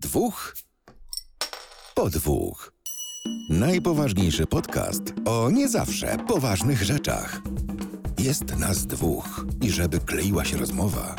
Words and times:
Dwóch 0.00 0.54
po 1.94 2.10
dwóch. 2.10 2.72
Najpoważniejszy 3.50 4.46
podcast 4.46 5.02
o 5.24 5.50
nie 5.50 5.68
zawsze 5.68 6.16
poważnych 6.28 6.82
rzeczach. 6.82 7.40
Jest 8.18 8.58
nas 8.58 8.86
dwóch 8.86 9.46
i 9.62 9.70
żeby 9.70 9.98
kleiła 9.98 10.44
się 10.44 10.56
rozmowa, 10.56 11.16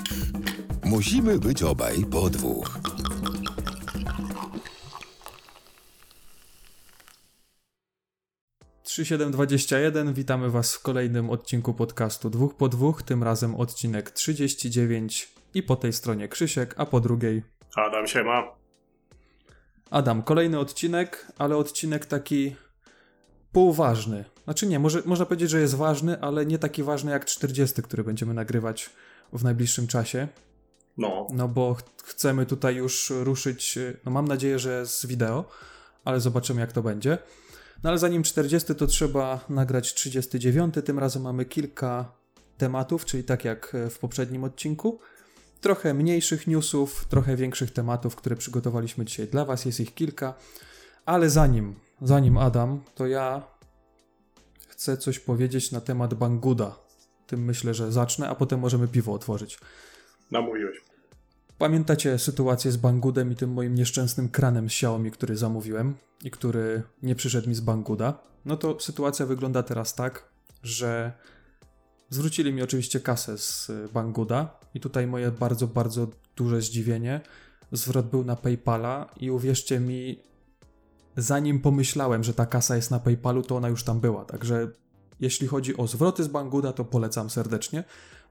musimy 0.84 1.40
być 1.40 1.64
obaj 1.64 2.06
po 2.12 2.30
dwóch. 2.30 2.80
Trzy 8.84 9.06
siedem 9.06 9.32
dwadzieścia 9.32 9.80
jeden. 9.80 10.14
Witamy 10.14 10.50
Was 10.50 10.76
w 10.76 10.82
kolejnym 10.82 11.30
odcinku 11.30 11.74
podcastu 11.74 12.30
dwóch 12.30 12.56
po 12.56 12.70
dwóch. 12.70 13.04
Tym 13.04 13.24
razem 13.24 13.56
odcinek 13.56 14.12
39 14.12 15.32
i 15.54 15.64
po 15.64 15.76
tej 15.76 15.94
stronie 15.94 16.28
Krzysiek, 16.28 16.76
a 16.78 16.86
po 16.86 17.00
drugiej 17.00 17.44
Adam 17.76 18.08
siema. 18.08 18.59
Adam. 19.90 20.24
Kolejny 20.24 20.60
odcinek, 20.60 21.28
ale 21.38 21.58
odcinek 21.58 22.06
taki 22.06 22.56
półważny. 23.52 24.26
Znaczy 24.44 24.68
nie, 24.68 24.80
może, 24.80 25.02
można 25.06 25.26
powiedzieć, 25.26 25.50
że 25.50 25.62
jest 25.62 25.76
ważny, 25.76 26.22
ale 26.22 26.46
nie 26.46 26.60
taki 26.60 26.84
ważny 26.84 27.12
jak 27.12 27.26
40, 27.26 27.82
który 27.82 28.04
będziemy 28.04 28.34
nagrywać 28.34 28.90
w 29.34 29.44
najbliższym 29.44 29.88
czasie. 29.88 30.28
No, 30.98 31.28
No 31.34 31.48
bo 31.48 31.74
ch- 31.74 31.84
chcemy 32.04 32.46
tutaj 32.46 32.76
już 32.76 33.14
ruszyć, 33.24 33.80
no 34.06 34.12
mam 34.12 34.28
nadzieję, 34.28 34.60
że 34.60 34.86
z 34.86 35.06
wideo, 35.06 35.46
ale 36.06 36.20
zobaczymy 36.20 36.62
jak 36.62 36.72
to 36.72 36.82
będzie. 36.84 37.18
No 37.84 37.90
ale 37.90 38.00
zanim 38.00 38.24
40 38.24 38.76
to 38.76 38.88
trzeba 38.88 39.40
nagrać 39.50 39.94
39, 39.94 40.76
tym 40.86 41.00
razem 41.00 41.22
mamy 41.24 41.46
kilka 41.46 42.12
tematów, 42.58 43.06
czyli 43.06 43.24
tak 43.24 43.46
jak 43.46 43.76
w 43.90 44.00
poprzednim 44.00 44.44
odcinku. 44.44 45.00
Trochę 45.62 45.94
mniejszych 45.94 46.48
newsów, 46.48 47.06
trochę 47.06 47.36
większych 47.36 47.72
tematów, 47.72 48.16
które 48.16 48.36
przygotowaliśmy 48.36 49.06
dzisiaj 49.06 49.28
dla 49.28 49.46
Was, 49.46 49.66
jest 49.66 49.80
ich 49.80 49.94
kilka. 49.94 50.34
Ale 51.06 51.30
zanim, 51.30 51.76
zanim 52.02 52.38
Adam, 52.38 52.82
to 52.96 53.08
ja 53.08 53.44
chcę 54.68 54.98
coś 54.98 55.20
powiedzieć 55.20 55.72
na 55.72 55.82
temat 55.82 56.14
Banguda. 56.14 56.76
Tym 57.28 57.44
myślę, 57.44 57.74
że 57.74 57.92
zacznę, 57.92 58.30
a 58.30 58.36
potem 58.36 58.60
możemy 58.60 58.88
piwo 58.88 59.14
otworzyć. 59.14 59.60
namówiłeś. 60.32 60.78
Pamiętacie 61.58 62.20
sytuację 62.20 62.72
z 62.72 62.78
Banggoodem 62.78 63.32
i 63.32 63.36
tym 63.36 63.54
moim 63.54 63.76
nieszczęsnym 63.76 64.30
kranem 64.30 64.66
Xiaomi, 64.66 65.12
który 65.12 65.38
zamówiłem 65.38 65.96
i 66.24 66.32
który 66.32 66.84
nie 67.04 67.16
przyszedł 67.16 67.50
mi 67.50 67.56
z 67.56 67.60
Bangguda? 67.60 68.20
No 68.46 68.58
to 68.58 68.80
sytuacja 68.80 69.26
wygląda 69.26 69.64
teraz 69.64 69.96
tak, 69.96 70.30
że 70.64 71.12
zwrócili 72.10 72.54
mi 72.54 72.62
oczywiście 72.62 73.00
kasę 73.00 73.38
z 73.38 73.72
Bangguda 73.94 74.59
i 74.74 74.80
tutaj 74.80 75.08
moje 75.08 75.32
bardzo, 75.32 75.68
bardzo 75.68 76.08
duże 76.36 76.62
zdziwienie. 76.62 77.22
Zwrot 77.72 78.10
był 78.10 78.24
na 78.24 78.36
PayPala 78.36 79.10
i 79.18 79.32
uwierzcie 79.32 79.80
mi, 79.80 80.20
zanim 81.18 81.60
pomyślałem, 81.60 82.24
że 82.24 82.34
ta 82.34 82.46
kasa 82.46 82.76
jest 82.76 82.92
na 82.92 83.00
PayPalu, 83.00 83.44
to 83.44 83.56
ona 83.56 83.70
już 83.70 83.84
tam 83.84 84.00
była. 84.00 84.26
Także 84.26 84.72
jeśli 85.20 85.48
chodzi 85.48 85.78
o 85.78 85.88
zwroty 85.88 86.24
z 86.24 86.28
Bangguda, 86.28 86.74
to 86.74 86.86
polecam 86.86 87.30
serdecznie 87.30 87.84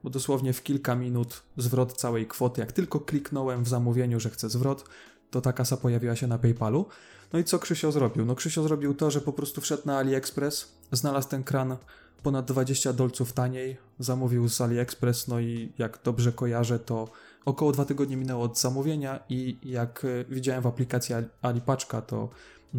bo 0.05 0.11
dosłownie 0.11 0.53
w 0.53 0.63
kilka 0.63 0.95
minut 0.95 1.43
zwrot 1.57 1.93
całej 1.93 2.27
kwoty. 2.27 2.61
Jak 2.61 2.73
tylko 2.73 3.01
kliknąłem 3.01 3.65
w 3.65 3.69
zamówieniu, 3.69 4.21
że 4.21 4.31
chcę 4.31 4.49
zwrot, 4.51 4.85
to 5.31 5.41
ta 5.41 5.53
kasa 5.53 5.77
pojawiła 5.77 6.17
się 6.17 6.27
na 6.27 6.39
PayPalu. 6.39 6.87
No 7.33 7.39
i 7.39 7.45
co 7.45 7.59
Krzysio 7.59 7.93
zrobił? 7.93 8.25
No 8.25 8.35
Krzysio 8.35 8.63
zrobił 8.63 8.95
to, 8.95 9.11
że 9.11 9.21
po 9.21 9.33
prostu 9.33 9.61
wszedł 9.61 9.83
na 9.87 9.99
AliExpress, 9.99 10.73
znalazł 10.93 11.29
ten 11.29 11.45
kran 11.45 11.77
ponad 12.23 12.47
20 12.47 12.93
dolców 12.93 13.33
taniej, 13.33 13.77
zamówił 13.99 14.49
z 14.49 14.61
AliExpress, 14.61 15.29
no 15.29 15.41
i 15.41 15.73
jak 15.79 15.99
dobrze 16.05 16.33
kojarzę, 16.33 16.79
to 16.79 17.09
około 17.45 17.73
dwa 17.73 17.85
tygodnie 17.85 18.17
minęło 18.17 18.45
od 18.45 18.59
zamówienia 18.59 19.21
i 19.29 19.57
jak 19.63 20.05
e, 20.05 20.25
widziałem 20.25 20.63
w 20.63 20.67
aplikacji 20.67 21.15
Ali- 21.15 21.29
Alipaczka, 21.43 22.03
to 22.03 22.29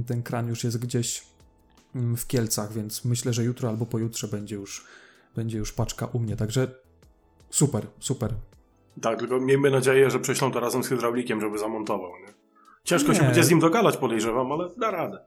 ten 0.08 0.24
kran 0.24 0.48
już 0.48 0.64
jest 0.64 0.78
gdzieś 0.78 1.24
mm, 1.96 2.18
w 2.18 2.28
Kielcach, 2.28 2.74
więc 2.74 3.06
myślę, 3.06 3.34
że 3.34 3.44
jutro 3.44 3.70
albo 3.70 3.86
pojutrze 3.86 4.28
będzie 4.28 4.56
już, 4.56 4.86
będzie 5.36 5.58
już 5.58 5.74
paczka 5.74 6.06
u 6.06 6.20
mnie, 6.20 6.36
także 6.36 6.68
Super, 7.50 7.88
super. 8.00 8.34
Tak, 9.02 9.20
tylko 9.20 9.40
miejmy 9.40 9.72
nadzieję, 9.72 10.10
że 10.10 10.20
prześlą 10.20 10.52
to 10.52 10.60
razem 10.60 10.84
z 10.84 10.88
hydraulikiem, 10.88 11.42
żeby 11.42 11.58
zamontował. 11.58 12.12
Nie? 12.12 12.34
Ciężko 12.84 13.14
się 13.14 13.20
Nie. 13.20 13.26
będzie 13.26 13.44
z 13.44 13.50
nim 13.50 13.60
dogadać, 13.60 13.98
podejrzewam, 13.98 14.52
ale 14.52 14.70
da 14.78 14.92
radę. 14.92 15.20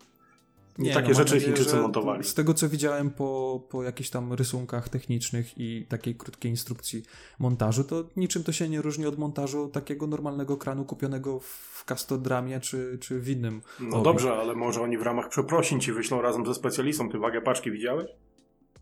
Nie, 0.79 0.95
takie 0.95 1.09
no, 1.09 1.15
rzeczy 1.15 1.35
nadzieję, 1.35 1.57
Chińczycy 1.57 1.77
montowali. 1.77 2.25
Z 2.25 2.35
tego 2.35 2.55
co 2.55 2.69
widziałem 2.69 3.11
po, 3.11 3.61
po 3.71 3.83
jakichś 3.83 4.11
tam 4.11 4.33
rysunkach 4.33 4.89
technicznych 4.89 5.59
i 5.59 5.87
takiej 5.89 6.15
krótkiej 6.15 6.51
instrukcji 6.51 7.03
montażu, 7.39 7.85
to 7.85 8.05
niczym 8.17 8.45
to 8.45 8.53
się 8.53 8.69
nie 8.69 8.83
różni 8.83 9.07
od 9.07 9.19
montażu 9.19 9.69
takiego 9.69 10.07
normalnego 10.07 10.57
kranu 10.57 10.85
kupionego 10.85 11.41
w 11.41 11.85
Castodramie 11.85 12.61
czy, 12.61 12.99
czy 13.01 13.21
w 13.21 13.29
innym. 13.29 13.63
No 13.81 14.03
dobrze, 14.03 14.33
ale 14.33 14.55
może 14.55 14.83
oni 14.83 14.99
w 14.99 15.03
ramach 15.03 15.29
przeprosin 15.29 15.81
ci 15.81 15.93
wyślą 15.93 16.21
razem 16.23 16.47
ze 16.47 16.55
specjalistą. 16.55 17.11
Ty 17.11 17.19
wagę 17.19 17.41
paczki 17.41 17.71
widziałeś? 17.71 18.11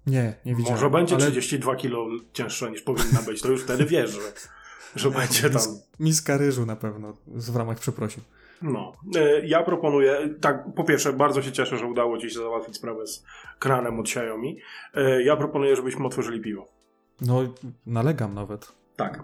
Nie, 0.06 0.34
nie 0.46 0.54
widziałem. 0.54 0.74
Może 0.74 0.90
będzie 0.90 1.14
ale 1.14 1.30
32 1.30 1.76
kilo 1.76 2.06
cięższa 2.32 2.68
niż 2.68 2.82
powinna 2.82 3.22
być. 3.22 3.42
To 3.42 3.48
już 3.48 3.62
wtedy 3.62 3.84
wiesz, 3.84 4.10
że, 4.10 4.20
że 4.96 5.10
będzie 5.20 5.50
tam. 5.50 5.62
Miska 6.00 6.36
ryżu 6.36 6.66
na 6.66 6.76
pewno 6.76 7.16
z- 7.36 7.50
w 7.50 7.56
ramach 7.56 7.78
przeprosin. 7.78 8.22
No, 8.62 8.92
E, 9.16 9.46
ja 9.46 9.62
proponuję, 9.62 10.28
tak, 10.40 10.64
po 10.76 10.84
pierwsze, 10.84 11.12
bardzo 11.12 11.42
się 11.42 11.52
cieszę, 11.52 11.76
że 11.78 11.86
udało 11.86 12.18
Ci 12.18 12.30
się 12.30 12.38
załatwić 12.38 12.76
sprawę 12.76 13.06
z 13.06 13.24
kranem 13.58 14.00
od 14.00 14.06
Xiaomi. 14.06 14.58
E, 14.94 15.22
Ja 15.22 15.36
proponuję, 15.36 15.76
żebyśmy 15.76 16.06
otworzyli 16.06 16.40
piwo. 16.40 16.66
No, 17.20 17.40
nalegam 17.86 18.34
nawet. 18.34 18.72
Tak. 18.96 19.22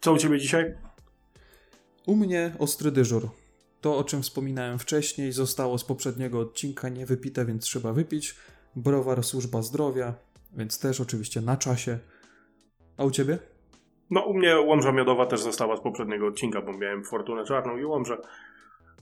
Co 0.00 0.12
u 0.12 0.16
Ciebie 0.18 0.38
dzisiaj? 0.38 0.74
U 2.06 2.16
mnie 2.16 2.52
ostry 2.58 2.90
dyżur. 2.90 3.28
To, 3.80 3.98
o 3.98 4.04
czym 4.04 4.22
wspominałem 4.22 4.78
wcześniej, 4.78 5.32
zostało 5.32 5.78
z 5.78 5.84
poprzedniego 5.84 6.38
odcinka 6.40 6.88
niewypite, 6.88 7.44
więc 7.44 7.64
trzeba 7.64 7.92
wypić. 7.92 8.34
Browar 8.76 9.24
Służba 9.24 9.62
Zdrowia, 9.62 10.14
więc 10.56 10.80
też 10.80 11.00
oczywiście 11.00 11.40
na 11.40 11.56
czasie. 11.56 11.98
A 12.96 13.04
u 13.04 13.10
ciebie? 13.10 13.38
No, 14.10 14.20
u 14.20 14.34
mnie 14.34 14.56
łomża 14.60 14.92
miodowa 14.92 15.26
też 15.26 15.40
została 15.42 15.76
z 15.76 15.80
poprzedniego 15.80 16.26
odcinka, 16.26 16.62
bo 16.62 16.72
miałem 16.72 17.04
fortunę 17.04 17.44
czarną 17.44 17.76
i 17.76 17.84
łomżę. 17.84 18.16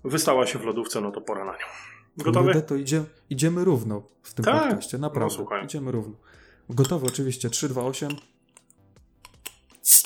Wystała 0.05 0.47
się 0.47 0.59
w 0.59 0.65
lodówce, 0.65 1.01
no 1.01 1.11
to 1.11 1.21
pora 1.21 1.45
na 1.45 1.53
nią. 1.53 1.59
Gotowy? 2.17 2.63
To 2.63 2.77
idzie, 2.77 3.05
idziemy 3.31 3.65
równo 3.65 4.03
w 4.23 4.35
tym 4.35 4.45
Tak. 4.45 4.63
podcaście, 4.63 4.99
naprawdę. 4.99 5.35
No, 5.35 5.37
słuchaj. 5.37 5.65
idziemy 5.65 5.93
równo. 5.93 6.15
Gotowy 6.71 7.07
oczywiście, 7.07 7.51
3, 7.51 7.69
2, 7.69 7.83
8. 7.83 8.11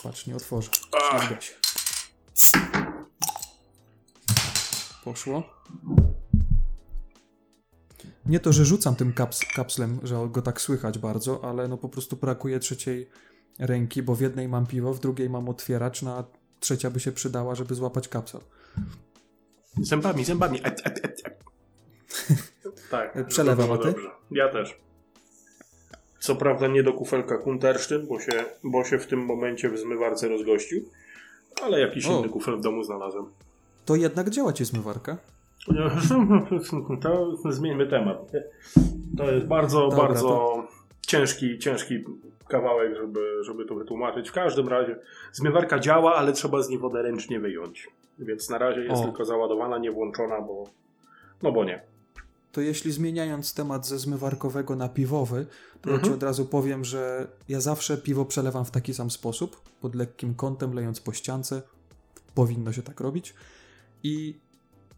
Patrz, 0.02 0.26
nie 0.26 0.36
otworzę. 0.36 0.70
Się. 1.40 1.54
Poszło. 5.04 5.42
Nie 8.26 8.40
to, 8.40 8.52
że 8.52 8.64
rzucam 8.64 8.96
tym 8.96 9.12
kaps 9.12 9.40
kapslem, 9.54 10.00
że 10.02 10.28
go 10.30 10.42
tak 10.42 10.60
słychać 10.60 10.98
bardzo, 10.98 11.44
ale 11.44 11.68
no 11.68 11.78
po 11.78 11.88
prostu 11.88 12.16
brakuje 12.16 12.58
trzeciej 12.60 13.08
ręki, 13.58 14.02
bo 14.02 14.14
w 14.14 14.20
jednej 14.20 14.48
mam 14.48 14.66
piwo, 14.66 14.94
w 14.94 15.00
drugiej 15.00 15.30
mam 15.30 15.48
otwieracz, 15.48 16.02
no 16.02 16.18
a 16.18 16.24
trzecia 16.60 16.90
by 16.90 17.00
się 17.00 17.12
przydała, 17.12 17.54
żeby 17.54 17.74
złapać 17.74 18.08
kapsel. 18.08 18.40
Zębami, 19.80 20.24
zębami. 20.24 20.58
Et, 20.58 20.86
et, 20.86 20.98
et, 21.04 21.22
et. 21.26 21.44
tak. 22.90 23.12
żeby 23.14 23.28
Przelewam, 23.28 23.72
a 23.72 23.78
ty? 23.78 23.84
dobrze. 23.92 24.08
Ja 24.30 24.48
też. 24.48 24.78
Co 26.18 26.36
prawda 26.36 26.66
nie 26.68 26.82
do 26.82 26.92
kufelka 26.92 27.38
Kuntersztyn, 27.38 28.06
bo 28.06 28.20
się, 28.20 28.44
bo 28.64 28.84
się 28.84 28.98
w 28.98 29.06
tym 29.06 29.24
momencie 29.24 29.70
w 29.70 29.78
zmywarce 29.78 30.28
rozgościł, 30.28 30.88
ale 31.62 31.80
jakiś 31.80 32.06
O. 32.06 32.18
inny 32.18 32.28
kufel 32.28 32.56
w 32.56 32.60
domu 32.60 32.82
znalazłem. 32.84 33.26
To 33.84 33.96
jednak 33.96 34.30
działa 34.30 34.52
ci 34.52 34.64
zmywarka? 34.64 35.16
To 37.02 37.52
zmieńmy 37.52 37.86
temat. 37.86 38.32
To 39.18 39.30
jest 39.30 39.46
bardzo, 39.46 39.80
Dobra, 39.88 39.96
bardzo 39.96 40.62
ciężki, 41.06 41.58
ciężki 41.58 42.04
kawałek, 42.48 42.96
żeby, 42.96 43.44
żeby 43.44 43.64
to 43.64 43.74
wytłumaczyć. 43.74 44.28
W 44.30 44.32
każdym 44.32 44.68
razie 44.68 44.98
zmywarka 45.32 45.78
działa, 45.78 46.14
ale 46.14 46.32
trzeba 46.32 46.62
z 46.62 46.68
niej 46.68 46.78
wodę 46.78 47.02
ręcznie 47.02 47.40
wyjąć. 47.40 47.88
Więc 48.18 48.50
na 48.50 48.58
razie 48.58 48.80
jest 48.80 49.02
O. 49.02 49.04
tylko 49.04 49.24
załadowana, 49.24 49.78
nie 49.78 49.92
włączona, 49.92 50.40
bo 50.40 50.64
no 51.42 51.52
bo 51.52 51.64
nie. 51.64 51.82
To 52.52 52.60
jeśli 52.60 52.92
zmieniając 52.92 53.54
temat 53.54 53.86
ze 53.86 53.98
zmywarkowego 53.98 54.76
na 54.76 54.88
piwowy, 54.88 55.46
to 55.82 55.90
ja 55.90 55.94
Mhm. 55.96 56.04
ci 56.12 56.14
od 56.16 56.22
razu 56.22 56.46
powiem, 56.46 56.84
że 56.84 57.26
ja 57.48 57.60
zawsze 57.60 57.96
piwo 57.98 58.24
przelewam 58.24 58.64
w 58.64 58.70
taki 58.70 58.94
sam 58.94 59.10
sposób, 59.10 59.60
pod 59.80 59.94
lekkim 59.94 60.34
kątem, 60.34 60.72
lejąc 60.74 61.00
po 61.00 61.12
ściance. 61.12 61.62
Powinno 62.34 62.72
się 62.72 62.82
tak 62.82 63.00
robić. 63.00 63.34
I 64.02 64.36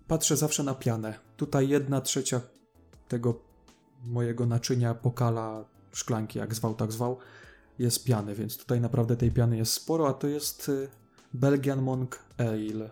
patrzę 0.09 0.37
zawsze 0.37 0.62
na 0.62 0.75
pianę. 0.75 1.15
Tutaj 1.37 1.69
jedna 1.69 2.01
trzecia 2.01 2.41
tego 3.09 3.35
mojego 4.06 4.47
naczynia, 4.47 4.94
pokala, 4.94 5.65
szklanki, 5.93 6.39
jak 6.39 6.55
zwał, 6.55 6.75
tak 6.75 6.93
zwał, 6.93 7.19
jest 7.79 8.07
piany, 8.07 8.35
więc 8.35 8.59
tutaj 8.59 8.81
naprawdę 8.81 9.17
tej 9.17 9.31
piany 9.31 9.57
jest 9.57 9.73
sporo, 9.73 10.09
a 10.09 10.13
to 10.13 10.29
jest 10.29 10.69
y, 10.69 10.89
Belgian 11.35 11.83
Monk 11.83 12.19
Ale. 12.39 12.91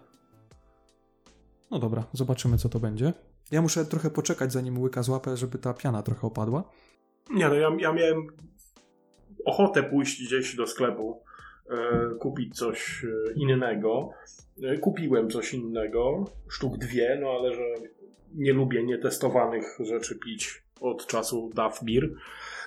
No 1.71 1.79
dobra, 1.79 2.05
zobaczymy 2.13 2.59
co 2.59 2.69
to 2.69 2.81
będzie. 2.81 3.13
Ja 3.51 3.63
muszę 3.63 3.85
trochę 3.85 4.11
poczekać, 4.11 4.53
zanim 4.53 4.79
łyka 4.79 5.03
złapę, 5.03 5.37
żeby 5.37 5.59
ta 5.59 5.75
piana 5.75 6.03
trochę 6.03 6.27
opadła. 6.27 6.65
Nie 7.31 7.49
no, 7.49 7.55
ja, 7.55 7.69
ja 7.79 7.93
miałem 7.93 8.27
ochotę 9.45 9.83
pójść 9.83 10.23
gdzieś 10.27 10.57
do 10.57 10.67
sklepu 10.67 11.23
e, 11.71 12.15
kupić 12.19 12.57
coś 12.57 13.05
e, 13.05 13.33
innego. 13.33 14.11
E, 14.63 14.79
Kupiłem 14.79 15.31
coś 15.31 15.55
innego, 15.55 16.25
sztuk 16.49 16.79
dwie, 16.79 17.19
no 17.23 17.31
ale 17.31 17.55
że 17.55 17.65
nie 18.35 18.53
lubię 18.53 18.83
nietestowanych 18.83 19.79
rzeczy 19.81 20.19
pić 20.19 20.63
od 20.81 21.07
czasu 21.07 21.51
Duff 21.55 21.85
Beer, 21.85 22.11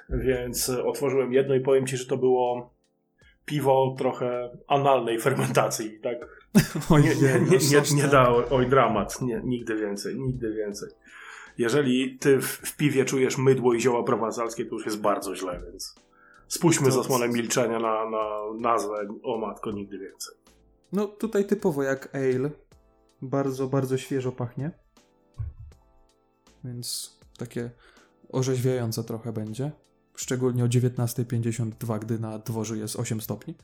więc 0.09 0.69
e, 0.69 0.83
otworzyłem 0.85 1.33
jedno 1.33 1.55
i 1.55 1.59
powiem 1.61 1.87
Ci, 1.87 1.97
że 1.97 2.05
to 2.05 2.17
było 2.17 2.73
piwo 3.45 3.95
trochę 3.97 4.49
analnej 4.67 5.19
fermentacji, 5.19 5.99
tak? 5.99 6.17
Oj, 6.89 7.03
Nie, 7.03 7.15
nie, 7.15 7.39
nie, 7.39 7.57
nie, 7.57 7.81
nie 7.95 8.01
tam. 8.01 8.11
da, 8.11 8.29
oj 8.49 8.67
dramat, 8.69 9.21
nie, 9.21 9.41
nigdy 9.43 9.75
więcej, 9.75 10.19
nigdy 10.19 10.53
więcej. 10.53 10.89
Jeżeli 11.57 12.17
ty 12.19 12.39
w, 12.41 12.45
w 12.45 12.77
piwie 12.77 13.05
czujesz 13.05 13.37
mydło 13.37 13.73
i 13.73 13.81
zioła 13.81 14.03
prowansalskie, 14.03 14.65
to 14.65 14.75
już 14.75 14.85
jest 14.85 15.01
bardzo 15.01 15.35
źle, 15.35 15.61
więc 15.71 15.95
spuśćmy 16.47 16.85
To- 16.87 16.91
zasłonę 16.91 17.27
milczenia 17.29 17.79
na, 17.79 18.09
na 18.09 18.39
nazwę 18.59 19.07
o 19.23 19.37
matko, 19.37 19.71
nigdy 19.71 19.99
więcej. 19.99 20.35
No 20.91 21.07
tutaj 21.07 21.45
typowo 21.45 21.83
jak 21.83 22.15
ale. 22.15 22.49
Bardzo, 23.21 23.67
bardzo 23.67 23.97
świeżo 23.97 24.31
pachnie. 24.31 24.71
Więc 26.63 27.17
takie 27.37 27.69
orzeźwiające 28.31 29.03
trochę 29.03 29.33
będzie. 29.33 29.71
Szczególnie 30.19 30.63
o 30.63 30.67
19.52, 30.67 31.99
gdy 31.99 32.19
na 32.19 32.39
dworzu 32.39 32.75
jest 32.75 32.95
8 32.95 33.21
stopni. 33.21 33.55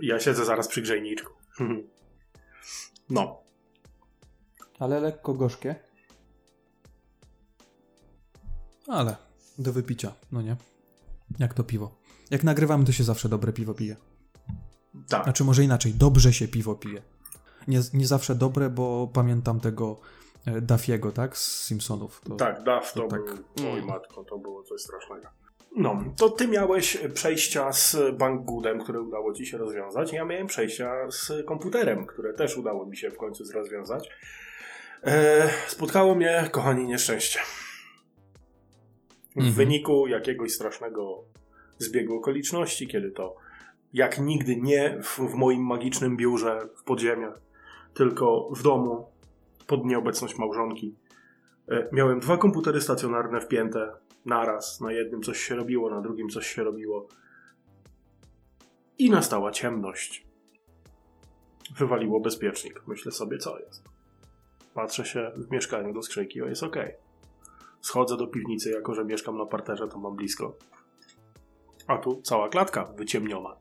Ja 0.00 0.20
siedzę 0.20 0.44
zaraz 0.44 0.68
przy 0.68 0.82
grzejniczku. 0.82 1.32
No, 3.10 3.42
Ale 4.78 5.00
lekko 5.00 5.34
gorzkie. 5.34 5.74
Ale 8.88 9.16
do 9.58 9.72
wypicia, 9.72 10.12
no 10.32 10.42
nie? 10.42 10.56
Jak 11.38 11.54
to 11.54 11.64
piwo. 11.64 11.98
Jak 12.30 12.44
nagrywamy, 12.44 12.84
to 12.84 12.92
się 12.92 13.04
zawsze 13.04 13.28
dobre 13.28 13.52
piwo 13.52 13.74
pije. 13.74 13.96
tak. 15.08 15.24
Znaczy 15.24 15.44
może 15.44 15.64
inaczej, 15.64 15.94
dobrze 15.94 16.32
się 16.32 16.48
piwo 16.48 16.74
pije. 16.74 17.02
Nie, 17.68 17.80
nie 17.92 18.06
zawsze 18.06 18.34
dobre, 18.34 18.70
bo 18.70 19.10
pamiętam 19.12 19.60
tego 19.60 20.00
e, 20.46 20.60
Duffiego, 20.60 21.12
tak? 21.12 21.36
Z 21.36 21.66
Simpsonów. 21.66 22.20
To... 22.20 22.34
Tak, 22.34 22.62
DAF 22.62 22.92
to, 22.92 23.00
to 23.02 23.08
tak. 23.08 23.24
był, 23.24 23.72
oj 23.72 23.82
matko, 23.82 24.24
to 24.24 24.38
było 24.38 24.62
coś 24.62 24.80
strasznego. 24.80 25.26
No, 25.76 26.04
to 26.16 26.30
ty 26.30 26.48
miałeś 26.48 26.98
przejścia 27.14 27.72
z 27.72 27.96
Banggoodem, 28.18 28.80
które 28.80 29.00
udało 29.00 29.32
ci 29.32 29.46
się 29.46 29.58
rozwiązać. 29.58 30.12
Ja 30.12 30.24
miałem 30.24 30.46
przejścia 30.46 31.10
z 31.10 31.46
komputerem, 31.46 32.06
które 32.06 32.34
też 32.34 32.56
udało 32.56 32.86
mi 32.86 32.96
się 32.96 33.10
w 33.10 33.16
końcu 33.16 33.44
rozwiązać. 33.54 34.08
E, 35.04 35.50
spotkało 35.66 36.14
mnie, 36.14 36.48
kochani, 36.52 36.86
nieszczęście. 36.86 37.40
W 39.30 39.36
Mhm. 39.36 39.54
wyniku 39.54 40.06
jakiegoś 40.06 40.52
strasznego 40.52 41.24
zbiegu 41.78 42.16
okoliczności, 42.16 42.88
kiedy 42.88 43.10
to 43.10 43.36
jak 43.92 44.18
nigdy 44.18 44.56
nie 44.56 44.98
w, 45.02 45.18
w 45.18 45.34
moim 45.34 45.66
magicznym 45.66 46.16
biurze 46.16 46.60
w 46.76 46.82
podziemiach, 46.82 47.40
tylko 47.94 48.48
w 48.56 48.62
domu 48.62 49.11
pod 49.72 49.84
nieobecność 49.84 50.38
małżonki. 50.38 50.96
E, 51.68 51.88
Miałem 51.92 52.20
dwa 52.20 52.36
komputery 52.36 52.80
stacjonarne 52.80 53.40
wpięte 53.40 53.92
naraz. 54.26 54.80
Na 54.80 54.92
jednym 54.92 55.22
coś 55.22 55.38
się 55.38 55.56
robiło, 55.56 55.90
na 55.90 56.00
drugim 56.00 56.28
coś 56.28 56.46
się 56.46 56.64
robiło. 56.64 57.08
I 58.98 59.10
nastała 59.10 59.50
ciemność. 59.50 60.26
Wywaliło 61.76 62.20
bezpiecznik. 62.20 62.82
Myślę 62.86 63.12
sobie, 63.12 63.38
co 63.38 63.58
jest. 63.58 63.84
Patrzę 64.74 65.04
się 65.04 65.32
w 65.36 65.50
mieszkaniu 65.50 65.94
do 65.94 66.02
skrzynki, 66.02 66.42
o 66.42 66.46
jest 66.46 66.62
ok. 66.62 66.76
Schodzę 67.80 68.16
do 68.16 68.26
piwnicy, 68.26 68.70
jako 68.70 68.94
że 68.94 69.04
mieszkam 69.04 69.38
na 69.38 69.46
parterze, 69.46 69.88
to 69.88 69.98
mam 69.98 70.16
blisko. 70.16 70.56
A 71.86 71.98
tu 71.98 72.22
cała 72.22 72.48
klatka 72.48 72.84
wyciemniona. 72.84 73.56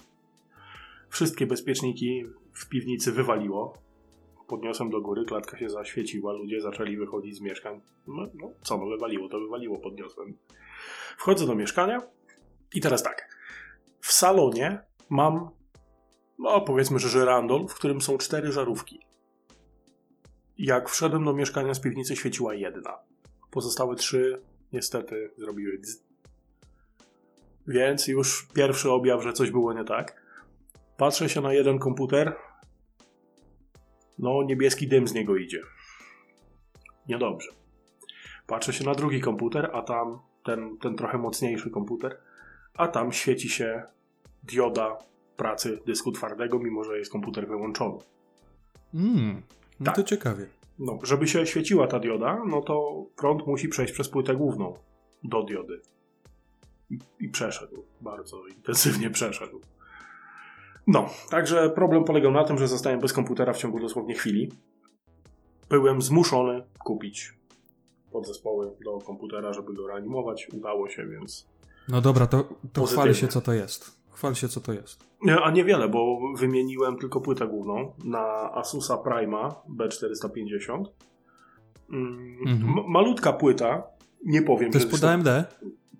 Wszystkie 1.09 1.47
bezpieczniki 1.47 2.25
w 2.53 2.69
piwnicy 2.69 3.11
wywaliło. 3.11 3.90
Podniosłem 4.51 4.89
do 4.89 5.01
góry, 5.01 5.25
klatka 5.25 5.57
się 5.57 5.69
zaświeciła, 5.69 6.33
ludzie 6.33 6.61
zaczęli 6.61 6.97
wychodzić 6.97 7.35
z 7.35 7.41
mieszkań. 7.41 7.81
No, 8.07 8.27
no 8.33 8.51
co, 8.61 8.77
no 8.77 8.85
wywaliło, 8.85 9.29
to 9.29 9.39
wywaliło, 9.39 9.79
podniosłem. 9.79 10.37
Wchodzę 11.17 11.45
do 11.45 11.55
mieszkania 11.55 12.01
i 12.73 12.81
teraz 12.81 13.03
tak. 13.03 13.37
W 13.99 14.11
salonie 14.11 14.81
mam, 15.09 15.49
no 16.39 16.61
powiedzmy, 16.61 16.99
że 16.99 17.09
żyrandol, 17.09 17.67
w 17.67 17.73
którym 17.73 18.01
są 18.01 18.17
cztery 18.17 18.51
żarówki. 18.51 18.99
Jak 20.57 20.89
wszedłem 20.89 21.25
do 21.25 21.33
mieszkania 21.33 21.73
z 21.73 21.79
piwnicy, 21.79 22.15
świeciła 22.15 22.53
jedna. 22.53 22.97
Pozostałe 23.51 23.95
trzy 23.95 24.41
niestety 24.73 25.31
zrobiły 25.37 25.77
dz. 25.77 26.03
Więc 27.67 28.07
już 28.07 28.47
pierwszy 28.53 28.91
objaw, 28.91 29.23
że 29.23 29.33
coś 29.33 29.51
było 29.51 29.73
nie 29.73 29.83
tak. 29.83 30.21
Patrzę 30.97 31.29
się 31.29 31.41
na 31.41 31.53
jeden 31.53 31.79
komputer. 31.79 32.35
No, 34.21 34.43
niebieski 34.43 34.87
dym 34.87 35.07
z 35.07 35.13
niego 35.13 35.35
idzie. 35.37 35.61
Niedobrze. 37.07 37.51
Patrzę 38.47 38.73
się 38.73 38.85
na 38.85 38.95
drugi 38.95 39.21
komputer, 39.21 39.69
a 39.73 39.81
tam 39.81 40.19
ten, 40.43 40.77
ten 40.77 40.95
trochę 40.95 41.17
mocniejszy 41.17 41.69
komputer, 41.69 42.17
a 42.73 42.87
tam 42.87 43.11
świeci 43.11 43.49
się 43.49 43.83
dioda 44.43 44.97
pracy 45.37 45.79
dysku 45.85 46.11
twardego, 46.11 46.59
mimo 46.59 46.83
że 46.83 46.97
jest 46.97 47.11
komputer 47.11 47.47
wyłączony. 47.47 47.97
Mm, 48.93 49.41
no 49.79 49.85
Tak. 49.85 49.95
to 49.95 50.03
ciekawie. 50.03 50.45
No, 50.79 50.99
żeby 51.03 51.27
się 51.27 51.45
świeciła 51.45 51.87
ta 51.87 51.99
dioda, 51.99 52.43
no 52.47 52.61
to 52.61 53.05
prąd 53.15 53.47
musi 53.47 53.67
przejść 53.67 53.93
przez 53.93 54.09
płytę 54.09 54.35
główną 54.35 54.73
do 55.23 55.43
diody. 55.43 55.81
I, 56.89 56.99
I 57.19 57.29
przeszedł. 57.29 57.85
Bardzo 58.01 58.47
intensywnie 58.47 59.09
przeszedł. 59.09 59.61
No, 60.91 61.09
także 61.29 61.69
problem 61.69 62.03
polegał 62.03 62.31
na 62.31 62.43
tym, 62.43 62.57
że 62.57 62.67
zostałem 62.67 62.99
bez 62.99 63.13
komputera 63.13 63.53
w 63.53 63.57
ciągu 63.57 63.79
dosłownie 63.79 64.15
chwili. 64.15 64.51
Byłem 65.69 66.01
zmuszony 66.01 66.63
kupić 66.85 67.33
podzespoły 68.11 68.71
do 68.85 68.97
komputera, 68.99 69.53
żeby 69.53 69.73
go 69.73 69.87
reanimować. 69.87 70.47
Udało 70.53 70.89
się, 70.89 71.07
więc 71.07 71.47
No 71.89 72.01
dobra, 72.01 72.27
to, 72.27 72.43
to 72.73 72.85
chwal 72.85 73.13
się, 73.13 73.27
co 73.27 73.41
to 73.41 73.53
jest. 73.53 74.01
Chwal 74.09 74.35
się, 74.35 74.47
co 74.47 74.61
to 74.61 74.73
jest. 74.73 75.05
A 75.43 75.51
niewiele, 75.51 75.89
bo 75.89 76.19
wymieniłem 76.37 76.97
tylko 76.97 77.21
płytę 77.21 77.47
główną 77.47 77.91
na 78.03 78.51
Asusa 78.53 78.97
Prima 78.97 79.55
B450. 79.77 80.85
Mm, 81.93 82.37
Mhm. 82.47 82.91
Malutka 82.91 83.33
płyta, 83.33 83.83
nie 84.25 84.41
powiem. 84.41 84.71
To 84.71 84.77
jest 84.77 84.91
pod 84.91 85.03
AMD? 85.03 85.27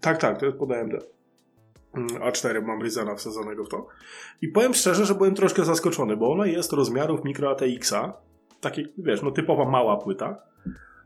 Tak, 0.02 0.18
tak, 0.18 0.40
to 0.40 0.46
jest 0.46 0.58
pod 0.58 0.72
AMD. 0.72 0.94
Mm, 1.94 2.08
A4 2.08 2.62
mam 2.66 2.82
Ryzena 2.82 3.16
wsadzonego 3.16 3.66
w 3.66 3.70
to. 3.70 3.88
I 4.42 4.48
powiem 4.48 4.74
szczerze, 4.74 5.06
że 5.06 5.16
byłem 5.16 5.36
troszkę 5.36 5.64
zaskoczony, 5.66 6.18
bo 6.18 6.32
ona 6.32 6.46
jest 6.46 6.74
rozmiarów 6.74 7.24
Micro 7.24 7.50
ATX-a. 7.52 8.14
Takie, 8.62 8.88
wiesz, 8.98 9.22
no 9.22 9.32
typowa 9.32 9.66
mała 9.66 9.98
płyta 9.98 10.38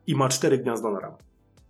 i 0.08 0.16
ma 0.16 0.30
cztery 0.30 0.58
gniazda 0.58 0.92
na 0.92 1.00
RAM. 1.00 1.14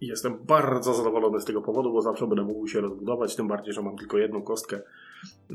I 0.01 0.07
jestem 0.07 0.37
bardzo 0.43 0.93
zadowolony 0.93 1.41
z 1.41 1.45
tego 1.45 1.61
powodu, 1.61 1.93
bo 1.93 2.01
zawsze 2.01 2.27
będę 2.27 2.43
mógł 2.43 2.67
się 2.67 2.81
rozbudować, 2.81 3.35
tym 3.35 3.47
bardziej, 3.47 3.73
że 3.73 3.81
mam 3.81 3.97
tylko 3.97 4.17
jedną 4.17 4.41
kostkę 4.41 4.79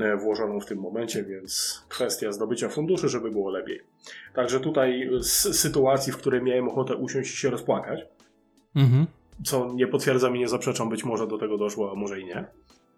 e, 0.00 0.16
włożoną 0.16 0.61
w 0.61 0.66
tym 0.66 0.78
momencie, 0.78 1.25
więc 1.25 1.82
kwestia 1.88 2.32
zdobycia 2.32 2.68
funduszy, 2.68 3.08
żeby 3.08 3.30
było 3.30 3.50
lepiej. 3.50 3.80
Także 4.34 4.61
tutaj 4.61 5.11
z 5.20 5.56
sytuacji, 5.61 6.12
w 6.12 6.16
której 6.16 6.42
miałem 6.42 6.68
ochotę 6.68 6.96
usiąść 6.96 7.34
i 7.34 7.37
się 7.37 7.50
rozpłakać, 7.50 8.00
Mhm. 8.76 9.06
co 9.44 9.73
nie 9.75 9.87
potwierdzam 9.87 10.37
i 10.37 10.38
nie 10.38 10.49
zaprzeczam, 10.49 10.88
być 10.88 11.04
może 11.04 11.26
do 11.26 11.38
tego 11.38 11.58
doszło, 11.58 11.92
a 11.92 11.94
może 11.94 12.20
i 12.20 12.25
nie. 12.25 12.44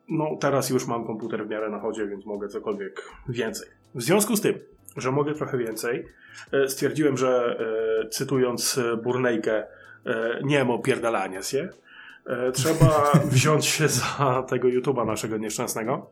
No, 0.09 0.37
teraz 0.41 0.71
już 0.71 0.87
mam 0.87 1.07
komputer 1.07 1.47
w 1.47 1.51
miarę 1.51 1.71
na 1.71 1.81
chodzie, 1.81 2.07
więc 2.07 2.27
mogę 2.27 2.49
cokolwiek 2.49 3.03
więcej. 3.29 3.69
W 3.95 4.03
związku 4.03 4.37
z 4.37 4.41
tym, 4.41 4.59
że 4.97 5.13
mogę 5.13 5.35
trochę 5.35 5.59
więcej, 5.59 6.07
e, 6.53 6.69
stwierdziłem, 6.69 7.17
że 7.17 7.59
e, 8.05 8.09
cytując 8.09 8.79
e, 8.79 8.97
Burnejkę, 8.97 9.67
nie 10.45 10.65
mo 10.65 10.79
pierdalania 10.79 11.43
się, 11.43 11.69
trzeba 12.55 13.13
wziąć 13.33 13.67
się 13.67 13.89
za 13.89 14.45
tego 14.49 14.69
YouTube'a 14.69 15.07
naszego 15.07 15.39
nieszczęsnego. 15.39 16.11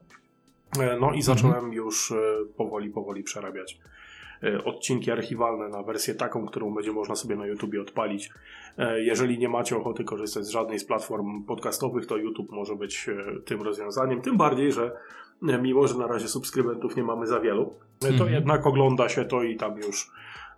No 1.01 1.13
i 1.13 1.23
zacząłem 1.23 1.73
już 1.73 2.13
e, 2.13 2.17
powoli, 2.57 2.91
powoli 2.91 3.23
przerabiać 3.23 3.79
odcinki 4.65 5.11
archiwalne 5.11 5.69
na 5.69 5.83
wersję 5.83 6.15
taką, 6.15 6.47
którą 6.47 6.75
będzie 6.75 6.93
można 6.93 7.15
sobie 7.15 7.37
na 7.37 7.47
YouTubie 7.47 7.81
odpalić. 7.83 8.31
E, 8.79 9.03
Jeżeli 9.03 9.39
nie 9.39 9.49
macie 9.49 9.77
ochoty 9.77 10.05
korzystać 10.05 10.45
z 10.47 10.49
żadnej 10.49 10.79
z 10.79 10.85
platform 10.85 11.45
podcastowych, 11.45 12.07
to 12.07 12.17
YouTube 12.17 12.51
może 12.51 12.77
być 12.77 13.09
e, 13.09 13.41
tym 13.41 13.63
rozwiązaniem. 13.63 14.23
Tym 14.23 14.37
bardziej, 14.37 14.73
że 14.73 14.93
e, 15.49 15.59
mimo, 15.59 15.89
że 15.89 15.95
na 15.99 16.07
razie 16.07 16.29
subskrybentów 16.29 16.97
nie 16.97 17.03
mamy 17.05 17.27
za 17.27 17.41
wielu, 17.41 17.63
e, 18.05 18.07
to 18.07 18.09
Mhm. 18.09 18.33
jednak 18.33 18.67
ogląda 18.67 19.09
się 19.09 19.25
to 19.25 19.43
i 19.43 19.57
tam 19.57 19.77
już 19.79 20.11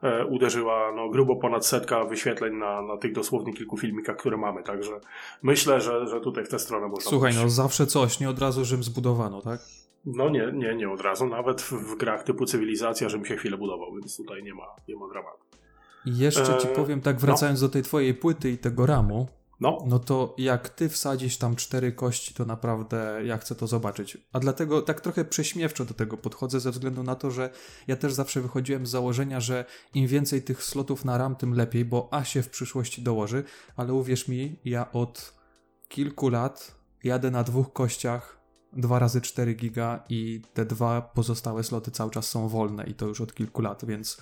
e, 0.02 0.26
uderzyła 0.26 0.92
no, 0.96 1.08
grubo 1.08 1.36
ponad 1.36 1.66
setka 1.66 2.04
wyświetleń 2.04 2.54
na, 2.56 2.82
na 2.82 2.96
tych 2.96 3.12
dosłownie 3.12 3.52
kilku 3.52 3.76
filmikach, 3.76 4.16
które 4.16 4.36
mamy. 4.36 4.62
Także 4.62 5.00
myślę, 5.42 5.80
że, 5.80 6.06
że 6.06 6.20
tutaj 6.20 6.44
w 6.44 6.48
tę 6.48 6.58
stronę 6.58 6.88
można 6.88 7.10
Słuchaj, 7.10 7.30
pójść. 7.30 7.42
no 7.42 7.48
zawsze 7.50 7.86
coś, 7.86 8.20
nie 8.20 8.30
od 8.30 8.38
razu 8.38 8.64
Rzym 8.64 8.82
zbudowano, 8.82 9.42
tak? 9.42 9.60
No 10.04 10.30
nie, 10.30 10.52
nie, 10.52 10.74
nie 10.74 10.90
od 10.90 11.00
razu. 11.00 11.26
Nawet 11.26 11.62
w, 11.62 11.96
grach 11.96 12.22
typu 12.22 12.46
cywilizacja, 12.46 13.08
żebym 13.08 13.26
się 13.26 13.36
chwilę 13.36 13.56
budował, 13.56 13.94
więc 13.94 14.16
tutaj 14.16 14.42
nie 14.42 14.54
ma, 14.54 14.66
nie 14.88 14.96
ma 14.96 15.08
dramatu. 15.08 15.44
I 16.06 16.18
jeszcze 16.18 16.58
ci 16.58 16.68
Eee, 16.68 16.76
powiem, 16.76 17.00
tak 17.00 17.20
wracając 17.20 17.60
do 17.60 17.68
tej 17.68 17.82
twojej 17.82 18.14
płyty 18.14 18.50
i 18.50 18.58
tego 18.58 18.86
ramu, 18.86 19.28
No, 19.62 19.78
no 19.86 19.98
to 19.98 20.34
jak 20.38 20.68
ty 20.68 20.88
wsadzisz 20.88 21.38
tam 21.38 21.56
cztery 21.56 21.92
kości, 21.92 22.34
to 22.34 22.44
naprawdę 22.44 23.20
ja 23.24 23.38
chcę 23.38 23.54
to 23.54 23.66
zobaczyć. 23.66 24.18
A 24.32 24.40
dlatego 24.40 24.82
tak 24.82 25.00
trochę 25.00 25.24
prześmiewczo 25.24 25.84
do 25.84 25.94
tego 25.94 26.16
podchodzę, 26.16 26.60
ze 26.60 26.70
względu 26.70 27.02
na 27.02 27.14
to, 27.14 27.30
że 27.30 27.50
ja 27.86 27.96
też 27.96 28.12
zawsze 28.12 28.40
wychodziłem 28.40 28.86
z 28.86 28.90
założenia, 28.90 29.40
że 29.40 29.64
im 29.94 30.06
więcej 30.06 30.42
tych 30.42 30.64
slotów 30.64 31.04
na 31.04 31.18
RAM, 31.18 31.36
tym 31.36 31.54
lepiej, 31.54 31.84
bo 31.84 32.08
A 32.10 32.24
się 32.24 32.42
w 32.42 32.50
przyszłości 32.50 33.02
dołoży, 33.02 33.44
ale 33.76 33.92
uwierz 33.92 34.28
mi, 34.28 34.56
ja 34.64 34.92
od 34.92 35.34
kilku 35.88 36.28
lat 36.28 36.74
jadę 37.04 37.30
na 37.30 37.44
dwóch 37.44 37.72
kościach 37.72 38.41
2 38.72 38.98
razy 38.98 39.20
4 39.20 39.54
giga 39.54 40.00
i 40.08 40.42
te 40.54 40.64
dwa 40.64 41.02
pozostałe 41.02 41.64
sloty 41.64 41.90
cały 41.90 42.10
czas 42.10 42.28
są 42.28 42.48
wolne 42.48 42.84
i 42.84 42.94
to 42.94 43.06
już 43.06 43.20
od 43.20 43.34
kilku 43.34 43.62
lat, 43.62 43.84
więc 43.84 44.20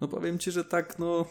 no 0.00 0.08
powiem 0.08 0.38
ci, 0.38 0.50
że 0.50 0.64
tak, 0.64 0.98
no, 0.98 1.24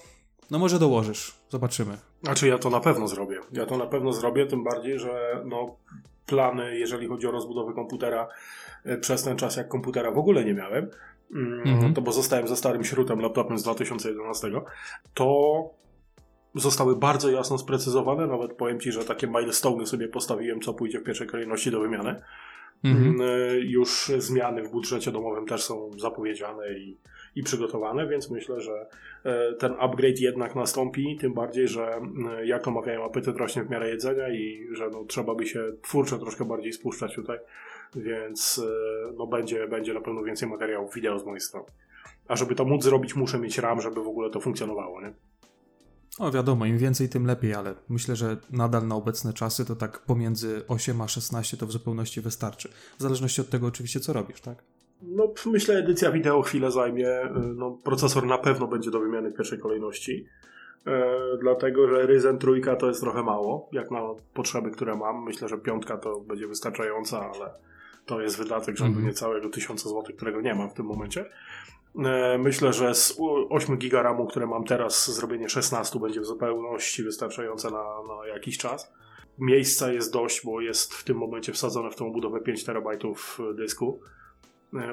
no 0.51 0.60
może 0.60 0.80
dołożysz, 0.80 1.34
zobaczymy. 1.50 1.98
Znaczy 2.24 2.48
ja 2.48 2.58
to 2.58 2.70
na 2.70 2.80
pewno 2.80 3.08
zrobię. 3.08 3.40
Ja 3.51 3.66
to 3.66 3.78
na 3.78 3.86
pewno 3.86 4.13
zrobię, 4.13 4.46
tym 4.46 4.63
bardziej, 4.63 5.00
że 5.00 5.44
no, 5.46 5.75
plany, 6.25 6.78
jeżeli 6.78 7.08
chodzi 7.08 7.28
o 7.28 7.32
rozbudowę 7.32 7.74
komputera, 7.74 8.28
e, 8.84 8.98
przez 8.98 9.24
ten 9.24 9.38
czas 9.38 9.56
jak 9.56 9.68
komputera 9.68 10.12
w 10.12 10.18
ogóle 10.18 10.46
nie 10.46 10.54
miałem, 10.54 10.90
mm, 11.36 11.68
Mhm. 11.68 11.94
to 11.94 12.01
bo 12.01 12.12
zostałem 12.12 12.48
za 12.48 12.56
starym 12.56 12.84
śrutem 12.84 13.20
laptopem 13.20 13.60
z 13.60 13.63
2011, 13.63 14.62
to 15.13 15.70
zostały 16.56 16.96
bardzo 16.96 17.30
jasno 17.30 17.58
sprecyzowane. 17.58 18.28
Nawet 18.28 18.54
powiem 18.54 18.80
Ci, 18.80 18.92
że 18.92 19.06
takie 19.06 19.28
milestone'y 19.28 19.86
sobie 19.86 20.08
postawiłem, 20.08 20.62
co 20.62 20.74
pójdzie 20.74 21.00
w 21.00 21.04
pierwszej 21.04 21.28
kolejności 21.28 21.72
do 21.72 21.80
wymiany. 21.80 22.22
Mhm. 22.84 23.22
Mm, 23.22 23.22
Już 23.60 24.12
zmiany 24.18 24.64
w 24.64 24.72
budżecie 24.72 25.12
domowym 25.12 25.46
też 25.46 25.64
są 25.64 25.92
zapowiedziane 25.98 26.74
i, 26.74 26.98
i 27.36 27.44
przygotowane, 27.44 28.08
więc 28.08 28.32
myślę, 28.32 28.62
że 28.62 28.88
e, 29.24 29.54
ten 29.54 29.74
upgrade 29.80 30.20
jednak 30.20 30.56
nastąpi, 30.56 31.18
tym 31.22 31.34
bardziej, 31.34 31.68
że 31.68 31.94
mm, 31.94 32.46
jak 32.46 32.68
omawiają 32.68 33.06
apetyt 33.06 33.38
rośnie 33.38 33.64
w 33.64 33.70
miarę 33.70 33.90
jedzenia 33.90 34.30
i 34.30 34.68
że 34.72 34.90
no, 34.90 35.06
trzeba 35.06 35.36
by 35.36 35.46
się 35.46 35.64
twórczo 35.82 36.18
troszkę 36.18 36.46
bardziej 36.46 36.74
spuszczać 36.74 37.16
tutaj, 37.16 37.40
więc 37.96 38.62
no, 39.18 39.28
będzie, 39.28 39.68
będzie 39.68 39.94
na 39.94 40.02
pewno 40.02 40.24
więcej 40.24 40.50
materiałów 40.50 40.94
wideo 40.94 41.20
z 41.20 41.26
mojej 41.26 41.40
strony. 41.42 41.68
A 42.28 42.36
żeby 42.36 42.56
to 42.56 42.66
móc 42.66 42.84
zrobić, 42.84 43.16
muszę 43.16 43.40
mieć 43.40 43.58
RAM, 43.58 43.82
żeby 43.82 44.04
w 44.04 44.08
ogóle 44.08 44.30
to 44.30 44.40
funkcjonowało, 44.40 45.02
nie? 45.02 45.14
O 46.20 46.32
wiadomo, 46.32 46.65
im 46.65 46.77
więcej, 46.77 47.10
tym 47.10 47.25
lepiej, 47.25 47.53
ale 47.53 47.74
myślę, 47.89 48.15
że 48.15 48.38
nadal 48.51 48.88
na 48.88 48.96
obecne 48.96 49.34
czasy 49.34 49.65
to 49.65 49.75
tak 49.75 50.00
pomiędzy 50.00 50.62
8 50.68 51.01
a 51.01 51.08
16 51.08 51.58
to 51.58 51.68
w 51.68 51.72
zupełności 51.72 52.22
wystarczy. 52.22 52.70
W 53.00 53.01
zależności 53.01 53.41
od 53.41 53.50
tego 53.50 53.68
oczywiście, 53.68 54.00
co 54.00 54.13
robisz, 54.13 54.41
tak? 54.41 54.63
No, 55.01 55.34
myślę, 55.46 55.75
edycja 55.75 56.12
wideo 56.12 56.41
chwilę 56.41 56.72
zajmie. 56.72 57.08
Y, 57.25 57.30
No, 57.56 57.72
procesor 57.84 58.25
na 58.25 58.38
pewno 58.38 58.68
będzie 58.68 58.91
do 58.91 59.00
wymiany 59.00 59.32
w 59.32 59.36
pierwszej 59.38 59.60
kolejności. 59.60 60.25
E, 60.88 61.13
dlatego, 61.41 61.88
że 61.88 62.06
Ryzen 62.06 62.38
trójka 62.38 62.75
to 62.75 62.88
jest 62.88 63.01
trochę 63.01 63.24
mało, 63.24 63.70
jak 63.72 63.91
na 63.91 64.01
potrzeby, 64.34 64.72
które 64.72 64.96
mam. 64.96 65.24
Myślę, 65.24 65.48
że 65.50 65.58
piątka 65.58 65.98
to 65.98 66.20
będzie 66.20 66.48
wystarczająca, 66.48 67.32
ale 67.36 67.50
to 68.06 68.22
jest 68.22 68.38
wydatek 68.38 68.77
rzędu 68.77 68.91
Mhm. 68.94 69.08
niecałego 69.08 69.50
1000 69.50 69.84
zł, 69.84 70.03
którego 70.15 70.41
nie 70.41 70.56
mam 70.56 70.70
w 70.70 70.74
tym 70.74 70.86
momencie. 70.86 71.25
E, 71.95 72.38
myślę, 72.38 72.74
że 72.74 72.95
z 72.95 73.15
u- 73.19 73.53
8 73.55 73.77
giga 73.77 74.01
RAMu, 74.01 74.27
które 74.27 74.48
mam 74.48 74.63
teraz, 74.63 75.12
zrobienie 75.12 75.50
16 75.50 76.00
będzie 76.00 76.21
w 76.21 76.25
zupełności 76.25 77.03
wystarczające 77.03 77.71
na, 77.71 77.83
na 77.83 78.27
jakiś 78.27 78.57
czas. 78.57 78.93
Miejsca 79.38 79.91
jest 79.91 80.13
dość, 80.13 80.45
bo 80.45 80.62
jest 80.62 80.93
w 80.93 81.03
tym 81.03 81.17
momencie 81.17 81.51
wsadzone 81.53 81.91
w 81.91 81.95
tą 81.95 82.12
budowę 82.12 82.39
5 82.41 82.63
terabajtów 82.63 83.39
dysku 83.55 84.00
e, 84.03 84.21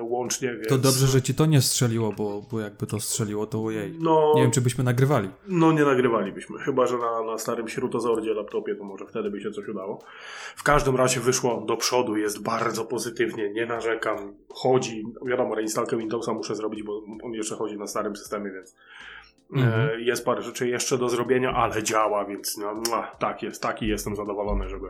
łącznie, 0.00 0.54
więc... 0.54 0.68
To 0.68 0.78
dobrze, 0.78 1.06
że 1.06 1.22
ci 1.22 1.34
to 1.34 1.46
nie 1.46 1.60
strzeliło, 1.62 2.12
bo, 2.12 2.42
bo 2.50 2.60
jakby 2.60 2.86
to 2.86 3.00
strzeliło, 3.00 3.46
to 3.46 3.64
ojej. 3.64 3.94
No, 4.00 4.32
Nie 4.36 4.42
wiem, 4.42 4.50
czy 4.50 4.60
byśmy 4.60 4.84
nagrywali. 4.84 5.28
no 5.48 5.72
nie 5.72 5.84
nagrywalibyśmy, 5.84 6.58
chyba 6.58 6.86
że 6.86 6.98
na, 6.98 7.22
na 7.22 7.38
starym 7.38 7.68
śrutozordzie 7.68 8.34
laptopie, 8.34 8.74
to 8.74 8.84
może 8.84 9.06
wtedy 9.06 9.30
by 9.30 9.40
się 9.40 9.50
coś 9.50 9.68
udało. 9.68 10.04
W 10.56 10.62
każdym 10.62 10.96
razie 10.96 11.20
wyszło 11.20 11.60
do 11.66 11.76
przodu, 11.76 12.16
jest 12.16 12.42
bardzo 12.42 12.84
pozytywnie, 12.84 13.50
nie 13.52 13.66
narzekam, 13.66 14.34
chodzi, 14.48 15.04
wiadomo, 15.26 15.54
reinstalkę 15.54 15.96
Windowsa 15.96 16.32
muszę 16.34 16.54
zrobić, 16.54 16.82
bo 16.82 17.02
on 17.22 17.32
jeszcze 17.32 17.56
chodzi 17.56 17.78
na 17.78 17.86
starym 17.86 18.16
systemie, 18.16 18.50
więc 18.50 18.76
Mhm. 19.52 19.88
e, 19.90 20.00
jest 20.00 20.24
parę 20.24 20.42
rzeczy 20.42 20.68
jeszcze 20.68 20.98
do 20.98 21.08
zrobienia, 21.08 21.52
ale 21.52 21.82
działa, 21.82 22.24
więc 22.24 22.56
no, 22.56 22.82
tak 23.18 23.42
jest, 23.42 23.62
taki 23.62 23.86
jestem 23.88 24.16
zadowolony, 24.16 24.68
żeby, 24.68 24.86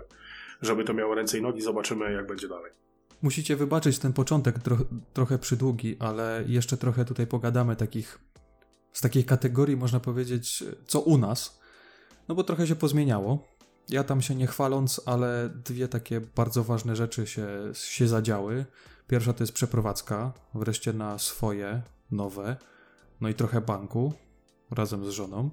żeby 0.63 0.85
to 0.85 0.95
miało 0.95 1.15
ręce 1.15 1.39
i 1.39 1.43
nogi, 1.43 1.61
zobaczymy 1.61 2.13
jak 2.13 2.27
będzie 2.27 2.49
dalej. 2.49 2.73
Musicie 3.23 3.57
wybaczyć 3.57 3.99
ten 3.99 4.13
początek 4.13 4.59
tro, 4.59 4.77
trochę 5.13 5.39
przydługi, 5.39 5.97
ale 5.99 6.45
jeszcze 6.47 6.77
trochę 6.77 7.05
tutaj 7.05 7.27
pogadamy 7.27 7.77
takich 7.77 8.19
z 8.93 9.01
takiej 9.01 9.25
kategorii, 9.25 9.77
można 9.77 10.01
powiedzieć, 10.01 10.65
co 10.87 11.01
u 11.01 11.19
nas. 11.19 11.61
No 12.29 12.35
bo 12.35 12.45
trochę 12.45 12.67
się 12.67 12.77
pozmieniało. 12.77 13.45
Ja 13.89 14.05
tam 14.05 14.23
się 14.23 14.35
nie 14.35 14.47
chwaląc, 14.47 15.01
ale 15.07 15.51
dwie 15.65 15.89
takie 15.89 16.21
bardzo 16.21 16.65
ważne 16.65 16.97
rzeczy 16.97 17.27
się, 17.27 17.49
się 17.75 18.09
zadziały. 18.09 18.65
Pierwsza 19.07 19.33
to 19.33 19.43
jest 19.43 19.53
przeprowadzka, 19.53 20.33
wreszcie 20.55 20.93
na 20.93 21.19
swoje, 21.19 21.83
nowe, 22.11 22.57
no 23.21 23.29
i 23.29 23.35
trochę 23.35 23.61
banku, 23.61 24.13
razem 24.71 25.05
z 25.05 25.09
żoną. 25.09 25.51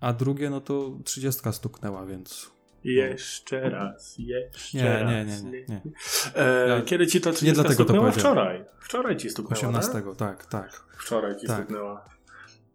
A 0.00 0.12
drugie, 0.12 0.50
no 0.50 0.60
to 0.60 0.98
trzydziestka 1.04 1.52
stuknęła, 1.52 2.06
więc 2.06 2.50
Jeszcze 2.84 3.70
raz, 3.70 4.14
jeszcze 4.18 4.78
nie, 4.78 4.98
raz. 4.98 5.42
nie, 5.42 5.50
nie, 5.50 5.50
nie, 5.50 5.64
nie. 5.68 5.80
E, 6.34 6.82
kiedy 6.86 7.06
ci 7.06 7.20
to 7.20 7.32
30 7.32 7.54
dlatego 7.54 7.74
to 7.76 7.84
stuknęła? 7.84 8.10
powiedziałem. 8.10 8.36
Wczoraj. 8.36 8.64
Wczoraj 8.80 9.16
ci 9.16 9.30
stuknęła, 9.30 9.58
18, 9.58 9.92
tak? 9.92 10.16
tak, 10.16 10.46
tak. 10.46 10.84
Wczoraj 10.98 11.36
ci 11.36 11.46
Tak. 11.46 11.56
stuknęła. 11.56 12.04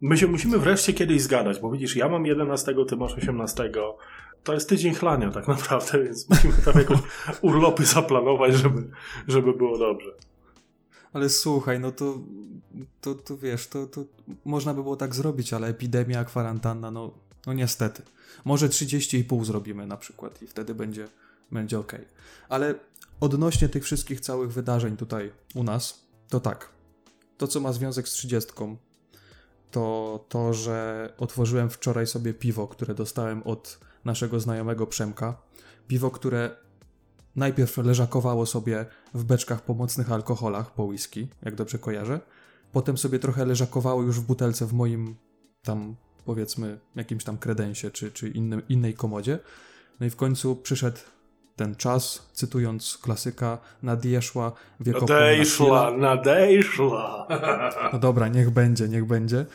My 0.01 0.17
się 0.17 0.27
musimy 0.27 0.57
wreszcie 0.59 0.93
kiedyś 0.93 1.21
zgadać, 1.21 1.59
bo 1.59 1.71
widzisz, 1.71 1.95
ja 1.95 2.09
mam 2.09 2.25
11, 2.25 2.75
ty 2.87 2.95
masz 2.95 3.13
18. 3.13 3.71
To 4.43 4.53
jest 4.53 4.69
tydzień 4.69 4.93
chlania 4.93 5.31
tak 5.31 5.47
naprawdę, 5.47 6.03
więc 6.03 6.25
musimy 6.29 6.53
tam 6.65 6.73
jakoś 6.73 6.99
urlopy 7.41 7.85
zaplanować, 7.85 8.53
żeby, 8.53 8.89
żeby 9.27 9.53
było 9.53 9.77
dobrze. 9.77 10.11
Ale 11.13 11.29
słuchaj, 11.29 11.79
no 11.79 11.91
to, 11.91 12.17
to, 13.01 13.15
to 13.15 13.37
wiesz, 13.37 13.67
to, 13.67 13.87
to 13.87 14.05
można 14.45 14.73
by 14.73 14.83
było 14.83 14.95
tak 14.95 15.15
zrobić, 15.15 15.53
ale 15.53 15.67
epidemia, 15.67 16.25
kwarantanna, 16.25 16.91
no, 16.91 17.13
no 17.45 17.53
niestety. 17.53 18.01
Może 18.45 18.69
30,5 18.69 19.45
zrobimy 19.45 19.87
na 19.87 19.97
przykład 19.97 20.41
i 20.41 20.47
wtedy 20.47 20.75
będzie, 20.75 21.07
będzie 21.51 21.79
ok. 21.79 21.91
Ale 22.49 22.75
odnośnie 23.19 23.69
tych 23.69 23.83
wszystkich 23.83 24.21
całych 24.21 24.53
wydarzeń 24.53 24.97
tutaj 24.97 25.31
u 25.55 25.63
nas, 25.63 26.07
to 26.29 26.39
tak. 26.39 26.69
To, 27.37 27.47
co 27.47 27.59
ma 27.59 27.73
związek 27.73 28.09
z 28.09 28.11
30, 28.11 28.51
to 29.71 30.25
to, 30.29 30.53
że 30.53 31.09
otworzyłem 31.17 31.69
wczoraj 31.69 32.07
sobie 32.07 32.33
piwo, 32.33 32.67
które 32.67 32.95
dostałem 32.95 33.43
od 33.43 33.79
naszego 34.05 34.39
znajomego 34.39 34.87
Przemka. 34.87 35.41
Piwo, 35.87 36.11
które 36.11 36.55
najpierw 37.35 37.77
leżakowało 37.77 38.45
sobie 38.45 38.85
w 39.13 39.23
beczkach 39.23 39.61
po 39.61 39.73
mocnych 39.73 40.11
alkoholach, 40.11 40.73
po 40.73 40.83
whisky, 40.83 41.27
jak 41.41 41.55
dobrze 41.55 41.79
kojarzę. 41.79 42.19
Potem 42.71 42.97
sobie 42.97 43.19
trochę 43.19 43.45
leżakowało 43.45 44.01
już 44.01 44.19
w 44.19 44.23
butelce 44.23 44.65
w 44.65 44.73
moim 44.73 45.15
tam, 45.63 45.95
powiedzmy, 46.25 46.79
jakimś 46.95 47.23
tam 47.23 47.37
kredensie 47.37 47.91
czy, 47.91 48.11
czy 48.11 48.29
innym, 48.29 48.61
innej 48.69 48.93
komodzie. 48.93 49.39
No 49.99 50.05
i 50.05 50.09
w 50.09 50.15
końcu 50.15 50.55
przyszedł 50.55 50.97
ten 51.55 51.75
czas, 51.75 52.29
cytując 52.33 52.97
klasyka, 53.01 53.57
nadjeszła 53.83 54.51
wiekopomna 54.79 55.15
Nadejszła, 55.15 55.87
chwila. 55.91 55.97
nadejszła. 56.15 57.27
No 57.93 57.99
dobra, 57.99 58.27
niech 58.27 58.49
będzie, 58.49 58.87
niech 58.89 59.05
będzie. 59.05 59.45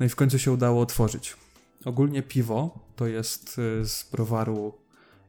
No 0.00 0.06
i 0.06 0.08
w 0.08 0.16
końcu 0.16 0.38
się 0.38 0.52
udało 0.52 0.80
otworzyć. 0.82 1.36
Ogólnie 1.84 2.22
piwo 2.22 2.78
to 2.96 3.06
jest 3.06 3.58
y, 3.58 3.84
z 3.86 4.08
browaru 4.12 4.74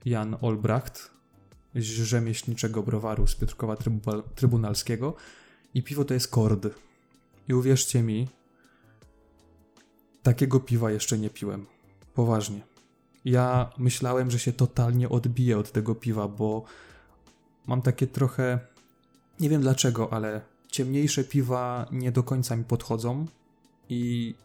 Jan 0.06 0.38
Olbracht, 0.42 1.12
z 1.76 1.84
rzemieślniczego 1.84 2.84
browaru 2.84 3.28
z 3.28 3.36
Piotrkowa 3.36 3.74
Trybu- 3.76 4.24
Trybunalskiego. 4.36 5.16
I 5.74 5.84
piwo 5.84 6.06
to 6.06 6.14
jest 6.14 6.28
kord. 6.28 6.68
I 7.50 7.54
uwierzcie 7.54 8.04
mi, 8.04 8.28
takiego 10.24 10.60
piwa 10.60 10.92
jeszcze 10.92 11.18
nie 11.18 11.30
piłem. 11.30 11.66
Poważnie. 12.14 12.62
Ja 13.26 13.70
myślałem, 13.78 14.32
że 14.32 14.40
się 14.40 14.54
totalnie 14.54 15.10
odbiję 15.10 15.58
od 15.58 15.72
tego 15.72 15.96
piwa, 15.96 16.28
bo 16.28 16.64
mam 17.68 17.82
takie 17.82 18.08
trochę. 18.08 18.60
Nie 19.40 19.50
wiem 19.50 19.62
dlaczego, 19.62 20.14
ale 20.14 20.42
ciemniejsze 20.68 21.24
piwa 21.24 21.86
nie 21.92 22.12
do 22.12 22.24
końca 22.24 22.56
mi 22.56 22.64
podchodzą 22.64 23.26
i, 23.90 24.36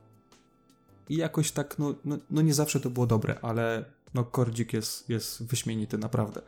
i 1.08 1.16
jakoś 1.16 1.52
tak, 1.52 1.78
no, 1.78 1.94
no, 2.04 2.18
no 2.30 2.42
nie 2.42 2.54
zawsze 2.54 2.80
to 2.80 2.90
było 2.90 3.06
dobre, 3.06 3.38
ale 3.42 3.84
no 4.14 4.24
kordzik 4.24 4.72
jest, 4.72 5.08
jest 5.10 5.46
wyśmienity, 5.46 5.98
naprawdę. 5.98 6.42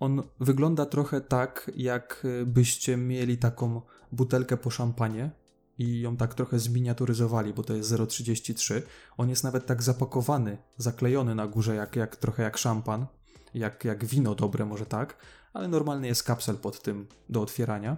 On 0.00 0.22
wygląda 0.40 0.86
trochę 0.86 1.20
tak, 1.20 1.70
jak 1.76 2.26
byście 2.46 2.96
mieli 2.96 3.38
taką 3.38 3.80
butelkę 4.12 4.56
po 4.56 4.70
szampanie 4.70 5.30
i 5.78 6.00
ją 6.00 6.16
tak 6.16 6.34
trochę 6.34 6.58
zminiaturyzowali, 6.58 7.54
bo 7.54 7.62
to 7.62 7.74
jest 7.74 7.92
0,33. 7.92 8.82
On 9.16 9.28
jest 9.28 9.44
nawet 9.44 9.66
tak 9.66 9.82
zapakowany, 9.82 10.58
zaklejony 10.76 11.34
na 11.34 11.46
górze, 11.46 11.74
jak, 11.74 11.96
jak 11.96 12.16
trochę 12.16 12.42
jak 12.42 12.58
szampan, 12.58 13.06
jak, 13.54 13.84
jak 13.84 14.04
wino 14.04 14.34
dobre, 14.34 14.66
może 14.66 14.86
tak, 14.86 15.16
ale 15.52 15.68
normalny 15.68 16.06
jest 16.06 16.22
kapsel 16.22 16.56
pod 16.56 16.82
tym 16.82 17.06
do 17.28 17.42
otwierania. 17.42 17.96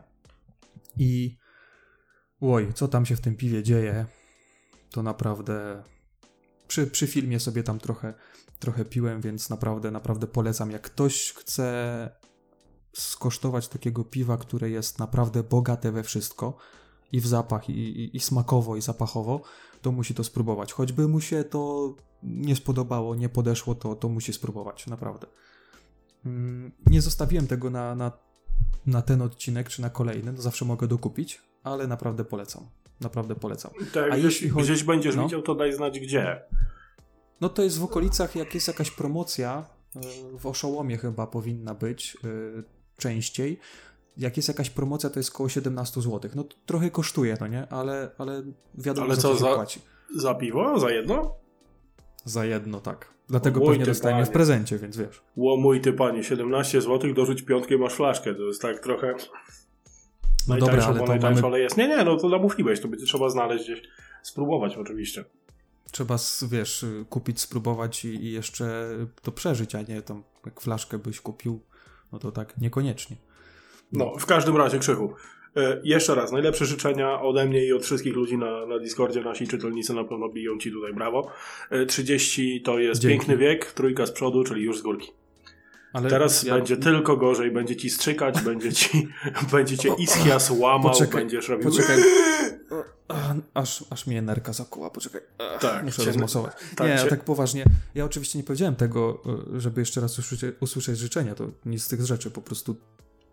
I 0.97 1.38
oj, 2.40 2.73
co 2.75 2.88
tam 2.88 3.06
się 3.06 3.16
w 3.16 3.20
tym 3.20 3.37
piwie 3.37 3.62
dzieje, 3.62 4.06
to 4.90 5.02
naprawdę 5.02 5.82
przy, 6.68 6.87
przy 6.87 7.06
filmie 7.06 7.40
sobie 7.40 7.62
tam 7.62 7.78
trochę, 7.78 8.14
trochę 8.58 8.85
piłem, 8.85 9.20
więc 9.20 9.50
naprawdę, 9.50 9.90
naprawdę 9.90 10.26
polecam. 10.26 10.70
Jak 10.70 10.82
ktoś 10.82 11.32
chce 11.32 12.11
skosztować 12.92 13.68
takiego 13.68 14.04
piwa, 14.04 14.37
które 14.37 14.70
jest 14.70 14.99
naprawdę 14.99 15.42
bogate 15.42 15.92
we 15.92 16.02
wszystko, 16.02 16.56
i 17.12 17.20
w 17.20 17.26
zapach, 17.26 17.68
i, 17.70 17.72
i, 17.72 18.16
i 18.16 18.20
smakowo, 18.20 18.76
i 18.76 18.80
zapachowo, 18.80 19.40
to 19.82 19.92
musi 19.92 20.14
to 20.14 20.24
spróbować. 20.24 20.72
Choćby 20.72 21.08
mu 21.08 21.20
się 21.20 21.44
to 21.44 21.94
nie 22.22 22.56
spodobało, 22.56 23.14
nie 23.14 23.28
podeszło, 23.28 23.74
to, 23.74 23.94
to 23.94 24.08
musi 24.08 24.32
spróbować, 24.32 24.86
naprawdę. 24.86 25.26
Mm, 26.26 26.72
Nie 26.86 27.00
zostawiłem 27.02 27.46
tego 27.46 27.70
na, 27.70 27.94
na, 27.94 28.12
na 28.86 29.02
ten 29.02 29.22
odcinek 29.22 29.68
czy 29.68 29.82
na 29.82 29.90
kolejny, 29.90 30.32
no 30.32 30.42
zawsze 30.42 30.64
mogę 30.64 30.86
dokupić, 30.88 31.42
ale 31.62 31.86
naprawdę 31.86 32.24
polecam. 32.24 32.66
Naprawdę 33.00 33.34
polecam. 33.34 33.70
Tak, 33.94 34.04
A 34.12 34.14
gdzieś, 34.14 34.24
jeśli 34.24 34.48
chodzi- 34.48 34.64
gdzieś 34.72 34.84
będziesz 34.84 35.16
no. 35.16 35.22
widział, 35.24 35.42
to 35.42 35.54
daj 35.54 35.72
znać 35.72 36.00
gdzie. 36.00 36.42
No 37.40 37.48
to 37.48 37.62
jest 37.62 37.78
w 37.78 37.84
okolicach, 37.84 38.36
jak 38.36 38.54
jest 38.54 38.68
jakaś 38.68 38.90
promocja, 38.90 39.64
y, 40.34 40.38
w 40.38 40.46
Oszołomie 40.46 40.98
chyba 40.98 41.26
powinna 41.26 41.74
być 41.74 42.16
y, 42.24 42.64
częściej. 42.96 43.58
Jak 44.18 44.37
jest 44.37 44.48
jakaś 44.48 44.70
promocja, 44.70 45.10
to 45.10 45.20
jest 45.20 45.34
około 45.34 45.48
17 45.48 46.00
zł. 46.00 46.30
No 46.34 46.44
trochę 46.66 46.90
kosztuje, 46.90 47.37
no 47.40 47.46
nie? 47.46 47.68
Ale, 47.68 48.10
ale 48.18 48.42
wiadomo, 48.75 49.06
Ale 49.06 49.16
co 49.16 49.22
co 49.22 49.37
za- 49.37 49.54
płaci. 49.54 49.80
Za 50.16 50.34
piwo? 50.34 50.78
Za 50.78 50.90
jedno? 50.90 51.34
Za 52.25 52.44
jedno, 52.44 52.80
tak. 52.80 53.14
Dlatego 53.28 53.60
Oj, 53.60 53.66
pewnie 53.66 53.87
dostajemy 53.87 54.26
w 54.26 54.30
prezencie, 54.30 54.78
więc 54.78 54.96
wiesz. 54.96 55.22
Ło 55.37 55.56
mój 55.56 55.80
ty 55.80 55.92
panie, 55.92 56.25
17 56.25 56.80
zł, 56.80 57.14
dorzuć 57.14 57.42
piątkę, 57.42 57.78
masz 57.78 57.94
flaszkę. 57.94 58.34
To 58.34 58.42
jest 58.42 58.62
tak 58.62 58.80
trochę... 58.80 59.14
No 60.48 60.56
dobra, 60.56 60.84
ale 60.87 61.00
to 61.00 61.16
mamy, 61.16 61.42
ale 61.42 61.60
jest. 61.60 61.76
Nie, 61.76 61.88
nie, 61.88 62.04
no 62.04 62.16
to 62.16 62.28
namówiłeś, 62.28 62.80
to 62.80 62.88
będzie 62.88 63.06
trzeba 63.06 63.28
znaleźć 63.30 63.64
gdzieś, 63.64 63.82
spróbować 64.22 64.76
oczywiście. 64.76 65.25
trzeba, 65.92 66.16
wiesz, 66.48 66.87
kupić, 67.08 67.40
spróbować 67.40 68.04
i, 68.04 68.08
i 68.08 68.32
jeszcze 68.32 68.88
to 69.22 69.32
przeżyć, 69.32 69.75
a 69.75 69.82
nie 69.82 70.02
tam 70.02 70.22
jak 70.46 70.60
flaszkę 70.60 70.98
byś 70.98 71.20
kupił, 71.20 71.60
no 72.12 72.18
to 72.18 72.32
tak 72.32 72.58
niekoniecznie. 72.60 73.16
No, 73.92 74.12
w 74.18 74.26
każdym 74.26 74.57
razie, 74.57 74.78
Krzychu, 74.78 75.14
e, 75.57 75.80
jeszcze 75.85 76.14
raz, 76.14 76.33
najlepsze 76.33 76.66
życzenia 76.66 77.21
ode 77.23 77.47
mnie 77.47 77.64
i 77.66 77.73
od 77.73 77.85
wszystkich 77.85 78.14
ludzi 78.14 78.38
na, 78.38 78.66
na 78.66 78.78
Discordzie. 78.78 79.21
Nasi 79.21 79.49
czytelnicy 79.49 79.95
na 79.95 80.04
pewno 80.04 80.28
biją 80.28 80.59
ci 80.59 80.73
tutaj 80.73 80.95
brawo. 80.95 81.30
E, 81.71 81.87
30 81.87 82.62
to 82.62 82.78
jest 82.78 83.00
Dzięki. 83.00 83.16
piękny 83.18 83.37
wiek, 83.37 83.73
trójka 83.73 84.07
z 84.07 84.11
przodu, 84.12 84.45
czyli 84.45 84.62
już 84.62 84.78
z 84.78 84.83
górki. 84.83 85.12
Ale 85.92 86.11
Teraz 86.11 86.42
ja- 86.42 86.54
będzie 86.54 86.76
tylko 86.76 87.16
gorzej, 87.16 87.50
będzie 87.50 87.76
ci 87.76 87.90
strzykać, 87.90 88.40
będzie 88.50 88.73
ci, 88.73 89.09
będzie 89.52 89.78
cię 89.78 89.95
ischias 89.99 90.50
łamał, 90.50 90.92
Poczekaj, 90.92 91.21
będziesz 91.21 91.49
robił... 91.49 91.71
Poczekaj. 91.71 91.97
Aż, 93.54 93.85
aż 93.90 94.07
mnie 94.07 94.23
nerka 94.23 94.52
zakuła, 94.52 94.90
poczekaj. 94.90 95.21
Tak, 95.61 95.85
Muszę 95.85 96.02
cię- 96.02 96.07
rozmocować. 96.07 96.52
tak 96.76 96.88
nie, 96.88 96.99
cię- 96.99 97.09
tak 97.11 97.25
poważnie. 97.25 97.64
Ja 97.95 98.04
oczywiście 98.04 98.38
nie 98.38 98.45
powiedziałem 98.45 98.75
tego, 98.76 99.23
y, 99.57 99.61
żeby 99.61 99.80
jeszcze 99.80 100.00
raz 100.00 100.18
usłyszeć, 100.18 100.54
usłyszeć 100.61 100.99
życzenia. 100.99 101.35
To 101.35 101.50
nic 101.66 101.83
z 101.83 101.88
tych 101.88 102.00
rzeczy. 102.07 102.30
Po 102.30 102.42
prostu 102.42 102.76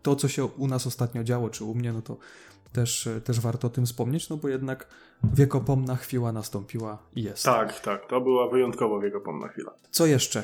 to, 0.05 0.15
co 0.15 0.27
się 0.27 0.45
u 0.45 0.67
nas 0.67 0.87
ostatnio 0.87 1.23
działo, 1.23 1.49
czy 1.49 1.63
u 1.63 1.75
mnie, 1.75 1.93
no 1.93 2.01
to 2.01 2.17
też, 2.73 3.09
też 3.23 3.39
warto 3.39 3.67
o 3.67 3.69
tym 3.69 3.85
wspomnieć, 3.85 4.29
no 4.29 4.37
bo 4.37 4.49
jednak 4.49 4.87
wiekopomna 5.23 5.95
chwila 5.95 6.31
nastąpiła 6.31 6.97
i 7.15 7.23
jest. 7.23 7.43
Tak, 7.43 7.79
tak, 7.79 8.07
to 8.07 8.21
była 8.21 8.49
wyjątkowo 8.49 8.99
wiekopomna 8.99 9.47
chwila. 9.47 9.73
Co 9.91 10.05
jeszcze? 10.05 10.43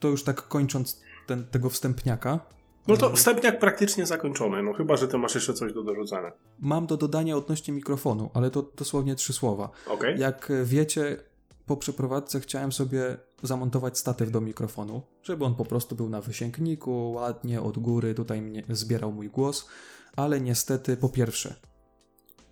To 0.00 0.08
już 0.08 0.24
tak 0.24 0.48
kończąc 0.48 1.02
ten, 1.26 1.44
tego 1.44 1.70
wstępniaka. 1.70 2.40
No 2.88 2.96
to 2.96 3.10
wstępniak 3.10 3.58
praktycznie 3.58 4.06
zakończony, 4.06 4.62
no 4.62 4.72
chyba, 4.72 4.96
że 4.96 5.08
ty 5.08 5.18
masz 5.18 5.34
jeszcze 5.34 5.54
coś 5.54 5.72
do 5.72 5.82
dorzucenia. 5.82 6.32
Mam 6.60 6.86
do 6.86 6.96
dodania 6.96 7.36
odnośnie 7.36 7.74
mikrofonu, 7.74 8.30
ale 8.34 8.50
to 8.50 8.62
dosłownie 8.76 9.14
trzy 9.14 9.32
słowa. 9.32 9.70
Okej? 9.86 10.18
Jak 10.18 10.52
wiecie, 10.64 11.16
po 11.66 11.76
przeprowadzce 11.76 12.40
chciałem 12.40 12.72
sobie 12.72 13.16
zamontować 13.42 13.98
statyw 13.98 14.30
do 14.30 14.40
mikrofonu, 14.40 15.02
żeby 15.22 15.44
on 15.44 15.54
po 15.54 15.64
prostu 15.64 15.96
był 15.96 16.08
na 16.08 16.20
wysięgniku, 16.20 17.12
ładnie 17.12 17.62
od 17.62 17.78
góry 17.78 18.14
tutaj 18.14 18.42
mnie, 18.42 18.64
zbierał 18.68 19.12
mój 19.12 19.30
głos, 19.30 19.68
ale 20.16 20.40
niestety 20.40 20.96
po 20.96 21.08
pierwsze, 21.08 21.54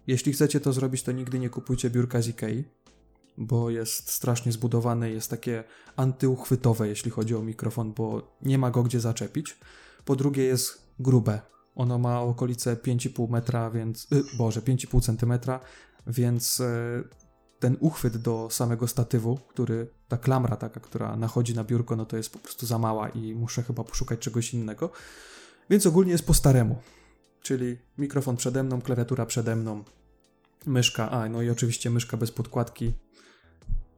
jeśli 0.07 0.33
chcecie 0.33 0.61
to 0.61 0.73
zrobić, 0.73 1.03
to 1.03 1.13
nigdy 1.13 1.39
nie 1.39 1.51
kupujcie 1.51 1.91
biurka 1.91 2.23
z 2.23 2.29
Ikei, 2.29 2.65
bo 3.39 3.71
jest 3.71 4.11
strasznie 4.11 4.53
zbudowane, 4.53 5.11
jest 5.11 5.31
takie 5.31 5.65
antyuchwytowe, 5.97 6.89
jeśli 6.89 7.11
chodzi 7.11 7.35
o 7.37 7.43
mikrofon, 7.43 7.93
bo 7.93 8.37
nie 8.43 8.59
ma 8.59 8.71
go 8.71 8.83
gdzie 8.83 9.01
zaczepić. 9.01 9.59
Po 10.05 10.17
drugie 10.17 10.45
jest 10.45 10.93
grube. 10.99 11.41
Ono 11.75 11.99
ma 11.99 12.21
okolice 12.21 12.77
5,5 12.77 13.31
metra, 13.31 13.71
więc... 13.71 14.09
Y, 14.13 14.37
Boże, 14.39 14.61
5,5 14.61 15.03
centymetra, 15.03 15.61
więc 16.07 16.61
e, 16.61 17.03
ten 17.59 17.77
uchwyt 17.81 18.17
do 18.17 18.49
samego 18.51 18.89
statywu, 18.89 19.39
który, 19.49 19.91
ta 20.11 20.17
klamra 20.17 20.57
taka, 20.57 20.81
która 20.81 21.17
nachodzi 21.17 21.55
na 21.55 21.65
biurko, 21.65 21.97
no 21.97 22.07
to 22.07 22.17
jest 22.17 22.33
po 22.33 22.39
prostu 22.39 22.67
za 22.67 22.79
mała 22.79 23.09
i 23.09 23.35
muszę 23.35 23.63
chyba 23.63 23.85
poszukać 23.85 24.19
czegoś 24.19 24.55
innego. 24.55 24.91
Więc 25.71 25.87
ogólnie 25.87 26.13
jest 26.13 26.27
po 26.27 26.35
staremu. 26.35 26.79
Czyli 27.43 27.77
mikrofon 27.99 28.37
przede 28.37 28.63
mną, 28.63 28.81
klawiatura 28.81 29.27
przede 29.27 29.57
mną, 29.57 29.85
myszka, 30.67 31.11
a 31.11 31.29
no 31.29 31.43
i 31.43 31.51
oczywiście 31.51 31.91
myszka 31.91 32.17
bez 32.17 32.31
podkładki. 32.31 32.93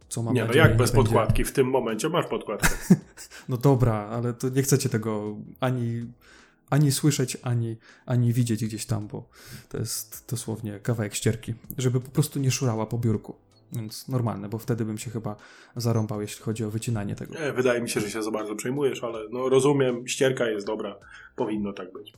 Co 0.09 0.23
mam 0.23 0.35
Nie, 0.35 0.45
no 0.45 0.55
jak 0.55 0.77
bez 0.77 0.91
będzie- 0.91 1.03
podkładki? 1.05 1.45
W 1.45 1.53
tym 1.53 1.67
momencie 1.71 2.09
masz 2.09 2.27
podkładkę. 2.27 2.69
No 3.49 3.57
dobra, 3.57 3.95
ale 3.95 4.35
to 4.35 4.49
nie 4.49 4.63
chcecie 4.63 4.89
tego 4.89 5.37
ani, 5.61 6.13
ani 6.71 6.93
słyszeć, 6.93 7.37
ani, 7.43 7.77
ani 8.07 8.33
widzieć 8.33 8.65
gdzieś 8.65 8.87
tam, 8.87 9.09
bo 9.09 9.29
to 9.69 9.79
jest 9.79 10.25
dosłownie 10.29 10.81
kawałek 10.81 11.15
ścierki, 11.15 11.55
żeby 11.79 12.01
po 12.01 12.11
prostu 12.11 12.39
nie 12.39 12.51
szurała 12.51 12.87
po 12.87 12.99
biurku. 12.99 13.35
Więc 13.73 14.09
normalne, 14.09 14.49
bo 14.49 14.59
wtedy 14.59 14.85
bym 14.85 14.99
się 14.99 15.11
chyba 15.11 15.37
zarąbał, 15.77 16.21
jeśli 16.21 16.43
chodzi 16.43 16.65
o 16.65 16.71
wycinanie 16.71 17.15
tego. 17.15 17.35
Nie, 17.35 17.53
wydaje 17.53 17.81
mi 17.81 17.89
się, 17.89 18.01
że 18.01 18.11
się 18.11 18.23
za 18.23 18.31
bardzo 18.31 18.55
przejmujesz, 18.55 19.05
ale 19.05 19.19
no 19.31 19.49
rozumiem, 19.49 20.09
ścierka 20.09 20.49
jest 20.49 20.67
dobra, 20.67 20.99
powinno 21.37 21.73
tak 21.73 21.93
być. 21.93 22.13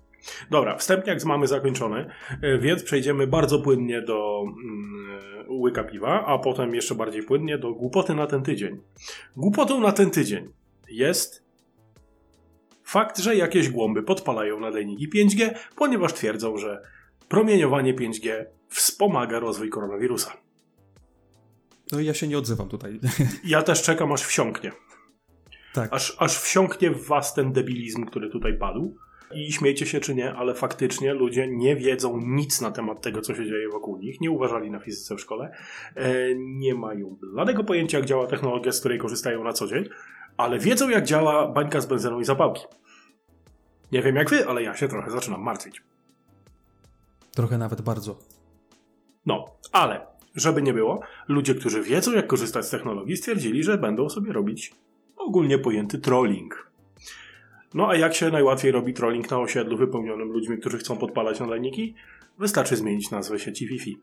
Dobra, 0.51 0.77
wstępniak 0.77 1.25
mamy 1.25 1.47
zakończony, 1.47 2.11
e, 2.43 2.59
więc 2.59 2.83
przejdziemy 2.83 3.27
bardzo 3.27 3.59
płynnie 3.59 4.03
do 4.03 4.45
mm, 4.47 5.21
łyka 5.49 5.85
piwa, 5.85 6.25
a 6.27 6.39
potem 6.39 6.75
jeszcze 6.75 6.95
bardziej 6.95 7.23
płynnie 7.23 7.59
do 7.59 7.75
głupoty 7.75 8.15
na 8.15 8.27
ten 8.27 8.43
tydzień. 8.43 8.81
Głupotą 9.37 9.81
na 9.81 9.93
ten 9.93 10.11
tydzień 10.11 10.49
jest 10.89 11.45
fakt, 12.85 13.19
że 13.19 13.37
jakieś 13.37 13.69
głąby 13.69 14.03
podpalają 14.03 14.61
nadajniki 14.61 15.09
5G, 15.11 15.55
ponieważ 15.77 16.13
twierdzą, 16.13 16.57
że 16.57 16.83
promieniowanie 17.29 17.95
5G 17.95 18.45
wspomaga 18.69 19.39
rozwój 19.39 19.71
koronawirusa. 19.71 20.44
No 21.93 22.01
i 22.01 22.05
ja 22.05 22.15
się 22.15 22.29
nie 22.29 22.39
odzywam 22.39 22.69
tutaj. 22.69 23.01
Ja 23.45 23.63
też 23.63 23.83
czekam, 23.83 24.13
aż 24.13 24.23
wsiąknie. 24.23 24.73
tak. 25.75 25.93
Aż, 25.93 26.17
aż 26.19 26.39
wsiąknie 26.39 26.91
w 26.91 27.07
was 27.07 27.35
ten 27.35 27.53
debilizm, 27.53 28.05
który 28.05 28.31
tutaj 28.31 28.59
padł. 28.59 28.97
I 29.35 29.53
śmiejcie 29.53 29.87
się 29.87 30.01
czy 30.01 30.15
nie, 30.15 30.35
ale 30.35 30.55
faktycznie 30.55 31.15
ludzie 31.15 31.49
nie 31.49 31.77
wiedzą 31.77 32.21
nic 32.21 32.61
na 32.61 32.71
temat 32.71 33.01
tego, 33.03 33.21
co 33.21 33.35
się 33.35 33.47
dzieje 33.47 33.69
wokół 33.69 33.99
nich. 33.99 34.21
Nie 34.21 34.31
uważali 34.31 34.71
na 34.71 34.79
fizyce 34.79 35.17
w 35.17 35.21
szkole. 35.21 35.57
E, 35.97 36.35
nie 36.35 36.75
mają 36.75 37.17
bladego 37.21 37.65
pojęcia, 37.65 37.99
jak 37.99 38.07
działa 38.07 38.27
technologia, 38.27 38.73
z 38.73 38.81
której 38.81 38.99
korzystają 38.99 39.45
na 39.45 39.53
co 39.53 39.67
dzień, 39.67 39.89
ale 40.37 40.59
wiedzą, 40.59 40.89
jak 40.89 41.05
działa 41.05 41.49
bańka 41.49 41.81
z 41.81 41.87
benzyną 41.87 42.21
i 42.21 42.25
zapałki. 42.25 42.65
Nie 43.93 44.03
wiem 44.03 44.17
jak 44.17 44.31
wy, 44.31 44.49
ale 44.49 44.63
ja 44.63 44.77
się 44.77 44.89
trochę 44.89 45.11
zaczynam 45.11 45.43
martwić. 45.43 45.83
Trochę 47.35 47.59
nawet 47.59 47.81
bardzo. 47.81 48.19
No, 49.27 49.45
ale 49.73 50.07
żeby 50.35 50.63
nie 50.63 50.73
było, 50.73 51.01
ludzie, 51.29 51.55
którzy 51.55 51.83
wiedzą, 51.83 52.13
jak 52.13 52.27
korzystać 52.27 52.67
z 52.67 52.71
technologii, 52.71 53.17
stwierdzili, 53.17 53.63
że 53.63 53.79
będą 53.79 54.09
sobie 54.09 54.33
robić 54.33 54.73
ogólnie 55.17 55.59
pojęty 55.59 55.99
trolling. 55.99 56.71
No 57.75 57.89
a 57.89 57.97
jak 57.97 58.15
się 58.15 58.31
najłatwiej 58.31 58.73
robi 58.73 58.95
trolling 58.95 59.31
na 59.31 59.39
osiedlu 59.39 59.77
wypełnionym 59.77 60.29
ludźmi, 60.29 60.59
którzy 60.59 60.79
chcą 60.79 60.97
podpalać 60.97 61.41
nadajniki? 61.41 61.95
Wystarczy 62.39 62.77
zmienić 62.77 63.11
nazwę 63.11 63.39
sieci 63.39 63.67
Wi-Fi. 63.67 63.99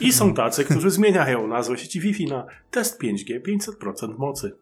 I 0.00 0.12
są 0.12 0.34
tacy, 0.34 0.64
którzy 0.64 0.90
zmieniają 0.90 1.46
nazwę 1.46 1.78
sieci 1.78 2.00
Wi-Fi 2.00 2.26
na 2.26 2.46
test 2.70 3.02
5G 3.02 3.40
500% 3.40 4.18
mocy. 4.18 4.52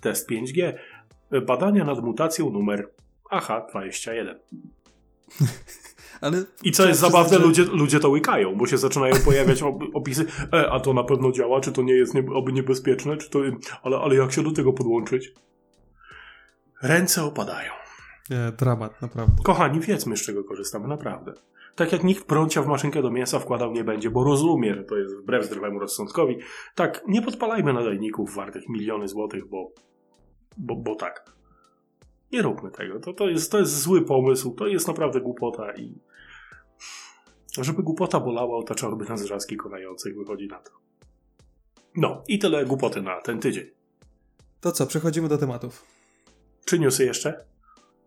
Test 0.00 0.30
5G. 0.30 0.72
Badania 1.46 1.84
nad 1.84 2.02
mutacją 2.02 2.50
numer 2.50 2.88
AH21. 3.30 4.34
Ale 6.20 6.44
I 6.62 6.72
co 6.72 6.88
jest 6.88 7.00
zabawne, 7.00 7.38
że- 7.38 7.44
ludzie, 7.44 7.64
ludzie 7.64 8.00
to 8.00 8.08
łykają, 8.10 8.56
bo 8.56 8.66
się 8.66 8.78
zaczynają 8.78 9.14
pojawiać 9.24 9.62
op- 9.62 9.90
opisy, 9.94 10.26
e, 10.52 10.70
a 10.70 10.80
to 10.80 10.92
na 10.92 11.04
pewno 11.04 11.32
działa, 11.32 11.60
czy 11.60 11.72
to 11.72 11.82
nie 11.82 11.94
jest 11.94 12.14
nie, 12.14 12.24
oby 12.34 12.52
niebezpieczne, 12.52 13.16
czy 13.16 13.30
to, 13.30 13.38
ale, 13.82 13.96
ale 13.96 14.14
jak 14.14 14.32
się 14.32 14.42
do 14.42 14.50
tego 14.52 14.72
podłączyć? 14.72 15.32
Ręce 16.82 17.24
opadają. 17.24 17.72
Nie, 18.30 18.52
dramat, 18.58 19.02
naprawdę. 19.02 19.42
Kochani, 19.44 19.80
wiedzmy, 19.80 20.16
z 20.16 20.22
czego 20.22 20.44
korzystamy, 20.44 20.88
naprawdę. 20.88 21.32
Tak 21.76 21.92
jak 21.92 22.04
nikt 22.04 22.24
prącia 22.24 22.62
w 22.62 22.66
maszynkę 22.66 23.02
do 23.02 23.10
mięsa 23.10 23.38
wkładał 23.38 23.72
nie 23.72 23.84
będzie, 23.84 24.10
bo 24.10 24.24
rozumie, 24.24 24.74
że 24.74 24.84
to 24.84 24.96
jest 24.96 25.16
wbrew 25.16 25.44
zdrowemu 25.44 25.78
rozsądkowi. 25.78 26.38
Tak, 26.74 27.02
nie 27.08 27.22
podpalajmy 27.22 27.72
nadajników 27.72 28.34
wartych 28.34 28.68
miliony 28.68 29.08
złotych, 29.08 29.48
bo, 29.48 29.72
bo, 30.56 30.76
bo 30.76 30.94
tak. 30.94 31.32
Nie 32.32 32.42
róbmy 32.42 32.70
tego. 32.70 33.00
To, 33.00 33.12
to, 33.12 33.28
jest, 33.28 33.52
to 33.52 33.58
jest 33.58 33.82
zły 33.82 34.04
pomysł, 34.04 34.54
to 34.54 34.66
jest 34.66 34.88
naprawdę 34.88 35.20
głupota 35.20 35.72
i 35.72 35.94
żeby 37.60 37.82
głupota 37.82 38.20
bolała, 38.20 38.58
otaczałyby 38.58 39.04
nas 39.04 39.22
wrzaski 39.22 39.56
konających, 39.56 40.16
wychodzi 40.16 40.48
na 40.48 40.58
to. 40.58 40.70
No 41.96 42.24
i 42.28 42.38
tyle 42.38 42.64
głupoty 42.64 43.02
na 43.02 43.20
ten 43.20 43.40
tydzień. 43.40 43.66
To 44.60 44.72
co, 44.72 44.86
przechodzimy 44.86 45.28
do 45.28 45.38
tematów. 45.38 45.84
Czy 46.64 46.78
newsy 46.78 47.04
jeszcze? 47.04 47.44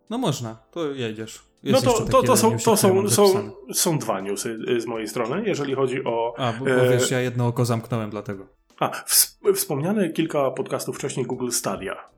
No 0.09 0.17
można, 0.17 0.55
to 0.71 0.91
jedziesz. 0.91 1.41
No 1.63 1.69
Jest 1.69 1.83
to, 1.83 1.89
jeszcze 1.89 2.05
to, 2.05 2.11
to, 2.11 2.21
jeden 2.21 2.37
są, 2.37 2.51
newsik, 2.51 2.65
to 2.65 2.77
są, 2.77 3.09
są, 3.09 3.51
są 3.73 3.99
dwa 3.99 4.21
newsy 4.21 4.59
y, 4.69 4.81
z 4.81 4.85
mojej 4.85 5.07
strony, 5.07 5.43
jeżeli 5.45 5.75
chodzi 5.75 6.03
o... 6.03 6.33
A, 6.37 6.53
bo, 6.53 6.65
bo 6.65 6.71
e, 6.71 6.89
wiesz, 6.89 7.11
ja 7.11 7.19
jedno 7.19 7.47
oko 7.47 7.65
zamknąłem 7.65 8.09
dlatego. 8.09 8.47
A, 8.79 9.03
ws 9.05 9.39
wspomniane 9.55 10.09
kilka 10.09 10.51
podcastów 10.51 10.95
wcześniej 10.95 11.25
Google 11.25 11.49
Stadia. 11.49 12.09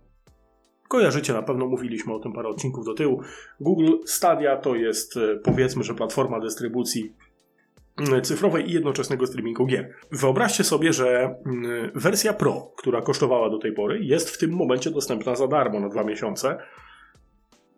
Kojarzycie, 0.94 1.34
na 1.34 1.42
pewno 1.42 1.68
mówiliśmy 1.68 2.14
o 2.14 2.20
tym 2.20 2.34
parę 2.34 2.50
odcinków 2.50 2.86
do 2.86 2.94
tyłu. 2.94 3.22
Google 3.60 3.92
Stadia 4.06 4.58
to 4.58 4.76
jest 4.76 5.18
e, 5.18 5.36
powiedzmy, 5.44 5.84
że 5.84 5.94
platforma 5.94 6.40
dystrybucji 6.40 7.16
mm, 7.98 8.22
cyfrowej 8.22 8.70
i 8.70 8.74
jednoczesnego 8.74 9.28
streamingu 9.28 9.66
gier. 9.66 9.94
Wyobraźcie 10.12 10.64
sobie, 10.64 10.94
że 10.94 11.36
mm, 11.46 11.92
wersja 11.96 12.34
Pro, 12.34 12.74
która 12.78 13.02
kosztowała 13.02 13.50
do 13.50 13.58
tej 13.58 13.74
pory, 13.74 14.00
jest 14.04 14.30
w 14.30 14.38
tym 14.38 14.52
momencie 14.52 14.92
dostępna 14.92 15.36
za 15.36 15.48
darmo 15.48 15.80
na 15.80 15.90
dwa 15.90 16.04
miesiące 16.04 16.58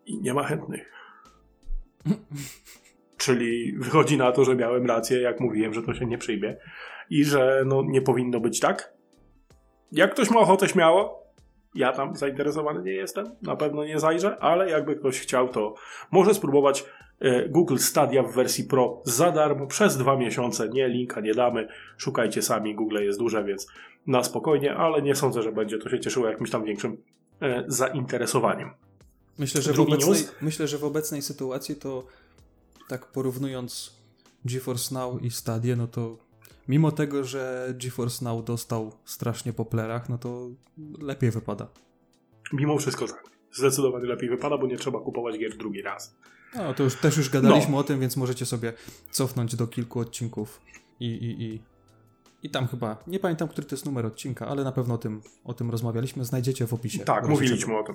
i 0.06 0.20
nie 0.20 0.34
ma 0.34 0.42
chętnych. 0.42 0.92
Czyli 3.24 3.76
wychodzi 3.78 4.16
na 4.16 4.32
to, 4.32 4.44
że 4.44 4.56
miałem 4.56 4.86
rację, 4.86 5.20
jak 5.20 5.40
mówiłem, 5.40 5.74
że 5.74 5.82
to 5.82 5.94
się 5.94 6.06
nie 6.06 6.18
przyjmie 6.18 6.56
i 7.10 7.24
że 7.24 7.62
no, 7.66 7.82
nie 7.86 8.02
powinno 8.02 8.40
być 8.40 8.60
tak. 8.60 8.94
Jak 9.92 10.12
ktoś 10.12 10.30
ma 10.30 10.40
ochotę 10.40 10.68
śmiało, 10.68 11.25
ja 11.76 11.92
tam 11.92 12.16
zainteresowany 12.16 12.82
nie 12.82 12.92
jestem, 12.92 13.26
na 13.42 13.56
pewno 13.56 13.84
nie 13.84 13.98
zajrzę, 13.98 14.38
ale 14.38 14.70
jakby 14.70 14.96
ktoś 14.96 15.20
chciał, 15.20 15.48
to 15.48 15.74
może 16.10 16.34
spróbować 16.34 16.84
e, 17.20 17.48
Google 17.48 17.76
Stadia 17.76 18.22
w 18.22 18.32
wersji 18.32 18.64
Pro 18.64 19.02
za 19.04 19.32
darmo 19.32 19.66
przez 19.66 19.96
dwa 19.96 20.16
miesiące. 20.16 20.68
Nie, 20.68 20.88
linka 20.88 21.20
nie 21.20 21.34
damy, 21.34 21.68
szukajcie 21.96 22.42
sami, 22.42 22.74
Google 22.74 22.98
jest 22.98 23.18
duże, 23.18 23.44
więc 23.44 23.66
na 24.06 24.22
spokojnie, 24.22 24.74
ale 24.74 25.02
nie 25.02 25.14
sądzę, 25.14 25.42
że 25.42 25.52
będzie 25.52 25.78
to 25.78 25.88
się 25.88 26.00
cieszyło 26.00 26.28
jakimś 26.28 26.50
tam 26.50 26.64
większym 26.64 26.96
e, 27.42 27.64
zainteresowaniem. 27.66 28.70
Myślę, 29.38 29.62
że 29.62 29.72
w 29.72 29.80
obecnej, 29.80 30.08
news? 30.08 30.34
myślę, 30.40 30.68
że 30.68 30.78
w 30.78 30.84
obecnej 30.84 31.22
sytuacji 31.22 31.76
to 31.76 32.06
tak 32.88 33.06
porównując 33.06 33.96
GeForce 34.44 34.94
Now 34.94 35.22
i 35.22 35.30
Stadia, 35.30 35.76
no 35.76 35.86
to 35.86 36.25
mimo 36.68 36.92
tego, 36.92 37.24
że 37.24 37.74
GeForce 37.82 38.24
Now 38.24 38.44
dostał 38.44 38.92
strasznie 39.04 39.52
po 39.52 39.64
plerach, 39.64 40.08
no 40.08 40.18
to 40.18 40.48
lepiej 40.98 41.30
wypada. 41.30 41.68
Mimo 42.52 42.78
wszystko 42.78 43.06
tak. 43.08 43.24
Zdecydowanie 43.52 44.04
lepiej 44.06 44.28
wypada, 44.28 44.58
bo 44.58 44.66
nie 44.66 44.76
trzeba 44.76 45.00
kupować 45.00 45.38
gier 45.38 45.56
drugi 45.56 45.82
raz. 45.82 46.16
No 46.54 46.74
to 46.74 46.82
już 46.82 46.94
też 46.94 47.16
już 47.16 47.30
gadaliśmy 47.30 47.72
No. 47.72 47.78
o 47.78 47.84
tym, 47.84 48.00
więc 48.00 48.16
możecie 48.16 48.46
sobie 48.46 48.72
cofnąć 49.10 49.56
do 49.56 49.66
kilku 49.66 50.00
odcinków 50.00 50.60
i, 51.00 51.06
i, 51.06 51.42
i, 51.44 51.60
i 52.42 52.50
tam 52.50 52.66
chyba, 52.66 52.96
nie 53.06 53.18
pamiętam, 53.18 53.48
który 53.48 53.66
to 53.66 53.74
jest 53.74 53.86
numer 53.86 54.06
odcinka, 54.06 54.46
ale 54.46 54.64
na 54.64 54.72
pewno 54.72 54.94
o 54.94 54.98
tym, 54.98 55.22
o 55.44 55.54
tym 55.54 55.70
rozmawialiśmy, 55.70 56.24
znajdziecie 56.24 56.66
w 56.66 56.74
opisie. 56.74 57.04
Tak, 57.04 57.28
mówiliśmy 57.28 57.78
o 57.78 57.82
tym. 57.82 57.94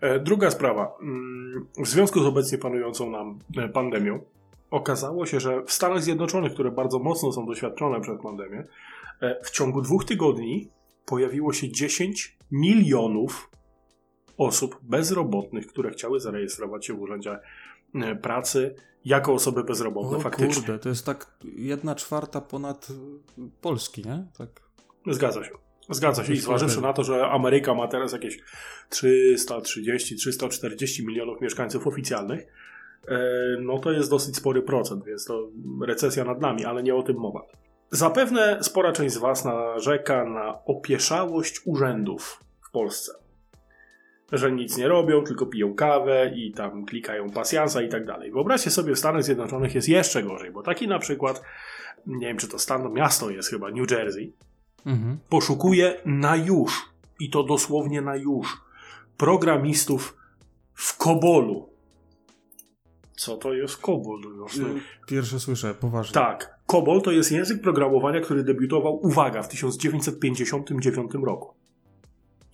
E, 0.00 0.20
Druga 0.20 0.50
sprawa. 0.50 0.98
Mm, 1.02 1.66
W 1.78 1.88
związku 1.88 2.20
z 2.22 2.26
obecnie 2.26 2.58
panującą 2.58 3.10
nam 3.10 3.38
e, 3.56 3.68
pandemią, 3.68 4.20
okazało 4.70 5.26
się, 5.26 5.40
że 5.40 5.62
w 5.64 5.72
Stanach 5.72 6.02
Zjednoczonych, 6.02 6.52
które 6.52 6.70
bardzo 6.70 6.98
mocno 6.98 7.32
są 7.32 7.46
doświadczone 7.46 8.00
przez 8.00 8.22
pandemię, 8.22 8.64
e, 9.20 9.40
w 9.44 9.50
ciągu 9.50 9.82
dwóch 9.82 10.04
tygodni 10.04 10.68
pojawiło 11.06 11.52
się 11.52 11.72
10 11.72 12.38
milionów 12.50 13.50
osób 14.36 14.78
bezrobotnych, 14.82 15.66
które 15.66 15.90
chciały 15.90 16.20
zarejestrować 16.20 16.86
się 16.86 16.94
w 16.94 17.00
Urzędzie 17.00 17.38
e, 17.94 18.16
Pracy 18.16 18.74
jako 19.04 19.32
osoby 19.32 19.64
bezrobotne 19.64 20.16
O 20.16 20.20
faktycznie. 20.20 20.62
kurde, 20.62 20.78
to 20.78 20.88
jest 20.88 21.06
tak 21.06 21.38
jedna 21.56 21.94
czwarta 21.94 22.40
ponad 22.40 22.88
Polski, 23.60 24.04
nie? 24.04 24.26
Tak. 24.38 24.48
Zgadza 25.06 25.44
się. 25.44 25.50
Zgadza 25.90 26.24
się. 26.24 26.32
I 26.32 26.36
zważywszy 26.36 26.80
na 26.80 26.92
to, 26.92 27.04
że 27.04 27.28
Ameryka 27.28 27.74
ma 27.74 27.88
teraz 27.88 28.12
jakieś 28.12 28.38
330-340 28.90 31.06
milionów 31.06 31.40
mieszkańców 31.40 31.86
oficjalnych, 31.86 32.46
no 33.60 33.78
to 33.78 33.92
jest 33.92 34.10
dosyć 34.10 34.36
spory 34.36 34.62
procent, 34.62 35.04
więc 35.04 35.24
to 35.24 35.48
recesja 35.86 36.24
nad 36.24 36.40
nami, 36.40 36.64
ale 36.64 36.82
nie 36.82 36.94
o 36.94 37.02
tym 37.02 37.16
mowa. 37.16 37.42
Zapewne 37.90 38.58
spora 38.62 38.92
część 38.92 39.14
z 39.14 39.18
Was 39.18 39.44
narzeka 39.44 40.24
na 40.24 40.64
opieszałość 40.64 41.60
urzędów 41.64 42.44
w 42.68 42.70
Polsce. 42.70 43.12
Że 44.32 44.52
nic 44.52 44.76
nie 44.76 44.88
robią, 44.88 45.24
tylko 45.24 45.46
piją 45.46 45.74
kawę 45.74 46.32
i 46.34 46.52
tam 46.52 46.84
klikają 46.84 47.30
pasjansa 47.30 47.82
i 47.82 47.88
tak 47.88 48.06
dalej. 48.06 48.32
Wyobraźcie 48.32 48.70
sobie, 48.70 48.94
w 48.94 48.98
Stanach 48.98 49.24
Zjednoczonych 49.24 49.74
jest 49.74 49.88
jeszcze 49.88 50.22
gorzej, 50.22 50.50
bo 50.50 50.62
taki 50.62 50.88
na 50.88 50.98
przykład, 50.98 51.42
nie 52.06 52.26
wiem 52.26 52.36
czy 52.36 52.48
to 52.48 52.58
stan, 52.58 52.92
miasto 52.92 53.30
jest 53.30 53.50
chyba, 53.50 53.70
New 53.70 53.90
Jersey, 53.90 54.32
Mhm. 54.86 55.18
poszukuje 55.28 56.00
na 56.04 56.36
już, 56.36 56.88
i 57.20 57.30
to 57.30 57.42
dosłownie 57.42 58.00
na 58.00 58.16
już, 58.16 58.56
programistów 59.16 60.16
w 60.74 60.96
Kobolu. 60.96 61.68
Co 63.18 63.36
to 63.36 63.54
jest 63.54 63.76
Kobol? 63.76 64.20
Jasne. 64.42 64.64
Pierwsze 65.06 65.40
słyszę, 65.40 65.74
poważnie. 65.74 66.14
Tak, 66.14 66.58
Kobol 66.66 67.02
to 67.02 67.12
jest 67.12 67.32
język 67.32 67.62
programowania, 67.62 68.20
który 68.20 68.44
debiutował, 68.44 69.06
uwaga, 69.06 69.42
w 69.42 69.48
1959 69.48 71.12
roku. 71.24 71.54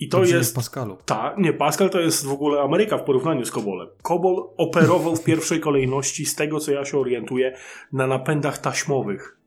I 0.00 0.08
to 0.08 0.18
Dobrze, 0.18 0.32
nie 0.32 0.38
jest... 0.38 0.54
Pascalu. 0.54 0.96
Tak, 1.06 1.38
nie, 1.38 1.52
Pascal 1.52 1.90
to 1.90 2.00
jest 2.00 2.26
w 2.26 2.32
ogóle 2.32 2.60
Ameryka 2.60 2.98
w 2.98 3.04
porównaniu 3.04 3.44
z 3.44 3.50
Kobolem. 3.50 3.88
Kobol 4.02 4.48
operował 4.56 5.16
w 5.16 5.24
pierwszej 5.30 5.60
kolejności, 5.60 6.26
z 6.26 6.34
tego 6.34 6.60
co 6.60 6.72
ja 6.72 6.84
się 6.84 6.98
orientuję, 6.98 7.56
na 7.92 8.06
napędach 8.06 8.58
taśmowych. 8.58 9.38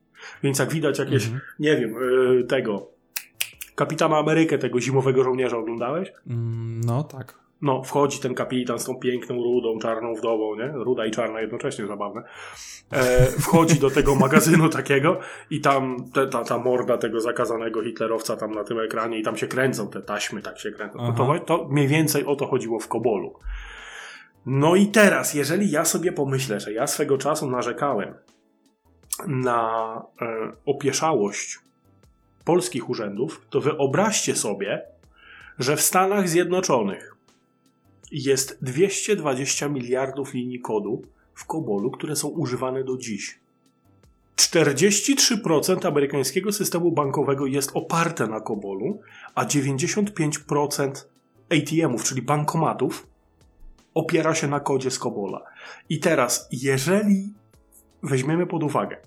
Więc 0.43 0.59
jak 0.59 0.73
widać 0.73 0.99
jakieś, 0.99 1.23
Mhm. 1.23 1.41
nie 1.59 1.77
wiem, 1.77 1.93
yy, 1.93 2.43
tego, 2.43 2.87
Kapitana 3.75 4.17
Amerykę, 4.17 4.57
tego 4.57 4.81
zimowego 4.81 5.23
żołnierza 5.23 5.57
oglądałeś? 5.57 6.11
Mm, 6.29 6.81
no 6.81 7.03
tak. 7.03 7.46
No, 7.61 7.83
wchodzi 7.83 8.19
ten 8.19 8.33
kapitan 8.33 8.79
z 8.79 8.85
tą 8.85 8.95
piękną, 8.95 9.35
rudą, 9.35 9.79
czarną 9.79 10.13
wdową, 10.13 10.55
nie? 10.55 10.67
Ruda 10.67 11.05
i 11.05 11.11
czarna 11.11 11.41
jednocześnie, 11.41 11.87
zabawne. 11.87 12.23
E, 12.91 13.25
wchodzi 13.25 13.79
do 13.79 13.89
tego 13.89 14.15
magazynu 14.15 14.69
takiego 14.79 15.19
i 15.49 15.61
tam 15.61 15.97
te, 16.13 16.27
ta, 16.27 16.43
ta 16.43 16.57
morda 16.57 16.97
tego 16.97 17.19
zakazanego 17.19 17.83
hitlerowca 17.83 18.37
tam 18.37 18.51
na 18.51 18.63
tym 18.63 18.79
ekranie 18.79 19.19
i 19.19 19.23
tam 19.23 19.37
się 19.37 19.47
kręcą 19.47 19.87
te 19.89 20.01
taśmy, 20.01 20.41
tak 20.41 20.59
się 20.59 20.71
kręcą. 20.71 20.97
No 20.97 21.13
to, 21.13 21.39
to 21.39 21.67
mniej 21.69 21.87
więcej 21.87 22.25
o 22.25 22.35
to 22.35 22.47
chodziło 22.47 22.79
w 22.79 22.87
Kobolu. 22.87 23.33
No 24.45 24.75
i 24.75 24.87
teraz, 24.87 25.33
jeżeli 25.33 25.71
ja 25.71 25.85
sobie 25.85 26.11
pomyślę, 26.11 26.59
że 26.59 26.73
ja 26.73 26.87
swego 26.87 27.17
czasu 27.17 27.49
narzekałem 27.49 28.13
na 29.27 30.01
e, 30.21 30.51
opieszałość 30.65 31.59
polskich 32.45 32.89
urzędów, 32.89 33.41
to 33.49 33.61
wyobraźcie 33.61 34.35
sobie, 34.35 34.81
że 35.59 35.75
w 35.75 35.81
Stanach 35.81 36.29
Zjednoczonych 36.29 37.16
jest 38.11 38.57
220 38.61 39.69
miliardów 39.69 40.33
linii 40.33 40.59
kodu 40.59 41.01
w 41.33 41.45
Kobolu, 41.45 41.91
które 41.91 42.15
są 42.15 42.27
używane 42.27 42.83
do 42.83 42.97
dziś. 42.97 43.39
43% 44.35 45.87
amerykańskiego 45.87 46.51
systemu 46.51 46.91
bankowego 46.91 47.45
jest 47.45 47.71
oparte 47.73 48.27
na 48.27 48.41
Kobolu, 48.41 48.99
a 49.35 49.45
95% 49.45 50.91
ATM-ów, 51.49 52.03
czyli 52.03 52.21
bankomatów, 52.21 53.07
opiera 53.93 54.35
się 54.35 54.47
na 54.47 54.59
kodzie 54.59 54.91
z 54.91 54.99
Kobola. 54.99 55.41
I 55.89 55.99
teraz, 55.99 56.47
jeżeli 56.51 57.33
weźmiemy 58.03 58.47
pod 58.47 58.63
uwagę, 58.63 58.97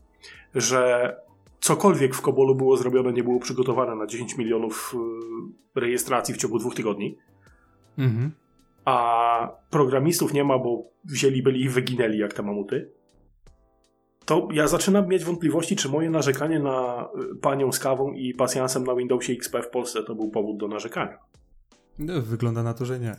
że 0.55 1.17
cokolwiek 1.61 2.15
w 2.15 2.21
Kobolu 2.21 2.55
było 2.55 2.77
zrobione, 2.77 3.13
nie 3.13 3.25
było 3.25 3.41
przygotowane 3.41 3.97
na 3.97 4.07
10 4.07 4.37
milionów 4.37 4.95
y, 5.75 5.81
rejestracji 5.81 6.35
w 6.35 6.37
ciągu 6.37 6.59
dwóch 6.59 6.75
tygodni, 6.75 7.17
Mhm. 7.99 8.31
A 8.85 9.49
programistów 9.71 10.33
nie 10.33 10.45
ma, 10.45 10.59
bo 10.59 10.91
wzięli 11.05 11.43
byli 11.43 11.63
i 11.63 11.69
wyginęli 11.69 12.19
jak 12.19 12.35
te 12.35 12.43
mamuty, 12.43 12.93
to 14.25 14.49
ja 14.53 14.69
zaczynam 14.69 15.09
mieć 15.09 15.25
wątpliwości, 15.25 15.77
czy 15.77 15.89
moje 15.89 16.11
narzekanie 16.11 16.59
na 16.59 17.09
y, 17.33 17.37
panią 17.37 17.73
z 17.73 17.79
kawą 17.79 18.13
i 18.13 18.35
pasjansem 18.35 18.85
na 18.85 18.95
Windowsie 18.95 19.33
XP 19.33 19.57
w 19.63 19.69
Polsce 19.69 20.03
to 20.03 20.15
był 20.15 20.31
powód 20.31 20.57
do 20.57 20.69
narzekania. 20.69 21.19
No, 21.99 22.23
wygląda 22.23 22.63
na 22.63 22.75
to, 22.75 22.85
że 22.85 22.99
nie. 22.99 23.17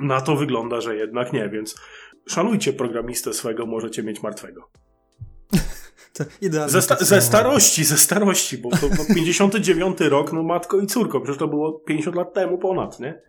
Na 0.00 0.20
to 0.20 0.36
wygląda, 0.36 0.80
że 0.80 0.96
jednak 0.96 1.32
nie, 1.32 1.48
więc 1.48 1.80
szanujcie 2.26 2.72
programistę 2.72 3.32
swego, 3.32 3.66
możecie 3.66 4.02
mieć 4.02 4.22
martwego. 4.22 4.70
Ze, 6.66 6.82
sta- 6.82 6.96
ze 6.96 7.20
starości, 7.20 7.84
ze 7.84 7.96
starości, 7.96 8.58
bo 8.58 8.70
to 8.70 8.88
no, 8.98 9.04
59 9.14 10.00
rok, 10.00 10.32
no 10.32 10.42
matko 10.42 10.78
i 10.78 10.86
córko, 10.86 11.20
przecież 11.20 11.38
to 11.38 11.48
było 11.48 11.72
50 11.72 12.16
lat 12.16 12.34
temu 12.34 12.58
ponad, 12.58 13.00
nie? 13.00 13.22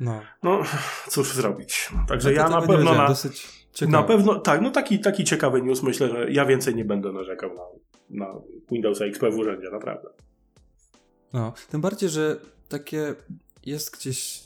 No. 0.00 0.20
No, 0.42 0.62
cóż 1.08 1.32
zrobić. 1.32 1.88
Także 2.08 2.30
No 2.30 2.36
ja 2.36 2.48
na 2.48 2.62
pewno 2.62 2.94
na. 2.94 3.14
Na 3.88 4.02
pewno, 4.02 4.40
tak, 4.40 4.60
no 4.60 4.70
taki, 4.70 5.00
taki 5.00 5.24
ciekawy 5.24 5.62
news. 5.62 5.82
Myślę, 5.82 6.08
że 6.08 6.30
ja 6.30 6.46
więcej 6.46 6.74
nie 6.74 6.84
będę 6.84 7.12
narzekał 7.12 7.50
na, 7.54 7.62
na 8.10 8.34
Windowsa 8.70 9.04
XP 9.04 9.22
w 9.30 9.38
urzędzie, 9.38 9.70
naprawdę. 9.70 10.08
No, 11.32 11.52
tym 11.70 11.80
bardziej, 11.80 12.08
że 12.08 12.36
takie 12.68 13.14
jest 13.66 13.96
gdzieś, 13.96 14.44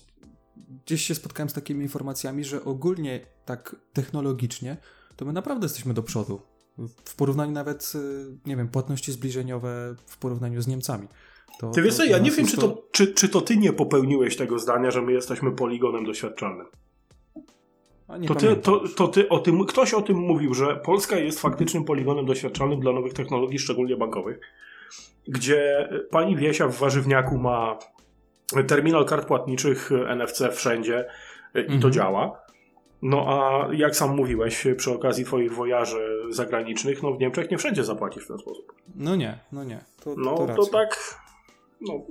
gdzieś 0.87 1.03
się 1.03 1.15
spotkałem 1.15 1.49
z 1.49 1.53
takimi 1.53 1.83
informacjami, 1.83 2.45
że 2.45 2.65
ogólnie 2.65 3.21
tak 3.45 3.77
technologicznie, 3.93 4.77
to 5.17 5.25
my 5.25 5.33
naprawdę 5.33 5.65
jesteśmy 5.65 5.95
do 5.95 6.03
przodu. 6.03 6.41
W 7.05 7.15
porównaniu 7.17 7.53
nawet, 7.53 7.93
y, 7.95 8.39
nie 8.47 8.57
wiem, 8.57 8.69
płatności 8.69 9.13
zbliżeniowe 9.13 9.95
w 10.07 10.19
porównaniu 10.19 10.63
z 10.63 10.67
Niemcami. 10.67 11.09
To, 11.59 11.71
Ty 11.71 11.83
wiesz 11.83 11.97
to 11.97 12.05
ja 12.05 12.19
nie 12.19 12.31
wiem, 12.31 12.47
czy 12.47 12.57
to, 12.57 12.83
czy, 12.93 13.15
czy 13.15 13.29
to 13.29 13.41
ty 13.41 13.57
nie 13.57 13.73
popełniłeś 13.73 14.37
tego 14.37 14.59
zdania, 14.59 14.91
że 14.91 15.03
my 15.03 15.13
jesteśmy 15.13 15.53
poligonem 15.53 16.05
doświadczalnym. 16.05 16.67
A 18.09 18.19
nie 18.19 18.29
To 18.29 18.35
ty, 18.35 18.57
to, 18.57 18.83
to 18.97 19.09
ty 19.09 19.29
o 19.29 19.39
tym, 19.39 19.67
ktoś 19.67 19.95
o 19.95 20.03
tym 20.03 20.17
mówił, 20.17 20.55
że 20.55 20.77
Polska 20.77 21.17
jest 21.17 21.41
faktycznym 21.41 21.85
poligonem 21.85 22.27
doświadczalnym 22.27 22.81
dla 22.81 22.93
nowych 22.93 23.13
technologii, 23.13 23.59
szczególnie 23.59 23.97
bankowych, 23.97 24.41
gdzie 25.29 25.89
pani 26.11 26.37
Wiesia 26.37 26.69
w 26.69 26.77
warzywniaku 26.77 27.39
ma 27.39 27.79
terminal 28.67 29.05
kart 29.05 29.27
płatniczych 29.29 29.91
NFC 30.17 30.43
wszędzie 30.53 31.07
i 31.55 31.67
to 31.67 31.73
Mhm. 31.73 31.93
działa. 31.93 32.43
No 33.03 33.25
a 33.29 33.69
jak 33.75 33.97
sam 33.97 34.17
mówiłeś 34.17 34.67
przy 34.77 34.93
okazji 34.93 35.25
twoich 35.25 35.55
wojaży 35.55 36.19
zagranicznych, 36.31 37.03
no 37.03 37.13
w 37.13 37.19
Niemczech 37.21 37.51
nie 37.51 37.59
wszędzie 37.59 37.85
zapłacisz 37.85 38.25
w 38.25 38.29
ten 38.29 38.39
sposób. 38.39 38.73
No 38.95 39.17
nie, 39.17 39.39
no 39.53 39.65
nie. 39.65 39.85
To, 40.05 40.15
No 40.17 40.35
to, 40.37 40.55
to, 40.55 40.67
tak. 40.67 41.22
No. 41.89 42.07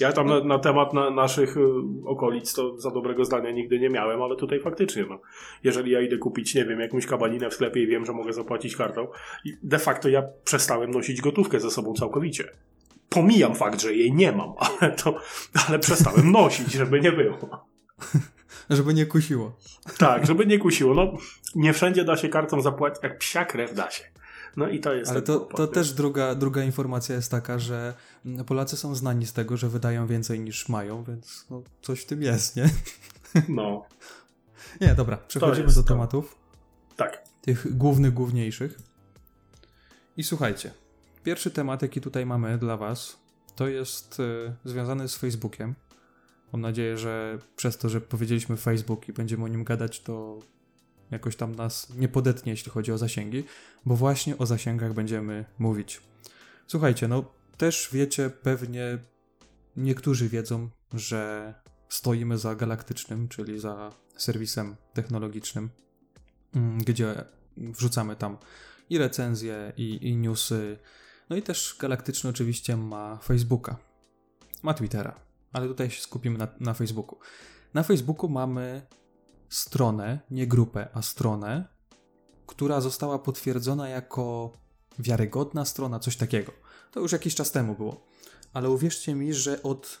Ja 0.00 0.12
tam 0.12 0.26
na, 0.26 0.44
na 0.44 0.58
temat 0.58 0.92
na, 0.92 1.10
naszych 1.10 1.56
y, 1.56 1.60
okolic 2.04 2.54
to 2.54 2.80
za 2.80 2.90
dobrego 2.90 3.24
zdania 3.24 3.50
nigdy 3.50 3.78
nie 3.78 3.90
miałem, 3.90 4.22
ale 4.22 4.36
tutaj 4.36 4.60
faktycznie, 4.60 5.04
no. 5.08 5.20
Jeżeli 5.64 5.92
ja 5.92 6.00
idę 6.00 6.18
kupić, 6.18 6.54
nie 6.54 6.64
wiem, 6.64 6.80
jakąś 6.80 7.06
kabalinę 7.06 7.50
w 7.50 7.54
sklepie 7.54 7.82
i 7.82 7.86
wiem, 7.86 8.04
że 8.04 8.12
mogę 8.12 8.32
zapłacić 8.32 8.76
kartą, 8.76 9.08
de 9.62 9.78
facto 9.78 10.08
ja 10.08 10.22
przestałem 10.44 10.90
nosić 10.90 11.20
gotówkę 11.20 11.60
ze 11.60 11.70
sobą 11.70 11.94
całkowicie. 11.94 12.44
Pomijam 13.08 13.54
fakt, 13.54 13.82
że 13.82 13.94
jej 13.94 14.12
nie 14.12 14.32
mam, 14.32 14.54
ale 14.80 14.92
to, 14.92 15.16
ale 15.68 15.78
przestałem 15.78 16.32
nosić, 16.32 16.72
żeby 16.72 17.00
nie 17.00 17.12
było. 17.12 17.38
Żeby 18.70 18.94
nie 18.94 19.06
kusiło. 19.06 19.56
Tak, 19.98 20.26
żeby 20.26 20.46
nie 20.46 20.58
kusiło. 20.58 20.94
No, 20.94 21.12
nie 21.54 21.72
wszędzie 21.72 22.04
da 22.04 22.16
się 22.16 22.28
kartą 22.28 22.60
zapłacić, 22.60 23.02
jak 23.02 23.18
psia 23.18 23.44
krew 23.44 23.74
da 23.74 23.90
się. 23.90 24.04
No 24.56 24.68
i 24.68 24.80
to 24.80 24.94
jest 24.94 25.10
Ale 25.10 25.22
to, 25.22 25.40
to 25.40 25.66
też 25.66 25.92
druga, 25.92 26.34
druga 26.34 26.64
informacja 26.64 27.14
jest 27.14 27.30
taka, 27.30 27.58
że 27.58 27.94
mm, 28.26 28.44
Polacy 28.44 28.76
są 28.76 28.94
znani 28.94 29.26
z 29.26 29.32
tego, 29.32 29.56
że 29.56 29.68
wydają 29.68 30.06
więcej 30.06 30.40
niż 30.40 30.68
mają, 30.68 31.04
więc 31.04 31.46
no, 31.50 31.62
coś 31.82 32.00
w 32.00 32.06
tym 32.06 32.22
jest, 32.22 32.56
nie? 32.56 32.70
No, 33.48 33.86
Nie, 34.80 34.94
dobra, 34.94 35.16
przechodzimy 35.16 35.68
do 35.68 35.82
to. 35.82 35.88
tematów. 35.88 36.36
tak. 36.96 37.24
tych 37.42 37.76
głównych, 37.76 38.14
główniejszych. 38.14 38.78
I 40.16 40.24
słuchajcie, 40.24 40.70
pierwszy 41.24 41.50
temat, 41.50 41.82
jaki 41.82 42.00
tutaj 42.00 42.26
mamy 42.26 42.58
dla 42.58 42.76
Was, 42.76 43.18
to 43.56 43.68
jest 43.68 44.20
y, 44.20 44.54
związany 44.64 45.08
z 45.08 45.16
Facebookiem. 45.16 45.74
Mam 46.52 46.60
nadzieję, 46.60 46.98
że 46.98 47.38
przez 47.56 47.78
to, 47.78 47.88
że 47.88 48.00
powiedzieliśmy 48.00 48.56
Facebook 48.56 49.08
i 49.08 49.12
będziemy 49.12 49.44
o 49.44 49.48
nim 49.48 49.64
gadać, 49.64 50.00
to 50.00 50.38
jakoś 51.10 51.36
tam 51.36 51.54
nas 51.54 51.90
nie 51.96 52.08
podetnie, 52.08 52.52
jeśli 52.52 52.72
chodzi 52.72 52.92
o 52.92 52.98
zasięgi, 52.98 53.44
bo 53.86 53.96
właśnie 53.96 54.38
o 54.38 54.46
zasięgach 54.46 54.94
będziemy 54.94 55.44
mówić. 55.58 56.00
Słuchajcie, 56.66 57.08
no 57.08 57.24
też 57.56 57.88
wiecie, 57.92 58.30
pewnie 58.30 58.98
niektórzy 59.76 60.28
wiedzą, 60.28 60.70
że 60.92 61.54
stoimy 61.88 62.38
za 62.38 62.54
Galaktycznym, 62.54 63.28
czyli 63.28 63.60
za 63.60 63.92
serwisem 64.16 64.76
technologicznym, 64.92 65.70
mm, 66.54 66.78
gdzie 66.78 67.24
wrzucamy 67.56 68.16
tam 68.16 68.36
i 68.90 68.98
recenzje, 68.98 69.72
i, 69.76 70.08
i 70.08 70.16
newsy. 70.16 70.78
No 71.30 71.36
i 71.36 71.42
też 71.42 71.76
Galaktyczny 71.80 72.30
oczywiście 72.30 72.76
ma 72.76 73.16
Facebooka, 73.16 73.76
ma 74.62 74.74
Twittera, 74.74 75.20
ale 75.52 75.68
tutaj 75.68 75.90
się 75.90 76.02
skupimy 76.02 76.38
na, 76.38 76.48
na 76.60 76.74
Facebooku. 76.74 77.18
Na 77.74 77.82
Facebooku 77.82 78.28
mamy 78.28 78.82
stronę, 79.54 80.20
nie 80.30 80.46
grupę, 80.46 80.88
a 80.92 81.02
stronę, 81.02 81.68
która 82.46 82.80
została 82.80 83.18
potwierdzona 83.18 83.88
jako 83.88 84.52
wiarygodna 84.98 85.64
strona, 85.64 85.98
coś 85.98 86.16
takiego. 86.16 86.52
To 86.90 87.00
już 87.00 87.12
jakiś 87.12 87.34
czas 87.34 87.50
temu 87.50 87.74
było. 87.74 88.06
Ale 88.52 88.70
uwierzcie 88.70 89.14
mi, 89.14 89.34
że 89.34 89.62
od 89.62 90.00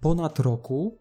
ponad 0.00 0.38
roku 0.38 0.98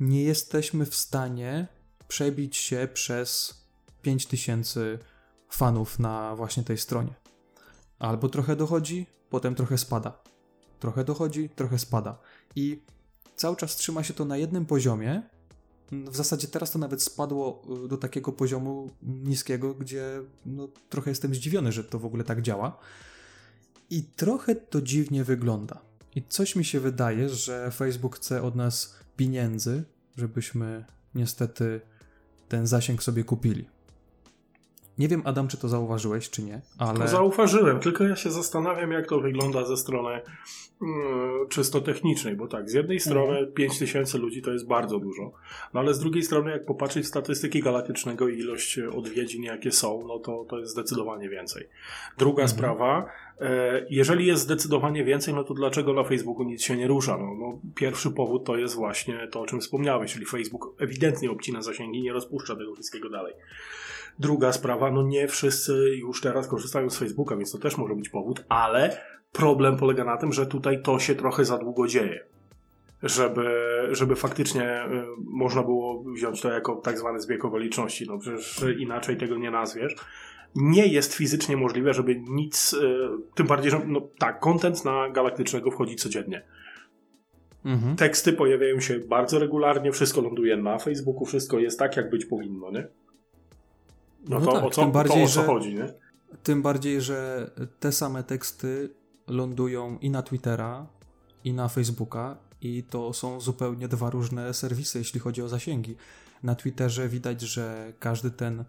nie 0.00 0.22
jesteśmy 0.22 0.86
w 0.86 0.94
stanie 0.94 1.66
przebić 2.08 2.56
się 2.56 2.88
przez 2.94 3.54
5000 4.02 4.98
fanów 5.50 5.98
na 5.98 6.36
właśnie 6.36 6.62
tej 6.62 6.78
stronie. 6.78 7.14
Albo 7.98 8.28
trochę 8.28 8.56
dochodzi, 8.56 9.06
potem 9.30 9.54
trochę 9.54 9.78
spada. 9.78 10.22
Trochę 10.80 11.04
dochodzi, 11.04 11.48
trochę 11.48 11.78
spada. 11.78 12.18
I 12.56 12.82
cały 13.36 13.56
czas 13.56 13.76
trzyma 13.76 14.02
się 14.02 14.14
to 14.14 14.24
na 14.24 14.36
jednym 14.36 14.66
poziomie. 14.66 15.22
W 15.92 16.16
zasadzie 16.16 16.48
teraz 16.48 16.70
to 16.70 16.78
nawet 16.78 17.02
spadło 17.02 17.62
y, 17.84 17.88
do 17.88 17.96
takiego 17.96 18.32
poziomu 18.32 18.90
niskiego, 19.02 19.74
gdzie 19.74 20.22
no, 20.46 20.68
trochę 20.88 21.10
jestem 21.10 21.34
zdziwiony, 21.34 21.72
że 21.72 21.84
to 21.84 21.98
w 21.98 22.04
ogóle 22.04 22.24
tak 22.24 22.42
działa. 22.42 22.78
I 23.90 24.02
trochę 24.02 24.54
to 24.54 24.82
dziwnie 24.82 25.24
wygląda. 25.24 25.80
I 26.14 26.22
coś 26.28 26.56
mi 26.56 26.64
się 26.64 26.80
wydaje, 26.80 27.28
że 27.28 27.70
Facebook 27.70 28.16
chce 28.16 28.42
od 28.42 28.56
nas 28.56 28.94
pieniędzy, 29.16 29.84
żebyśmy 30.16 30.84
niestety 31.14 31.80
ten 32.48 32.66
zasięg 32.66 33.02
sobie 33.02 33.24
kupili. 33.24 33.68
Nie 34.98 35.08
wiem, 35.08 35.22
Adam, 35.24 35.48
czy 35.48 35.56
to 35.56 35.68
zauważyłeś, 35.68 36.30
czy 36.30 36.42
nie, 36.42 36.60
ale. 36.78 36.98
To 36.98 37.08
zauważyłem, 37.08 37.80
tylko 37.80 38.04
ja 38.04 38.16
się 38.16 38.30
zastanawiam, 38.30 38.92
jak 38.92 39.06
to 39.06 39.20
wygląda 39.20 39.64
ze 39.64 39.76
strony 39.76 40.20
mm, 40.82 41.48
czysto 41.48 41.80
technicznej, 41.80 42.36
bo 42.36 42.46
tak, 42.46 42.70
z 42.70 42.72
jednej 42.72 43.00
strony 43.00 43.46
5000 43.46 44.18
ludzi 44.18 44.42
to 44.42 44.50
jest 44.52 44.66
bardzo 44.66 44.98
dużo, 44.98 45.32
no 45.74 45.80
ale 45.80 45.94
z 45.94 45.98
drugiej 45.98 46.22
strony, 46.22 46.50
jak 46.50 46.64
popatrzeć 46.64 47.04
w 47.04 47.08
statystyki 47.08 47.62
galaktycznego 47.62 48.28
i 48.28 48.38
ilość 48.38 48.78
odwiedzin, 48.78 49.42
jakie 49.42 49.72
są, 49.72 50.04
no 50.08 50.18
to, 50.18 50.44
to 50.48 50.58
jest 50.58 50.72
zdecydowanie 50.72 51.28
więcej. 51.28 51.68
Druga 52.18 52.42
Mhm. 52.42 52.58
sprawa, 52.58 53.06
e, 53.40 53.86
jeżeli 53.90 54.26
jest 54.26 54.42
zdecydowanie 54.42 55.04
więcej, 55.04 55.34
no 55.34 55.44
to 55.44 55.54
dlaczego 55.54 55.92
na 55.92 56.04
Facebooku 56.04 56.44
nic 56.44 56.62
się 56.62 56.76
nie 56.76 56.86
rusza? 56.86 57.18
No, 57.18 57.34
no, 57.34 57.58
pierwszy 57.74 58.10
powód 58.10 58.44
to 58.44 58.56
jest 58.56 58.74
właśnie 58.74 59.28
to, 59.32 59.40
o 59.40 59.46
czym 59.46 59.60
wspomniałeś, 59.60 60.12
czyli 60.12 60.26
Facebook 60.26 60.74
ewidentnie 60.78 61.30
obcina 61.30 61.62
zasięgi, 61.62 62.02
nie 62.02 62.12
rozpuszcza 62.12 62.56
tego 62.56 62.74
wszystkiego 62.74 63.10
dalej. 63.10 63.34
Druga 64.18 64.52
sprawa, 64.52 64.90
no 64.90 65.02
nie 65.02 65.28
wszyscy 65.28 65.96
już 65.96 66.20
teraz 66.20 66.48
korzystają 66.48 66.90
z 66.90 66.98
Facebooka, 66.98 67.36
więc 67.36 67.52
to 67.52 67.58
też 67.58 67.78
może 67.78 67.94
być 67.94 68.08
powód, 68.08 68.44
ale 68.48 69.00
problem 69.32 69.76
polega 69.76 70.04
na 70.04 70.16
tym, 70.16 70.32
że 70.32 70.46
tutaj 70.46 70.82
to 70.82 70.98
się 70.98 71.14
trochę 71.14 71.44
za 71.44 71.58
długo 71.58 71.86
dzieje. 71.86 72.24
Żeby, 73.02 73.50
żeby 73.90 74.16
faktycznie 74.16 74.84
y, 74.84 74.88
można 75.24 75.62
było 75.62 76.04
wziąć 76.04 76.40
to 76.40 76.52
jako 76.52 76.76
tak 76.76 76.98
zwany 76.98 77.20
zbieg 77.20 77.44
okoliczności, 77.44 78.06
no 78.08 78.18
przecież 78.18 78.64
inaczej 78.78 79.16
tego 79.16 79.36
nie 79.36 79.50
nazwiesz. 79.50 79.94
Nie 80.54 80.86
jest 80.86 81.14
fizycznie 81.14 81.56
możliwe, 81.56 81.94
żeby 81.94 82.22
nic, 82.28 82.72
y, 82.72 83.08
tym 83.34 83.46
bardziej, 83.46 83.70
że 83.70 83.80
no 83.86 84.00
tak, 84.18 84.40
content 84.40 84.84
na 84.84 85.10
Galaktycznego 85.10 85.70
wchodzi 85.70 85.96
codziennie. 85.96 86.42
Mhm. 87.64 87.96
Teksty 87.96 88.32
pojawiają 88.32 88.80
się 88.80 88.98
bardzo 88.98 89.38
regularnie, 89.38 89.92
wszystko 89.92 90.20
ląduje 90.20 90.56
na 90.56 90.78
Facebooku, 90.78 91.24
wszystko 91.24 91.58
jest 91.58 91.78
tak, 91.78 91.96
jak 91.96 92.10
być 92.10 92.26
powinno, 92.26 92.70
nie? 92.70 92.88
No, 94.28 94.38
No 94.40 94.46
to, 94.46 94.52
tak, 94.52 94.64
o 94.64 94.70
co, 94.70 94.82
tym 94.82 94.92
bardziej, 94.92 95.24
o 95.24 95.26
co 95.26 95.32
że- 95.32 95.46
chodzi, 95.46 95.74
nie? 95.74 95.94
Tym 96.42 96.62
bardziej, 96.62 97.00
że 97.00 97.50
te 97.80 97.92
same 97.92 98.24
teksty 98.24 98.94
lądują 99.26 99.98
i 99.98 100.10
na 100.10 100.22
Twittera, 100.22 100.86
i 101.44 101.52
na 101.52 101.68
Facebooka, 101.68 102.36
i 102.60 102.82
to 102.82 103.12
są 103.12 103.40
zupełnie 103.40 103.88
dwa 103.88 104.10
różne 104.10 104.54
serwisy, 104.54 104.98
jeśli 104.98 105.20
chodzi 105.20 105.42
o 105.42 105.48
zasięgi. 105.48 105.96
Na 106.42 106.54
Twitterze 106.54 107.08
widać, 107.08 107.40
że 107.40 107.92
każdy 107.98 108.30
ten 108.30 108.64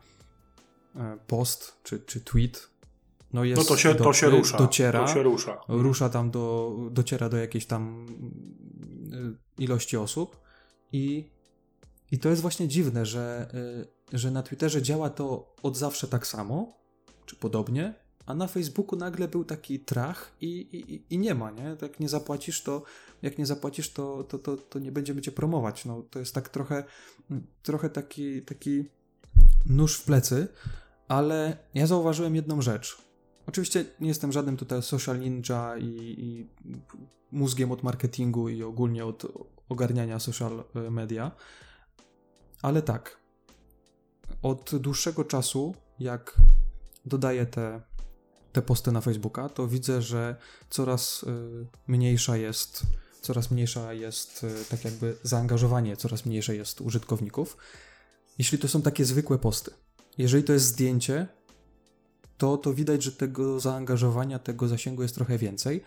e, 0.96 1.18
post 1.28 1.80
czy, 1.84 2.00
czy 2.00 2.22
tweet 2.22 2.70
no 3.34 3.44
jest 3.44 3.62
No 3.62 3.68
to 3.68 3.78
się, 3.78 3.96
to 3.96 4.14
się 4.14 4.30
rusza. 4.30 4.58
dociera, 4.58 5.06
To 5.06 5.14
się 5.14 5.24
rusza. 5.24 5.58
rusza 5.68 6.10
tam 6.10 6.32
do, 6.32 6.76
dociera 6.92 7.30
do 7.30 7.38
jakiejś 7.38 7.66
tam 7.66 8.06
y, 9.60 9.64
ilości 9.64 9.98
osób 9.98 10.40
i, 10.92 11.30
i 12.12 12.20
to 12.20 12.30
jest 12.30 12.42
właśnie 12.42 12.68
dziwne, 12.68 13.06
że, 13.06 13.52
y, 13.54 13.88
że 14.14 14.32
na 14.32 14.44
Twitterze 14.44 14.82
działa 14.82 15.10
to 15.10 15.56
od 15.64 15.78
zawsze 15.78 16.08
tak 16.08 16.28
samo, 16.28 16.74
czy 17.26 17.36
podobnie, 17.36 17.94
a 18.26 18.34
na 18.34 18.48
Facebooku 18.48 19.00
nagle 19.00 19.28
był 19.28 19.46
taki 19.46 19.80
trach 19.80 20.32
i, 20.42 20.48
i, 20.48 21.14
i 21.16 21.18
nie 21.18 21.36
ma, 21.36 21.52
nie? 21.52 21.78
Jak 21.82 22.00
nie 22.00 22.10
zapłacisz, 22.10 22.64
to 22.64 22.84
jak 23.22 23.38
nie 23.38 23.46
zapłacisz, 23.46 23.94
to, 23.94 24.24
to, 24.24 24.40
to, 24.40 24.58
to 24.58 24.80
nie 24.80 24.92
będziemy 24.92 25.22
cię 25.22 25.32
promować. 25.32 25.86
No, 25.86 26.04
to 26.10 26.20
jest 26.20 26.36
tak 26.36 26.50
trochę, 26.50 26.84
trochę 27.64 27.90
taki, 27.90 28.42
taki 28.42 28.86
nóż 29.66 29.98
w 29.98 30.04
plecy, 30.04 30.48
ale 31.08 31.58
ja 31.74 31.88
zauważyłem 31.88 32.36
jedną 32.36 32.62
rzecz. 32.62 32.98
Oczywiście 33.48 33.86
nie 34.00 34.08
jestem 34.08 34.32
żadnym 34.32 34.58
tutaj 34.58 34.82
social 34.84 35.20
ninja 35.20 35.78
i, 35.78 36.16
i 36.18 36.48
mózgiem 37.32 37.72
od 37.72 37.84
marketingu 37.84 38.50
i 38.50 38.64
ogólnie 38.64 39.06
od 39.06 39.24
ogarniania 39.70 40.20
social 40.20 40.64
media, 40.92 41.32
ale 42.62 42.82
tak. 42.82 43.19
Od 44.42 44.76
dłuższego 44.76 45.24
czasu, 45.26 45.76
jak 46.00 46.38
dodaję 47.06 47.46
te, 47.46 47.82
te 48.52 48.62
posty 48.62 48.92
na 48.92 49.02
Facebooka, 49.02 49.50
to 49.50 49.68
widzę, 49.68 50.02
że 50.02 50.36
coraz 50.70 51.24
y, 51.24 51.68
mniejsza 51.88 52.38
jest 52.38 52.86
coraz 53.22 53.52
mniejsza 53.52 53.94
jest 53.94 54.44
y, 54.44 54.66
tak 54.70 54.86
jakby 54.86 55.16
zaangażowanie, 55.24 55.98
coraz 55.98 56.26
mniejsze 56.26 56.56
jest 56.56 56.82
użytkowników. 56.82 57.58
Jeśli 58.38 58.58
to 58.58 58.68
są 58.68 58.82
takie 58.82 59.06
zwykłe 59.06 59.38
posty. 59.38 59.72
Jeżeli 60.18 60.44
to 60.44 60.54
jest 60.54 60.66
zdjęcie, 60.66 61.28
to, 62.38 62.58
to 62.58 62.74
widać, 62.74 63.04
że 63.04 63.12
tego 63.12 63.60
zaangażowania, 63.60 64.40
tego 64.40 64.68
zasięgu 64.68 65.02
jest 65.02 65.16
trochę 65.16 65.38
więcej. 65.38 65.84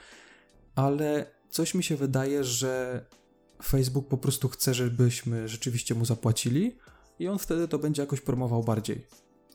ale 0.74 1.26
coś 1.50 1.74
mi 1.74 1.84
się 1.84 1.96
wydaje, 1.96 2.44
że 2.44 3.04
Facebook 3.62 4.08
po 4.08 4.18
prostu 4.18 4.48
chce, 4.48 4.74
żebyśmy 4.74 5.48
rzeczywiście 5.48 5.94
mu 5.94 6.04
zapłacili 6.04 6.76
i 7.22 7.28
on 7.28 7.38
wtedy 7.38 7.68
to 7.68 7.78
będzie 7.78 8.02
jakoś 8.02 8.20
promował 8.20 8.64
bardziej. 8.64 9.06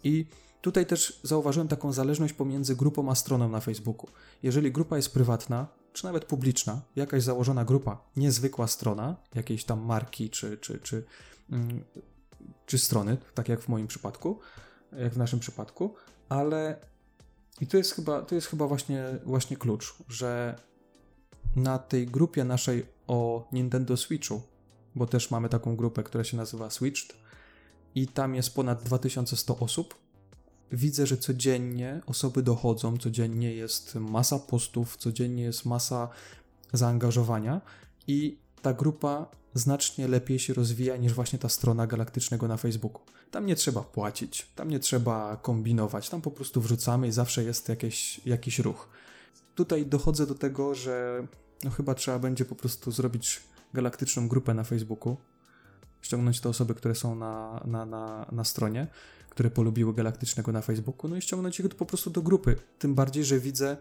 I 0.03 0.25
tutaj 0.61 0.85
też 0.85 1.19
zauważyłem 1.23 1.67
taką 1.67 1.93
zależność 1.93 2.33
pomiędzy 2.33 2.75
grupą 2.75 3.11
a 3.11 3.15
stroną 3.15 3.49
na 3.49 3.59
Facebooku. 3.59 4.09
Jeżeli 4.43 4.71
grupa 4.71 4.95
jest 4.95 5.13
prywatna, 5.13 5.67
czy 5.93 6.05
nawet 6.05 6.25
publiczna, 6.25 6.81
jakaś 6.95 7.23
założona 7.23 7.65
grupa, 7.65 8.03
niezwykła 8.15 8.67
strona, 8.67 9.15
jakiejś 9.35 9.63
tam 9.63 9.85
marki 9.85 10.29
czy, 10.29 10.57
czy, 10.57 10.79
czy, 10.79 11.03
mm, 11.49 11.83
czy 12.65 12.77
strony, 12.77 13.17
tak 13.33 13.49
jak 13.49 13.61
w 13.61 13.67
moim 13.67 13.87
przypadku, 13.87 14.39
jak 14.91 15.13
w 15.13 15.17
naszym 15.17 15.39
przypadku, 15.39 15.95
ale 16.29 16.79
i 17.61 17.67
to 17.67 17.77
jest 17.77 17.91
chyba, 17.91 18.21
to 18.21 18.35
jest 18.35 18.47
chyba 18.47 18.67
właśnie, 18.67 19.05
właśnie 19.25 19.57
klucz, 19.57 19.95
że 20.09 20.55
na 21.55 21.79
tej 21.79 22.07
grupie 22.07 22.43
naszej 22.43 22.85
o 23.07 23.47
Nintendo 23.51 23.97
Switchu, 23.97 24.41
bo 24.95 25.05
też 25.05 25.31
mamy 25.31 25.49
taką 25.49 25.75
grupę, 25.75 26.03
która 26.03 26.23
się 26.23 26.37
nazywa 26.37 26.69
Switched 26.69 27.26
i 27.97 28.07
tam 28.07 28.35
jest 28.35 28.55
ponad 28.55 28.83
2100 28.83 29.59
osób. 29.59 29.95
Widzę, 30.71 31.07
że 31.07 31.17
codziennie 31.17 32.01
osoby 32.05 32.43
dochodzą, 32.43 32.97
codziennie 32.97 33.53
jest 33.53 33.95
masa 33.95 34.39
postów, 34.39 34.97
codziennie 34.97 35.43
jest 35.43 35.65
masa 35.65 36.09
zaangażowania 36.73 37.61
i 38.07 38.37
ta 38.61 38.73
grupa 38.73 39.31
znacznie 39.53 40.07
lepiej 40.07 40.39
się 40.39 40.53
rozwija 40.53 40.97
niż 40.97 41.13
właśnie 41.13 41.39
ta 41.39 41.49
strona 41.49 41.87
galaktycznego 41.87 42.47
na 42.47 42.57
Facebooku. 42.57 43.01
Tam 43.31 43.45
nie 43.45 43.55
trzeba 43.55 43.81
płacić, 43.81 44.47
tam 44.55 44.69
nie 44.69 44.79
trzeba 44.79 45.37
kombinować, 45.37 46.09
tam 46.09 46.21
po 46.21 46.31
prostu 46.31 46.61
wrzucamy 46.61 47.07
i 47.07 47.11
zawsze 47.11 47.43
jest 47.43 47.69
jakieś, 47.69 48.25
jakiś 48.25 48.59
ruch. 48.59 48.89
Tutaj 49.55 49.85
dochodzę 49.85 50.27
do 50.27 50.35
tego, 50.35 50.75
że 50.75 51.27
no 51.63 51.71
chyba 51.71 51.95
trzeba 51.95 52.19
będzie 52.19 52.45
po 52.45 52.55
prostu 52.55 52.91
zrobić 52.91 53.41
galaktyczną 53.73 54.27
grupę 54.27 54.53
na 54.53 54.63
Facebooku, 54.63 55.17
ściągnąć 56.01 56.41
te 56.41 56.49
osoby, 56.49 56.75
które 56.75 56.95
są 56.95 57.15
na, 57.15 57.63
na, 57.65 57.85
na, 57.85 58.25
na 58.31 58.43
stronie, 58.43 58.87
które 59.29 59.49
polubiły 59.49 59.93
galaktycznego 59.93 60.51
na 60.51 60.61
Facebooku, 60.61 61.09
no 61.09 61.15
i 61.15 61.21
ściągnąć 61.21 61.59
ich 61.59 61.69
po 61.69 61.85
prostu 61.85 62.09
do 62.09 62.21
grupy. 62.21 62.55
Tym 62.79 62.95
bardziej, 62.95 63.23
że 63.25 63.39
widzę 63.39 63.77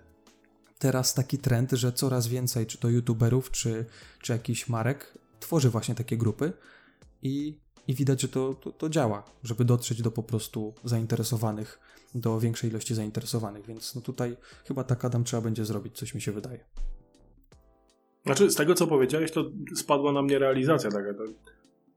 teraz 0.79 1.15
taki 1.15 1.39
trend, 1.39 1.73
że 1.73 1.93
coraz 1.93 2.29
więcej, 2.29 2.67
czy 2.67 2.79
to 2.79 2.89
youtuberów, 2.89 3.51
czy, 3.51 3.87
czy 4.21 4.33
jakichś 4.33 4.69
marek, 4.69 5.19
tworzy 5.41 5.71
właśnie 5.71 5.95
takie 5.95 6.17
grupy 6.17 6.53
i, 7.23 7.59
i 7.89 7.95
widać, 7.95 8.21
że 8.21 8.29
to, 8.29 8.55
to, 8.55 8.73
to 8.73 8.89
działa, 8.89 9.25
żeby 9.43 9.65
dotrzeć 9.65 10.03
do 10.03 10.11
po 10.11 10.23
prostu 10.23 10.75
zainteresowanych, 10.85 11.79
do 12.15 12.41
większej 12.41 12.71
ilości 12.71 12.95
zainteresowanych, 12.95 13.67
więc 13.67 13.95
no 13.95 14.01
tutaj 14.01 14.37
chyba 14.69 14.85
tak 14.85 15.05
Adam 15.05 15.25
trzeba 15.25 15.43
będzie 15.43 15.65
zrobić, 15.65 15.99
coś 15.99 16.15
mi 16.15 16.21
się 16.21 16.33
wydaje. 16.33 16.65
Znaczy, 18.25 18.51
z 18.51 18.55
tego 18.55 18.75
co 18.75 18.87
powiedziałeś, 18.87 19.33
to 19.33 19.45
spadła 19.77 20.13
na 20.13 20.23
mnie 20.23 20.39
realizacja 20.39 20.91
taka. 20.91 21.09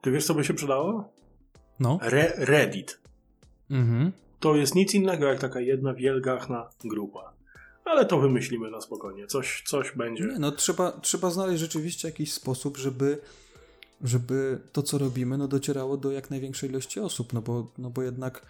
Ty 0.02 0.12
wiesz, 0.12 0.26
co 0.26 0.34
by 0.34 0.44
się 0.44 0.54
przydało? 0.54 1.14
No. 1.80 2.00
Re 2.02 2.34
Reddit. 2.38 3.00
Mhm. 3.70 4.12
To 4.40 4.56
jest 4.56 4.76
nic 4.76 4.94
innego 4.94 5.26
jak 5.26 5.40
taka 5.40 5.60
jedna 5.60 5.94
wielgachna 5.94 6.70
grupa. 6.84 7.34
Ale 7.86 8.06
to 8.06 8.20
wymyślimy 8.20 8.72
na 8.72 8.82
spokojnie. 8.82 9.28
Coś, 9.28 9.64
coś 9.68 9.92
będzie. 9.96 10.24
Nie, 10.24 10.40
no 10.40 10.52
trzeba, 10.52 10.92
trzeba 10.92 11.30
znaleźć 11.30 11.60
rzeczywiście 11.60 12.08
jakiś 12.08 12.34
sposób, 12.34 12.78
żeby, 12.78 13.22
żeby 14.02 14.60
to, 14.72 14.84
co 14.84 14.98
robimy, 14.98 15.38
no 15.38 15.48
docierało 15.48 15.98
do 15.98 16.12
jak 16.12 16.30
największej 16.30 16.70
ilości 16.70 17.00
osób, 17.00 17.34
no 17.34 17.42
bo, 17.42 17.72
no 17.78 17.90
bo 17.90 18.02
jednak 18.02 18.46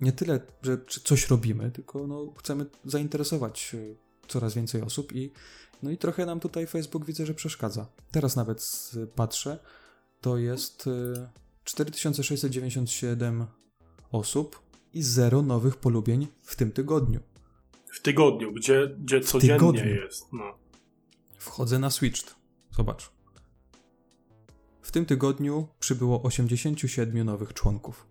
nie 0.00 0.12
tyle, 0.12 0.40
że 0.62 0.78
coś 1.04 1.30
robimy, 1.30 1.70
tylko 1.70 2.06
no, 2.06 2.32
chcemy 2.38 2.66
zainteresować 2.84 3.76
coraz 4.28 4.54
więcej 4.54 4.82
osób 4.82 5.12
i 5.12 5.32
no 5.82 5.90
i 5.90 5.98
trochę 5.98 6.26
nam 6.26 6.40
tutaj 6.40 6.66
Facebook 6.66 7.04
widzę, 7.04 7.26
że 7.26 7.34
przeszkadza. 7.34 7.86
Teraz 8.10 8.36
nawet 8.36 8.66
patrzę, 9.14 9.58
to 10.22 10.38
jest 10.38 10.88
4697 11.64 13.46
osób 14.12 14.62
i 14.94 15.02
zero 15.02 15.42
nowych 15.42 15.76
polubień 15.76 16.26
w 16.42 16.56
tym 16.56 16.72
tygodniu. 16.72 17.20
W 17.92 18.02
tygodniu, 18.02 18.52
gdzie, 18.52 18.96
gdzie 18.98 19.20
codziennie 19.20 19.58
tygodniu. 19.58 19.86
jest. 19.86 20.32
No. 20.32 20.58
Wchodzę 21.38 21.78
na 21.78 21.90
Switch. 21.90 22.34
Zobacz. 22.76 23.10
W 24.82 24.90
tym 24.90 25.06
tygodniu 25.06 25.68
przybyło 25.78 26.22
87 26.22 27.24
nowych 27.24 27.54
członków. 27.54 28.06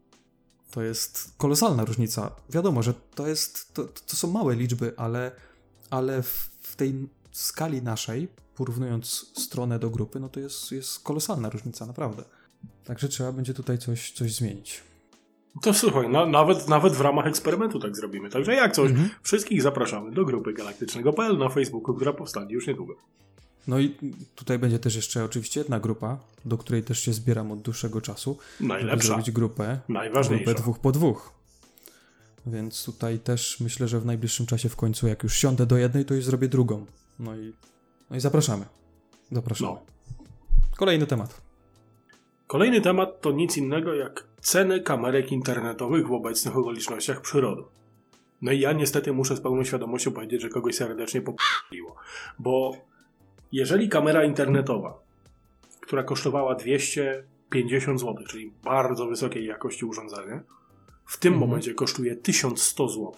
To 0.72 0.82
jest 0.82 1.34
kolosalna 1.38 1.86
różnica. 1.86 2.36
Wiadomo, 2.50 2.84
że 2.84 2.94
to 2.94 3.28
jest 3.28 3.74
to, 3.74 3.84
to 3.84 4.16
są 4.16 4.32
małe 4.32 4.56
liczby, 4.56 4.94
ale, 4.98 5.32
ale 5.90 6.24
w, 6.24 6.50
w 6.62 6.76
tej 6.76 7.10
skali 7.32 7.82
naszej, 7.82 8.28
porównując 8.56 9.32
stronę 9.34 9.80
do 9.80 9.90
grupy, 9.90 10.20
no 10.20 10.30
to 10.30 10.40
jest, 10.40 10.72
jest 10.72 11.04
kolosalna 11.04 11.50
różnica, 11.50 11.86
naprawdę. 11.86 12.24
Także 12.86 13.08
trzeba 13.08 13.32
będzie 13.32 13.54
tutaj 13.54 13.78
coś, 13.78 14.12
coś 14.12 14.36
zmienić. 14.36 14.84
To 15.62 15.74
słuchaj, 15.74 16.10
na, 16.10 16.26
nawet, 16.26 16.68
nawet 16.68 16.94
w 16.94 17.02
ramach 17.02 17.28
eksperymentu 17.28 17.80
tak 17.80 17.96
zrobimy. 17.96 18.30
Także 18.30 18.54
jak 18.54 18.76
coś, 18.76 18.92
mhm. 18.92 19.10
wszystkich 19.24 19.62
zapraszamy 19.62 20.12
do 20.12 20.26
grupy 20.26 20.54
galaktycznego.pl 20.54 21.38
na 21.38 21.50
Facebooku, 21.50 21.96
która 21.96 22.14
powstanie 22.14 22.54
już 22.54 22.68
niedługo. 22.68 22.96
No 23.68 23.80
i 23.80 23.96
tutaj 24.36 24.60
będzie 24.60 24.80
też 24.80 24.96
jeszcze 24.96 25.24
oczywiście 25.26 25.60
jedna 25.60 25.80
grupa, 25.80 26.18
do 26.46 26.58
której 26.58 26.84
też 26.84 27.00
się 27.00 27.14
zbieram 27.14 27.52
od 27.52 27.62
dłuższego 27.62 28.02
czasu. 28.02 28.38
Najlepsza. 28.60 28.92
Żeby 28.92 29.04
zrobić 29.04 29.32
grupę. 29.32 29.80
Najważniejsza. 29.90 30.46
Grupę 30.46 30.62
dwóch 30.62 30.80
po 30.80 30.92
dwóch. 30.92 31.41
Więc 32.46 32.86
tutaj 32.86 33.20
też 33.20 33.60
myślę, 33.60 33.88
że 33.88 34.00
w 34.00 34.06
najbliższym 34.06 34.46
czasie 34.46 34.70
w 34.70 34.76
końcu, 34.76 35.08
jak 35.08 35.24
już 35.24 35.36
siądę 35.36 35.66
do 35.66 35.78
jednej, 35.78 36.06
to 36.06 36.14
już 36.14 36.26
zrobię 36.26 36.48
drugą. 36.48 36.86
No 37.20 37.36
i, 37.36 37.54
no 38.10 38.16
i 38.16 38.20
zapraszamy. 38.20 38.66
Zapraszamy. 39.32 39.72
No. 39.72 39.82
Kolejny 40.78 41.08
temat. 41.08 41.42
Kolejny 42.48 42.82
temat 42.82 43.22
to 43.22 43.32
nic 43.32 43.58
innego 43.58 43.94
jak 43.94 44.28
ceny 44.42 44.82
kamerek 44.82 45.32
internetowych 45.32 46.08
w 46.08 46.12
obecnych 46.12 46.58
okolicznościach 46.58 47.22
przyrody. 47.22 47.64
No 48.42 48.52
i 48.52 48.60
ja 48.60 48.74
niestety 48.74 49.14
muszę 49.14 49.36
z 49.36 49.42
pełną 49.42 49.64
świadomością 49.64 50.12
powiedzieć, 50.12 50.42
że 50.42 50.50
kogoś 50.50 50.76
serdecznie 50.76 51.22
popiło. 51.22 51.96
Bo 52.40 52.78
jeżeli 53.52 53.90
kamera 53.90 54.24
internetowa, 54.24 55.00
która 55.82 56.04
kosztowała 56.04 56.56
250 56.56 58.00
zł, 58.00 58.16
czyli 58.28 58.52
bardzo 58.64 59.06
wysokiej 59.06 59.46
jakości 59.46 59.86
urządzenie, 59.86 60.42
w 61.12 61.18
tym 61.18 61.34
mhm. 61.34 61.50
momencie 61.50 61.74
kosztuje 61.74 62.16
1100 62.16 62.90
zł. 62.90 63.14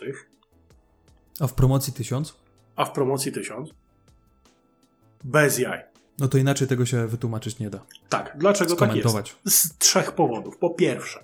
A 1.40 1.48
w 1.48 1.54
promocji 1.54 1.94
1000? 1.94 2.40
A 2.76 2.86
w 2.86 2.92
promocji 2.92 3.32
1000? 3.32 3.70
Bez 5.24 5.60
jaj. 5.60 5.84
No 6.20 6.28
to 6.28 6.38
inaczej 6.38 6.68
tego 6.68 6.86
się 6.86 7.08
wytłumaczyć 7.08 7.60
nie 7.60 7.70
da. 7.70 7.86
Tak, 8.10 8.36
dlaczego 8.38 8.76
tak 8.76 8.96
jest? 8.96 9.16
Z 9.46 9.78
trzech 9.78 10.12
powodów. 10.12 10.58
Po 10.58 10.70
pierwsze, 10.70 11.24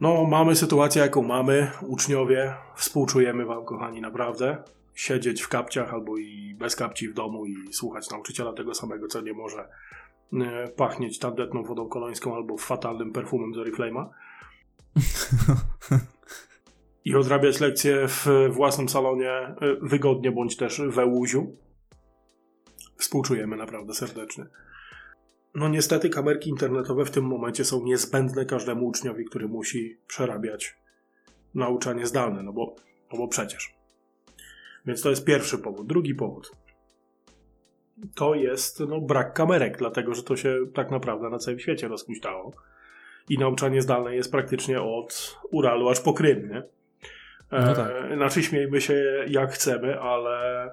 no 0.00 0.24
mamy 0.24 0.56
sytuację 0.56 1.02
jaką 1.02 1.22
mamy, 1.22 1.70
uczniowie, 1.86 2.54
współczujemy 2.76 3.44
wam 3.44 3.64
kochani 3.64 4.00
naprawdę, 4.00 4.62
siedzieć 4.94 5.42
w 5.42 5.48
kapciach 5.48 5.94
albo 5.94 6.16
i 6.16 6.54
bez 6.58 6.76
kapci 6.76 7.08
w 7.08 7.14
domu 7.14 7.46
i 7.46 7.72
słuchać 7.72 8.10
nauczyciela 8.10 8.52
tego 8.52 8.74
samego, 8.74 9.06
co 9.06 9.20
nie 9.20 9.32
może 9.32 9.68
e, 10.32 10.68
pachnieć 10.68 11.18
tandetną 11.18 11.62
wodą 11.62 11.88
kolońską 11.88 12.34
albo 12.34 12.56
fatalnym 12.58 13.12
perfumem 13.12 13.54
z 13.54 13.56
Oriflame'a. 13.56 14.08
I 17.04 17.14
odrabiać 17.14 17.60
lekcje 17.60 18.08
w 18.08 18.26
własnym 18.50 18.88
salonie 18.88 19.30
e, 19.30 19.54
wygodnie 19.82 20.32
bądź 20.32 20.56
też 20.56 20.82
we 20.88 21.06
łuziu. 21.06 21.56
Współczujemy 22.96 23.56
naprawdę 23.56 23.94
serdecznie. 23.94 24.46
No 25.54 25.68
niestety 25.68 26.10
kamerki 26.10 26.50
internetowe 26.50 27.04
w 27.04 27.10
tym 27.10 27.24
momencie 27.24 27.64
są 27.64 27.84
niezbędne 27.84 28.44
każdemu 28.44 28.86
uczniowi, 28.86 29.24
który 29.24 29.48
musi 29.48 30.00
przerabiać 30.06 30.76
nauczanie 31.54 32.06
zdalne, 32.06 32.42
no 32.42 32.52
bo, 32.52 32.76
no 33.12 33.18
bo 33.18 33.28
przecież. 33.28 33.74
Więc 34.86 35.02
to 35.02 35.10
jest 35.10 35.24
pierwszy 35.24 35.58
powód. 35.58 35.86
Drugi 35.86 36.14
powód 36.14 36.52
to 38.14 38.34
jest 38.34 38.80
no, 38.80 39.00
brak 39.00 39.34
kamerek, 39.34 39.78
dlatego 39.78 40.14
że 40.14 40.22
to 40.22 40.36
się 40.36 40.56
tak 40.74 40.90
naprawdę 40.90 41.30
na 41.30 41.38
całym 41.38 41.60
świecie 41.60 41.88
rozpuściło. 41.88 42.52
I 43.28 43.38
nauczanie 43.38 43.82
zdalne 43.82 44.14
jest 44.14 44.32
praktycznie 44.32 44.82
od 44.82 45.38
Uralu 45.50 45.88
aż 45.88 46.00
po 46.00 46.12
Krym, 46.12 46.48
nie? 46.48 46.62
No 47.52 47.74
tak. 47.74 47.92
E, 48.10 48.16
znaczy 48.16 48.42
śmiejmy 48.42 48.80
się 48.80 49.24
jak 49.28 49.52
chcemy, 49.52 50.00
ale 50.00 50.70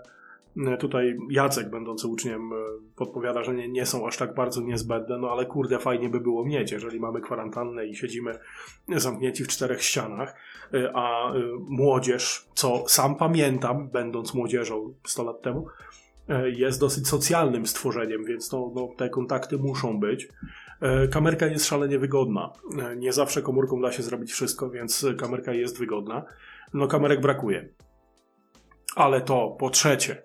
E, 0.58 0.78
tutaj 0.78 1.18
Jacek, 1.30 1.70
będący 1.70 2.08
uczniem, 2.08 2.54
e, 2.54 2.56
podpowiada, 2.96 3.44
że 3.44 3.54
nie, 3.54 3.70
nie, 3.70 3.86
są 3.86 4.08
aż 4.08 4.18
tak 4.18 4.36
bardzo 4.36 4.62
niezbędne, 4.62 5.18
no 5.18 5.32
ale 5.32 5.46
kurde, 5.46 5.80
fajnie 5.80 6.10
by 6.10 6.20
było 6.20 6.46
mieć, 6.46 6.72
jeżeli 6.72 7.00
mamy 7.00 7.22
kwarantannę 7.22 7.86
i 7.86 7.96
siedzimy 7.96 8.40
zamknięci 8.96 9.44
w 9.44 9.48
czterech 9.48 9.84
ścianach, 9.84 10.36
e, 10.74 10.92
a 10.96 11.34
młodzież, 11.60 12.46
co 12.54 12.84
sam 12.88 13.16
pamiętam, 13.16 13.90
będąc 13.90 14.34
młodzieżą 14.34 14.94
100 15.06 15.24
lat 15.24 15.42
temu, 15.42 15.68
jest 16.46 16.80
dosyć 16.80 17.08
socjalnym 17.08 17.68
stworzeniem, 17.68 18.26
więc 18.26 18.52
no, 18.52 18.90
te 18.98 19.10
kontakty 19.10 19.58
muszą 19.58 20.00
być. 20.00 20.28
Kamerka 21.12 21.46
jest 21.46 21.66
szalenie 21.66 22.00
wygodna. 22.00 22.54
Nie 22.98 23.14
zawsze 23.14 23.42
komórką 23.42 23.82
da 23.82 23.92
się 23.92 24.04
zrobić 24.04 24.32
wszystko, 24.32 24.70
więc 24.70 25.06
kamerka 25.18 25.54
jest 25.54 25.80
wygodna. 25.80 26.26
No 26.74 26.88
kamerek 26.88 27.22
brakuje. 27.22 27.70
Ale 28.96 29.22
to 29.22 29.56
po 29.60 29.70
trzecie, 29.70 30.22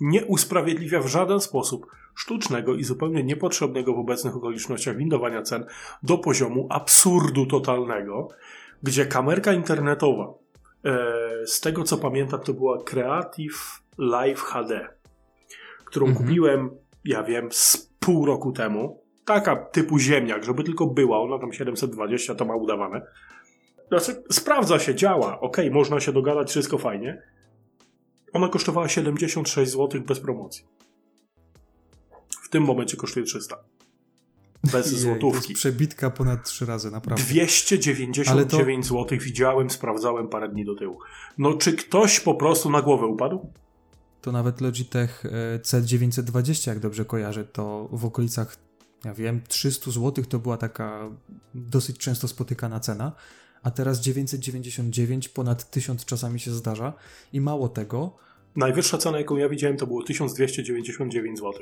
nie 0.00 0.24
usprawiedliwia 0.24 1.00
w 1.00 1.06
żaden 1.06 1.40
sposób 1.40 1.86
sztucznego 2.14 2.74
i 2.74 2.84
zupełnie 2.84 3.24
niepotrzebnego 3.24 3.94
w 3.94 3.98
obecnych 3.98 4.36
okolicznościach 4.36 4.96
windowania 4.96 5.42
cen 5.42 5.66
do 6.02 6.18
poziomu 6.18 6.66
absurdu 6.70 7.46
totalnego, 7.46 8.28
gdzie 8.82 9.06
kamerka 9.06 9.52
internetowa, 9.52 10.34
e, 10.84 11.46
z 11.46 11.60
tego 11.60 11.84
co 11.84 11.98
pamiętam, 11.98 12.40
to 12.40 12.54
była 12.54 12.82
Creative 12.84 13.82
Live 13.98 14.40
HD, 14.40 14.88
którą 15.84 16.06
Mhm. 16.06 16.26
kupiłem, 16.26 16.70
ja 17.04 17.22
wiem, 17.22 17.48
z 17.52 17.92
pół 18.00 18.26
roku 18.26 18.52
temu. 18.52 19.05
Taka 19.26 19.56
typu 19.56 19.98
ziemniak, 19.98 20.44
żeby 20.44 20.64
tylko 20.64 20.86
była, 20.86 21.18
ona 21.20 21.38
tam 21.38 21.52
720 21.52 22.34
to 22.34 22.44
ma 22.44 22.56
udawane. 22.56 23.02
Znaczy, 23.88 24.22
sprawdza 24.32 24.78
się, 24.78 24.94
działa, 24.94 25.40
ok, 25.40 25.56
można 25.70 26.00
się 26.00 26.12
dogadać, 26.12 26.50
wszystko 26.50 26.78
fajnie. 26.78 27.22
Ona 28.32 28.48
kosztowała 28.48 28.88
76 28.88 29.72
zł 29.72 30.00
bez 30.06 30.20
promocji. 30.20 30.64
W 32.42 32.48
tym 32.48 32.62
momencie 32.62 32.96
kosztuje 32.96 33.26
300. 33.26 33.56
Bez 34.72 34.86
Jej, 34.86 34.94
To 34.94 35.00
złotówki. 35.00 35.52
jest 35.52 35.60
przebitka 35.60 36.10
ponad 36.10 36.44
trzy 36.44 36.66
razy, 36.66 36.90
naprawdę. 36.90 37.24
299 37.24 38.86
zł 38.86 39.18
widziałem, 39.20 39.70
sprawdzałem 39.70 40.28
parę 40.28 40.48
dni 40.48 40.64
do 40.64 40.74
tyłu. 40.74 40.98
No 41.38 41.54
czy 41.54 41.72
ktoś 41.72 42.20
po 42.20 42.34
prostu 42.34 42.70
na 42.70 42.82
głowę 42.82 43.06
upadł? 43.06 43.52
To 44.20 44.32
nawet 44.32 44.60
Logitech 44.60 45.24
e, 45.26 45.58
C920, 45.58 46.68
jak 46.68 46.78
dobrze 46.78 47.04
kojarzę, 47.04 47.44
to 47.44 47.88
w 47.92 48.04
okolicach, 48.04 48.56
ja 49.04 49.14
wiem, 49.14 49.40
300 49.48 49.90
zł 49.90 50.24
to 50.24 50.38
była 50.38 50.56
taka 50.56 51.10
dosyć 51.54 51.98
często 51.98 52.28
spotykana 52.28 52.80
cena, 52.80 53.12
a 53.62 53.70
teraz 53.70 54.00
999, 54.00 55.28
ponad 55.28 55.70
1000 55.70 56.04
czasami 56.04 56.40
się 56.40 56.50
zdarza 56.50 56.92
i 57.32 57.40
mało 57.40 57.68
tego, 57.68 58.12
Najwyższa 58.56 58.98
cena, 58.98 59.18
jaką 59.18 59.36
ja 59.36 59.48
widziałem, 59.48 59.76
to 59.76 59.86
było 59.86 60.02
1299 60.02 61.38
zł. 61.38 61.52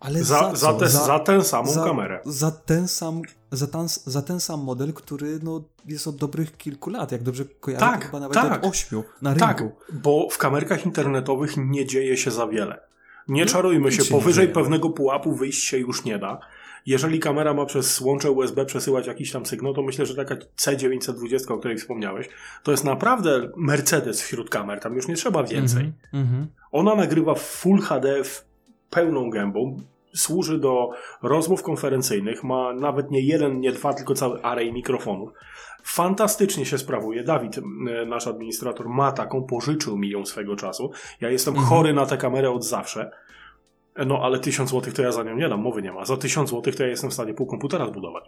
ale 0.00 0.24
Za, 0.24 0.40
za, 0.40 0.54
za, 0.56 0.72
te, 0.74 0.88
za, 0.88 1.18
tę 1.18 1.44
samą 1.44 1.72
za, 1.72 1.84
kamerę. 1.84 2.20
Za 2.24 2.50
ten, 2.50 2.88
sam, 2.88 3.22
za, 3.52 3.66
ten, 3.66 3.88
za 3.88 4.22
ten 4.22 4.40
sam 4.40 4.60
model, 4.60 4.92
który 4.92 5.38
no, 5.42 5.64
jest 5.86 6.06
od 6.06 6.16
dobrych 6.16 6.56
kilku 6.56 6.90
lat, 6.90 7.12
jak 7.12 7.22
dobrze 7.22 7.44
kojarzę, 7.44 7.86
Tak, 7.86 8.04
chyba 8.06 8.20
nawet 8.20 8.34
tak. 8.34 8.64
od 8.64 8.70
8 8.70 9.02
na 9.22 9.34
rynku. 9.34 9.46
Tak, 9.46 9.64
bo 9.92 10.28
w 10.30 10.38
kamerkach 10.38 10.86
internetowych 10.86 11.56
nie 11.56 11.86
dzieje 11.86 12.16
się 12.16 12.30
za 12.30 12.46
wiele. 12.46 12.80
Nie 13.28 13.44
No, 13.44 13.50
czarujmy 13.50 13.92
się, 13.92 14.04
powyżej 14.04 14.48
pewnego 14.48 14.90
pułapu 14.90 15.34
wyjść 15.34 15.64
się 15.64 15.78
już 15.78 16.04
nie 16.04 16.18
da. 16.18 16.38
Jeżeli 16.86 17.20
kamera 17.20 17.54
ma 17.54 17.66
przez 17.66 18.00
łącze 18.00 18.30
USB 18.30 18.64
przesyłać 18.64 19.06
jakiś 19.06 19.32
tam 19.32 19.46
sygnał, 19.46 19.74
to 19.74 19.82
myślę, 19.82 20.06
że 20.06 20.14
taka 20.14 20.34
C920, 20.34 21.52
o 21.52 21.58
której 21.58 21.78
wspomniałeś, 21.78 22.28
to 22.62 22.70
jest 22.70 22.84
naprawdę 22.84 23.50
Mercedes 23.56 24.22
wśród 24.22 24.50
kamer. 24.50 24.80
Tam 24.80 24.94
już 24.94 25.08
nie 25.08 25.14
trzeba 25.14 25.44
więcej. 25.44 25.82
Mhm, 25.82 26.24
mhm. 26.24 26.46
Ona 26.72 26.94
nagrywa 26.94 27.34
Full 27.34 27.80
HD 27.80 28.24
w 28.24 28.44
pełną 28.90 29.30
gębą, 29.30 29.76
służy 30.14 30.58
do 30.58 30.90
rozmów 31.22 31.62
konferencyjnych, 31.62 32.44
ma 32.44 32.72
nawet 32.74 33.10
nie 33.10 33.20
jeden, 33.20 33.60
nie 33.60 33.72
dwa, 33.72 33.94
tylko 33.94 34.14
cały 34.14 34.42
array 34.42 34.72
mikrofonów. 34.72 35.30
Fantastycznie 35.84 36.66
się 36.66 36.78
sprawuje. 36.78 37.24
Dawid, 37.24 37.60
nasz 38.06 38.26
administrator, 38.26 38.88
ma 38.88 39.12
taką, 39.12 39.42
pożyczył 39.42 39.96
mi 39.96 40.10
ją 40.10 40.26
swego 40.26 40.56
czasu. 40.56 40.90
Ja 41.20 41.30
jestem 41.30 41.54
Mhm. 41.54 41.68
chory 41.68 41.94
na 41.94 42.06
tę 42.06 42.16
kamerę 42.16 42.50
od 42.50 42.64
zawsze. 42.64 43.10
No 44.06 44.18
ale 44.22 44.38
1000 44.38 44.70
zł 44.70 44.92
to 44.92 45.02
ja 45.02 45.12
za 45.12 45.22
nią 45.22 45.36
nie 45.36 45.48
dam, 45.48 45.60
mowy 45.60 45.82
nie 45.82 45.92
ma. 45.92 46.04
Za 46.04 46.16
1000 46.16 46.50
zł 46.50 46.72
to 46.72 46.82
ja 46.82 46.88
jestem 46.88 47.10
w 47.10 47.14
stanie 47.14 47.34
pół 47.34 47.46
komputera 47.46 47.86
zbudować. 47.88 48.24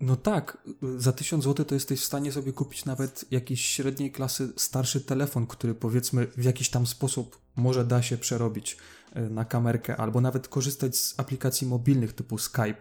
No 0.00 0.16
tak, 0.16 0.58
za 0.96 1.12
1000 1.12 1.44
zł 1.44 1.64
to 1.66 1.74
jesteś 1.74 2.00
w 2.00 2.04
stanie 2.04 2.32
sobie 2.32 2.52
kupić 2.52 2.84
nawet 2.84 3.24
jakiś 3.30 3.66
średniej 3.66 4.12
klasy 4.12 4.52
starszy 4.56 5.00
telefon, 5.00 5.46
który 5.46 5.74
powiedzmy 5.74 6.26
w 6.36 6.44
jakiś 6.44 6.70
tam 6.70 6.86
sposób 6.86 7.38
może 7.56 7.84
da 7.84 8.02
się 8.02 8.16
przerobić 8.18 8.76
e, 9.14 9.20
na 9.20 9.44
kamerkę, 9.44 9.96
albo 9.96 10.20
nawet 10.20 10.48
korzystać 10.48 10.96
z 10.96 11.20
aplikacji 11.20 11.66
mobilnych 11.66 12.12
typu 12.12 12.38
Skype, 12.38 12.80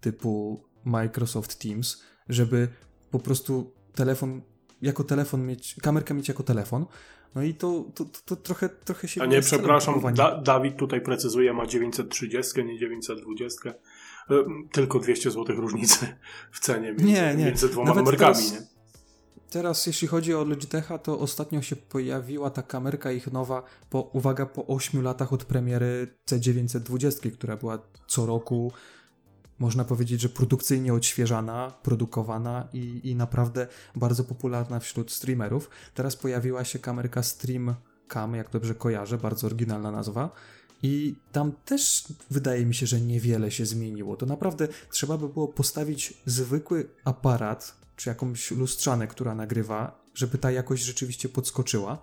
typu 0.00 0.62
Microsoft 0.84 1.58
Teams, 1.58 2.02
żeby 2.28 2.68
po 3.14 3.18
prostu 3.18 3.72
telefon 3.94 4.40
jako 4.82 5.04
telefon 5.04 5.46
mieć, 5.46 5.76
kamerkę 5.82 6.14
mieć 6.14 6.28
jako 6.28 6.42
telefon. 6.42 6.86
No 7.34 7.42
i 7.42 7.54
to, 7.54 7.84
to, 7.94 8.04
to, 8.04 8.20
to 8.24 8.36
trochę, 8.36 8.68
trochę 8.68 9.08
się... 9.08 9.22
A 9.22 9.26
nie, 9.26 9.40
przepraszam, 9.40 10.14
da 10.14 10.40
Dawid 10.40 10.76
tutaj 10.76 11.00
precyzuje, 11.00 11.52
ma 11.52 11.66
930, 11.66 12.64
nie 12.64 12.78
920. 12.78 13.74
Ym, 14.30 14.68
Tylko 14.72 14.98
200 14.98 15.30
zł 15.30 15.56
różnicy 15.56 16.06
w 16.52 16.60
cenie 16.60 16.88
między, 16.88 17.04
Nie, 17.04 17.34
nie. 17.36 17.44
między 17.44 17.68
dwoma 17.68 17.88
Nawet 17.88 18.04
numerkami. 18.04 18.34
teraz- 18.34 18.52
Nie? 18.52 18.66
Teraz, 19.50 19.86
jeśli 19.86 20.08
chodzi 20.08 20.34
o 20.34 20.44
Logitecha, 20.44 20.98
to 20.98 21.18
ostatnio 21.18 21.62
się 21.62 21.76
pojawiła 21.76 22.50
ta 22.50 22.62
kamerka 22.62 23.12
ich 23.12 23.32
nowa, 23.32 23.62
po, 23.90 24.00
uwaga, 24.00 24.46
po 24.46 24.66
8 24.66 25.02
latach 25.02 25.32
od 25.32 25.44
premiery 25.44 26.14
C920, 26.30 27.30
która 27.32 27.56
była 27.56 27.78
co 28.06 28.26
roku, 28.26 28.72
można 29.58 29.84
powiedzieć, 29.84 30.20
że 30.20 30.28
produkcyjnie 30.28 30.94
odświeżana, 30.94 31.72
produkowana 31.82 32.68
i, 32.72 33.00
i 33.04 33.14
naprawdę 33.14 33.66
bardzo 33.96 34.24
popularna 34.24 34.80
wśród 34.80 35.12
streamerów. 35.12 35.70
Teraz 35.94 36.16
pojawiła 36.16 36.64
się 36.64 36.78
kamerka 36.78 37.22
Stream 37.22 37.74
Cam, 38.08 38.34
jak 38.34 38.50
dobrze 38.50 38.74
kojarzę, 38.74 39.18
bardzo 39.18 39.46
oryginalna 39.46 39.90
nazwa. 39.90 40.30
I 40.82 41.14
tam 41.32 41.52
też 41.64 42.04
wydaje 42.30 42.66
mi 42.66 42.74
się, 42.74 42.86
że 42.86 43.00
niewiele 43.00 43.50
się 43.50 43.66
zmieniło. 43.66 44.16
To 44.16 44.26
naprawdę 44.26 44.68
trzeba 44.90 45.18
by 45.18 45.28
było 45.28 45.48
postawić 45.48 46.14
zwykły 46.26 46.88
aparat, 47.04 47.76
czy 47.96 48.08
jakąś 48.08 48.50
lustrzanę, 48.50 49.06
która 49.06 49.34
nagrywa, 49.34 50.04
żeby 50.14 50.38
ta 50.38 50.50
jakość 50.50 50.84
rzeczywiście 50.84 51.28
podskoczyła. 51.28 51.98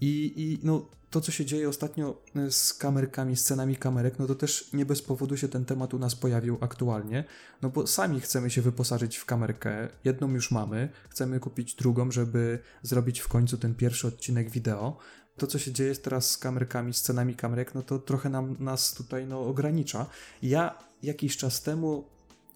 I, 0.00 0.32
I 0.36 0.58
no, 0.66 0.86
to, 1.14 1.20
co 1.20 1.32
się 1.32 1.44
dzieje 1.44 1.68
ostatnio 1.68 2.22
e, 2.36 2.50
z 2.50 2.74
kamerkami, 2.74 3.36
z 3.36 3.44
cenami 3.44 3.76
kamerek, 3.76 4.18
no 4.18 4.26
to 4.26 4.34
też 4.34 4.72
nie 4.72 4.86
bez 4.86 5.02
powodu 5.02 5.36
się 5.36 5.48
ten 5.48 5.64
temat 5.64 5.94
u 5.94 5.98
nas 5.98 6.14
pojawił 6.14 6.58
aktualnie, 6.60 7.24
no 7.62 7.70
bo 7.70 7.86
sami 7.86 8.20
chcemy 8.20 8.50
się 8.50 8.62
wyposażyć 8.62 9.16
w 9.16 9.24
kamerkę. 9.24 9.88
Jedną 10.04 10.30
już 10.30 10.50
mamy, 10.50 10.88
chcemy 11.08 11.40
kupić 11.40 11.74
drugą, 11.74 12.10
żeby 12.10 12.58
zrobić 12.82 13.20
w 13.20 13.28
końcu 13.28 13.58
ten 13.58 13.74
pierwszy 13.74 14.06
odcinek 14.06 14.50
wideo. 14.50 14.98
To, 15.36 15.46
co 15.46 15.58
się 15.58 15.72
dzieje 15.72 15.96
teraz 15.96 16.30
z 16.30 16.38
kamerkami, 16.38 16.94
z 16.94 17.02
cenami 17.02 17.34
kamerek, 17.34 17.74
no 17.74 17.82
to 17.82 17.98
trochę 17.98 18.28
nam, 18.28 18.56
nas 18.60 18.94
tutaj 18.94 19.26
no, 19.26 19.40
ogranicza. 19.40 20.06
Ja 20.42 20.78
jakiś 21.02 21.36
czas 21.36 21.62
temu 21.62 22.04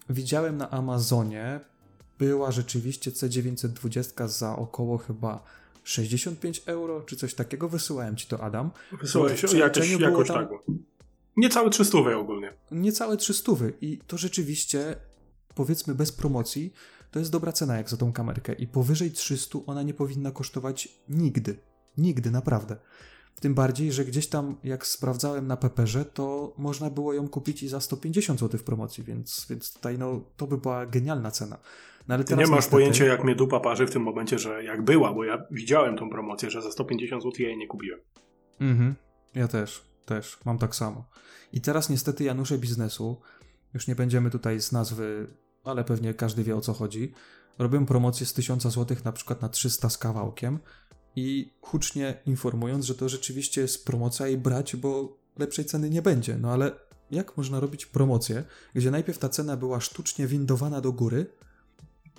widziałem 0.09 0.57
na 0.57 0.69
Amazonie, 0.69 1.59
była 2.19 2.51
rzeczywiście 2.51 3.11
C920 3.11 4.27
za 4.27 4.55
około 4.55 4.97
chyba 4.97 5.43
65 5.83 6.63
euro, 6.65 7.01
czy 7.01 7.15
coś 7.15 7.33
takiego. 7.33 7.69
Wysyłałem 7.69 8.15
ci 8.15 8.27
to, 8.27 8.41
Adam. 8.43 8.71
Wysyłaj 9.01 9.29
Bo 9.29 9.47
w 9.47 9.51
się 9.51 9.57
jakoś, 9.57 9.89
jakoś 9.89 10.27
tam- 10.27 10.47
tak. 10.47 10.49
Niecałe 11.37 11.69
300 11.69 11.97
ogólnie. 11.97 12.53
Niecałe 12.71 13.17
300 13.17 13.51
i 13.81 13.99
to 14.07 14.17
rzeczywiście, 14.17 14.95
powiedzmy 15.55 15.95
bez 15.95 16.11
promocji, 16.11 16.73
to 17.11 17.19
jest 17.19 17.31
dobra 17.31 17.51
cena 17.51 17.77
jak 17.77 17.89
za 17.89 17.97
tą 17.97 18.13
kamerkę 18.13 18.53
i 18.53 18.67
powyżej 18.67 19.11
300 19.11 19.59
ona 19.65 19.83
nie 19.83 19.93
powinna 19.93 20.31
kosztować 20.31 20.89
nigdy. 21.09 21.59
Nigdy, 21.97 22.31
naprawdę. 22.31 22.77
Tym 23.39 23.53
bardziej, 23.53 23.91
że 23.91 24.05
gdzieś 24.05 24.27
tam, 24.27 24.55
jak 24.63 24.87
sprawdzałem 24.87 25.47
na 25.47 25.57
Peperze, 25.57 26.05
to 26.05 26.53
można 26.57 26.89
było 26.89 27.13
ją 27.13 27.29
kupić 27.29 27.63
i 27.63 27.67
za 27.67 27.81
150 27.81 28.39
zł 28.39 28.59
w 28.59 28.63
promocji, 28.63 29.03
więc, 29.03 29.45
więc 29.49 29.73
tutaj 29.73 29.97
no, 29.97 30.21
to 30.37 30.47
by 30.47 30.57
była 30.57 30.85
genialna 30.85 31.31
cena. 31.31 31.57
No, 32.09 32.15
ale 32.15 32.23
Ty 32.23 32.35
nie 32.35 32.47
masz 32.47 32.49
niestety- 32.49 32.71
pojęcia, 32.71 33.05
jak 33.05 33.23
mnie 33.23 33.35
dupa 33.35 33.59
parzy 33.59 33.87
w 33.87 33.91
tym 33.91 34.01
momencie, 34.01 34.39
że 34.39 34.63
jak 34.63 34.81
była, 34.81 35.13
bo 35.13 35.23
ja 35.23 35.45
widziałem 35.51 35.97
tą 35.97 36.09
promocję, 36.09 36.49
że 36.49 36.61
za 36.61 36.71
150 36.71 37.23
zł 37.23 37.33
ja 37.39 37.47
jej 37.47 37.57
nie 37.57 37.67
kupiłem. 37.67 37.99
Mhm. 38.59 38.95
Ja 39.35 39.47
też, 39.47 39.85
też. 40.05 40.37
Mam 40.45 40.57
tak 40.57 40.75
samo. 40.75 41.09
I 41.53 41.61
teraz 41.61 41.89
niestety 41.89 42.23
Janusze 42.23 42.57
biznesu, 42.57 43.21
już 43.73 43.87
nie 43.87 43.95
będziemy 43.95 44.29
tutaj 44.29 44.61
z 44.61 44.71
nazwy, 44.71 45.27
ale 45.63 45.83
pewnie 45.83 46.13
każdy 46.13 46.43
wie 46.43 46.55
o 46.55 46.61
co 46.61 46.73
chodzi, 46.73 47.13
robią 47.59 47.85
promocję 47.85 48.25
z 48.25 48.33
1000 48.33 48.63
zł 48.63 48.97
na 49.05 49.11
przykład 49.11 49.41
na 49.41 49.49
300 49.49 49.89
z 49.89 49.97
kawałkiem 49.97 50.59
i 51.15 51.53
hucznie 51.61 52.21
informując, 52.25 52.85
że 52.85 52.95
to 52.95 53.09
rzeczywiście 53.09 53.61
jest 53.61 53.85
promocja 53.85 54.27
i 54.27 54.37
brać, 54.37 54.75
bo 54.75 55.17
lepszej 55.39 55.65
ceny 55.65 55.89
nie 55.89 56.01
będzie. 56.01 56.37
No 56.37 56.51
ale 56.51 56.71
jak 57.11 57.37
można 57.37 57.59
robić 57.59 57.85
promocję, 57.85 58.43
gdzie 58.73 58.91
najpierw 58.91 59.17
ta 59.17 59.29
cena 59.29 59.57
była 59.57 59.79
sztucznie 59.79 60.27
windowana 60.27 60.81
do 60.81 60.91
góry, 60.91 61.25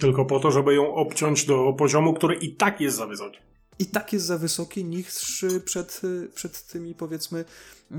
Tylko 0.01 0.25
po 0.25 0.41
to, 0.41 0.51
żeby 0.51 0.75
ją 0.75 0.95
obciąć 0.95 1.47
do 1.47 1.73
poziomu, 1.79 2.15
który 2.15 2.35
i 2.35 2.55
tak 2.55 2.81
jest 2.81 2.97
za 2.97 3.07
wysoki. 3.07 3.39
i 3.79 3.87
tak 3.87 4.13
jest 4.13 4.27
za 4.27 4.39
wysoki 4.39 4.85
niż 4.85 5.45
przed, 5.65 6.01
przed 6.35 6.67
tymi 6.67 6.95
powiedzmy 6.95 7.45
e, 7.91 7.97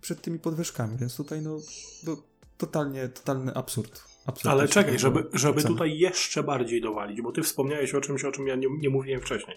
przed 0.00 0.20
tymi 0.22 0.38
podwyżkami, 0.38 0.96
więc 0.96 1.16
tutaj 1.16 1.42
no, 1.42 1.58
no 2.06 2.16
totalnie, 2.58 3.08
totalny 3.08 3.54
absurd. 3.54 4.04
absurd 4.26 4.46
Ale 4.52 4.68
czekaj, 4.68 4.98
żeby, 4.98 5.26
żeby 5.32 5.62
tutaj 5.62 5.98
jeszcze 5.98 6.42
bardziej 6.42 6.80
dowalić, 6.80 7.22
bo 7.22 7.32
ty 7.32 7.42
wspomniałeś 7.42 7.94
o 7.94 8.00
czymś, 8.00 8.24
o 8.24 8.32
czym 8.32 8.46
ja 8.46 8.54
nie, 8.54 8.66
nie 8.78 8.90
mówiłem 8.90 9.20
wcześniej. 9.20 9.56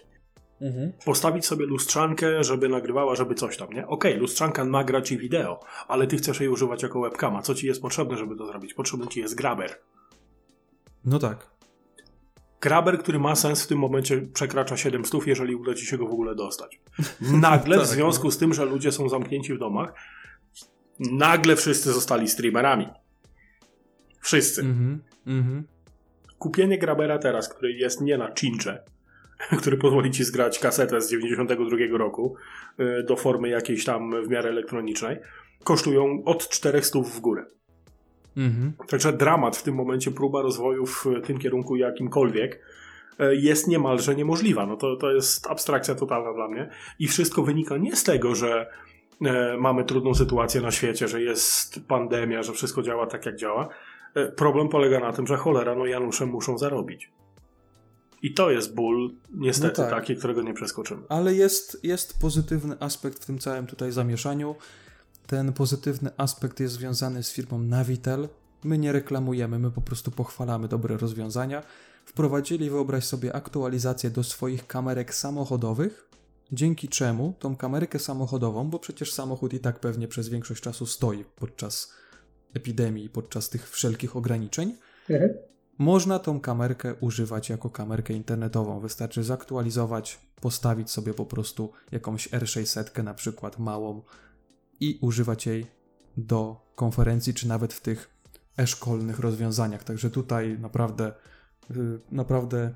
Mhm. 0.60 0.92
Postawić 1.04 1.46
sobie 1.46 1.66
lustrzankę, 1.66 2.44
żeby 2.44 2.68
nagrywała, 2.68 3.14
żeby 3.14 3.34
coś 3.34 3.56
tam, 3.56 3.72
nie? 3.72 3.86
Okej, 3.86 4.16
lustrzanka 4.16 4.64
nagra 4.64 5.02
ci 5.02 5.18
wideo, 5.18 5.60
ale 5.88 6.06
ty 6.06 6.16
chcesz 6.16 6.40
jej 6.40 6.48
używać 6.48 6.82
jako 6.82 7.00
webcama. 7.00 7.42
Co 7.42 7.54
ci 7.54 7.66
jest 7.66 7.82
potrzebne, 7.82 8.16
żeby 8.16 8.36
to 8.36 8.46
zrobić? 8.46 8.74
Potrzebny 8.74 9.06
ci 9.06 9.20
jest 9.20 9.34
grabber. 9.34 9.78
No 11.04 11.18
tak. 11.18 11.50
Graber, 12.64 12.98
który 12.98 13.18
ma 13.18 13.34
sens 13.34 13.64
w 13.64 13.66
tym 13.66 13.78
momencie 13.78 14.20
przekracza 14.20 14.76
700, 14.76 15.26
jeżeli 15.26 15.54
uda 15.54 15.74
ci 15.74 15.86
się 15.86 15.98
go 15.98 16.06
w 16.06 16.12
ogóle 16.12 16.34
dostać. 16.34 16.80
Nagle 17.20 17.76
w 17.76 17.80
Tak, 17.80 17.88
związku 17.88 18.30
z 18.30 18.38
tym, 18.38 18.54
że 18.54 18.64
ludzie 18.64 18.92
są 18.92 19.08
zamknięci 19.08 19.54
w 19.54 19.58
domach, 19.58 19.92
nagle 21.00 21.56
wszyscy 21.56 21.92
zostali 21.92 22.28
streamerami. 22.28 22.86
Wszyscy. 24.20 24.60
Mhm, 24.60 25.02
mhm. 25.26 25.64
Kupienie 26.38 26.78
Grabera 26.78 27.18
teraz, 27.18 27.48
który 27.48 27.72
jest 27.72 28.00
nie 28.00 28.18
na 28.18 28.32
cincze, 28.32 28.84
który 29.60 29.76
pozwoli 29.76 30.10
ci 30.10 30.24
zgrać 30.24 30.58
kasetę 30.58 31.00
z 31.00 31.10
92 31.10 31.76
roku 31.98 32.36
y, 32.80 33.02
do 33.02 33.16
formy 33.16 33.48
jakiejś 33.48 33.84
tam 33.84 34.24
w 34.26 34.28
miarę 34.28 34.50
elektronicznej, 34.50 35.16
kosztują 35.64 36.22
od 36.24 36.48
400 36.48 36.98
w 36.98 37.20
górę. 37.20 37.46
Mhm. 38.36 38.72
Także 38.88 39.12
dramat 39.12 39.56
w 39.56 39.62
tym 39.62 39.74
momencie, 39.74 40.10
próba 40.10 40.42
rozwoju 40.42 40.86
w 40.86 41.04
tym 41.26 41.38
kierunku 41.38 41.76
jakimkolwiek 41.76 42.60
e, 43.18 43.34
jest 43.34 43.68
niemalże 43.68 44.14
niemożliwa. 44.14 44.66
No 44.66 44.76
to, 44.76 44.96
to 44.96 45.12
jest 45.12 45.46
abstrakcja 45.46 45.94
totalna 45.94 46.32
dla 46.32 46.48
mnie. 46.48 46.70
I 46.98 47.08
wszystko 47.08 47.42
wynika 47.42 47.76
nie 47.76 47.96
z 47.96 48.04
tego, 48.04 48.34
że 48.34 48.70
e, 49.22 49.56
mamy 49.60 49.84
trudną 49.84 50.14
sytuację 50.14 50.60
na 50.60 50.70
świecie, 50.70 51.08
że 51.08 51.22
jest 51.22 51.86
pandemia, 51.88 52.42
że 52.42 52.52
wszystko 52.52 52.82
działa 52.82 53.06
tak, 53.06 53.26
jak 53.26 53.36
działa. 53.36 53.68
E, 54.14 54.32
problem 54.32 54.68
polega 54.68 55.00
na 55.00 55.12
tym, 55.12 55.26
że 55.26 55.36
cholera, 55.36 55.74
no 55.74 55.86
Janusze 55.86 56.26
muszą 56.26 56.58
zarobić. 56.58 57.12
I 58.22 58.34
to 58.34 58.50
jest 58.50 58.74
ból, 58.74 59.10
niestety, 59.34 59.82
No 59.82 59.88
tak. 59.88 60.00
taki, 60.00 60.16
którego 60.16 60.42
nie 60.42 60.54
przeskoczymy. 60.54 61.02
Ale 61.08 61.34
jest, 61.34 61.84
jest 61.84 62.20
pozytywny 62.20 62.76
aspekt 62.80 63.22
w 63.22 63.26
tym 63.26 63.38
całym 63.38 63.66
tutaj 63.66 63.92
zamieszaniu. 63.92 64.54
Ten 65.26 65.52
pozytywny 65.52 66.10
aspekt 66.16 66.60
jest 66.60 66.74
związany 66.74 67.22
z 67.22 67.32
firmą 67.32 67.58
Navitel. 67.58 68.28
My 68.64 68.78
nie 68.78 68.92
reklamujemy, 68.92 69.58
my 69.58 69.70
po 69.70 69.80
prostu 69.80 70.10
pochwalamy 70.10 70.68
dobre 70.68 70.96
rozwiązania. 70.96 71.62
Wprowadzili, 72.04 72.70
wyobraź 72.70 73.04
sobie, 73.04 73.32
aktualizację 73.32 74.10
do 74.10 74.24
swoich 74.24 74.66
kamerek 74.66 75.14
samochodowych, 75.14 76.10
dzięki 76.52 76.88
czemu 76.88 77.34
tą 77.38 77.56
kamerkę 77.56 77.98
samochodową, 77.98 78.70
bo 78.70 78.78
przecież 78.78 79.12
samochód 79.12 79.52
i 79.52 79.60
tak 79.60 79.80
pewnie 79.80 80.08
przez 80.08 80.28
większość 80.28 80.62
czasu 80.62 80.86
stoi 80.86 81.24
podczas 81.36 81.92
epidemii, 82.54 83.08
podczas 83.08 83.48
tych 83.48 83.70
wszelkich 83.70 84.16
ograniczeń, 84.16 84.74
można 85.78 86.18
tą 86.18 86.40
kamerkę 86.40 86.94
używać 86.94 87.48
jako 87.48 87.70
kamerkę 87.70 88.12
internetową. 88.14 88.80
Wystarczy 88.80 89.24
zaktualizować, 89.24 90.20
postawić 90.40 90.90
sobie 90.90 91.14
po 91.14 91.26
prostu 91.26 91.72
jakąś 91.92 92.28
R600 92.28 93.04
na 93.04 93.14
przykład 93.14 93.58
małą 93.58 94.02
i 94.80 94.98
używać 95.00 95.46
jej 95.46 95.66
do 96.16 96.56
konferencji, 96.74 97.34
czy 97.34 97.48
nawet 97.48 97.72
w 97.72 97.80
tych 97.80 98.10
e-szkolnych 98.58 99.18
rozwiązaniach. 99.18 99.84
Także 99.84 100.10
tutaj 100.10 100.56
naprawdę, 100.60 101.12
yy, 101.70 102.00
naprawdę 102.12 102.74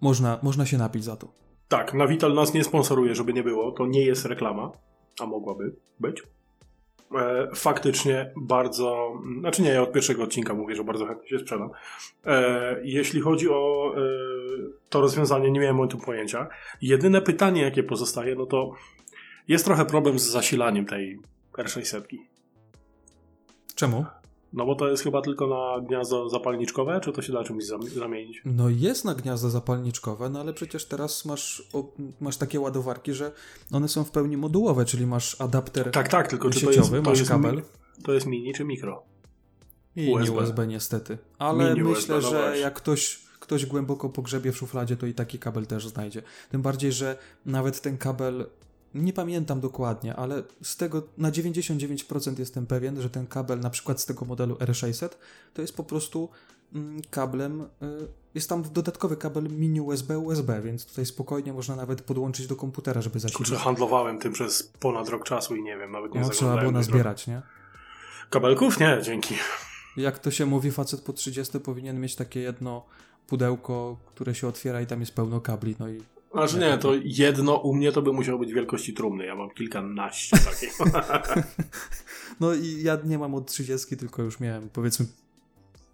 można, 0.00 0.38
można 0.42 0.66
się 0.66 0.78
napić 0.78 1.04
za 1.04 1.16
to. 1.16 1.28
Tak, 1.68 1.94
Navital 1.94 2.34
nas 2.34 2.54
nie 2.54 2.64
sponsoruje, 2.64 3.14
żeby 3.14 3.32
nie 3.32 3.42
było. 3.42 3.72
To 3.72 3.86
nie 3.86 4.04
jest 4.04 4.24
reklama, 4.24 4.72
a 5.20 5.26
mogłaby 5.26 5.76
być. 6.00 6.22
E, 7.14 7.48
faktycznie 7.54 8.32
bardzo. 8.36 9.12
Znaczy 9.40 9.62
nie, 9.62 9.70
ja 9.70 9.82
od 9.82 9.92
pierwszego 9.92 10.22
odcinka 10.22 10.54
mówię, 10.54 10.74
że 10.74 10.84
bardzo 10.84 11.06
chętnie 11.06 11.28
się 11.28 11.38
sprzedam. 11.38 11.70
E, 12.26 12.80
jeśli 12.82 13.20
chodzi 13.20 13.50
o 13.50 13.92
e, 13.96 14.00
to 14.88 15.00
rozwiązanie, 15.00 15.50
nie 15.50 15.60
miałem 15.60 15.80
o 15.80 15.86
tym 15.86 16.00
pojęcia. 16.00 16.48
Jedyne 16.82 17.22
pytanie, 17.22 17.62
jakie 17.62 17.82
pozostaje, 17.82 18.34
no 18.34 18.46
to 18.46 18.72
jest 19.50 19.64
trochę 19.64 19.84
problem 19.86 20.18
z 20.18 20.22
zasilaniem 20.22 20.86
tej 20.86 21.20
R600. 21.58 22.02
Czemu? 23.74 24.04
No 24.52 24.66
bo 24.66 24.74
to 24.74 24.88
jest 24.88 25.02
chyba 25.02 25.22
tylko 25.22 25.46
na 25.46 25.86
gniazdo 25.86 26.28
zapalniczkowe, 26.28 27.00
czy 27.00 27.12
to 27.12 27.22
się 27.22 27.32
da 27.32 27.44
czymś 27.44 27.64
zam- 27.66 27.82
zamienić? 27.88 28.42
No 28.44 28.68
jest 28.68 29.04
na 29.04 29.14
gniazda 29.14 29.48
zapalniczkowe, 29.48 30.28
no 30.30 30.40
ale 30.40 30.52
przecież 30.54 30.84
teraz 30.84 31.24
masz, 31.24 31.62
o, 31.72 31.84
masz 32.20 32.36
takie 32.36 32.60
ładowarki, 32.60 33.12
że 33.14 33.32
one 33.72 33.88
są 33.88 34.04
w 34.04 34.10
pełni 34.10 34.36
modułowe, 34.36 34.84
czyli 34.84 35.06
masz 35.06 35.40
adapter 35.40 35.90
Tak, 35.90 36.08
tak, 36.08 36.28
tylko 36.28 36.50
czy 36.50 36.60
to 36.60 36.66
jest, 36.66 36.78
sieciowy, 36.78 37.02
to 37.02 37.10
masz 37.10 37.18
jest, 37.18 37.30
kabel. 37.30 37.56
mi- 37.56 37.62
to 38.04 38.12
jest 38.12 38.26
mini 38.26 38.52
czy 38.54 38.64
mikro? 38.64 39.02
I 39.96 40.12
USB. 40.12 40.34
USB. 40.36 40.66
Niestety. 40.66 41.18
Ale 41.38 41.58
Mini 41.74 41.88
myślę, 41.88 41.90
USB, 41.90 42.14
no 42.14 42.20
że 42.20 42.42
właśnie. 42.42 42.60
jak 42.60 42.74
ktoś, 42.74 43.18
ktoś 43.40 43.66
głęboko 43.66 44.08
pogrzebie 44.08 44.52
w 44.52 44.56
szufladzie, 44.56 44.96
to 44.96 45.06
i 45.06 45.14
taki 45.14 45.38
kabel 45.38 45.66
też 45.66 45.88
znajdzie. 45.88 46.22
Tym 46.50 46.62
bardziej, 46.62 46.92
że 46.92 47.16
nawet 47.46 47.80
ten 47.80 47.98
kabel, 47.98 48.46
nie 48.94 49.12
pamiętam 49.12 49.60
dokładnie, 49.60 50.16
ale 50.16 50.42
z 50.62 50.76
tego 50.76 51.02
na 51.18 51.30
99% 51.30 52.38
jestem 52.38 52.66
pewien, 52.66 53.02
że 53.02 53.10
ten 53.10 53.26
kabel 53.26 53.60
na 53.60 53.70
przykład 53.70 54.00
z 54.00 54.06
tego 54.06 54.24
modelu 54.24 54.54
R600 54.54 55.08
to 55.54 55.62
jest 55.62 55.76
po 55.76 55.84
prostu 55.84 56.28
mm, 56.74 57.02
kablem, 57.10 57.60
y, 57.62 57.66
jest 58.34 58.48
tam 58.48 58.62
dodatkowy 58.72 59.16
kabel 59.16 59.44
mini 59.50 59.80
USB, 59.80 60.18
USB, 60.18 60.60
więc 60.62 60.86
tutaj 60.86 61.06
spokojnie 61.06 61.52
można 61.52 61.76
nawet 61.76 62.02
podłączyć 62.02 62.46
do 62.46 62.56
komputera, 62.56 63.02
żeby 63.02 63.20
Kurczę, 63.20 63.28
zasilić. 63.38 63.60
handlowałem 63.62 64.18
tym 64.18 64.32
przez 64.32 64.62
ponad 64.62 65.08
rok 65.08 65.24
czasu 65.24 65.56
i 65.56 65.62
nie 65.62 65.76
wiem, 65.76 65.92
nawet 65.92 66.14
nie 66.14 66.20
No, 66.20 66.28
trzeba 66.28 66.56
było 66.56 66.72
nazbierać, 66.72 67.26
nie? 67.26 67.42
Kabelków? 68.30 68.80
Nie, 68.80 68.98
dzięki. 69.02 69.34
Jak 69.96 70.18
to 70.18 70.30
się 70.30 70.46
mówi, 70.46 70.70
facet 70.70 71.00
po 71.00 71.12
30 71.12 71.60
powinien 71.60 72.00
mieć 72.00 72.16
takie 72.16 72.40
jedno 72.40 72.84
pudełko, 73.26 73.96
które 74.06 74.34
się 74.34 74.48
otwiera 74.48 74.80
i 74.80 74.86
tam 74.86 75.00
jest 75.00 75.14
pełno 75.14 75.40
kabli, 75.40 75.76
no 75.78 75.88
i 75.88 76.02
Znaczy 76.32 76.58
nie, 76.58 76.78
to 76.78 76.92
jedno 77.04 77.56
u 77.56 77.74
mnie 77.74 77.92
to 77.92 78.02
by 78.02 78.12
musiało 78.12 78.38
być 78.38 78.52
wielkości 78.52 78.94
trumny. 78.94 79.26
Ja 79.26 79.34
mam 79.34 79.50
kilkanaście 79.50 80.36
takich. 80.36 80.78
no 82.40 82.54
i 82.54 82.82
ja 82.82 82.98
nie 83.04 83.18
mam 83.18 83.34
od 83.34 83.46
30, 83.46 83.96
tylko 83.96 84.22
już 84.22 84.40
miałem 84.40 84.68
powiedzmy 84.68 85.06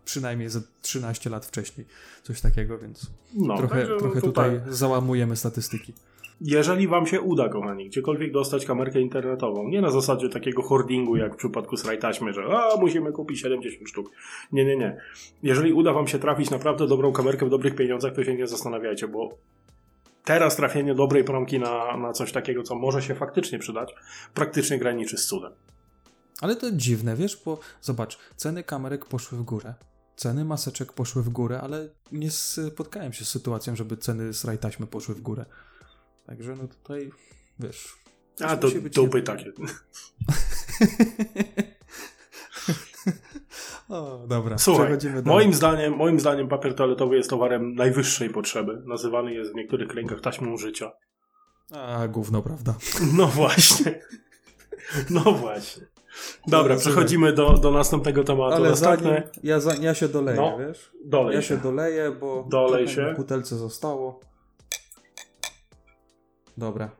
przynajmniej 0.04 0.48
ze 0.48 0.60
13 0.82 1.30
lat 1.30 1.46
wcześniej 1.46 1.86
coś 2.22 2.40
takiego, 2.40 2.78
więc 2.78 3.10
No, 3.34 3.56
trochę, 3.56 3.86
trochę 3.86 4.20
tutaj 4.20 4.60
załamujemy 4.68 5.36
statystyki. 5.36 5.92
Jeżeli 6.40 6.88
wam 6.88 7.06
się 7.06 7.20
uda, 7.20 7.48
kochani, 7.48 7.86
gdziekolwiek 7.86 8.32
dostać 8.32 8.66
kamerkę 8.66 9.00
internetową, 9.00 9.68
nie 9.68 9.80
na 9.80 9.90
zasadzie 9.90 10.28
takiego 10.28 10.62
hoardingu, 10.62 11.16
jak 11.16 11.34
w 11.34 11.36
przypadku 11.36 11.76
sraj 11.76 11.98
taśmy, 11.98 12.32
że 12.32 12.44
a, 12.44 12.76
musimy 12.80 13.12
kupić 13.12 13.40
70 13.40 13.88
sztuk. 13.88 14.10
Nie, 14.52 14.64
nie, 14.64 14.76
nie. 14.76 14.96
Jeżeli 15.42 15.72
uda 15.72 15.92
wam 15.92 16.08
się 16.08 16.18
trafić 16.18 16.50
naprawdę 16.50 16.86
dobrą 16.86 17.12
kamerkę 17.12 17.46
w 17.46 17.50
dobrych 17.50 17.74
pieniądzach, 17.74 18.14
to 18.14 18.24
się 18.24 18.34
nie 18.34 18.46
zastanawiajcie, 18.46 19.08
bo 19.08 19.38
teraz 20.26 20.56
trafienie 20.56 20.94
dobrej 20.94 21.24
promki 21.24 21.58
na, 21.58 21.96
na 21.96 22.12
coś 22.12 22.32
takiego, 22.32 22.62
co 22.62 22.74
może 22.74 23.02
się 23.02 23.14
faktycznie 23.14 23.58
przydać, 23.58 23.94
praktycznie 24.34 24.78
graniczy 24.78 25.18
z 25.18 25.26
cudem. 25.26 25.52
Ale 26.40 26.56
to 26.56 26.72
dziwne, 26.72 27.16
wiesz, 27.16 27.42
bo 27.44 27.58
zobacz, 27.80 28.18
ceny 28.36 28.62
kamerek 28.62 29.04
poszły 29.04 29.38
w 29.38 29.42
górę, 29.42 29.74
ceny 30.16 30.44
maseczek 30.44 30.92
poszły 30.92 31.22
w 31.22 31.28
górę, 31.28 31.60
ale 31.60 31.88
nie 32.12 32.30
spotkałem 32.30 33.12
się 33.12 33.24
z 33.24 33.28
sytuacją, 33.28 33.76
żeby 33.76 33.96
ceny 33.96 34.34
sraj 34.34 34.58
taśmy 34.58 34.86
poszły 34.86 35.14
w 35.14 35.20
górę. 35.20 35.44
Także 36.26 36.56
no 36.56 36.68
tutaj, 36.68 37.10
wiesz... 37.58 37.96
A 38.40 38.56
to 38.56 38.68
dupy 38.94 39.22
takie. 39.22 39.52
o, 43.88 44.26
dobra, 44.28 44.58
Słuchaj, 44.58 44.98
moim 45.24 45.54
zdaniem, 45.54 45.96
moim 45.96 46.20
zdaniem 46.20 46.48
papier 46.48 46.74
toaletowy 46.74 47.16
jest 47.16 47.30
towarem 47.30 47.74
najwyższej 47.74 48.30
potrzeby. 48.30 48.82
Nazywany 48.86 49.34
jest 49.34 49.52
w 49.52 49.54
niektórych 49.54 49.88
kręgach 49.88 50.20
taśmą 50.20 50.56
życia. 50.56 50.92
A, 51.72 52.08
gówno, 52.08 52.42
prawda? 52.42 52.74
No 53.16 53.26
właśnie. 53.26 54.00
No 55.10 55.20
właśnie. 55.20 55.86
Dobra, 56.46 56.74
No, 56.74 56.80
przechodzimy 56.80 57.32
do, 57.32 57.52
do 57.52 57.70
następnego 57.70 58.24
tematu. 58.24 58.54
Ale 58.56 58.70
Następny, 58.70 59.08
zanim 59.08 59.22
ja, 59.42 59.60
za, 59.60 59.74
ja 59.74 59.94
się 59.94 60.08
doleję, 60.08 60.36
No, 60.40 60.58
wiesz? 60.58 60.92
dolej 61.04 61.34
Ja 61.34 61.42
się. 61.42 61.48
się 61.48 61.56
doleję, 61.56 62.10
bo 62.20 62.46
Dolej 62.50 62.88
się. 62.88 63.12
w 63.14 63.16
butelce 63.16 63.56
zostało. 63.56 64.20
Dobra. 66.56 66.90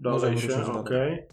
Dolej 0.00 0.32
możemy 0.34 0.52
się, 0.64 0.72
okej. 0.72 0.84
dalej. 0.84 1.26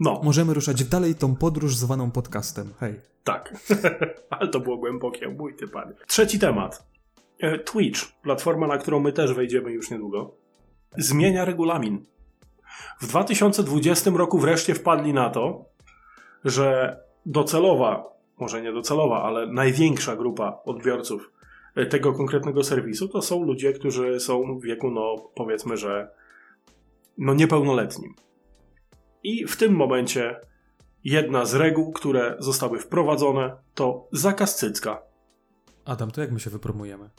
No, 0.00 0.20
Możemy 0.24 0.54
ruszać 0.54 0.84
dalej 0.84 1.14
tą 1.14 1.36
podróż 1.36 1.76
zwaną 1.76 2.10
podcastem. 2.10 2.72
Hej. 2.80 3.00
Tak. 3.26 3.54
Ale 4.30 4.48
to 4.48 4.60
było 4.60 4.76
głębokie, 4.76 5.28
mój 5.28 5.54
ty 5.54 5.68
panie. 5.68 5.92
Trzeci 6.06 6.38
temat. 6.38 6.86
E, 7.40 7.58
Twitch, 7.58 8.12
platforma, 8.22 8.66
na 8.66 8.78
którą 8.78 9.00
my 9.00 9.12
też 9.12 9.32
wejdziemy 9.32 9.72
już 9.72 9.90
niedługo, 9.90 10.36
zmienia 10.96 11.44
regulamin. 11.44 12.04
W 13.00 13.06
2020 13.06 14.10
roku 14.10 14.38
wreszcie 14.38 14.74
wpadli 14.74 15.12
na 15.12 15.30
to, 15.30 15.64
że 16.44 16.98
docelowa, 17.26 18.04
może 18.38 18.62
nie 18.62 18.72
docelowa, 18.72 19.22
ale 19.22 19.46
największa 19.46 20.16
grupa 20.16 20.60
odbiorców 20.64 21.32
e, 21.74 21.86
tego 21.86 22.12
konkretnego 22.12 22.64
serwisu 22.64 23.08
to 23.08 23.22
są 23.22 23.44
ludzie, 23.44 23.72
którzy 23.72 24.20
są 24.20 24.58
w 24.58 24.62
wieku, 24.62 24.90
no 24.90 25.16
powiedzmy, 25.34 25.76
że 25.76 26.10
no 27.18 27.34
niepełnoletnim. 27.34 28.14
I 29.22 29.46
w 29.46 29.56
tym 29.56 29.74
momencie 29.74 30.40
jedna 31.06 31.44
z 31.44 31.54
reguł, 31.54 31.92
które 31.92 32.36
zostały 32.38 32.78
wprowadzone, 32.78 33.56
to 33.74 34.08
zakaz 34.12 34.56
cycka. 34.56 35.02
Adam, 35.84 36.10
to 36.10 36.20
jak 36.20 36.32
my 36.32 36.40
się 36.40 36.50
wypromujemy? 36.50 37.10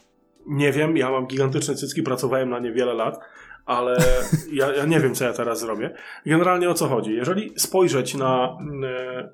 Nie 0.48 0.72
wiem, 0.72 0.98
ja 0.98 1.12
mam 1.12 1.28
gigantyczne 1.28 1.76
cycki, 1.76 2.04
pracowałem 2.04 2.50
na 2.50 2.60
nie 2.60 2.72
wiele 2.72 2.94
lat, 2.94 3.20
ale 3.66 3.98
ja, 4.54 4.76
ja 4.76 4.86
nie 4.86 5.00
wiem, 5.00 5.16
co 5.16 5.26
ja 5.26 5.34
teraz 5.34 5.60
zrobię. 5.60 5.96
Generalnie 6.26 6.70
o 6.70 6.74
co 6.74 6.88
chodzi? 6.88 7.14
Jeżeli 7.14 7.54
spojrzeć 7.60 8.16
na. 8.16 8.58
e, 8.84 9.30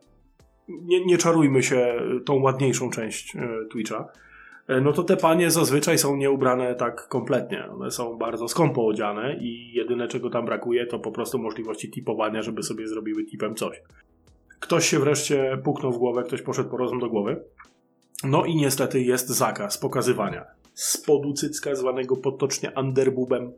Nie, 0.67 1.05
nie 1.05 1.17
czarujmy 1.17 1.63
się 1.63 1.95
tą 2.25 2.41
ładniejszą 2.41 2.89
część 2.89 3.35
e, 3.35 3.39
Twitcha. 3.71 4.09
e, 4.67 4.81
no 4.81 4.93
to 4.93 5.03
te 5.03 5.17
panie 5.17 5.51
zazwyczaj 5.51 5.97
są 5.97 6.15
nieubrane 6.15 6.75
tak 6.75 7.07
kompletnie. 7.07 7.65
One 7.71 7.91
są 7.91 8.17
bardzo 8.17 8.47
skąpo 8.47 8.87
odziane 8.87 9.37
i 9.39 9.73
jedyne 9.73 10.07
czego 10.07 10.29
tam 10.29 10.45
brakuje 10.45 10.85
to 10.87 10.99
po 10.99 11.11
prostu 11.11 11.39
możliwości 11.39 11.91
tipowania, 11.91 12.41
żeby 12.41 12.63
sobie 12.63 12.87
zrobiły 12.87 13.23
tipem 13.25 13.55
coś. 13.55 13.81
Ktoś 14.63 14.89
się 14.89 14.99
wreszcie 14.99 15.57
puknął 15.63 15.91
w 15.91 15.97
głowę, 15.97 16.23
ktoś 16.23 16.41
poszedł 16.41 16.69
po 16.69 16.77
rozum 16.77 16.99
do 16.99 17.09
głowy. 17.09 17.43
No 18.23 18.45
i 18.45 18.55
niestety 18.55 19.01
jest 19.01 19.27
zakaz 19.29 19.77
pokazywania 19.77 20.45
spodu 20.73 21.33
cycka, 21.33 21.75
zwanego 21.75 22.17
potocznie 22.17 22.71
underbubem. 22.77 23.53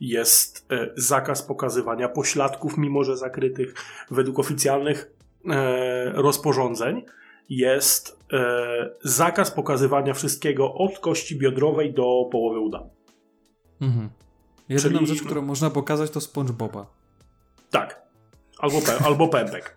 Jest 0.00 0.66
e, 0.72 0.90
zakaz 0.96 1.42
pokazywania 1.42 2.08
pośladków, 2.08 2.78
mimo 2.78 3.04
że 3.04 3.16
zakrytych. 3.16 3.74
Według 4.10 4.38
oficjalnych 4.38 5.12
e, 5.50 6.12
rozporządzeń 6.12 7.04
jest 7.48 8.18
e, 8.32 8.90
zakaz 9.02 9.50
pokazywania 9.50 10.14
wszystkiego 10.14 10.74
od 10.74 10.98
kości 10.98 11.38
biodrowej 11.38 11.94
do 11.94 12.28
połowy 12.32 12.60
uda. 12.60 12.82
Mhm. 13.80 14.08
Jedyną 14.68 14.98
Czyli- 14.98 15.06
rzecz, 15.06 15.22
którą 15.22 15.42
można 15.42 15.70
pokazać, 15.70 16.10
to 16.10 16.20
SpongeBoba. 16.20 16.86
Tak. 17.70 18.02
Albo, 18.58 18.78
pe- 18.78 19.04
albo 19.06 19.28
pępek. 19.28 19.76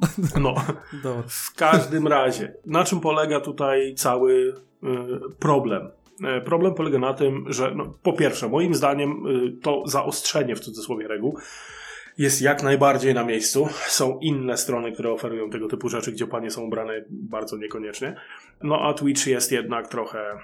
No. 0.40 0.54
Dobra. 1.02 1.22
W 1.28 1.54
każdym 1.56 2.06
razie, 2.06 2.54
na 2.66 2.84
czym 2.84 3.00
polega 3.00 3.40
tutaj 3.40 3.94
cały 3.94 4.32
y, 4.32 4.56
problem? 5.38 5.90
E, 6.24 6.40
Problem 6.40 6.74
polega 6.74 6.98
na 6.98 7.14
tym, 7.14 7.44
że 7.48 7.74
no, 7.74 7.94
po 8.02 8.12
pierwsze, 8.12 8.48
moim 8.48 8.74
zdaniem 8.74 9.26
y, 9.26 9.60
to 9.62 9.82
zaostrzenie 9.86 10.56
w 10.56 10.60
cudzysłowie 10.60 11.08
reguł 11.08 11.38
jest 12.18 12.42
jak 12.42 12.62
najbardziej 12.62 13.14
na 13.14 13.24
miejscu. 13.24 13.68
Są 13.86 14.18
inne 14.18 14.56
strony, 14.56 14.92
które 14.92 15.12
oferują 15.12 15.50
tego 15.50 15.68
typu 15.68 15.88
rzeczy, 15.88 16.12
gdzie 16.12 16.26
panie 16.26 16.50
są 16.50 16.62
ubrane 16.62 17.04
bardzo 17.10 17.56
niekoniecznie. 17.56 18.16
No 18.62 18.80
a 18.80 18.94
Twitch 18.94 19.26
jest 19.26 19.52
jednak 19.52 19.88
trochę 19.88 20.38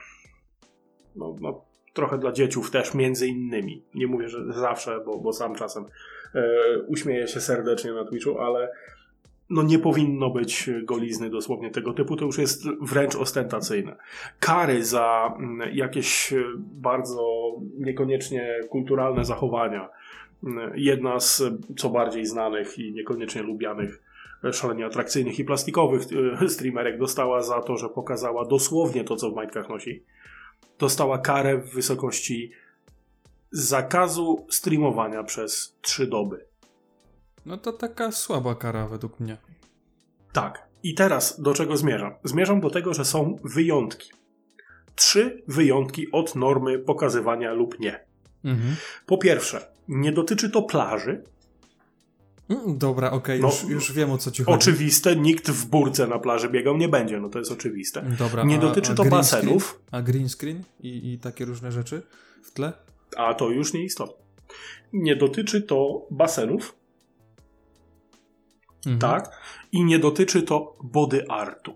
no, 1.16 1.36
no, 1.40 1.64
trochę 1.92 2.18
dla 2.18 2.32
dzieciów 2.32 2.70
też 2.70 2.94
między 2.94 3.28
innymi. 3.28 3.84
Nie 3.94 4.06
mówię, 4.06 4.28
że 4.28 4.52
zawsze, 4.52 5.00
bo, 5.06 5.18
bo 5.18 5.32
sam 5.32 5.54
czasem 5.54 5.84
e, 6.34 6.42
uśmieję 6.86 7.28
się 7.28 7.40
serdecznie 7.40 7.92
na 7.92 8.04
Twitchu, 8.04 8.38
ale 8.38 8.72
no 9.50 9.62
nie 9.62 9.78
powinno 9.78 10.30
być 10.30 10.70
golizny 10.84 11.30
dosłownie 11.30 11.70
tego 11.70 11.92
typu, 11.92 12.16
to 12.16 12.24
już 12.24 12.38
jest 12.38 12.64
wręcz 12.80 13.14
ostentacyjne. 13.14 13.96
Kary 14.40 14.84
za 14.84 15.34
mm, 15.38 15.74
jakieś 15.74 16.32
e, 16.32 16.44
bardzo 16.56 17.52
niekoniecznie 17.78 18.60
kulturalne 18.68 19.24
zachowania. 19.24 19.88
Mm, 20.44 20.72
Jedna 20.74 21.20
z 21.20 21.40
e, 21.40 21.58
co 21.76 21.90
bardziej 21.90 22.26
znanych 22.26 22.78
i 22.78 22.92
niekoniecznie 22.92 23.42
lubianych 23.42 24.02
e, 24.44 24.52
szalenie 24.52 24.86
atrakcyjnych 24.86 25.38
i 25.38 25.44
plastikowych 25.44 26.02
streamerek 26.54 26.98
dostała 26.98 27.42
za 27.42 27.62
to, 27.62 27.76
że 27.76 27.88
pokazała 27.88 28.44
dosłownie 28.44 29.04
to, 29.04 29.16
co 29.16 29.30
w 29.30 29.34
majtkach 29.34 29.68
nosi. 29.68 30.02
Dostała 30.78 31.18
karę 31.18 31.58
w 31.58 31.74
wysokości 31.74 32.52
zakazu 33.50 34.46
streamowania 34.48 35.24
przez 35.24 35.76
trzy 35.80 36.06
doby. 36.06 36.49
No 37.50 37.58
to 37.58 37.72
taka 37.72 38.12
słaba 38.12 38.54
kara 38.54 38.88
według 38.88 39.20
mnie. 39.20 39.36
Tak. 40.32 40.68
I 40.82 40.94
teraz 40.94 41.40
do 41.40 41.54
czego 41.54 41.76
zmierzam? 41.76 42.14
Zmierzam 42.24 42.60
do 42.60 42.70
tego, 42.70 42.94
że 42.94 43.04
są 43.04 43.36
wyjątki. 43.44 44.10
Trzy 44.94 45.42
wyjątki 45.48 46.10
od 46.12 46.34
normy 46.34 46.78
pokazywania 46.78 47.52
lub 47.52 47.80
nie. 47.80 48.04
Mhm. 48.44 48.76
Po 49.06 49.18
pierwsze, 49.18 49.72
nie 49.88 50.12
dotyczy 50.12 50.50
to 50.50 50.62
plaży. 50.62 51.24
Mm, 52.48 52.78
Dobra, 52.78 53.10
okej, 53.10 53.40
No, 53.40 53.46
już, 53.48 53.64
już 53.70 53.92
wiem 53.92 54.10
o 54.10 54.18
co 54.18 54.30
ci 54.30 54.44
chodzi. 54.44 54.56
Oczywiste, 54.56 55.16
nikt 55.16 55.50
w 55.50 55.66
burce 55.66 56.06
na 56.06 56.18
plaży 56.18 56.48
biegał 56.48 56.76
nie 56.76 56.88
będzie, 56.88 57.20
no 57.20 57.28
to 57.28 57.38
jest 57.38 57.52
oczywiste. 57.52 58.02
Dobra, 58.18 58.44
Nie 58.44 58.56
a- 58.56 58.60
dotyczy 58.60 58.92
a 58.92 58.94
to 58.94 59.04
basenów. 59.04 59.64
Screen? 59.64 59.86
A 59.90 60.02
green 60.02 60.28
screen 60.28 60.62
i, 60.80 61.12
i 61.12 61.18
takie 61.18 61.44
różne 61.44 61.72
rzeczy 61.72 62.02
w 62.44 62.50
tle? 62.50 62.72
A 63.16 63.34
to 63.34 63.50
już 63.50 63.72
nieistotne. 63.72 64.24
Nie 64.92 65.16
dotyczy 65.16 65.62
to 65.62 66.06
basenów, 66.10 66.74
Mhm. 68.86 68.98
tak? 68.98 69.30
I 69.72 69.84
nie 69.84 69.98
dotyczy 69.98 70.42
to 70.42 70.76
body 70.82 71.24
artu. 71.28 71.74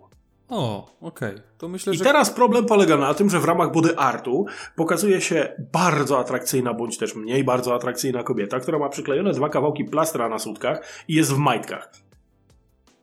O, 0.49 0.97
okej. 1.01 1.35
To 1.59 1.69
myślę, 1.69 1.95
I 1.95 1.97
że... 1.97 2.05
teraz 2.05 2.31
problem 2.31 2.67
polega 2.67 2.97
na 2.97 3.15
tym, 3.15 3.31
że 3.31 3.41
w 3.41 3.45
ramach 3.45 3.73
body 3.73 3.99
artu 3.99 4.47
pokazuje 4.77 5.21
się 5.21 5.53
bardzo 5.73 6.19
atrakcyjna, 6.19 6.75
bądź 6.75 6.99
też 6.99 7.15
mniej 7.15 7.45
bardzo 7.45 7.75
atrakcyjna 7.75 8.23
kobieta, 8.23 8.61
która 8.61 8.79
ma 8.79 8.89
przyklejone 8.89 9.33
dwa 9.33 9.49
kawałki 9.49 9.85
plastra 9.85 10.29
na 10.29 10.39
sutkach 10.39 11.05
i 11.09 11.15
jest 11.15 11.33
w 11.33 11.39
majtkach. 11.39 11.91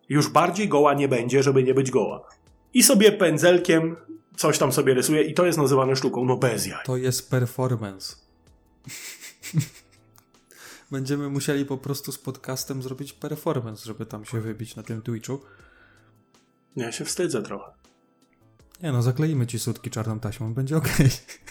Już 0.09 0.29
bardziej 0.29 0.67
goła 0.67 0.93
nie 0.93 1.07
będzie, 1.07 1.43
żeby 1.43 1.63
nie 1.63 1.73
być 1.73 1.91
goła. 1.91 2.27
I 2.73 2.83
sobie 2.83 3.11
pędzelkiem 3.11 3.95
coś 4.35 4.57
tam 4.57 4.71
sobie 4.71 4.93
rysuje 4.93 5.23
i 5.23 5.33
to 5.33 5.45
jest 5.45 5.57
nazywane 5.57 5.95
sztuką, 5.95 6.25
no 6.25 6.37
bez 6.37 6.65
jaj. 6.65 6.83
To 6.85 6.97
jest 6.97 7.31
performance. 7.31 8.15
Będziemy 10.91 11.29
musieli 11.29 11.65
po 11.65 11.77
prostu 11.77 12.11
z 12.11 12.17
podcastem 12.17 12.81
zrobić 12.81 13.13
performance, 13.13 13.85
żeby 13.85 14.05
tam 14.05 14.25
się 14.25 14.41
wybić 14.41 14.75
na 14.75 14.83
tym 14.83 15.01
Twitchu. 15.01 15.39
Ja 16.75 16.91
się 16.91 17.05
wstydzę 17.05 17.43
trochę. 17.43 17.71
Nie 18.83 18.91
no, 18.91 19.01
zakleimy 19.01 19.47
ci 19.47 19.59
sutki 19.59 19.89
czarną 19.89 20.19
taśmą, 20.19 20.53
będzie 20.53 20.77
okej. 20.77 21.07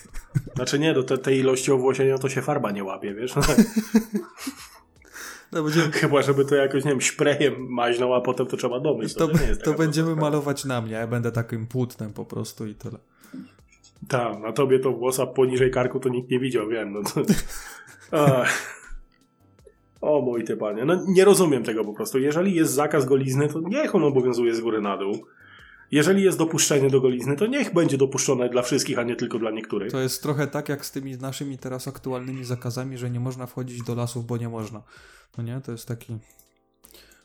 Znaczy 0.57 0.79
nie, 0.79 0.95
do 0.95 1.03
te, 1.03 1.19
tej 1.19 1.39
ilości 1.39 1.73
owłosienia 1.73 2.19
to 2.19 2.29
się 2.29 2.43
farba 2.43 2.71
nie 2.71 2.85
łapie, 2.85 3.15
wiesz? 3.15 3.35
No, 5.53 5.63
będziemy, 5.63 5.93
Chyba, 5.93 6.23
żeby 6.23 6.45
to 6.45 6.55
jakoś, 6.55 6.85
nie 6.85 6.91
wiem, 6.91 7.01
szprejem 7.01 7.67
maźną, 7.69 8.15
a 8.15 8.21
potem 8.21 8.47
to 8.47 8.57
trzeba 8.57 8.81
domyć. 8.81 9.15
to, 9.15 9.29
to 9.29 9.39
taka 9.65 9.73
będziemy 9.73 10.07
prosta 10.07 10.21
malować 10.21 10.65
na 10.65 10.81
mnie, 10.81 10.93
ja 10.93 11.07
będę 11.07 11.33
takim 11.33 11.67
płótnem 11.67 12.13
po 12.13 12.25
prostu 12.25 12.67
i 12.67 12.75
tyle. 12.75 12.99
Tak, 14.09 14.39
na 14.39 14.53
tobie 14.53 14.79
to 14.79 14.93
włosa 14.93 15.27
poniżej 15.27 15.71
karku 15.71 16.01
to 16.01 16.09
nikt 16.09 16.31
nie 16.31 16.41
widział, 16.41 16.69
wiem. 16.69 16.93
No 16.93 17.03
to... 17.03 17.23
O 20.01 20.21
mój 20.21 20.45
ty 20.45 20.57
panie, 20.57 20.85
no 20.85 21.05
nie 21.09 21.25
rozumiem 21.25 21.65
tego 21.65 21.85
po 21.85 21.93
prostu. 21.93 22.19
Jeżeli 22.19 22.55
jest 22.55 22.73
zakaz 22.73 23.05
golizny, 23.05 23.49
to 23.49 23.61
niech 23.61 23.95
on 23.95 24.05
obowiązuje 24.05 24.55
z 24.55 24.61
góry 24.61 24.81
na 24.81 24.97
dół. 24.97 25.27
Jeżeli 25.91 26.23
jest 26.23 26.39
dopuszczenie 26.39 26.91
do 26.91 27.01
golizny, 27.01 27.37
to 27.37 27.47
niech 27.47 27.75
będzie 27.75 27.99
dopuszczone 27.99 28.49
dla 28.49 28.63
wszystkich, 28.63 28.99
a 28.99 29.03
nie 29.03 29.17
tylko 29.17 29.39
dla 29.39 29.51
niektórych. 29.51 29.93
To 29.93 30.01
jest 30.01 30.23
trochę 30.23 30.47
tak 30.47 30.69
jak 30.69 30.87
z 30.87 30.91
tymi 30.91 31.17
naszymi 31.17 31.59
teraz 31.59 31.89
aktualnymi 31.89 32.45
zakazami, 32.45 32.99
że 32.99 33.11
nie 33.11 33.21
można 33.21 33.47
wchodzić 33.47 33.83
do 33.83 33.95
lasów, 33.95 34.27
bo 34.27 34.37
nie 34.37 34.49
można. 34.49 34.83
No 35.39 35.45
nie, 35.45 35.61
to 35.61 35.73
jest 35.73 35.89
taki... 35.89 36.19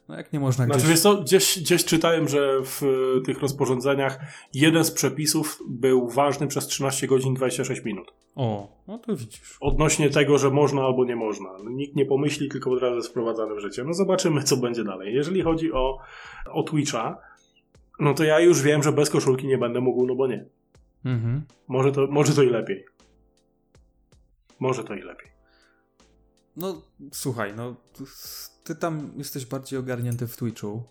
No 0.09 0.15
jak 0.17 0.33
nie 0.33 0.39
można 0.39 0.65
Znaczy 0.65 0.79
gdzieś... 0.79 0.89
wiesz 0.89 0.99
co, 0.99 1.15
gdzieś, 1.21 1.59
gdzieś 1.59 1.85
czytałem, 1.85 2.27
że 2.27 2.61
w 2.63 2.83
y, 2.83 3.21
tych 3.25 3.39
rozporządzeniach 3.39 4.19
jeden 4.53 4.83
z 4.83 4.91
przepisów 4.91 5.59
był 5.67 6.09
ważny 6.09 6.47
przez 6.47 6.67
13 6.67 7.07
godzin 7.07 7.33
26 7.33 7.83
minut. 7.83 8.13
O, 8.35 8.67
no 8.87 8.97
to 8.99 9.15
widzisz. 9.15 9.57
odnośnie 9.61 10.09
tego, 10.09 10.37
że 10.37 10.49
można 10.51 10.81
albo 10.81 11.05
nie 11.05 11.15
można. 11.15 11.49
No, 11.63 11.69
nikt 11.69 11.95
nie 11.95 12.05
pomyśli, 12.05 12.49
tylko 12.49 12.71
od 12.71 12.81
razu 12.81 12.95
jest 12.95 13.09
wprowadzane 13.09 13.55
w 13.55 13.59
życie. 13.59 13.83
No 13.83 13.93
zobaczymy, 13.93 14.43
co 14.43 14.57
będzie 14.57 14.83
dalej. 14.83 15.15
Jeżeli 15.15 15.41
chodzi 15.41 15.73
o, 15.73 15.99
o 16.51 16.63
Twitcha, 16.63 17.17
no 17.99 18.13
to 18.13 18.23
ja 18.23 18.39
już 18.39 18.61
wiem, 18.61 18.83
że 18.83 18.91
bez 18.91 19.09
koszulki 19.09 19.47
nie 19.47 19.57
będę 19.57 19.81
mógł, 19.81 20.05
no 20.05 20.15
bo 20.15 20.27
nie. 20.27 20.45
Mhm. 21.05 21.45
Może 21.67 21.91
to, 21.91 22.07
może 22.07 22.33
to 22.33 22.43
i 22.43 22.49
lepiej. 22.49 22.85
Może 24.59 24.83
to 24.83 24.93
i 24.93 25.01
lepiej. 25.01 25.27
No, 26.57 26.81
słuchaj, 27.11 27.53
no 27.55 27.75
ty 28.65 28.75
tam 28.75 29.11
jesteś 29.17 29.45
bardziej 29.45 29.79
ogarnięty 29.79 30.27
w 30.27 30.37
Twitchu, 30.37 30.83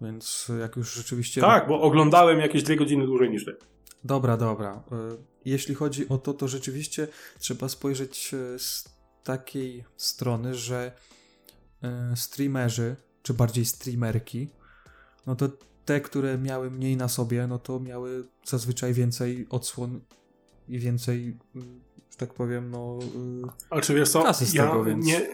więc 0.00 0.50
jak 0.60 0.76
już 0.76 0.94
rzeczywiście... 0.94 1.40
Tak, 1.40 1.68
bo 1.68 1.80
oglądałem 1.80 2.38
jakieś 2.40 2.62
dwie 2.62 2.76
godziny 2.76 3.06
dłużej 3.06 3.30
niż 3.30 3.44
ty. 3.44 3.56
Dobra, 4.04 4.36
dobra. 4.36 4.82
Y, 5.12 5.16
Jeśli 5.44 5.74
chodzi 5.74 6.08
o 6.08 6.18
to, 6.18 6.34
to 6.34 6.48
rzeczywiście 6.48 7.08
trzeba 7.38 7.68
spojrzeć 7.68 8.34
y, 8.34 8.58
z 8.58 8.84
takiej 9.24 9.84
strony, 9.96 10.54
że 10.54 10.92
y, 12.12 12.16
streamerzy, 12.16 12.96
czy 13.22 13.34
bardziej 13.34 13.64
streamerki, 13.64 14.48
no 15.26 15.36
to 15.36 15.48
te, 15.84 16.00
które 16.00 16.38
miały 16.38 16.70
mniej 16.70 16.96
na 16.96 17.08
sobie, 17.08 17.46
no 17.46 17.58
to 17.58 17.80
miały 17.80 18.24
zazwyczaj 18.44 18.94
więcej 18.94 19.46
odsłon 19.50 20.00
i 20.68 20.78
więcej, 20.78 21.36
y, 21.56 21.60
że 22.10 22.16
tak 22.16 22.34
powiem, 22.34 22.70
no 22.70 22.98
y, 23.44 23.66
A 23.70 23.80
czy 23.80 23.94
wiesz 23.94 24.08
co? 24.10 24.22
Kasy 24.22 24.46
z 24.46 24.54
ja 24.54 24.66
tego, 24.66 24.84
więc- 24.84 25.06
nie... 25.06 25.28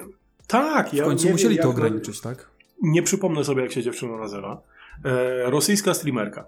Tak, 0.47 0.95
ja 0.95 1.05
w 1.05 1.07
końcu 1.07 1.27
nie 1.27 1.33
musieli 1.33 1.55
wiem, 1.55 1.63
to 1.63 1.71
ograniczyć, 1.71 2.21
tak? 2.21 2.51
Nie 2.83 3.03
przypomnę 3.03 3.45
sobie, 3.45 3.63
jak 3.63 3.73
się 3.73 3.83
dziewczyna 3.83 4.17
nazywa. 4.17 4.63
E, 5.05 5.51
rosyjska 5.51 5.95
streamerka. 5.95 6.45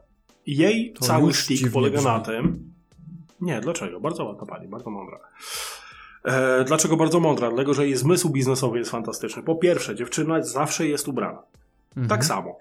Jej 0.46 0.92
To 0.92 1.04
cały 1.04 1.34
sztik 1.34 1.70
polega 1.72 1.96
brzmi. 1.98 2.10
na 2.10 2.20
tym. 2.20 2.72
Nie, 3.40 3.60
dlaczego? 3.60 4.00
Bardzo 4.00 4.24
ładna 4.24 4.46
pani, 4.46 4.68
bardzo 4.68 4.90
mądra. 4.90 5.18
E, 6.24 6.64
dlaczego 6.64 6.96
bardzo 6.96 7.20
mądra? 7.20 7.48
Dlatego, 7.48 7.74
że 7.74 7.84
jej 7.86 7.96
zmysł 7.96 8.30
biznesowy 8.30 8.78
jest 8.78 8.90
fantastyczny. 8.90 9.42
Po 9.42 9.54
pierwsze, 9.54 9.94
dziewczyna 9.94 10.42
zawsze 10.42 10.86
jest 10.86 11.08
ubrana. 11.08 11.42
Mhm. 11.88 12.08
Tak 12.08 12.24
samo. 12.24 12.58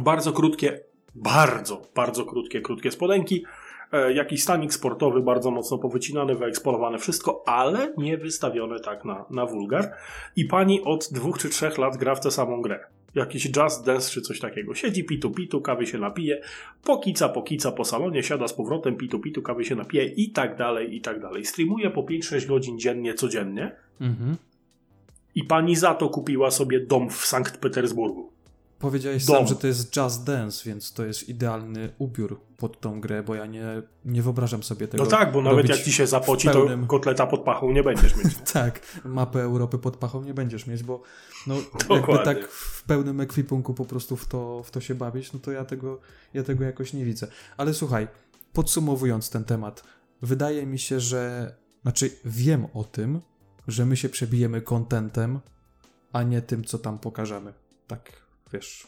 Bardzo 0.00 0.32
krótkie, 0.32 0.80
bardzo, 1.14 1.82
bardzo 1.94 2.24
krótkie, 2.24 2.60
krótkie 2.60 2.90
spodenki. 2.92 3.44
E, 3.92 4.12
jakiś 4.12 4.42
stanik 4.42 4.74
sportowy, 4.74 5.20
bardzo 5.22 5.50
mocno 5.50 5.78
powycinany, 5.78 6.34
wyeksponowane 6.34 6.98
wszystko, 6.98 7.42
ale 7.46 7.92
nie 7.96 8.18
wystawione 8.18 8.80
tak 8.80 9.04
na, 9.04 9.24
na 9.30 9.46
wulgar. 9.46 9.92
I 10.36 10.44
pani 10.44 10.82
od 10.82 11.08
dwóch 11.12 11.38
czy 11.38 11.48
trzech 11.48 11.78
lat 11.78 11.96
gra 11.96 12.14
w 12.14 12.20
tę 12.20 12.30
samą 12.30 12.62
grę. 12.62 12.80
jakiś 13.14 13.44
Just 13.56 13.86
Dance 13.86 14.10
czy 14.10 14.20
coś 14.22 14.40
takiego. 14.40 14.74
Siedzi 14.74 15.04
pitu 15.04 15.30
pitu, 15.30 15.60
kawy 15.60 15.86
się 15.86 15.98
napije, 15.98 16.40
pokica 16.84 17.28
pokica 17.28 17.72
po 17.72 17.84
salonie, 17.84 18.22
siada 18.22 18.48
z 18.48 18.52
powrotem, 18.52 18.96
pitu 18.96 19.18
pitu, 19.20 19.42
kawy 19.42 19.64
się 19.64 19.74
napije 19.74 20.04
i 20.04 20.30
tak 20.30 20.56
dalej, 20.56 20.96
i 20.96 21.00
tak 21.00 21.20
dalej. 21.20 21.44
Streamuje 21.44 21.90
po 21.90 22.02
5-6 22.02 22.46
godzin 22.46 22.78
dziennie, 22.78 23.14
codziennie 23.14 23.76
Mhm. 24.00 24.36
i 25.34 25.44
pani 25.44 25.76
za 25.76 25.94
to 25.94 26.08
kupiła 26.08 26.50
sobie 26.50 26.80
dom 26.80 27.10
w 27.10 27.26
Sankt 27.26 27.58
Petersburgu. 27.58 28.32
Powiedziałeś 28.78 29.24
Dom. 29.24 29.36
sam, 29.36 29.46
że 29.46 29.56
to 29.56 29.66
jest 29.66 29.96
Just 29.96 30.24
Dance, 30.24 30.64
więc 30.64 30.92
to 30.92 31.04
jest 31.04 31.28
idealny 31.28 31.92
ubiór 31.98 32.40
pod 32.56 32.80
tą 32.80 33.00
grę, 33.00 33.22
bo 33.22 33.34
ja 33.34 33.46
nie, 33.46 33.82
nie 34.04 34.22
wyobrażam 34.22 34.62
sobie 34.62 34.88
tego. 34.88 35.04
No 35.04 35.10
tak, 35.10 35.32
bo 35.32 35.42
nawet 35.42 35.68
jak 35.68 35.78
ci 35.78 35.92
się 35.92 36.06
zapoci, 36.06 36.48
pełnym- 36.48 36.80
to 36.82 36.86
kotleta 36.86 37.26
pod 37.26 37.40
pachą 37.40 37.72
nie 37.72 37.82
będziesz 37.82 38.16
mieć. 38.16 38.26
Tak, 38.52 38.80
mapę 39.04 39.40
Europy 39.40 39.78
pod 39.78 39.96
pachą 39.96 40.22
nie 40.22 40.34
będziesz 40.34 40.66
mieć, 40.66 40.82
bo 40.82 41.02
no, 41.46 41.54
jakby 41.96 42.18
tak 42.24 42.48
w 42.48 42.84
pełnym 42.84 43.20
ekwipunku 43.20 43.74
po 43.74 43.84
prostu 43.84 44.16
w 44.16 44.26
to, 44.26 44.62
w 44.62 44.70
to 44.70 44.80
się 44.80 44.94
bawić, 44.94 45.32
no 45.32 45.38
to 45.38 45.52
ja 45.52 45.64
tego, 45.64 46.00
ja 46.34 46.42
tego 46.42 46.64
jakoś 46.64 46.92
nie 46.92 47.04
widzę. 47.04 47.26
Ale 47.56 47.74
słuchaj, 47.74 48.08
podsumowując 48.52 49.30
ten 49.30 49.44
temat, 49.44 49.84
wydaje 50.22 50.66
mi 50.66 50.78
się, 50.78 51.00
że, 51.00 51.54
znaczy 51.82 52.10
wiem 52.24 52.66
o 52.74 52.84
tym, 52.84 53.20
że 53.68 53.86
my 53.86 53.96
się 53.96 54.08
przebijemy 54.08 54.62
kontentem, 54.62 55.40
a 56.12 56.22
nie 56.22 56.42
tym, 56.42 56.64
co 56.64 56.78
tam 56.78 56.98
pokażemy. 56.98 57.52
Tak, 57.86 58.12
wiesz, 58.52 58.86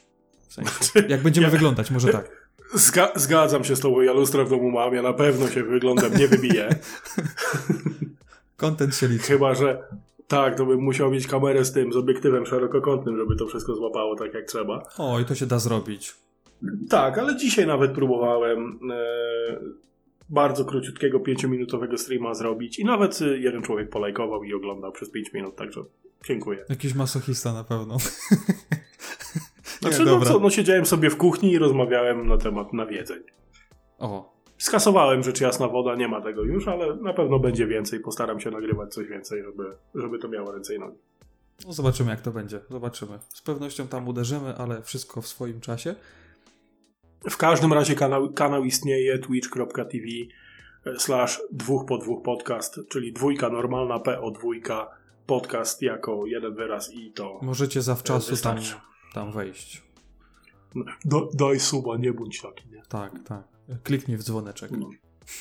w 0.48 0.54
sensie, 0.54 0.72
jak 1.08 1.22
będziemy 1.22 1.46
Ja- 1.46 1.50
wyglądać, 1.50 1.90
może 1.90 2.08
tak. 2.08 2.50
Zga- 2.74 3.12
zgadzam 3.18 3.64
się 3.64 3.76
z 3.76 3.80
tobą, 3.80 4.00
ja 4.00 4.12
lustra 4.12 4.44
w 4.44 4.50
domu 4.50 4.70
mam, 4.70 4.94
ja 4.94 5.02
na 5.02 5.12
pewno 5.12 5.48
się 5.48 5.62
wyglądem 5.62 6.16
nie 6.16 6.28
wybiję. 6.28 6.68
Kontent 8.56 8.96
się 8.96 9.08
liczy. 9.08 9.24
Chyba, 9.26 9.54
że 9.54 9.82
tak, 10.28 10.56
to 10.56 10.66
bym 10.66 10.80
musiał 10.80 11.10
mieć 11.10 11.26
kamerę 11.26 11.64
z 11.64 11.72
tym, 11.72 11.92
z 11.92 11.96
obiektywem 11.96 12.46
szerokokątnym, 12.46 13.16
żeby 13.16 13.36
to 13.36 13.46
wszystko 13.46 13.74
złapało 13.74 14.16
tak 14.16 14.34
jak 14.34 14.44
trzeba. 14.44 14.82
O, 14.98 15.20
i 15.20 15.24
to 15.24 15.34
się 15.34 15.46
da 15.46 15.58
zrobić. 15.58 16.14
Tak, 16.90 17.18
ale 17.18 17.36
dzisiaj 17.36 17.66
nawet 17.66 17.92
próbowałem 17.92 18.78
e, 18.92 19.60
bardzo 20.28 20.64
króciutkiego, 20.64 21.20
pięciominutowego 21.20 21.98
streama 21.98 22.34
zrobić 22.34 22.78
i 22.78 22.84
nawet 22.84 23.22
e, 23.22 23.38
jeden 23.38 23.62
człowiek 23.62 23.90
polajkował 23.90 24.44
i 24.44 24.54
oglądał 24.54 24.92
przez 24.92 25.10
5 25.10 25.32
minut, 25.32 25.56
także 25.56 25.80
dziękuję. 26.26 26.64
Jakiś 26.68 26.94
masochista 26.94 27.52
na 27.52 27.64
pewno. 27.64 27.96
Znaczy, 29.80 29.98
nie, 29.98 30.04
no 30.04 30.20
co, 30.20 30.38
no 30.38 30.50
siedziałem 30.50 30.86
sobie 30.86 31.10
w 31.10 31.16
kuchni 31.16 31.52
i 31.52 31.58
rozmawiałem 31.58 32.28
na 32.28 32.36
temat 32.36 32.72
nawiedzeń. 32.72 33.22
O, 33.98 34.40
Skasowałem 34.58 35.22
rzecz 35.22 35.40
jasna 35.40 35.68
woda, 35.68 35.94
nie 35.94 36.08
ma 36.08 36.20
tego 36.20 36.42
już, 36.42 36.68
ale 36.68 36.96
na 36.96 37.12
pewno 37.12 37.38
będzie 37.38 37.66
więcej. 37.66 38.00
Postaram 38.00 38.40
się 38.40 38.50
nagrywać 38.50 38.94
coś 38.94 39.08
więcej, 39.08 39.42
żeby, 39.42 39.76
żeby 39.94 40.18
to 40.18 40.28
miało 40.28 40.52
ręce 40.52 40.74
i 40.74 40.78
nogi. 40.78 40.98
No 41.66 41.72
zobaczymy, 41.72 42.10
jak 42.10 42.20
to 42.20 42.30
będzie. 42.30 42.60
Zobaczymy. 42.70 43.18
Z 43.28 43.42
pewnością 43.42 43.88
tam 43.88 44.08
uderzymy, 44.08 44.54
ale 44.58 44.82
wszystko 44.82 45.22
w 45.22 45.26
swoim 45.26 45.60
czasie. 45.60 45.94
W 47.30 47.36
każdym 47.36 47.72
razie 47.72 47.94
kanał, 47.94 48.32
kanał 48.32 48.64
istnieje 48.64 49.18
twitch.tv 49.18 50.06
slash 50.98 51.42
dwóch 51.52 51.86
po 51.86 51.98
dwóch 51.98 52.22
podcast, 52.22 52.80
czyli 52.88 53.12
dwójka 53.12 53.50
normalna, 53.50 53.98
PO 53.98 54.30
dwójka, 54.30 54.90
podcast 55.26 55.82
jako 55.82 56.26
jeden 56.26 56.54
wyraz 56.54 56.94
i 56.94 57.12
to 57.12 57.38
Możecie 57.42 57.82
zawczasu 57.82 58.36
tam. 58.36 58.58
Tam 59.14 59.32
wejść. 59.32 59.82
Do, 61.04 61.28
daj 61.34 61.60
suba, 61.60 61.96
nie 61.96 62.12
bądź 62.12 62.40
taki, 62.42 62.68
nie? 62.70 62.82
Tak, 62.88 63.12
tak. 63.28 63.42
Kliknij 63.82 64.16
w 64.16 64.22
dzwoneczek. 64.22 64.70
No. 64.70 64.90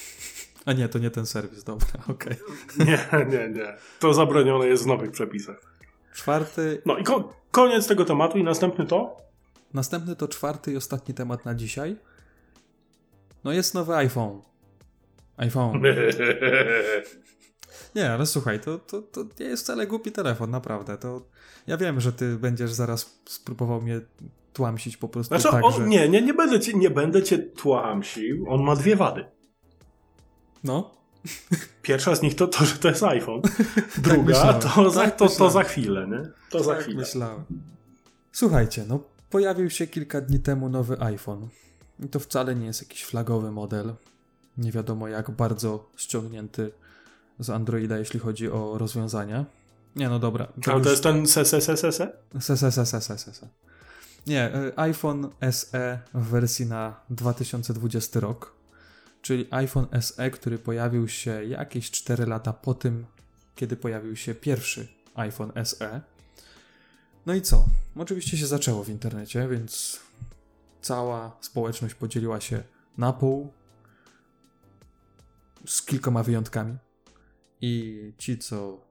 A 0.66 0.74
nie, 0.74 0.90
to 0.90 1.00
nie 1.00 1.10
ten 1.12 1.26
serwis, 1.26 1.64
dobra, 1.64 1.88
okej. 2.14 2.36
Nie, 2.80 3.08
nie, 3.26 3.50
nie. 3.50 3.76
To 4.00 4.14
zabronione 4.14 4.68
jest 4.68 4.84
w 4.84 4.88
nowych 4.88 5.12
przepisach. 5.12 5.74
Czwarty, 6.14 6.82
No 6.86 6.98
i 6.98 7.04
ko- 7.04 7.34
koniec 7.52 7.88
tego 7.88 8.06
tematu 8.06 8.38
i 8.38 8.44
następny 8.44 8.86
to? 8.86 9.18
następny 9.74 10.16
to 10.16 10.28
czwarty 10.28 10.72
i 10.72 10.78
ostatni 10.78 11.14
temat 11.14 11.46
na 11.46 11.56
dzisiaj. 11.56 11.96
No 13.44 13.52
jest 13.52 13.74
nowy 13.74 13.96
iPhone. 13.96 14.42
iPhone. 15.38 15.82
Nie, 17.96 18.12
ale 18.14 18.26
słuchaj, 18.26 18.60
to, 18.60 18.78
to, 18.80 19.02
to 19.02 19.24
nie 19.40 19.46
jest 19.46 19.64
wcale 19.64 19.88
głupi 19.88 20.12
telefon, 20.12 20.50
naprawdę. 20.50 20.98
To 20.98 21.22
ja 21.68 21.78
wiem, 21.78 22.00
że 22.02 22.14
ty 22.14 22.38
będziesz 22.38 22.72
zaraz 22.74 23.20
spróbował 23.26 23.82
mnie 23.82 24.02
tłamsić 24.54 24.98
po 24.98 25.10
prostu 25.10 25.36
Znaczy, 25.38 25.52
tak, 25.56 25.66
on, 25.66 25.74
że... 25.74 25.88
nie, 25.88 26.10
nie, 26.10 26.22
nie 26.22 26.34
będę 26.34 26.60
cię, 26.60 26.74
nie 26.74 26.90
będę 26.90 27.24
cię 27.24 27.38
tłamsił. 27.40 28.46
On 28.50 28.64
ma 28.64 28.76
dwie 28.76 28.96
wady. 28.96 29.26
No, 30.64 31.00
Pierwsza 31.82 32.16
z 32.16 32.22
nich 32.22 32.36
to 32.36 32.48
to, 32.48 32.66
że 32.66 32.76
to 32.76 32.88
jest 32.88 33.04
iPhone. 33.04 33.42
Druga 33.98 34.24
myślałem. 34.24 34.62
to, 34.62 34.90
za, 34.90 35.02
Tak 35.02 35.12
to, 35.16 35.26
to 35.26 35.32
myślałem. 35.32 35.54
za 35.54 35.64
chwilę, 35.64 36.08
nie? 36.08 36.32
To 36.50 36.64
za 36.64 36.74
tak 36.74 36.84
chwilę. 36.84 36.98
myślałem. 37.00 37.44
Słuchajcie, 38.32 38.86
no 38.88 39.00
pojawił 39.30 39.70
się 39.70 39.88
kilka 39.88 40.22
dni 40.22 40.40
temu 40.40 40.70
nowy 40.70 41.02
iPhone. 41.02 41.48
I 42.06 42.08
to 42.08 42.20
wcale 42.20 42.56
nie 42.56 42.66
jest 42.66 42.82
jakiś 42.82 43.04
flagowy 43.06 43.52
model. 43.52 43.94
Nie 44.58 44.72
wiadomo 44.72 45.08
jak 45.08 45.32
bardzo 45.32 45.90
ściągnięty 45.98 46.72
z 47.40 47.50
Androida, 47.50 47.98
jeśli 47.98 48.20
chodzi 48.20 48.50
o 48.52 48.78
rozwiązania. 48.78 49.46
Nie, 49.96 50.10
no 50.10 50.20
dobra. 50.20 50.48
Ale 50.68 50.76
już- 50.78 50.84
to 50.84 50.90
jest 50.90 51.04
ten 51.04 51.24
SSSS? 51.28 51.98
Se, 52.40 52.58
se, 52.58 52.72
se, 52.72 52.86
se, 52.86 53.02
se, 53.02 53.18
se, 53.18 53.34
se. 53.34 53.48
Nie, 54.28 54.56
y, 54.56 54.78
iPhone 54.78 55.30
SE 55.52 56.00
w 56.14 56.28
wersji 56.28 56.66
na 56.66 57.02
2020 57.10 58.20
rok, 58.20 58.56
czyli 59.22 59.48
iPhone 59.52 59.88
SE, 60.02 60.32
który 60.32 60.60
pojawił 60.60 61.08
się 61.08 61.44
jakieś 61.46 61.92
4 61.92 62.26
lata 62.26 62.54
po 62.54 62.74
tym, 62.74 63.06
kiedy 63.56 63.76
pojawił 63.76 64.16
się 64.16 64.36
pierwszy 64.36 64.88
iPhone 65.16 65.52
SE. 65.66 66.02
No 67.26 67.34
i 67.34 67.42
co? 67.42 67.66
Oczywiście 67.96 68.38
się 68.38 68.48
zaczęło 68.48 68.84
w 68.84 68.90
internecie, 68.90 69.48
więc 69.48 70.00
cała 70.82 71.38
społeczność 71.42 71.94
podzieliła 71.96 72.42
się 72.42 72.64
na 72.98 73.14
pół 73.14 73.54
z 75.66 75.82
kilkoma 75.82 76.24
wyjątkami. 76.24 76.78
I 77.62 78.14
ci, 78.18 78.38
co 78.38 78.82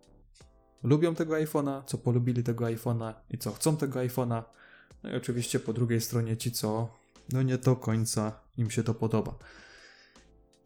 lubią 0.83 1.15
tego 1.15 1.35
iPhone'a, 1.35 1.85
co 1.85 1.99
polubili 1.99 2.43
tego 2.43 2.65
iPhone'a 2.65 3.15
i 3.31 3.39
co 3.39 3.53
chcą 3.53 3.77
tego 3.77 3.99
iPhone'a. 4.01 4.43
No 5.03 5.11
i 5.11 5.17
oczywiście 5.17 5.61
po 5.61 5.73
drugiej 5.73 6.01
stronie 6.01 6.37
ci, 6.37 6.53
co 6.53 6.89
no 7.33 7.43
nie 7.43 7.59
do 7.59 7.77
końca 7.77 8.41
im 8.57 8.71
się 8.71 8.83
to 8.83 8.95
podoba. 8.95 9.39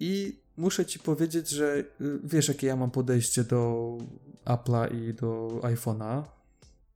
I 0.00 0.40
muszę 0.56 0.86
ci 0.86 0.98
powiedzieć, 0.98 1.48
że 1.48 1.76
y, 1.76 1.84
wiesz, 2.24 2.48
jakie 2.48 2.66
ja 2.66 2.76
mam 2.76 2.90
podejście 2.90 3.44
do 3.44 3.98
Apple'a 4.44 4.94
i 4.94 5.14
do 5.14 5.60
iPhone'a. 5.62 6.22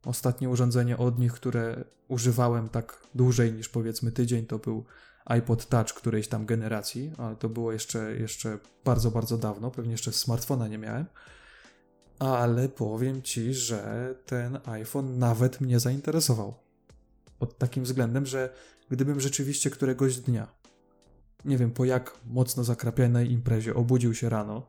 Ostatnie 0.04 0.48
urządzenie 0.48 0.98
od 0.98 1.18
nich, 1.18 1.32
które 1.32 1.84
używałem 2.09 2.68
tak 2.68 3.02
dłużej 3.14 3.52
niż 3.52 3.68
powiedzmy 3.68 4.12
tydzień, 4.12 4.46
to 4.46 4.59
był 4.59 4.84
iPod 5.27 5.68
Touch 5.68 5.93
którejś 5.93 6.29
tam 6.29 6.47
generacji, 6.47 7.12
ale 7.18 7.37
to 7.37 7.49
było 7.49 7.72
jeszcze, 7.72 8.16
jeszcze 8.16 8.59
bardzo, 8.85 9.11
bardzo 9.11 9.39
dawno, 9.39 9.70
pewnie 9.70 9.93
jeszcze 9.93 10.12
smartfona 10.12 10.68
nie 10.68 10.79
miałem. 10.79 11.07
Ale 12.18 12.68
powiem 12.68 13.22
ci, 13.22 13.55
że 13.55 14.14
ten 14.27 14.59
iPhone 14.64 15.18
nawet 15.18 15.61
mnie 15.61 15.81
zainteresował. 15.81 16.55
Pod 17.39 17.59
takim 17.59 17.85
względem, 17.85 18.27
że 18.27 18.55
gdybym 18.91 19.20
rzeczywiście 19.20 19.70
któregoś 19.70 20.16
dnia, 20.16 20.49
nie 21.45 21.59
wiem 21.59 21.70
po 21.70 21.85
jak 21.85 22.18
mocno 22.27 22.64
zakrapianej 22.64 23.33
imprezie, 23.33 23.74
obudził 23.74 24.14
się 24.14 24.29
rano 24.29 24.68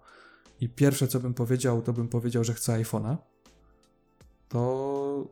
i 0.60 0.70
pierwsze 0.70 1.08
co 1.08 1.20
bym 1.20 1.34
powiedział, 1.34 1.82
to 1.82 1.94
bym 1.94 2.08
powiedział, 2.08 2.44
że 2.44 2.54
chcę 2.54 2.84
iPhone'a, 2.84 3.18
to 4.50 5.28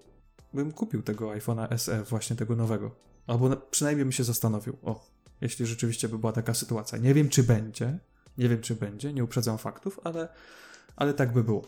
bym 0.53 0.71
kupił 0.71 1.03
tego 1.03 1.30
iPhone'a 1.30 1.78
SE, 1.78 2.03
właśnie 2.03 2.36
tego 2.36 2.55
nowego. 2.55 2.91
Albo 3.28 3.49
na, 3.49 3.55
przynajmniej 3.55 4.05
bym 4.05 4.11
się 4.11 4.23
zastanowił, 4.23 4.78
o, 4.84 5.14
jeśli 5.41 5.65
rzeczywiście 5.65 6.09
by 6.09 6.17
była 6.17 6.31
taka 6.31 6.53
sytuacja. 6.53 6.97
Nie 6.97 7.13
wiem, 7.13 7.29
czy 7.29 7.43
będzie, 7.43 7.99
nie 8.38 8.49
wiem, 8.49 8.61
czy 8.61 8.75
będzie, 8.75 9.13
nie 9.13 9.23
uprzedzam 9.23 9.57
faktów, 9.57 9.99
ale, 10.03 10.27
ale 10.95 11.13
tak 11.13 11.33
by 11.33 11.43
było. 11.43 11.61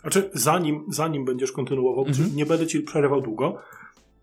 Znaczy, 0.00 0.30
zanim, 0.34 0.84
zanim 0.88 1.24
będziesz 1.24 1.52
kontynuował, 1.52 2.06
Mhm. 2.06 2.36
nie 2.36 2.46
będę 2.46 2.66
ci 2.66 2.80
przerywał 2.80 3.20
długo, 3.20 3.58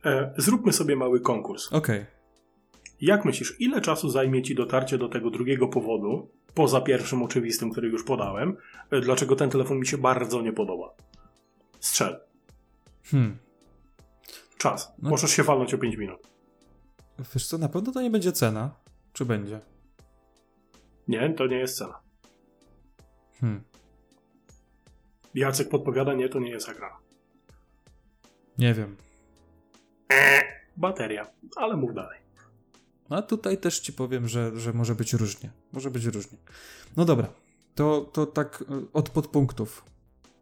e, 0.05 0.33
zróbmy 0.37 0.73
sobie 0.73 0.95
mały 0.95 1.19
konkurs. 1.21 1.73
Okej. 1.73 2.05
Jak 3.01 3.25
myślisz, 3.25 3.55
ile 3.59 3.81
czasu 3.81 4.09
zajmie 4.09 4.41
ci 4.43 4.55
dotarcie 4.55 4.97
do 4.97 5.09
tego 5.09 5.29
drugiego 5.29 5.67
powodu, 5.67 6.29
poza 6.53 6.81
pierwszym 6.81 7.23
oczywistym, 7.23 7.71
który 7.71 7.89
już 7.89 8.03
podałem, 8.03 8.57
e, 8.91 9.01
dlaczego 9.01 9.35
ten 9.35 9.49
telefon 9.49 9.79
mi 9.79 9.87
się 9.87 9.97
bardzo 9.97 10.41
nie 10.41 10.53
podoba? 10.53 10.93
Strzel. 11.79 12.19
Hmm. 13.03 13.37
Czas. 14.57 14.91
No- 15.01 15.09
Możesz 15.09 15.31
się 15.31 15.43
walnąć 15.43 15.73
o 15.73 15.77
5 15.77 15.97
minut. 15.97 16.19
Wiesz 17.35 17.47
co, 17.47 17.57
na 17.57 17.69
pewno 17.69 17.91
to 17.91 18.01
nie 18.01 18.09
będzie 18.09 18.31
cena. 18.31 18.75
Czy 19.15 19.25
będzie? 19.25 19.59
Nie, 21.07 21.33
to 21.33 21.47
nie 21.47 21.57
jest 21.57 21.77
cena. 21.77 21.99
Hmm. 23.39 23.63
Jacek 25.33 25.69
podpowiada, 25.69 26.13
nie, 26.13 26.29
to 26.29 26.39
nie 26.39 26.49
jest 26.49 26.69
ekran. 26.69 26.91
Nie 28.57 28.73
wiem. 28.73 28.95
Bateria, 30.77 31.27
ale 31.55 31.77
mów 31.77 31.93
dalej. 31.93 32.19
A 33.09 33.21
tutaj 33.21 33.57
też 33.57 33.79
ci 33.79 33.93
powiem, 33.93 34.27
że, 34.27 34.59
że 34.59 34.73
może 34.73 34.95
być 34.95 35.13
różnie. 35.13 35.51
Może 35.71 35.91
być 35.91 36.05
różnie. 36.05 36.37
No 36.97 37.05
dobra, 37.05 37.27
to, 37.75 38.01
to 38.13 38.25
tak 38.25 38.61
y, 38.61 38.65
od 38.93 39.09
podpunktów. 39.09 39.85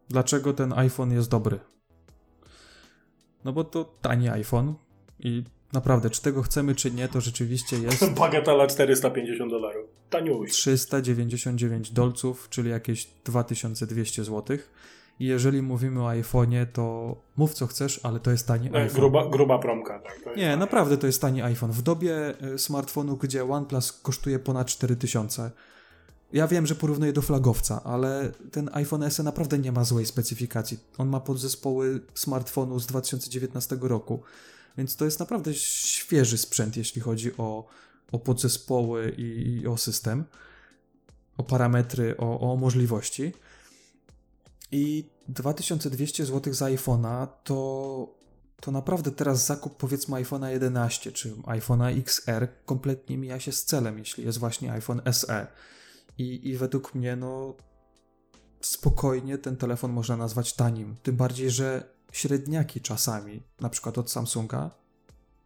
Dlaczego 0.08 0.52
ten 0.52 0.72
iPhone 0.72 1.12
jest 1.12 1.30
dobry? 1.30 1.60
No 3.44 3.52
bo 3.52 3.64
to 3.64 3.84
tani 3.84 4.28
iPhone 4.28 4.74
I 5.18 5.44
naprawdę, 5.74 6.10
czy 6.10 6.22
tego 6.22 6.42
chcemy, 6.42 6.74
czy 6.74 6.90
nie, 6.90 7.08
to 7.08 7.20
rzeczywiście 7.20 7.78
jest 7.78 8.10
Bagatela 8.20 8.66
450 8.66 9.50
dolarów. 9.50 9.86
Taniuś. 10.10 10.52
399 10.52 11.90
dolców, 11.90 12.48
czyli 12.50 12.70
jakieś 12.70 13.06
2200 13.24 14.24
zł. 14.24 14.58
I 15.20 15.26
jeżeli 15.26 15.62
mówimy 15.62 16.02
o 16.02 16.06
iPhone'ie, 16.06 16.66
to 16.72 17.16
mów 17.36 17.54
co 17.54 17.66
chcesz, 17.66 18.00
ale 18.02 18.20
to 18.20 18.30
jest 18.30 18.46
tani 18.46 18.68
E, 18.68 18.82
iPhone. 18.82 19.00
Gruba, 19.00 19.28
gruba 19.28 19.58
promka, 19.58 19.98
tak. 19.98 20.36
Nie, 20.36 20.56
naprawdę 20.56 20.98
to 20.98 21.06
jest 21.06 21.20
tani 21.20 21.42
iPhone. 21.42 21.72
W 21.72 21.82
dobie 21.82 22.34
y, 22.54 22.58
smartfonu, 22.58 23.16
gdzie 23.16 23.44
OnePlus 23.44 23.92
kosztuje 23.92 24.38
ponad 24.38 24.66
4000, 24.66 25.50
ja 26.32 26.48
wiem, 26.48 26.66
że 26.66 26.74
porównuję 26.74 27.12
do 27.12 27.22
flagowca, 27.22 27.80
ale 27.84 28.32
ten 28.52 28.70
iPhone 28.72 29.10
SE 29.10 29.22
naprawdę 29.22 29.58
nie 29.58 29.72
ma 29.72 29.84
złej 29.84 30.06
specyfikacji. 30.06 30.78
On 30.98 31.08
ma 31.08 31.20
podzespoły 31.20 32.00
smartfonu 32.14 32.80
z 32.80 32.86
2019 32.86 33.78
roku, 33.80 34.22
więc 34.78 34.96
to 34.96 35.04
jest 35.04 35.20
naprawdę 35.20 35.54
świeży 35.54 36.38
sprzęt, 36.38 36.76
jeśli 36.76 37.00
chodzi 37.00 37.36
o, 37.36 37.66
o 38.12 38.18
podzespoły 38.18 39.14
i, 39.18 39.60
i 39.60 39.66
o 39.66 39.76
system, 39.76 40.24
o 41.36 41.42
parametry, 41.42 42.16
o, 42.16 42.52
o 42.52 42.56
możliwości. 42.56 43.32
I 44.72 45.10
2200 45.28 46.26
zł 46.26 46.52
za 46.52 46.66
iPhone'a 46.66 47.26
to, 47.44 48.14
to 48.60 48.70
naprawdę 48.70 49.10
teraz 49.10 49.46
zakup 49.46 49.76
powiedzmy 49.76 50.16
iPhone'a 50.16 50.46
11 50.46 51.12
czy 51.12 51.34
iPhone'a 51.34 51.98
XR 51.98 52.48
kompletnie 52.66 53.18
mija 53.18 53.40
się 53.40 53.52
z 53.52 53.64
celem, 53.64 53.98
jeśli 53.98 54.24
jest 54.24 54.38
właśnie 54.38 54.72
iPhone 54.72 55.02
SE. 55.12 55.46
I, 56.18 56.48
I 56.48 56.56
według 56.56 56.94
mnie, 56.94 57.16
no 57.16 57.54
spokojnie 58.60 59.38
ten 59.38 59.56
telefon 59.56 59.92
można 59.92 60.16
nazwać 60.16 60.52
tanim. 60.52 60.96
Tym 61.02 61.16
bardziej, 61.16 61.50
że 61.50 61.93
średniaki 62.14 62.80
czasami, 62.80 63.42
na 63.60 63.68
przykład 63.68 63.98
od 63.98 64.10
Samsunga, 64.10 64.70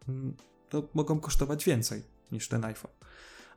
mm, 0.09 0.33
to 0.69 0.83
mogą 0.93 1.19
kosztować 1.19 1.65
więcej 1.65 2.03
niż 2.31 2.47
ten 2.47 2.65
iPhone. 2.65 2.91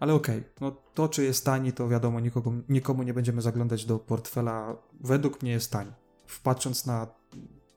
Ale 0.00 0.14
okej, 0.14 0.42
no 0.60 0.76
to 0.94 1.08
czy 1.08 1.24
jest 1.24 1.44
tani, 1.44 1.72
to 1.72 1.88
wiadomo, 1.88 2.20
nikogo, 2.20 2.52
nikomu 2.68 3.02
nie 3.02 3.14
będziemy 3.14 3.42
zaglądać 3.42 3.84
do 3.84 3.98
portfela. 3.98 4.76
Według 5.00 5.42
mnie 5.42 5.52
jest 5.52 5.72
tani. 5.72 5.92
Patrząc 6.42 6.86
na 6.86 7.06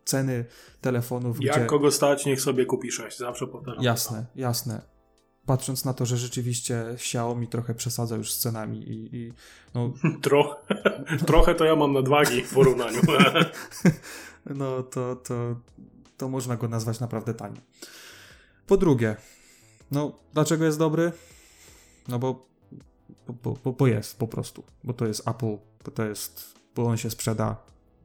ceny 0.05 0.45
telefonów, 0.81 1.37
Jak 1.41 1.55
gdzie... 1.55 1.65
kogo 1.65 1.91
stać, 1.91 2.25
niech 2.25 2.41
sobie 2.41 2.65
kupi 2.65 2.91
6. 2.91 3.17
Zawsze 3.17 3.47
powtarzam. 3.47 3.83
Jasne, 3.83 4.25
jasne. 4.35 4.81
Patrząc 5.45 5.85
na 5.85 5.93
to, 5.93 6.05
że 6.05 6.17
rzeczywiście 6.17 6.89
Xiaomi 6.89 7.47
trochę 7.47 7.75
przesadza 7.75 8.15
już 8.15 8.33
z 8.33 8.39
cenami 8.39 8.89
i, 8.89 9.15
i 9.15 9.33
no, 9.73 9.93
Trochę, 10.21 10.55
trochę 11.27 11.55
to 11.55 11.65
ja 11.65 11.75
mam 11.75 11.93
nadwagi 11.93 12.41
w 12.41 12.53
porównaniu. 12.53 13.01
no 14.45 14.83
to, 14.83 15.15
to, 15.15 15.55
to 16.17 16.29
można 16.29 16.55
go 16.55 16.67
nazwać 16.67 16.99
naprawdę 16.99 17.33
tani. 17.33 17.61
Po 18.67 18.77
drugie, 18.77 19.15
no 19.91 20.19
dlaczego 20.33 20.65
jest 20.65 20.79
dobry? 20.79 21.11
No 22.07 22.19
bo, 22.19 22.45
bo, 23.43 23.53
bo, 23.63 23.73
bo 23.73 23.87
jest 23.87 24.19
po 24.19 24.27
prostu, 24.27 24.63
bo 24.83 24.93
to 24.93 25.05
jest 25.05 25.27
Apple, 25.27 25.57
bo 25.85 25.91
to 25.91 26.05
jest, 26.05 26.55
bo 26.75 26.85
on 26.85 26.97
się 26.97 27.09
sprzeda, 27.09 27.57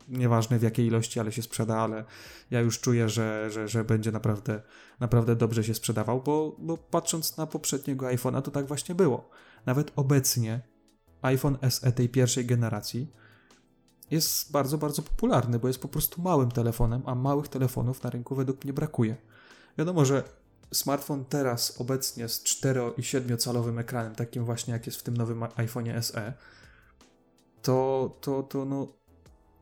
nieważne 0.08 0.58
w 0.58 0.62
jakiej 0.62 0.86
ilości, 0.86 1.20
ale 1.20 1.32
się 1.32 1.42
sprzeda, 1.42 1.78
ale 1.78 2.04
ja 2.50 2.60
już 2.60 2.80
czuję, 2.80 3.08
że, 3.08 3.50
że, 3.50 3.68
że 3.68 3.84
będzie 3.84 4.12
naprawdę, 4.12 4.62
naprawdę 5.00 5.36
dobrze 5.36 5.64
się 5.64 5.74
sprzedawał, 5.74 6.22
bo, 6.22 6.56
bo 6.58 6.76
patrząc 6.76 7.36
na 7.36 7.46
poprzedniego 7.46 8.06
iPhone'a, 8.06 8.42
to 8.42 8.50
tak 8.50 8.66
właśnie 8.66 8.94
było. 8.94 9.30
Nawet 9.66 9.92
obecnie 9.96 10.60
iPhone 11.22 11.58
SE 11.70 11.92
tej 11.92 12.08
pierwszej 12.08 12.46
generacji 12.46 13.12
jest 14.10 14.52
bardzo, 14.52 14.78
bardzo 14.78 15.02
popularny, 15.02 15.58
bo 15.58 15.68
jest 15.68 15.80
po 15.80 15.88
prostu 15.88 16.22
małym 16.22 16.50
telefonem, 16.50 17.02
a 17.06 17.14
małych 17.14 17.48
telefonów 17.48 18.02
na 18.02 18.10
rynku 18.10 18.34
według 18.34 18.64
mnie 18.64 18.72
brakuje. 18.72 19.16
Wiadomo, 19.78 20.04
że 20.04 20.24
smartfon 20.72 21.24
teraz 21.24 21.80
obecnie 21.80 22.28
z 22.28 22.42
4 22.42 22.80
i 22.96 23.02
7 23.02 23.38
calowym 23.38 23.78
ekranem, 23.78 24.14
takim 24.14 24.44
właśnie 24.44 24.72
jak 24.72 24.86
jest 24.86 24.98
w 24.98 25.02
tym 25.02 25.16
nowym 25.16 25.40
iPhone'ie 25.40 26.02
SE, 26.02 26.32
to, 27.62 28.10
to, 28.20 28.42
to 28.42 28.64
no, 28.64 28.88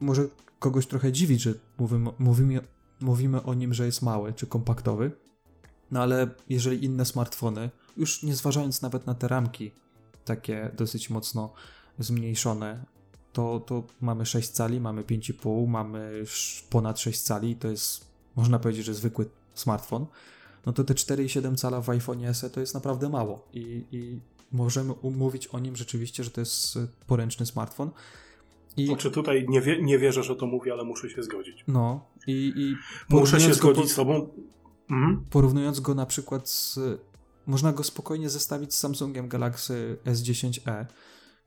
może 0.01 0.29
kogoś 0.59 0.87
trochę 0.87 1.13
dziwić, 1.13 1.43
że 1.43 1.55
mówimy, 1.79 2.11
mówimy, 2.19 2.61
mówimy 3.01 3.43
o 3.43 3.55
nim, 3.55 3.75
że 3.75 3.87
jest 3.87 4.03
mały 4.03 4.33
czy 4.33 4.47
kompaktowy, 4.47 5.13
no 5.91 6.03
ale 6.03 6.29
jeżeli 6.49 6.85
inne 6.85 7.05
smartfony, 7.05 7.71
już 7.97 8.23
nie 8.23 8.35
zważając 8.35 8.83
nawet 8.83 9.07
na 9.07 9.15
te 9.15 9.29
ramki, 9.29 9.73
takie 10.25 10.71
dosyć 10.77 11.11
mocno 11.11 11.53
zmniejszone, 11.99 12.85
to, 13.39 13.61
to 13.61 13.83
mamy 14.01 14.27
6 14.27 14.49
cali, 14.49 14.81
mamy 14.81 15.03
5,5, 15.03 15.69
mamy 15.69 16.25
ponad 16.71 17.01
6 17.01 17.21
cali, 17.21 17.57
to 17.57 17.69
jest, 17.69 18.05
można 18.37 18.59
powiedzieć, 18.59 18.87
że 18.87 18.95
zwykły 18.95 19.31
smartfon, 19.55 20.07
no 20.67 20.73
to 20.73 20.85
te 20.85 20.95
4,7 20.95 21.57
cala 21.57 21.81
w 21.81 21.91
iPhone 21.91 22.35
SE 22.35 22.51
to 22.51 22.61
jest 22.61 22.75
naprawdę 22.75 23.09
mało 23.09 23.49
i, 23.53 23.85
i 23.93 24.21
możemy 24.53 24.93
umówić 24.93 25.47
o 25.47 25.59
nim 25.59 25.77
rzeczywiście, 25.77 26.25
że 26.25 26.31
to 26.31 26.41
jest 26.41 26.79
poręczny 27.07 27.47
smartfon. 27.47 27.91
I, 28.77 28.87
Znaczy 28.87 29.11
tutaj 29.11 29.47
nie, 29.49 29.61
wie, 29.61 29.83
nie 29.83 29.99
wierzę, 29.99 30.23
że 30.23 30.37
to 30.37 30.47
mówię, 30.47 30.73
ale 30.73 30.85
muszę 30.85 31.11
się 31.11 31.23
zgodzić. 31.23 31.65
no, 31.69 32.07
i, 32.27 32.53
i 32.57 32.75
Muszę 33.09 33.41
się 33.41 33.55
zgodzić 33.55 33.93
z 33.93 33.95
tobą. 33.95 34.29
Mhm. 34.91 35.25
porównując 35.31 35.81
go 35.81 35.95
na 35.95 36.07
przykład 36.07 36.49
z. 36.49 36.79
Można 37.47 37.73
go 37.73 37.85
spokojnie 37.85 38.31
zestawić 38.31 38.75
z 38.75 38.79
Samsungiem 38.79 39.29
Galaxy 39.29 39.97
S10e, 40.05 40.87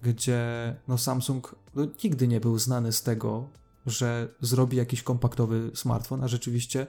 gdzie 0.02 0.76
no 0.88 0.98
Samsung 0.98 1.56
no, 1.76 1.88
nigdy 2.04 2.28
nie 2.28 2.40
był 2.40 2.60
znany 2.60 2.92
z 2.92 3.04
tego, 3.04 3.50
że 3.86 4.34
zrobi 4.42 4.78
jakiś 4.78 5.04
kompaktowy 5.04 5.72
smartfon, 5.74 6.24
a 6.24 6.28
rzeczywiście 6.28 6.88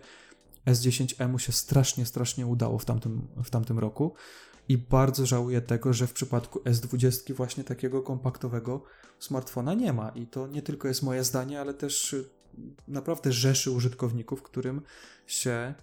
S10e 0.66 1.28
mu 1.28 1.38
się 1.38 1.52
strasznie, 1.52 2.06
strasznie 2.06 2.46
udało 2.46 2.78
w 2.78 2.84
tamtym, 2.84 3.28
w 3.44 3.50
tamtym 3.50 3.78
roku. 3.78 4.14
I 4.68 4.78
bardzo 4.78 5.26
żałuję 5.26 5.60
tego, 5.60 5.92
że 5.92 6.06
w 6.06 6.12
przypadku 6.12 6.58
S20 6.58 7.34
właśnie 7.34 7.64
takiego 7.64 8.02
kompaktowego 8.02 8.82
smartfona 9.18 9.74
nie 9.74 9.92
ma. 9.92 10.08
I 10.08 10.26
to 10.26 10.46
nie 10.46 10.62
tylko 10.62 10.88
jest 10.88 11.02
moje 11.02 11.24
zdanie, 11.24 11.60
ale 11.60 11.74
też 11.74 12.12
y, 12.12 12.30
naprawdę 12.88 13.32
rzeszy 13.32 13.70
użytkowników, 13.70 14.42
którym 14.42 14.82
się 15.26 15.74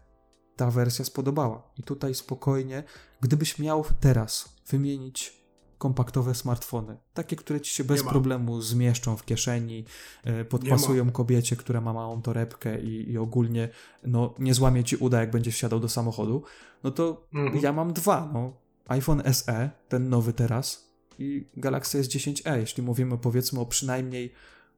ta 0.56 0.72
wersja 0.72 1.06
spodobała. 1.06 1.72
I 1.78 1.84
tutaj 1.84 2.16
spokojnie, 2.16 2.84
gdybyś 3.22 3.60
miał 3.60 3.86
teraz 4.00 4.56
wymienić 4.68 5.39
kompaktowe 5.80 6.36
smartfony, 6.36 6.98
takie, 7.14 7.36
które 7.36 7.62
ci 7.62 7.72
się 7.76 7.84
bez 7.84 8.04
Nie 8.04 8.10
problemu 8.10 8.62
zmieszczą 8.62 9.18
w 9.18 9.26
kieszeni, 9.26 9.86
e, 10.24 10.46
podpasują 10.46 11.12
kobiecie, 11.12 11.56
która 11.56 11.82
ma 11.82 11.94
małą 11.94 12.22
torebkę 12.22 12.82
i, 12.82 13.12
i 13.12 13.18
ogólnie 13.18 13.70
no, 14.04 14.34
nie 14.40 14.54
złamie 14.54 14.84
ci 14.84 14.96
uda, 14.96 15.20
jak 15.20 15.32
będziesz 15.32 15.56
wsiadał 15.56 15.80
do 15.80 15.90
samochodu, 15.90 16.44
no 16.84 16.92
to 16.92 17.28
Mhm. 17.34 17.64
ja 17.64 17.74
mam 17.74 17.94
dwa. 17.94 18.30
No. 18.34 18.54
iPhone 18.88 19.22
SE, 19.34 19.70
ten 19.90 20.10
nowy 20.10 20.34
teraz 20.34 20.90
i 21.20 21.46
Galaxy 21.58 22.02
S10e, 22.02 22.58
jeśli 22.58 22.84
mówimy 22.84 23.18
powiedzmy 23.18 23.60
o 23.60 23.66
przynajmniej 23.66 24.34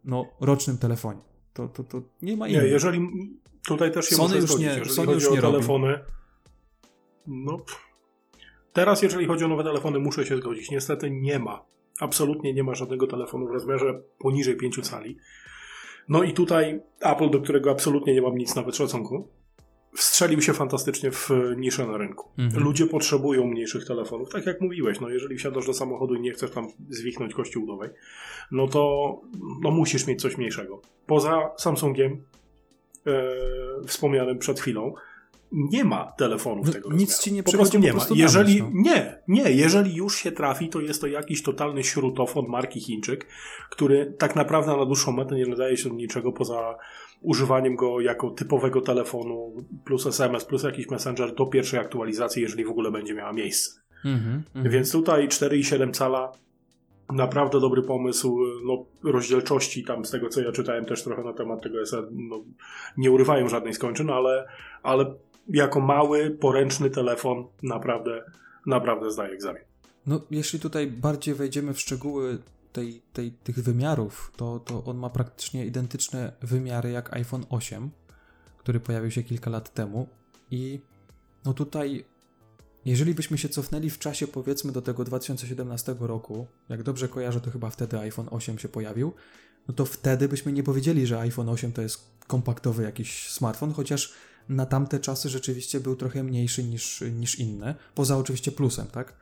no, 0.06 0.26
rocznym 0.40 0.78
telefonie. 0.78 1.22
To, 1.54 1.68
to, 1.68 1.84
to 1.84 2.02
nie 2.22 2.38
ma 2.38 2.48
Nie, 2.48 2.54
innego. 2.54 2.68
jeżeli 2.68 3.10
tutaj 3.68 3.92
też 3.92 4.06
się 4.06 4.16
Sony 4.16 4.28
muszę 4.28 4.38
już 4.40 4.50
zgodzić, 4.50 4.68
nie- 4.68 4.74
jeżeli 4.74 4.96
Sony 4.96 5.12
już 5.14 5.32
nie 5.32 5.42
robi. 5.42 5.54
telefony. 5.56 6.00
No, 7.28 7.58
pff. 7.58 7.91
Teraz 8.74 9.02
jeżeli 9.02 9.26
chodzi 9.26 9.46
o 9.46 9.48
nowe 9.48 9.64
telefony, 9.64 10.00
muszę 10.00 10.26
się 10.26 10.38
zgodzić. 10.38 10.72
Niestety 10.72 11.12
nie 11.12 11.40
ma. 11.40 11.66
Absolutnie 12.00 12.54
nie 12.54 12.64
ma 12.64 12.76
żadnego 12.76 13.08
telefonu 13.08 13.48
w 13.48 13.52
rozmiarze 13.52 14.02
poniżej 14.20 14.58
5 14.58 14.90
cali. 14.90 15.18
No 16.10 16.24
i 16.24 16.34
tutaj 16.34 16.82
Apple, 17.02 17.30
do 17.30 17.42
którego 17.42 17.72
absolutnie 17.72 18.14
nie 18.14 18.22
mam 18.22 18.38
nic 18.38 18.56
nawet 18.56 18.76
szacunku, 18.76 19.28
wstrzelił 19.94 20.42
się 20.42 20.54
fantastycznie 20.54 21.12
w 21.12 21.30
niszę 21.58 21.88
na 21.88 21.98
rynku. 21.98 22.30
Mhm. 22.38 22.64
Ludzie 22.64 22.86
potrzebują 22.86 23.48
mniejszych 23.48 23.86
telefonów. 23.86 24.30
Tak 24.30 24.46
jak 24.46 24.62
mówiłeś, 24.62 25.00
no 25.00 25.10
jeżeli 25.10 25.38
wsiadasz 25.38 25.66
do 25.68 25.74
samochodu 25.74 26.16
i 26.16 26.22
nie 26.22 26.32
chcesz 26.32 26.52
tam 26.52 26.68
zwichnąć 26.90 27.34
kości 27.34 27.60
udowej, 27.60 27.90
no 28.52 28.68
to 28.68 29.22
no 29.62 29.72
musisz 29.72 30.08
mieć 30.08 30.22
coś 30.22 30.38
mniejszego. 30.38 30.82
Poza 31.08 31.52
Samsungiem, 31.58 32.24
e, 33.08 33.34
wspomnianym 33.88 34.38
przed 34.38 34.60
chwilą, 34.60 34.94
nie 35.52 35.84
ma 35.84 36.12
telefonów 36.12 36.68
No, 36.68 36.74
tego 36.74 36.90
nic 36.90 37.00
rozmiaru. 37.00 37.24
ci 37.24 37.34
nie 37.34 37.44
po 37.44 37.52
prostu 37.52 37.80
nie 37.80 37.94
ma. 37.94 38.06
Jeżeli 38.16 38.62
no. 38.62 38.70
nie, 38.74 39.22
nie, 39.28 39.52
jeżeli 39.52 39.96
już 39.96 40.16
się 40.16 40.32
trafi, 40.32 40.70
to 40.70 40.82
jest 40.82 41.02
to 41.02 41.08
jakiś 41.08 41.44
totalny 41.44 41.84
śrutofon 41.84 42.46
marki 42.48 42.80
Chińczyk, 42.80 43.28
który 43.70 44.16
tak 44.18 44.36
naprawdę 44.36 44.78
na 44.78 44.86
dłuższą 44.86 45.12
metę 45.12 45.36
nie 45.36 45.46
nadaje 45.46 45.78
się 45.78 45.90
do 45.90 45.96
niczego 45.96 46.32
poza 46.32 46.78
używaniem 47.22 47.76
go 47.76 48.00
jako 48.00 48.30
typowego 48.30 48.82
telefonu 48.82 49.66
plus 49.86 50.08
SMS, 50.08 50.46
plus 50.46 50.64
jakiś 50.64 50.90
messenger 50.90 51.36
do 51.36 51.46
pierwszej 51.46 51.80
aktualizacji, 51.80 52.42
jeżeli 52.42 52.66
w 52.66 52.70
ogóle 52.70 52.92
będzie 52.92 53.14
miała 53.14 53.34
miejsce. 53.34 53.82
Mhm, 54.06 54.44
mhm. 54.56 54.74
Więc 54.74 54.92
tutaj 54.92 55.28
4,7 55.28 55.92
cala 55.92 56.32
naprawdę 57.12 57.60
dobry 57.60 57.82
pomysł. 57.82 58.40
No, 58.66 58.86
rozdzielczości 59.12 59.84
tam 59.84 60.06
z 60.06 60.12
tego 60.12 60.30
co 60.30 60.42
ja 60.42 60.52
czytałem 60.52 60.86
też 60.86 61.04
trochę 61.04 61.24
na 61.24 61.34
temat 61.34 61.62
tego 61.62 61.86
SE, 61.86 62.04
no, 62.12 62.44
nie 62.98 63.12
urywają 63.12 63.50
żadnej 63.50 63.74
skończyn, 63.74 64.10
ale, 64.10 64.48
ale 64.84 65.06
jako 65.48 65.80
mały, 65.80 66.32
poręczny 66.32 66.90
telefon 66.90 67.48
naprawdę, 67.64 68.24
naprawdę 68.66 69.12
zdaje 69.12 69.34
egzamin. 69.34 69.64
No, 70.08 70.22
jeśli 70.32 70.60
tutaj 70.60 70.88
bardziej 70.88 71.36
wejdziemy 71.36 71.74
w 71.74 71.80
szczegóły 71.80 72.38
tej, 72.74 73.02
tej, 73.14 73.32
tych 73.32 73.64
wymiarów, 73.64 74.32
to, 74.36 74.60
to 74.60 74.84
on 74.84 74.98
ma 74.98 75.10
praktycznie 75.10 75.66
identyczne 75.66 76.32
wymiary 76.42 76.92
jak 76.92 77.14
iPhone 77.14 77.46
8, 77.50 77.90
który 78.58 78.80
pojawił 78.80 79.12
się 79.12 79.24
kilka 79.24 79.50
lat 79.50 79.74
temu 79.74 80.08
i 80.52 80.80
no 81.46 81.54
tutaj, 81.54 82.06
jeżeli 82.86 83.14
byśmy 83.14 83.38
się 83.38 83.50
cofnęli 83.50 83.90
w 83.90 84.00
czasie, 84.00 84.28
powiedzmy 84.28 84.72
do 84.72 84.82
tego 84.82 85.04
2017 85.04 85.96
roku, 86.00 86.48
jak 86.70 86.84
dobrze 86.84 87.08
kojarzę, 87.08 87.42
to 87.42 87.52
chyba 87.52 87.70
wtedy 87.70 88.00
iPhone 88.00 88.28
8 88.32 88.60
się 88.60 88.70
pojawił, 88.70 89.14
no 89.68 89.74
to 89.74 89.86
wtedy 89.86 90.28
byśmy 90.28 90.54
nie 90.54 90.64
powiedzieli, 90.64 91.08
że 91.08 91.20
iPhone 91.20 91.50
8 91.50 91.72
to 91.72 91.82
jest 91.82 92.12
kompaktowy 92.28 92.84
jakiś 92.84 93.30
smartfon, 93.30 93.74
chociaż 93.74 94.14
na 94.50 94.66
tamte 94.66 95.00
czasy 95.00 95.30
rzeczywiście 95.30 95.80
był 95.80 95.96
trochę 95.96 96.24
mniejszy 96.24 96.64
niż, 96.64 97.04
niż 97.12 97.40
inne, 97.40 97.76
poza 97.96 98.18
oczywiście 98.18 98.52
plusem, 98.52 98.88
tak? 98.88 99.14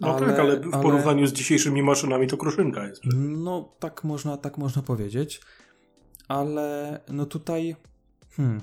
No 0.00 0.16
ale, 0.16 0.26
tak, 0.26 0.38
ale 0.38 0.60
w 0.60 0.74
ale... 0.74 0.82
porównaniu 0.82 1.26
z 1.26 1.32
dzisiejszymi 1.32 1.82
maszynami 1.82 2.26
to 2.26 2.36
kruszynka 2.36 2.86
jest. 2.86 3.02
No 3.14 3.72
tak 3.78 4.04
można, 4.04 4.36
tak 4.36 4.58
można 4.58 4.82
powiedzieć, 4.82 5.40
ale 6.28 7.00
no 7.08 7.26
tutaj 7.26 7.76
hmm, 8.30 8.60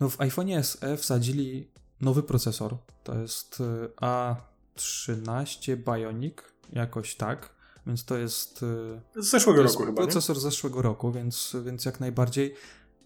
no 0.00 0.08
w 0.08 0.20
iPhone 0.20 0.64
SE 0.64 0.96
wsadzili 0.96 1.68
nowy 2.00 2.22
procesor, 2.22 2.76
to 3.04 3.18
jest 3.18 3.60
y, 3.60 3.88
A13 4.76 5.76
Bionic, 5.76 6.36
jakoś 6.72 7.14
tak, 7.14 7.54
więc 7.86 8.04
to 8.04 8.18
jest... 8.18 8.62
Y, 9.16 9.22
z 9.22 9.30
zeszłego 9.30 9.62
roku 9.62 9.84
chyba, 9.84 10.02
Procesor 10.02 10.38
z 10.38 10.42
zeszłego 10.42 10.82
roku, 10.82 11.12
więc, 11.12 11.56
więc 11.64 11.84
jak 11.84 12.00
najbardziej 12.00 12.54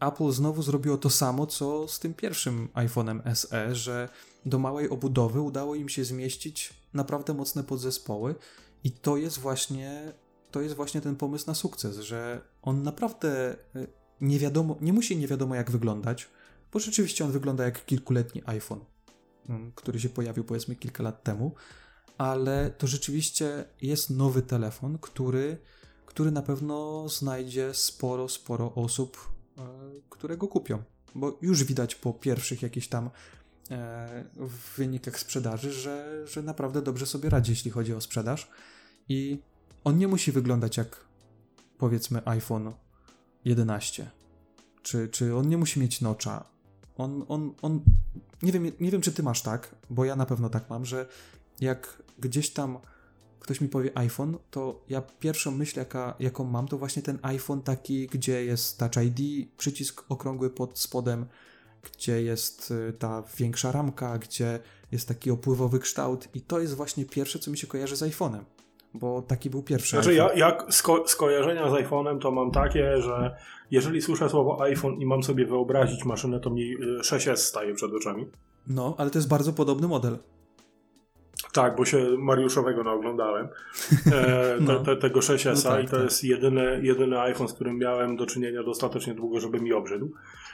Apple 0.09 0.31
znowu 0.31 0.63
zrobiło 0.63 0.97
to 0.97 1.11
samo, 1.11 1.47
co 1.47 1.89
z 1.89 1.99
tym 1.99 2.15
pierwszym 2.15 2.69
iPhone'em 2.75 3.35
SE, 3.35 3.75
że 3.75 4.09
do 4.47 4.59
małej 4.59 4.89
obudowy 4.89 5.41
udało 5.41 5.75
im 5.75 5.89
się 5.89 6.05
zmieścić 6.05 6.75
naprawdę 6.95 7.35
mocne 7.35 7.65
podzespoły 7.65 8.35
i 8.85 8.91
to 8.91 9.17
jest 9.17 9.39
właśnie 9.39 10.13
to 10.51 10.61
jest 10.61 10.75
właśnie 10.75 11.01
ten 11.01 11.17
pomysł 11.17 11.47
na 11.47 11.55
sukces, 11.55 11.99
że 11.99 12.41
on 12.63 12.83
naprawdę 12.83 13.57
y, 13.77 13.87
nie 14.21 14.39
wiadomo, 14.39 14.77
nie 14.81 14.93
musi 14.93 15.17
nie 15.17 15.29
wiadomo 15.29 15.55
jak 15.55 15.71
wyglądać, 15.71 16.29
bo 16.73 16.79
rzeczywiście 16.79 17.25
on 17.25 17.33
wygląda 17.33 17.65
jak 17.65 17.85
kilkuletni 17.85 18.43
iPhone, 18.47 18.81
mm, 19.49 19.73
który 19.75 20.01
się 20.01 20.09
pojawił 20.09 20.45
powiedzmy 20.45 20.77
kilka 20.77 21.03
lat 21.03 21.23
temu, 21.23 21.55
ale 22.19 22.71
to 22.79 22.87
rzeczywiście 22.87 23.65
jest 23.83 24.11
nowy 24.11 24.43
telefon, 24.43 24.99
który, 24.99 25.59
który 26.07 26.31
na 26.31 26.43
pewno 26.43 27.09
znajdzie 27.09 27.75
sporo, 27.75 28.29
sporo 28.29 28.75
osób, 28.75 29.34
e, 29.59 29.63
które 30.11 30.37
go 30.37 30.49
kupią. 30.49 30.83
Bo 31.15 31.39
już 31.43 31.65
widać 31.65 31.95
po 31.95 32.13
pierwszych 32.13 32.63
jakichś 32.63 32.89
tam 32.89 33.11
e, 33.71 34.25
wynikach 34.77 35.19
sprzedaży, 35.19 35.73
że, 35.73 36.25
że 36.27 36.43
naprawdę 36.43 36.83
dobrze 36.83 37.07
sobie 37.07 37.31
radzi, 37.31 37.53
jeśli 37.53 37.71
chodzi 37.71 37.95
o 37.95 38.01
sprzedaż. 38.01 38.51
I 39.09 39.39
on 39.85 39.99
nie 39.99 40.09
musi 40.09 40.33
wyglądać 40.33 40.77
jak 40.77 41.05
powiedzmy 41.79 42.23
iPhone 42.25 42.73
11. 43.45 44.11
Czy, 44.83 45.09
czy 45.09 45.37
on 45.37 45.49
nie 45.49 45.59
musi 45.59 45.81
mieć 45.81 46.01
nocza. 46.01 46.45
On, 46.97 47.25
on, 47.29 47.55
on 47.63 47.81
nie 48.43 48.53
wiem, 48.53 48.73
nie 48.81 48.91
wiem, 48.91 49.01
czy 49.01 49.13
ty 49.13 49.23
masz 49.23 49.43
tak, 49.43 49.75
bo 49.91 50.05
ja 50.05 50.17
na 50.17 50.27
pewno 50.27 50.49
tak 50.49 50.71
mam, 50.71 50.85
że 50.85 51.07
jak 51.61 52.03
gdzieś 52.19 52.51
tam 52.51 52.79
ktoś 53.45 53.61
mi 53.61 53.69
powie 53.69 53.99
iPhone, 53.99 54.37
to 54.51 54.81
ja 54.89 55.03
pierwszą 55.21 55.51
myśl, 55.51 55.79
jaka, 55.79 56.15
jaką 56.21 56.45
mam, 56.45 56.69
to 56.69 56.79
właśnie 56.79 57.03
ten 57.03 57.19
iPhone 57.23 57.63
taki, 57.63 58.07
gdzie 58.07 58.45
jest 58.45 58.79
Touch 58.79 59.05
ID, 59.05 59.49
przycisk 59.57 60.05
okrągły 60.09 60.51
pod 60.51 60.79
spodem, 60.79 61.27
gdzie 61.83 62.23
jest 62.23 62.71
y, 62.71 62.93
ta 62.93 63.23
większa 63.39 63.73
ramka, 63.73 64.19
gdzie 64.19 64.59
jest 64.93 65.09
taki 65.09 65.31
opływowy 65.31 65.79
kształt 65.79 66.29
i 66.35 66.41
to 66.41 66.61
jest 66.61 66.75
właśnie 66.75 67.05
pierwsze, 67.05 67.39
co 67.39 67.51
mi 67.51 67.59
się 67.59 67.67
kojarzy 67.67 67.97
z 67.97 68.03
iPhone'em, 68.03 68.41
bo 68.95 69.23
taki 69.23 69.51
był 69.51 69.63
pierwszy 69.63 69.97
Znaczy 69.97 70.11
iPhone. 70.11 70.39
ja, 70.39 70.47
jak 70.47 70.75
sko 70.75 71.09
skojarzenia 71.09 71.71
z 71.71 71.73
iPhone'em 71.73 72.19
to 72.19 72.31
mam 72.31 72.51
takie, 72.51 73.01
że 73.03 73.37
jeżeli 73.71 74.03
słyszę 74.03 74.29
słowo 74.29 74.63
iPhone 74.63 74.95
i 75.01 75.07
mam 75.07 75.23
sobie 75.23 75.47
wyobrazić 75.47 76.05
maszynę, 76.05 76.41
to 76.41 76.51
mi 76.51 76.79
6S 77.01 77.33
y, 77.33 77.37
staje 77.37 77.75
przed 77.75 77.93
oczami. 77.93 78.27
No, 78.67 78.95
ale 78.99 79.11
to 79.11 79.19
jest 79.19 79.29
bardzo 79.29 79.53
podobny 79.53 79.89
model. 79.89 80.19
Tak, 81.53 81.77
bo 81.77 81.85
się 81.85 81.99
Mariuszowego 82.19 82.85
naoglądałem, 82.85 83.49
e, 84.13 84.57
no. 84.61 84.79
te, 84.79 84.85
te, 84.85 84.97
tego 84.97 85.21
6S 85.21 85.65
no 85.65 85.71
tak, 85.71 85.85
i 85.85 85.89
to 85.89 85.97
tak. 85.97 86.05
jest 86.05 86.25
jedyny, 86.25 86.81
jedyny 86.83 87.21
iPhone, 87.21 87.49
z 87.49 87.53
którym 87.53 87.79
miałem 87.79 88.17
do 88.17 88.27
czynienia 88.27 88.63
dostatecznie 88.63 89.15
długo, 89.15 89.41
żeby 89.41 89.61
mi 89.61 89.73
obrzydł. 89.73 90.11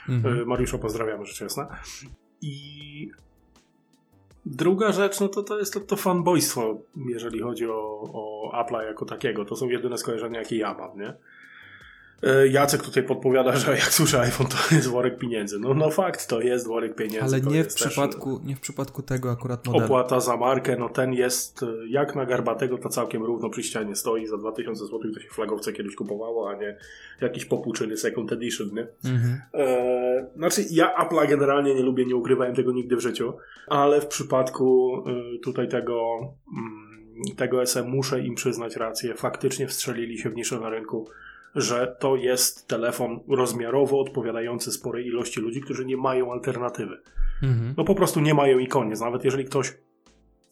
Mhm. 0.09 0.41
E, 0.41 0.45
Mariusza 0.45 0.77
pozdrawiamy, 0.77 1.25
rzecz 1.25 1.41
jasna. 1.41 1.67
I 2.41 3.11
druga 4.45 4.91
rzecz, 4.91 5.19
no 5.19 5.27
to, 5.27 5.43
to 5.43 5.59
jest 5.59 5.73
to, 5.73 5.79
to 5.79 5.95
fanboystwo, 5.95 6.81
jeżeli 6.95 7.39
chodzi 7.39 7.69
o, 7.69 8.01
o 8.13 8.51
Apple'a 8.53 8.81
jako 8.81 9.05
takiego. 9.05 9.45
To 9.45 9.55
są 9.55 9.69
jedyne 9.69 9.97
skojarzenia, 9.97 10.39
jakie 10.39 10.57
ja 10.57 10.73
mam, 10.73 10.99
nie? 10.99 11.13
E, 12.23 12.47
Jacek 12.47 12.81
tutaj 12.81 13.03
podpowiada, 13.03 13.55
że 13.55 13.71
jak 13.71 13.93
słyszę 13.93 14.21
iPhone, 14.21 14.47
to 14.47 14.75
jest 14.75 14.87
worek 14.87 15.17
pieniędzy. 15.17 15.59
No, 15.59 15.73
no 15.73 15.89
fakt, 15.89 16.27
to 16.27 16.41
jest 16.41 16.67
worek 16.67 16.95
pieniędzy. 16.95 17.35
Ale 17.35 17.41
nie 17.41 17.63
w, 17.63 17.73
przypadku, 17.73 18.37
też, 18.37 18.47
nie 18.47 18.55
w 18.55 18.59
przypadku 18.59 19.01
tego 19.01 19.31
akurat 19.31 19.67
modelu. 19.67 19.85
Opłata 19.85 20.19
za 20.19 20.37
markę, 20.37 20.75
no 20.79 20.89
ten 20.89 21.13
jest 21.13 21.63
e, 21.63 21.65
jak 21.87 22.15
na 22.15 22.25
garbatego, 22.25 22.77
to 22.77 22.89
całkiem 22.89 23.23
równo 23.23 23.49
przy 23.49 23.63
ścianie 23.63 23.95
stoi. 23.95 24.27
Za 24.27 24.37
2000 24.37 24.85
zł 24.85 24.99
to 25.13 25.19
się 25.19 25.29
flagowce 25.29 25.73
kiedyś 25.73 25.95
kupowało, 25.95 26.49
a 26.49 26.55
nie 26.55 26.77
jakiś 27.21 27.45
popłuczyny 27.45 27.97
second 27.97 28.31
edition, 28.31 28.69
nie? 28.73 28.87
Mhm. 29.11 29.41
E, 29.53 30.31
znaczy, 30.35 30.61
ja 30.71 30.93
Apple'a 31.03 31.27
generalnie 31.27 31.75
nie 31.75 31.83
lubię, 31.83 32.05
nie 32.05 32.15
ukrywałem 32.15 32.55
tego 32.55 32.71
nigdy 32.71 32.95
w 32.95 32.99
życiu, 32.99 33.33
ale 33.67 34.01
w 34.01 34.07
przypadku 34.07 34.93
e, 35.07 35.39
tutaj 35.39 35.67
tego... 35.67 36.19
Mm, 36.57 36.91
tego 37.37 37.61
SM 37.61 37.89
muszę 37.89 38.19
im 38.21 38.35
przyznać 38.35 38.75
rację. 38.75 39.15
Faktycznie 39.15 39.67
wstrzelili 39.67 40.17
się 40.17 40.29
w 40.29 40.35
niszę 40.35 40.59
na 40.59 40.69
rynku 40.69 41.07
że 41.55 41.95
to 41.99 42.15
jest 42.15 42.67
telefon 42.67 43.19
rozmiarowo 43.27 43.99
odpowiadający 43.99 44.71
sporej 44.71 45.07
ilości 45.07 45.41
ludzi, 45.41 45.61
którzy 45.61 45.85
nie 45.85 45.97
mają 45.97 46.31
alternatywy. 46.31 46.97
Mhm. 47.43 47.73
No 47.77 47.83
po 47.83 47.95
prostu 47.95 48.19
nie 48.19 48.33
mają 48.33 48.59
i 48.59 48.67
koniec. 48.67 49.01
Nawet 49.01 49.25
jeżeli 49.25 49.45
ktoś 49.45 49.73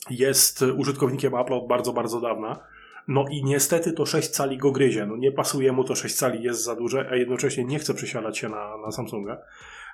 jest 0.10 0.62
użytkownikiem 0.62 1.36
Apple 1.36 1.54
od 1.54 1.68
bardzo, 1.68 1.94
bardzo 1.94 2.22
dawna, 2.22 2.60
no 3.08 3.26
i 3.32 3.44
niestety 3.44 3.94
to 3.94 4.06
6 4.06 4.30
cali 4.30 4.58
go 4.58 4.72
gryzie. 4.72 5.06
No 5.06 5.18
nie 5.18 5.32
pasuje 5.32 5.72
mu 5.72 5.84
to 5.84 5.96
6 5.96 6.16
cali, 6.16 6.44
jest 6.44 6.64
za 6.64 6.76
duże, 6.76 7.10
a 7.12 7.16
jednocześnie 7.16 7.66
nie 7.66 7.80
chce 7.80 7.94
przesiadać 7.94 8.38
się 8.38 8.50
na, 8.50 8.78
na 8.78 8.92
Samsunga. 8.92 9.38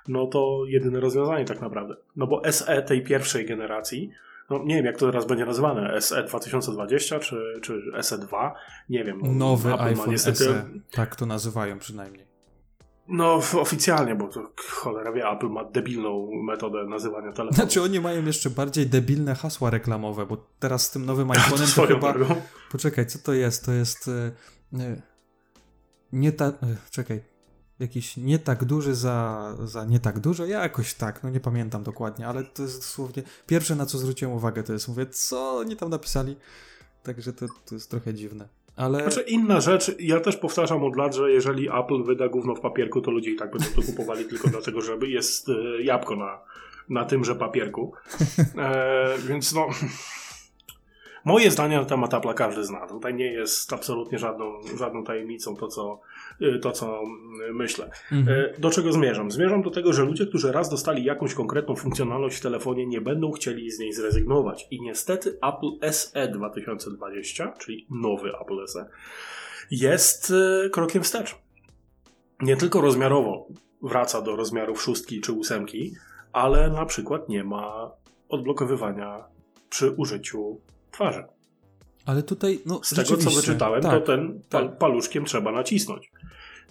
No 0.08 0.26
to 0.26 0.62
jedyne 0.68 1.00
rozwiązanie 1.00 1.44
tak 1.44 1.60
naprawdę. 1.60 1.94
No 2.16 2.26
bo 2.26 2.52
SE 2.52 2.82
tej 2.82 3.02
pierwszej 3.02 3.46
generacji 3.46 4.10
no 4.50 4.64
nie 4.64 4.74
wiem 4.74 4.84
jak 4.84 4.96
to 4.96 5.06
teraz 5.06 5.26
będzie 5.26 5.46
nazywane, 5.46 6.00
SE 6.00 6.22
2020 6.24 7.18
czy, 7.18 7.60
czy 7.62 7.82
SE2, 7.94 8.52
nie 8.88 9.04
wiem. 9.04 9.38
Nowy 9.38 9.74
Apple 9.74 9.82
iPhone 9.82 10.10
niestety... 10.10 10.44
SE, 10.44 10.64
tak 10.90 11.16
to 11.16 11.26
nazywają 11.26 11.78
przynajmniej. 11.78 12.26
No 13.08 13.34
oficjalnie, 13.34 14.14
bo 14.14 14.28
to 14.28 14.52
cholera 14.66 15.12
wie, 15.12 15.28
Apple 15.28 15.48
ma 15.48 15.64
debilną 15.64 16.30
metodę 16.42 16.84
nazywania 16.84 17.32
telefonu. 17.32 17.52
Znaczy 17.52 17.82
oni 17.82 18.00
mają 18.00 18.24
jeszcze 18.24 18.50
bardziej 18.50 18.86
debilne 18.86 19.34
hasła 19.34 19.70
reklamowe, 19.70 20.26
bo 20.26 20.36
teraz 20.58 20.86
z 20.86 20.90
tym 20.90 21.06
nowym 21.06 21.28
iPhone'em 21.32 21.76
to, 21.76 21.82
to 21.82 21.88
chyba... 21.88 22.12
Drogą. 22.12 22.34
Poczekaj, 22.70 23.06
co 23.06 23.18
to 23.18 23.32
jest? 23.32 23.66
To 23.66 23.72
jest... 23.72 24.10
Yy, 24.72 25.02
nie 26.12 26.32
ta... 26.32 26.46
Yy, 26.46 26.76
czekaj 26.90 27.35
jakiś 27.80 28.16
nie 28.16 28.38
tak 28.38 28.64
duży 28.64 28.94
za, 28.94 29.54
za 29.64 29.84
nie 29.84 30.00
tak 30.00 30.18
dużo, 30.18 30.46
ja 30.46 30.62
jakoś 30.62 30.94
tak, 30.94 31.22
no 31.22 31.30
nie 31.30 31.40
pamiętam 31.40 31.82
dokładnie, 31.82 32.26
ale 32.26 32.44
to 32.44 32.62
jest 32.62 32.78
dosłownie 32.78 33.22
pierwsze 33.46 33.76
na 33.76 33.86
co 33.86 33.98
zwróciłem 33.98 34.34
uwagę 34.34 34.62
to 34.62 34.72
jest, 34.72 34.88
mówię, 34.88 35.06
co 35.06 35.58
oni 35.58 35.76
tam 35.76 35.90
napisali, 35.90 36.36
także 37.02 37.32
to, 37.32 37.46
to 37.66 37.74
jest 37.74 37.90
trochę 37.90 38.14
dziwne. 38.14 38.48
Ale... 38.76 39.02
Znaczy 39.02 39.20
inna 39.20 39.60
rzecz, 39.60 39.96
ja 39.98 40.20
też 40.20 40.36
powtarzam 40.36 40.84
od 40.84 40.96
lat, 40.96 41.14
że 41.14 41.30
jeżeli 41.30 41.68
Apple 41.68 42.02
wyda 42.04 42.28
gówno 42.28 42.54
w 42.54 42.60
papierku, 42.60 43.00
to 43.00 43.10
ludzie 43.10 43.30
i 43.30 43.36
tak 43.36 43.50
będą 43.50 43.66
to 43.66 43.82
kupowali 43.82 44.24
tylko 44.30 44.48
dlatego, 44.48 44.80
żeby 44.80 45.08
jest 45.08 45.48
e, 45.48 45.82
jabłko 45.82 46.16
na, 46.16 46.38
na 46.88 47.04
tymże 47.04 47.34
papierku. 47.34 47.92
E, 48.58 49.18
więc 49.28 49.54
no... 49.54 49.68
Moje 51.26 51.50
zdanie 51.50 51.76
na 51.76 51.84
temat 51.84 52.12
Apple'a 52.12 52.34
każdy 52.34 52.64
zna. 52.64 52.86
Tutaj 52.86 53.14
nie 53.14 53.32
jest 53.32 53.72
absolutnie 53.72 54.18
żadną, 54.18 54.60
żadną 54.78 55.04
tajemnicą 55.04 55.56
to, 55.56 55.68
co, 55.68 56.00
y, 56.42 56.58
to, 56.58 56.72
co 56.72 57.02
myślę. 57.52 57.90
Mhm. 58.12 58.38
Y, 58.38 58.54
do 58.58 58.70
czego 58.70 58.92
zmierzam? 58.92 59.30
Zmierzam 59.30 59.62
do 59.62 59.70
tego, 59.70 59.92
że 59.92 60.04
ludzie, 60.04 60.26
którzy 60.26 60.52
raz 60.52 60.68
dostali 60.70 61.04
jakąś 61.04 61.34
konkretną 61.34 61.76
funkcjonalność 61.76 62.36
w 62.36 62.40
telefonie, 62.40 62.86
nie 62.86 63.00
będą 63.00 63.32
chcieli 63.32 63.70
z 63.70 63.78
niej 63.78 63.92
zrezygnować. 63.92 64.66
I 64.70 64.82
niestety 64.82 65.38
Apple 65.42 65.92
SE 65.92 66.28
2020, 66.28 67.52
czyli 67.58 67.86
nowy 67.90 68.32
Apple 68.40 68.66
SE, 68.66 68.86
jest 69.70 70.30
y, 70.30 70.70
krokiem 70.70 71.02
wstecz. 71.02 71.36
Nie 72.40 72.56
tylko 72.56 72.80
rozmiarowo 72.80 73.46
wraca 73.82 74.22
do 74.22 74.36
rozmiarów 74.36 74.82
szóstki 74.82 75.20
czy 75.20 75.32
ósemki, 75.32 75.94
ale 76.32 76.70
na 76.70 76.86
przykład 76.86 77.28
nie 77.28 77.44
ma 77.44 77.90
odblokowywania 78.28 79.24
przy 79.70 79.90
użyciu 79.90 80.60
twarzy. 80.96 81.24
Ale 82.06 82.22
tutaj, 82.22 82.60
no, 82.66 82.80
Z 82.82 82.94
tego, 82.94 83.16
co 83.16 83.30
wyczytałem, 83.30 83.82
tak, 83.82 83.92
to 83.92 84.00
ten 84.00 84.42
tak. 84.48 84.78
paluszkiem 84.78 85.24
trzeba 85.24 85.52
nacisnąć. 85.52 86.12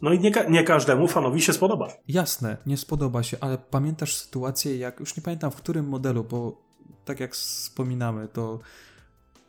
No 0.02 0.14
i 0.14 0.20
nie, 0.20 0.32
nie, 0.50 0.64
każdemu 0.64 1.08
fanowi 1.08 1.42
się 1.42 1.54
spodoba. 1.54 1.88
Jasne, 2.08 2.58
nie 2.66 2.78
spodoba 2.78 3.24
się, 3.24 3.38
ale 3.42 3.58
pamiętasz 3.58 4.16
sytuację, 4.16 4.78
jak 4.78 5.00
już 5.00 5.18
nie 5.18 5.24
pamiętam 5.24 5.52
w 5.52 5.56
którym 5.56 5.88
modelu, 5.88 6.24
bo 6.24 6.62
tak 7.06 7.20
jak 7.20 7.34
wspominamy, 7.34 8.28
to 8.28 8.60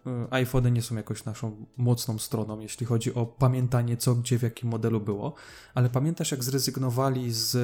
y, 0.07 0.11
iPhone 0.31 0.72
nie 0.72 0.83
są 0.83 0.97
jakoś 0.97 1.24
naszą 1.24 1.66
mocną 1.77 2.18
stroną, 2.18 2.61
jeśli 2.61 2.87
chodzi 2.87 3.14
o 3.14 3.27
pamiętanie, 3.27 3.97
co, 3.97 4.14
gdzie, 4.14 4.39
w 4.39 4.43
jakim 4.43 4.68
modelu 4.68 5.01
było, 5.01 5.35
ale 5.74 5.89
pamiętasz, 5.89 6.31
jak 6.31 6.45
zrezygnowali 6.45 7.33
z 7.33 7.57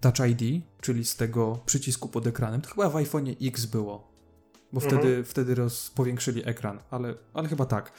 Touch 0.00 0.28
ID, 0.30 0.64
czyli 0.80 1.04
z 1.04 1.16
tego 1.16 1.58
przycisku 1.66 2.08
pod 2.08 2.26
ekranem. 2.26 2.60
To 2.60 2.68
chyba 2.68 2.90
w 2.90 2.96
iPhone 2.96 3.26
X 3.42 3.66
było, 3.66 4.13
bo 4.74 4.80
Mhm. 4.80 5.00
wtedy, 5.02 5.24
wtedy 5.24 5.54
roz, 5.54 5.90
powiększyli 5.90 6.42
ekran, 6.48 6.78
ale, 6.90 7.14
ale 7.34 7.48
chyba 7.48 7.66
tak. 7.66 7.92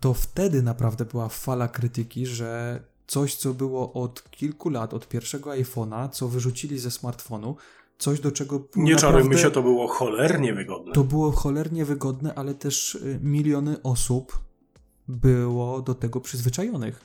To 0.00 0.14
wtedy 0.14 0.62
naprawdę 0.62 1.04
była 1.04 1.28
fala 1.28 1.68
krytyki, 1.68 2.26
że 2.26 2.80
coś, 3.06 3.34
co 3.36 3.54
było 3.54 3.92
od 3.92 4.30
kilku 4.30 4.68
lat, 4.70 4.94
od 4.94 5.08
pierwszego 5.08 5.50
iPhone'a, 5.50 6.08
co 6.10 6.28
wyrzucili 6.28 6.78
ze 6.78 6.90
smartfonu, 6.90 7.56
coś 7.98 8.20
do 8.20 8.32
czego 8.32 8.60
Nie 8.76 8.96
czarujmy 8.96 9.38
się, 9.38 9.50
to 9.50 9.62
było 9.62 9.88
cholernie 9.88 10.54
wygodne. 10.54 10.92
to 10.92 11.04
było 11.04 11.30
cholernie 11.32 11.84
wygodne, 11.84 12.34
ale 12.34 12.54
też 12.54 12.94
y, 12.94 13.18
miliony 13.22 13.82
osób 13.82 14.40
było 15.08 15.82
do 15.82 15.94
tego 15.94 16.20
przyzwyczajonych. 16.20 17.00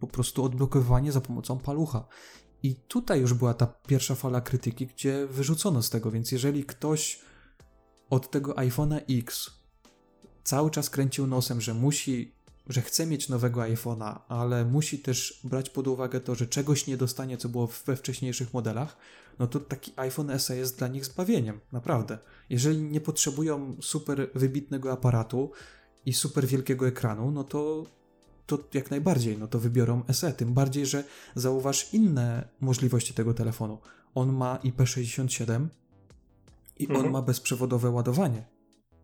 Po 0.00 0.06
prostu 0.06 0.44
odblokowywanie 0.44 1.12
za 1.12 1.20
pomocą 1.20 1.58
palucha. 1.58 2.04
I 2.62 2.74
tutaj 2.74 3.20
już 3.20 3.34
była 3.34 3.54
ta 3.54 3.66
pierwsza 3.66 4.14
fala 4.14 4.40
krytyki, 4.40 4.86
gdzie 4.86 5.26
wyrzucono 5.26 5.82
z 5.82 5.90
tego, 5.90 6.10
więc 6.10 6.32
jeżeli 6.32 6.64
ktoś 6.64 7.20
od 8.14 8.30
tego 8.30 8.52
iPhone'a 8.52 9.00
X 9.10 9.50
cały 10.44 10.70
czas 10.70 10.90
kręcił 10.90 11.26
nosem, 11.26 11.60
że 11.60 11.74
musi, 11.74 12.32
że 12.66 12.82
chce 12.82 13.06
mieć 13.06 13.28
nowego 13.28 13.60
iPhone'a, 13.60 14.18
ale 14.28 14.64
musi 14.64 14.98
też 14.98 15.40
brać 15.44 15.70
pod 15.70 15.88
uwagę 15.88 16.20
to, 16.20 16.34
że 16.34 16.46
czegoś 16.46 16.86
nie 16.86 16.96
dostanie, 16.96 17.36
co 17.36 17.48
było 17.48 17.68
we 17.86 17.96
wcześniejszych 17.96 18.54
modelach, 18.54 18.96
no 19.38 19.46
to 19.46 19.60
taki 19.60 19.92
iPhone 19.96 20.38
SE 20.38 20.56
jest 20.56 20.78
dla 20.78 20.88
nich 20.88 21.04
zbawieniem, 21.04 21.60
naprawdę. 21.72 22.18
Jeżeli 22.50 22.82
nie 22.82 23.00
potrzebują 23.00 23.76
super 23.80 24.30
wybitnego 24.34 24.92
aparatu 24.92 25.50
i 26.06 26.12
super 26.12 26.46
wielkiego 26.46 26.88
ekranu, 26.88 27.30
no 27.30 27.44
to, 27.44 27.86
to 28.46 28.58
jak 28.74 28.90
najbardziej, 28.90 29.38
no 29.38 29.46
to 29.46 29.58
wybiorą 29.58 30.02
SE. 30.12 30.32
Tym 30.32 30.54
bardziej, 30.54 30.86
że 30.86 31.04
zauważ 31.34 31.94
inne 31.94 32.48
możliwości 32.60 33.14
tego 33.14 33.34
telefonu. 33.34 33.78
On 34.14 34.32
ma 34.32 34.58
IP67 34.64 35.66
i 36.78 36.88
on 36.88 36.94
Mhm. 36.96 37.12
ma 37.12 37.22
bezprzewodowe 37.22 37.90
ładowanie. 37.90 38.42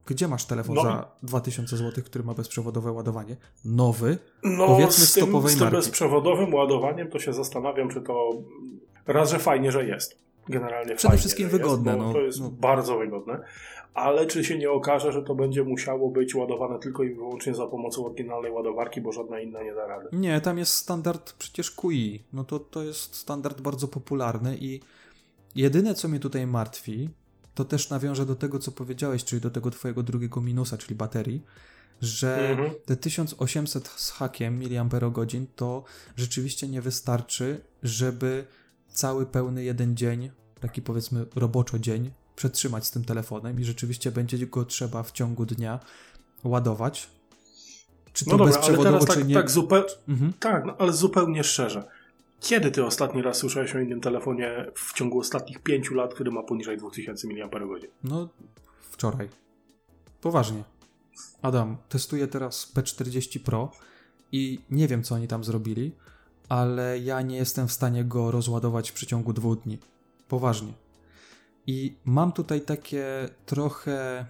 Gdzie 0.06 0.28
masz 0.28 0.44
telefon 0.44 0.74
No. 0.74 0.82
za 0.82 1.10
2000 1.22 1.76
zł, 1.76 2.04
który 2.04 2.24
ma 2.24 2.34
bezprzewodowe 2.34 2.92
ładowanie? 2.92 3.36
Nowy? 3.64 4.18
No, 4.44 4.66
Powiedzmy 4.66 5.06
z 5.06 5.12
tym, 5.12 5.22
stopowej 5.24 5.50
z 5.50 5.54
tym 5.54 5.62
marki. 5.64 5.76
bezprzewodowym 5.76 6.54
ładowaniem 6.54 7.10
to 7.10 7.18
się 7.18 7.32
zastanawiam, 7.32 7.88
czy 7.90 8.00
to 8.02 8.30
raz, 9.06 9.30
że 9.30 9.38
fajnie, 9.38 9.72
że 9.72 9.86
jest. 9.86 10.18
Generalnie 10.48 10.94
Przede 10.96 11.16
wszystkim 11.16 11.48
wygodne, 11.48 11.90
Jest, 11.92 12.00
bo 12.02 12.06
no. 12.08 12.12
to 12.12 12.20
jest 12.20 12.40
No. 12.40 12.50
bardzo 12.50 12.98
wygodne. 12.98 13.40
Ale 13.94 14.26
czy 14.26 14.44
się 14.44 14.58
nie 14.58 14.70
okaże, 14.70 15.12
że 15.12 15.22
to 15.22 15.34
będzie 15.34 15.64
musiało 15.64 16.10
być 16.10 16.34
ładowane 16.34 16.78
tylko 16.78 17.02
i 17.02 17.14
wyłącznie 17.14 17.54
za 17.54 17.66
pomocą 17.66 18.06
oryginalnej 18.06 18.52
ładowarki, 18.52 19.00
bo 19.00 19.12
żadna 19.12 19.40
inna 19.40 19.62
nie 19.62 19.74
da 19.74 19.86
rady? 19.86 20.08
Nie, 20.12 20.40
tam 20.40 20.58
jest 20.58 20.72
standard 20.72 21.32
przecież 21.32 21.70
QI. 21.70 22.24
No 22.32 22.44
to, 22.44 22.58
to 22.60 22.82
jest 22.82 23.14
standard 23.16 23.60
bardzo 23.60 23.88
popularny 23.88 24.56
i 24.60 24.80
jedyne, 25.54 25.94
co 25.94 26.08
mnie 26.08 26.20
tutaj 26.20 26.46
martwi, 26.46 27.08
to 27.60 27.64
też 27.64 27.90
nawiążę 27.90 28.26
do 28.26 28.34
tego, 28.36 28.58
co 28.58 28.72
powiedziałeś, 28.72 29.24
czyli 29.24 29.42
do 29.42 29.50
tego 29.50 29.70
twojego 29.70 30.02
drugiego 30.02 30.40
minusa, 30.40 30.78
czyli 30.78 30.94
baterii, 30.94 31.42
że 32.00 32.50
Mhm. 32.50 32.70
te 32.84 32.96
1800 32.96 33.88
z 33.88 34.10
hakiem 34.10 34.58
miliamperogodzin 34.58 35.46
to 35.56 35.84
rzeczywiście 36.16 36.68
nie 36.68 36.82
wystarczy, 36.82 37.60
żeby 37.82 38.44
cały 38.88 39.26
pełny 39.26 39.64
jeden 39.64 39.96
dzień, 39.96 40.30
taki 40.60 40.82
powiedzmy 40.82 41.26
roboczo 41.34 41.78
dzień, 41.78 42.10
przetrzymać 42.36 42.86
z 42.86 42.90
tym 42.90 43.04
telefonem 43.04 43.60
i 43.60 43.64
rzeczywiście 43.64 44.12
będzie 44.12 44.46
go 44.46 44.64
trzeba 44.64 45.02
w 45.02 45.12
ciągu 45.12 45.46
dnia 45.46 45.80
ładować. 46.44 47.08
Czy 48.12 48.24
to 48.24 48.30
No 48.30 48.38
dobra, 48.38 48.52
ale 48.52 48.56
bezprzewodowo, 48.56 48.98
teraz 48.98 49.14
czy 49.14 49.20
tak, 49.20 49.28
nie? 49.28 49.34
tak 49.34 49.50
zupełnie... 49.50 49.88
Mhm. 50.08 50.32
Tak, 50.40 50.64
no, 50.66 50.76
ale 50.78 50.92
zupełnie 50.92 51.44
szczerze. 51.44 51.84
Kiedy 52.40 52.70
ty 52.70 52.84
ostatni 52.84 53.22
raz 53.22 53.36
słyszałeś 53.36 53.74
o 53.74 53.78
innym 53.80 54.00
telefonie 54.00 54.66
w 54.74 54.92
ciągu 54.92 55.18
ostatnich 55.18 55.58
pięciu 55.58 55.94
lat, 55.94 56.14
który 56.14 56.30
ma 56.30 56.42
poniżej 56.42 56.76
2000 56.78 57.28
mAh? 57.28 57.50
No, 58.04 58.28
wczoraj. 58.90 59.28
Poważnie. 60.20 60.64
Adam, 61.42 61.76
testuję 61.88 62.28
teraz 62.28 62.72
P40 62.74 63.40
Pro 63.40 63.72
i 64.32 64.60
nie 64.70 64.88
wiem, 64.88 65.02
co 65.02 65.14
oni 65.14 65.28
tam 65.28 65.44
zrobili, 65.44 65.92
ale 66.48 66.98
ja 66.98 67.22
nie 67.22 67.36
jestem 67.36 67.68
w 67.68 67.72
stanie 67.72 68.04
go 68.04 68.30
rozładować 68.30 68.90
w 68.90 68.94
przeciągu 68.94 69.32
dwóch 69.32 69.60
dni. 69.62 69.78
Poważnie. 70.28 70.72
I 71.66 71.96
mam 72.04 72.32
tutaj 72.32 72.60
takie 72.60 73.28
trochę, 73.46 74.26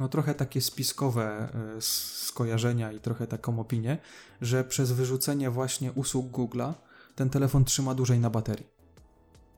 no 0.00 0.08
trochę 0.08 0.34
takie 0.34 0.60
spiskowe 0.60 1.48
s- 1.76 2.24
skojarzenia 2.26 2.92
i 2.92 3.00
trochę 3.00 3.26
taką 3.26 3.60
opinię, 3.60 3.98
że 4.40 4.64
przez 4.64 4.92
wyrzucenie 4.92 5.50
właśnie 5.50 5.92
usług 5.92 6.26
Google'a 6.32 6.72
ten 7.14 7.30
telefon 7.30 7.64
trzyma 7.64 7.94
dłużej 7.94 8.18
na 8.20 8.30
baterii. 8.30 8.66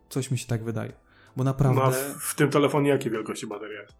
Coś 0.08 0.30
mi 0.30 0.38
się 0.38 0.46
tak 0.46 0.64
wydaje. 0.64 0.92
Bo 1.36 1.44
naprawdę... 1.44 1.80
No, 1.80 1.86
a 1.86 2.18
w, 2.18 2.34
tym 2.34 2.50
telefonie 2.50 2.90
jakiej 2.90 3.12
wielkości 3.12 3.46
bateria 3.46 3.82
jest? 3.82 3.94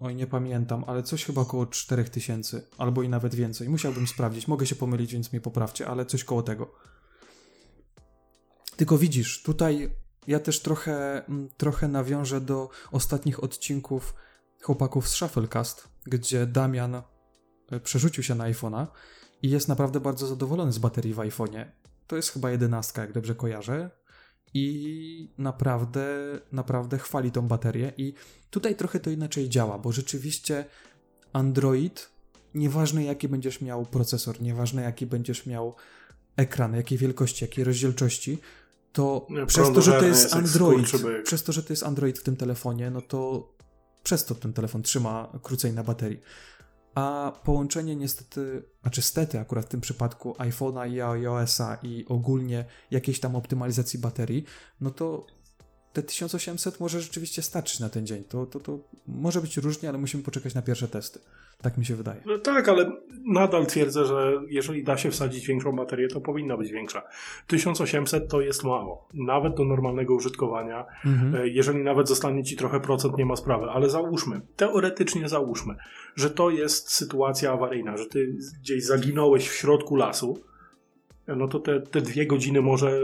Oj, 0.00 0.14
nie 0.14 0.26
pamiętam, 0.26 0.84
ale 0.86 1.02
coś 1.02 1.24
chyba 1.24 1.40
około 1.40 1.66
4000, 1.66 2.62
albo 2.78 3.02
i 3.02 3.08
nawet 3.08 3.34
więcej. 3.34 3.68
Musiałbym 3.68 4.06
sprawdzić. 4.06 4.48
Mogę 4.48 4.66
się 4.66 4.74
pomylić, 4.74 5.12
więc 5.12 5.32
mnie 5.32 5.40
poprawcie, 5.40 5.88
ale 5.88 6.06
coś 6.06 6.24
koło 6.24 6.42
tego. 6.42 6.74
Tylko 8.76 8.98
widzisz, 8.98 9.42
tutaj 9.42 9.90
ja 10.26 10.40
też 10.40 10.60
trochę, 10.60 11.26
mm, 11.26 11.48
trochę 11.56 11.88
nawiążę 11.88 12.40
do 12.40 12.68
ostatnich 12.92 13.44
odcinków 13.44 14.14
chłopaków 14.62 15.08
z 15.08 15.12
Shufflecast, 15.12 15.88
gdzie 16.06 16.46
Damian 16.46 17.02
e, 17.70 17.80
przerzucił 17.80 18.24
się 18.24 18.34
na 18.34 18.44
iPhone'a 18.44 18.86
i 19.42 19.50
jest 19.50 19.68
naprawdę 19.68 20.00
bardzo 20.00 20.26
zadowolony 20.26 20.72
z 20.72 20.78
baterii 20.78 21.14
w 21.14 21.16
iPhone'ie. 21.16 21.64
To 22.10 22.16
jest 22.16 22.30
chyba 22.32 22.50
jedenastka, 22.50 23.02
jak 23.02 23.12
dobrze 23.12 23.34
kojarzę. 23.34 23.90
I 24.54 25.32
naprawdę, 25.38 26.06
naprawdę 26.52 26.98
chwali 26.98 27.32
tą 27.32 27.48
baterię. 27.48 27.92
I 27.96 28.14
tutaj 28.50 28.76
trochę 28.76 29.00
to 29.00 29.10
inaczej 29.10 29.48
działa, 29.48 29.78
bo 29.78 29.92
rzeczywiście 29.92 30.64
Android, 31.32 32.10
nieważne 32.54 33.04
jaki 33.04 33.28
będziesz 33.28 33.60
miał 33.60 33.86
procesor, 33.86 34.42
nieważne 34.42 34.82
jaki 34.82 35.06
będziesz 35.06 35.46
miał 35.46 35.74
ekran, 36.36 36.74
jakiej 36.74 36.98
wielkości, 36.98 37.44
jakiej 37.44 37.64
rozdzielczości, 37.64 38.38
to 38.92 39.26
Nie, 39.30 39.46
przez 39.46 39.72
to, 39.72 39.82
że 39.82 39.92
to 39.92 40.04
jest 40.06 40.22
jest 40.22 40.34
Android, 40.34 40.88
skurczybyk. 40.88 41.24
przez 41.24 41.42
to, 41.42 41.52
że 41.52 41.62
to 41.62 41.72
jest 41.72 41.82
Android 41.82 42.18
w 42.18 42.22
tym 42.22 42.36
telefonie, 42.36 42.90
no 42.90 43.02
to 43.02 43.48
przez 44.02 44.24
to 44.24 44.34
ten 44.34 44.52
telefon 44.52 44.82
trzyma 44.82 45.32
krócej 45.42 45.72
na 45.72 45.84
baterii. 45.84 46.20
A 46.94 47.32
połączenie 47.44 47.96
niestety, 47.96 48.62
znaczy 48.82 49.02
stety 49.02 49.40
akurat 49.40 49.66
w 49.66 49.68
tym 49.68 49.80
przypadku 49.80 50.32
iPhone'a 50.32 50.90
i 50.90 51.00
iOS-a 51.00 51.78
i 51.82 52.06
ogólnie 52.08 52.64
jakiejś 52.90 53.20
tam 53.20 53.36
optymalizacji 53.36 53.98
baterii, 53.98 54.44
no 54.80 54.90
to 54.90 55.26
te 55.92 56.02
1800 56.02 56.80
może 56.80 57.00
rzeczywiście 57.00 57.42
starczyć 57.42 57.80
na 57.80 57.88
ten 57.88 58.06
dzień. 58.06 58.24
To, 58.28 58.46
to, 58.46 58.60
to 58.60 58.78
może 59.08 59.40
być 59.40 59.56
różnie, 59.56 59.88
ale 59.88 59.98
musimy 59.98 60.22
poczekać 60.22 60.54
na 60.54 60.62
pierwsze 60.62 60.88
testy. 60.88 61.18
Tak 61.62 61.78
mi 61.78 61.84
się 61.84 61.96
wydaje. 61.96 62.20
No 62.26 62.38
tak, 62.38 62.68
ale 62.68 62.92
nadal 63.24 63.66
twierdzę, 63.66 64.04
że 64.04 64.32
jeżeli 64.48 64.84
da 64.84 64.96
się 64.96 65.10
wsadzić 65.10 65.46
większą 65.46 65.72
baterię, 65.76 66.08
to 66.08 66.20
powinna 66.20 66.56
być 66.56 66.72
większa. 66.72 67.02
1800 67.46 68.28
to 68.28 68.40
jest 68.40 68.64
mało. 68.64 69.08
Nawet 69.14 69.54
do 69.54 69.64
normalnego 69.64 70.14
użytkowania. 70.14 70.86
Mhm. 71.06 71.34
E, 71.34 71.48
Jeżeli 71.48 71.84
nawet 71.84 72.08
zostanie 72.08 72.44
ci 72.44 72.56
trochę 72.56 72.80
procent, 72.80 73.18
nie 73.18 73.26
ma 73.26 73.36
sprawy. 73.36 73.66
Ale 73.70 73.90
załóżmy, 73.90 74.40
teoretycznie 74.56 75.28
załóżmy, 75.28 75.74
że 76.16 76.30
to 76.30 76.50
jest 76.50 76.92
sytuacja 76.92 77.52
awaryjna, 77.52 77.96
że 77.96 78.06
ty 78.06 78.36
gdzieś 78.60 78.84
zaginąłeś 78.84 79.48
w 79.48 79.54
środku 79.54 79.96
lasu, 79.96 80.42
no 81.26 81.48
to 81.48 81.60
te, 81.60 81.80
te 81.80 82.00
dwie 82.00 82.26
godziny 82.26 82.60
może, 82.60 83.00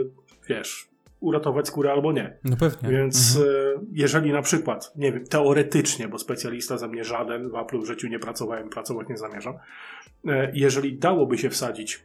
wiesz, 0.49 0.89
uratować 1.21 1.69
skórę 1.69 1.93
albo 1.93 2.13
nie. 2.13 2.37
No 2.45 2.57
pewnie. 2.57 2.89
Więc 2.91 3.37
Mhm. 3.37 3.57
e, 3.79 3.87
jeżeli 3.93 4.33
na 4.33 4.43
przykład, 4.43 4.93
nie 4.97 5.13
wiem, 5.13 5.27
teoretycznie, 5.27 6.09
bo 6.09 6.19
specjalista 6.19 6.79
ze 6.79 6.89
mnie 6.89 7.05
żaden, 7.05 7.51
w 7.51 7.55
Apple 7.55 7.81
w 7.81 7.87
życiu 7.87 8.09
nie 8.09 8.19
pracowałem, 8.19 8.69
pracować 8.69 9.09
nie 9.09 9.17
zamierzam, 9.17 9.55
e, 10.29 10.51
jeżeli 10.55 10.99
dałoby 10.99 11.39
się 11.39 11.51
wsadzić 11.51 12.03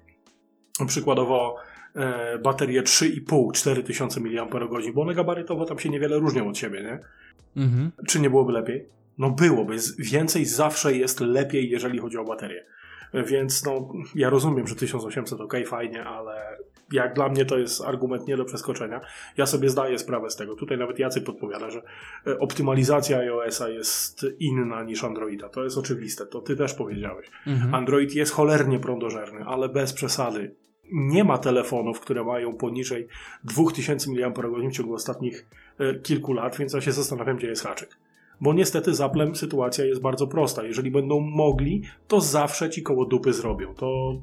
przykładowo 0.87 1.55
e, 1.95 2.39
baterię 2.39 2.83
3,5-4 2.83 3.83
tysiące 3.83 4.19
mAh, 4.19 4.47
bo 4.93 5.01
one 5.01 5.13
gabarytowo 5.15 5.65
tam 5.65 5.79
się 5.79 5.89
niewiele 5.89 6.17
różnią 6.19 6.49
od 6.49 6.57
siebie, 6.57 6.83
nie? 6.83 6.99
Mhm. 7.63 7.91
Czy 8.07 8.19
nie 8.19 8.29
byłoby 8.29 8.51
lepiej? 8.51 8.85
No 9.17 9.29
byłoby. 9.29 9.75
Więcej 9.99 10.45
zawsze 10.45 10.93
jest 10.95 11.19
lepiej, 11.19 11.69
jeżeli 11.69 11.99
chodzi 11.99 12.17
o 12.17 12.23
baterię. 12.23 12.65
E, 13.13 13.23
Więc 13.23 13.65
no, 13.65 13.93
ja 14.15 14.29
rozumiem, 14.29 14.67
że 14.67 14.75
1800 14.75 15.41
ok, 15.41 15.53
fajnie, 15.65 16.03
ale 16.03 16.57
jak 16.91 17.13
dla 17.13 17.29
mnie 17.29 17.45
to 17.45 17.57
jest 17.57 17.81
argument 17.81 18.27
nie 18.27 18.37
do 18.37 18.45
przeskoczenia. 18.45 19.01
Ja 19.37 19.45
sobie 19.45 19.69
zdaję 19.69 19.99
sprawę 19.99 20.29
z 20.29 20.35
tego. 20.35 20.55
Tutaj 20.55 20.77
nawet 20.77 20.99
Jacek 20.99 21.23
podpowiada, 21.23 21.69
że 21.69 21.81
e, 22.27 22.39
optymalizacja 22.39 23.17
iOS-a 23.17 23.69
jest 23.69 24.25
inna 24.39 24.83
niż 24.83 25.03
Androida. 25.03 25.49
To 25.49 25.63
jest 25.63 25.77
oczywiste. 25.77 26.25
To 26.25 26.41
ty 26.41 26.55
też 26.55 26.73
powiedziałeś. 26.73 27.27
Mhm. 27.47 27.75
Android 27.75 28.15
jest 28.15 28.31
cholernie 28.31 28.79
prądożerny, 28.79 29.43
ale 29.45 29.69
bez 29.69 29.93
przesady. 29.93 30.55
Nie 30.93 31.23
ma 31.23 31.37
telefonów, 31.37 31.99
które 31.99 32.23
mają 32.23 32.53
poniżej 32.53 33.07
2000 33.43 34.11
mAh 34.11 34.33
w 34.69 34.71
ciągu 34.71 34.93
ostatnich 34.93 35.45
e, 35.79 35.95
kilku 35.95 36.33
lat, 36.33 36.57
więc 36.57 36.73
ja 36.73 36.81
się 36.81 36.91
zastanawiam, 36.91 37.37
gdzie 37.37 37.47
jest 37.47 37.63
haczyk. 37.63 37.97
Bo 38.41 38.53
niestety 38.53 38.93
z 38.93 39.01
Applem 39.01 39.35
sytuacja 39.35 39.85
jest 39.85 40.01
bardzo 40.01 40.27
prosta. 40.27 40.63
Jeżeli 40.63 40.91
będą 40.91 41.19
mogli, 41.19 41.81
to 42.07 42.21
zawsze 42.21 42.69
ci 42.69 42.83
koło 42.83 43.05
dupy 43.05 43.33
zrobią. 43.33 43.73
To 43.75 44.15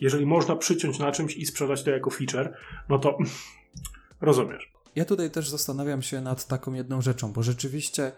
jeżeli 0.00 0.26
można 0.26 0.56
przyciąć 0.56 0.98
na 0.98 1.12
czymś 1.12 1.36
i 1.36 1.46
sprzedać 1.46 1.82
to 1.82 1.90
jako 1.90 2.10
feature, 2.10 2.56
no 2.88 2.98
to 2.98 3.18
rozumiesz. 4.20 4.72
ja 4.96 5.04
tutaj 5.04 5.30
też 5.30 5.48
zastanawiam 5.48 6.02
się 6.02 6.20
nad 6.20 6.46
taką 6.46 6.72
jedną 6.74 7.02
rzeczą, 7.02 7.32
bo 7.32 7.42
rzeczywiście 7.42 8.12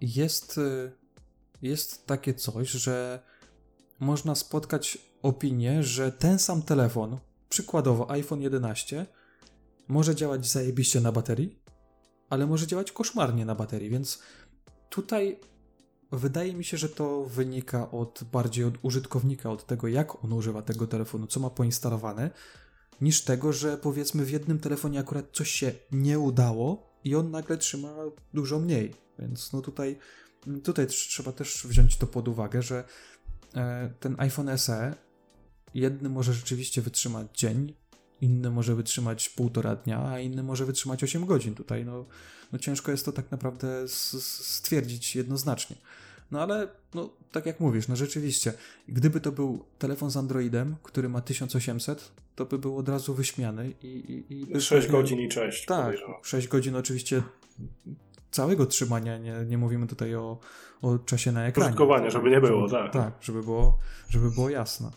jest, 0.00 0.58
y, 0.58 0.92
jest 1.62 2.06
takie 2.06 2.34
coś, 2.34 2.70
że 2.70 3.22
można 4.00 4.34
spotkać 4.34 4.98
opinię, 5.22 5.82
że 5.82 6.12
ten 6.12 6.38
sam 6.38 6.62
telefon, 6.62 7.18
przykładowo 7.48 8.10
iPhone 8.10 8.40
11, 8.40 9.06
może 9.88 10.14
działać 10.14 10.46
zajebiście 10.46 11.00
na 11.00 11.12
baterii, 11.12 11.58
ale 12.30 12.46
może 12.46 12.66
działać 12.66 12.92
koszmarnie 12.92 13.44
na 13.44 13.54
baterii, 13.54 13.90
więc 13.90 14.22
tutaj 14.90 15.40
wydaje 16.12 16.54
mi 16.54 16.64
się, 16.64 16.76
że 16.76 16.88
to 16.88 17.24
wynika 17.24 17.90
od 17.90 18.24
bardziej 18.32 18.64
od 18.64 18.74
użytkownika, 18.82 19.50
od 19.50 19.66
tego, 19.66 19.88
jak 19.88 20.24
on 20.24 20.32
używa 20.32 20.62
tego 20.62 20.86
telefonu, 20.86 21.26
co 21.26 21.40
ma 21.40 21.50
poinstalowane, 21.50 22.30
niż 23.00 23.22
tego, 23.22 23.52
że 23.52 23.76
powiedzmy 23.76 24.24
w 24.24 24.30
jednym 24.30 24.58
telefonie 24.58 25.00
akurat 25.00 25.26
coś 25.32 25.50
się 25.50 25.72
nie 25.92 26.18
udało 26.18 26.90
i 27.04 27.14
on 27.14 27.30
nagle 27.30 27.58
trzyma 27.58 27.94
dużo 28.34 28.58
mniej. 28.58 28.94
Więc 29.18 29.52
no 29.52 29.62
tutaj, 29.62 29.98
tutaj 30.64 30.86
trzeba 30.86 31.32
też 31.32 31.66
wziąć 31.66 31.96
to 31.96 32.06
pod 32.06 32.28
uwagę, 32.28 32.62
że 32.62 32.84
e, 33.54 33.90
ten 34.00 34.14
iPhone 34.18 34.58
SE 34.58 34.94
jedny 35.74 36.08
może 36.08 36.34
rzeczywiście 36.34 36.82
wytrzymać 36.82 37.26
dzień, 37.34 37.74
inny 38.20 38.50
może 38.50 38.74
wytrzymać 38.74 39.28
półtora 39.28 39.76
dnia, 39.76 40.08
a 40.08 40.20
inny 40.20 40.42
może 40.42 40.64
wytrzymać 40.64 41.04
8 41.04 41.26
godzin. 41.26 41.54
Tutaj 41.54 41.84
no, 41.84 42.04
no 42.52 42.58
ciężko 42.58 42.90
jest 42.90 43.04
to 43.04 43.12
tak 43.12 43.30
naprawdę 43.30 43.88
stwierdzić 43.88 45.16
jednoznacznie. 45.16 45.76
No 46.30 46.42
ale, 46.42 46.68
no, 46.94 47.10
tak 47.32 47.46
jak 47.46 47.60
mówisz, 47.60 47.88
no 47.88 47.96
rzeczywiście, 47.96 48.52
gdyby 48.88 49.20
to 49.20 49.32
był 49.32 49.64
telefon 49.78 50.10
z 50.10 50.16
Androidem, 50.16 50.76
który 50.82 51.08
ma 51.08 51.20
1800, 51.20 52.12
to 52.34 52.46
by 52.46 52.58
był 52.58 52.78
od 52.78 52.88
razu 52.88 53.14
wyśmiany 53.14 53.72
i... 53.82 54.24
i, 54.30 54.56
i 54.56 54.60
6 54.60 54.88
godzin 54.88 55.20
i 55.20 55.28
cześć. 55.28 55.66
Tak, 55.66 55.96
6 56.22 56.48
godzin 56.48 56.76
oczywiście 56.76 57.22
całego 58.30 58.66
trzymania, 58.66 59.18
nie, 59.18 59.34
nie 59.46 59.58
mówimy 59.58 59.86
tutaj 59.86 60.14
o, 60.14 60.38
o 60.82 60.98
czasie 60.98 61.32
na 61.32 61.46
ekranie. 61.46 61.68
Użytkowania, 61.68 62.10
żeby 62.10 62.30
nie 62.30 62.40
było, 62.40 62.68
tak. 62.68 62.92
Tak, 62.92 63.12
żeby 63.20 63.42
było, 63.42 63.78
żeby 64.08 64.30
było 64.30 64.50
jasne. 64.50 64.90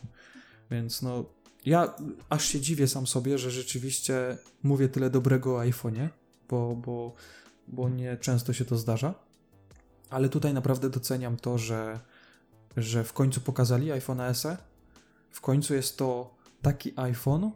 Więc 0.71 1.01
no, 1.01 1.25
ja 1.65 1.93
aż 2.29 2.45
się 2.45 2.59
dziwię 2.59 2.87
sam 2.87 3.07
sobie, 3.07 3.37
że 3.37 3.51
rzeczywiście 3.51 4.37
mówię 4.63 4.89
tyle 4.89 5.09
dobrego 5.09 5.55
o 5.55 5.59
iPhone'ie, 5.59 6.07
bo, 6.49 6.75
bo, 6.75 7.13
bo 7.67 7.89
nie 7.89 8.17
często 8.17 8.53
się 8.53 8.65
to 8.65 8.77
zdarza. 8.77 9.13
Ale 10.09 10.29
tutaj 10.29 10.53
naprawdę 10.53 10.89
doceniam 10.89 11.37
to, 11.37 11.57
że, 11.57 11.99
że 12.77 13.03
w 13.03 13.13
końcu 13.13 13.41
pokazali 13.41 13.91
iPhone 13.91 14.35
SE. 14.35 14.57
W 15.31 15.41
końcu 15.41 15.73
jest 15.73 15.97
to 15.97 16.35
taki 16.61 16.93
iPhone, 16.95 17.51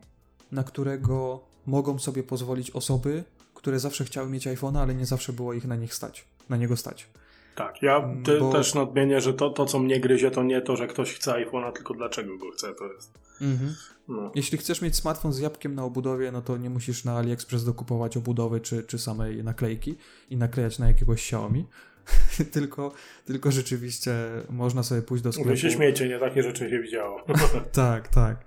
na 0.52 0.64
którego 0.64 1.44
mogą 1.66 2.00
sobie 2.00 2.24
pozwolić 2.24 2.72
osoby, 2.72 3.24
które 3.54 3.80
zawsze 3.80 4.06
chciały 4.06 4.30
mieć 4.30 4.48
iPhone'a, 4.48 4.78
ale 4.78 4.96
nie 4.96 5.06
zawsze 5.06 5.34
było 5.34 5.54
ich 5.54 5.66
na 5.66 5.76
nich 5.76 5.94
stać, 5.94 6.26
na 6.50 6.58
niego 6.58 6.78
stać. 6.78 7.08
Tak, 7.56 7.82
ja 7.82 8.10
ty, 8.26 8.40
Bo... 8.40 8.52
też 8.52 8.74
nadmienię, 8.74 9.22
że 9.22 9.34
to, 9.34 9.50
to, 9.50 9.66
co 9.66 9.80
mnie 9.80 10.00
gryzie, 10.00 10.32
to 10.32 10.44
nie 10.44 10.62
to, 10.62 10.76
że 10.76 10.88
ktoś 10.88 11.14
chce 11.14 11.32
iPhone'a, 11.32 11.74
tylko 11.74 11.94
dlaczego 11.94 12.38
go 12.38 12.52
chce, 12.52 12.74
to 12.74 12.94
jest. 12.94 13.12
Mhm. 13.42 13.76
No. 14.08 14.32
Jeśli 14.36 14.58
chcesz 14.58 14.82
mieć 14.82 14.96
smartfon 14.96 15.34
z 15.34 15.40
jabłkiem 15.40 15.76
na 15.76 15.84
obudowie, 15.84 16.32
no 16.32 16.42
to 16.42 16.58
nie 16.58 16.70
musisz 16.70 17.04
na 17.04 17.18
AliExpress 17.18 17.66
dokupować 17.66 18.18
obudowy 18.18 18.62
czy, 18.62 18.84
czy 18.84 19.00
samej 19.00 19.44
naklejki 19.44 19.96
i 20.30 20.38
naklejać 20.38 20.80
na 20.80 20.88
jakiegoś 20.88 21.20
Xiaomi. 21.20 21.66
tylko, 22.52 22.94
tylko 23.26 23.52
rzeczywiście 23.52 24.14
można 24.50 24.84
sobie 24.84 25.02
pójść 25.02 25.24
do 25.24 25.32
sklepu. 25.32 25.50
Wy 25.50 25.58
się 25.58 25.72
śmiecie, 25.72 26.10
nie 26.10 26.20
takie 26.20 26.44
rzeczy 26.44 26.70
się 26.70 26.80
widziało. 26.80 27.26
tak, 27.72 28.08
tak. 28.08 28.46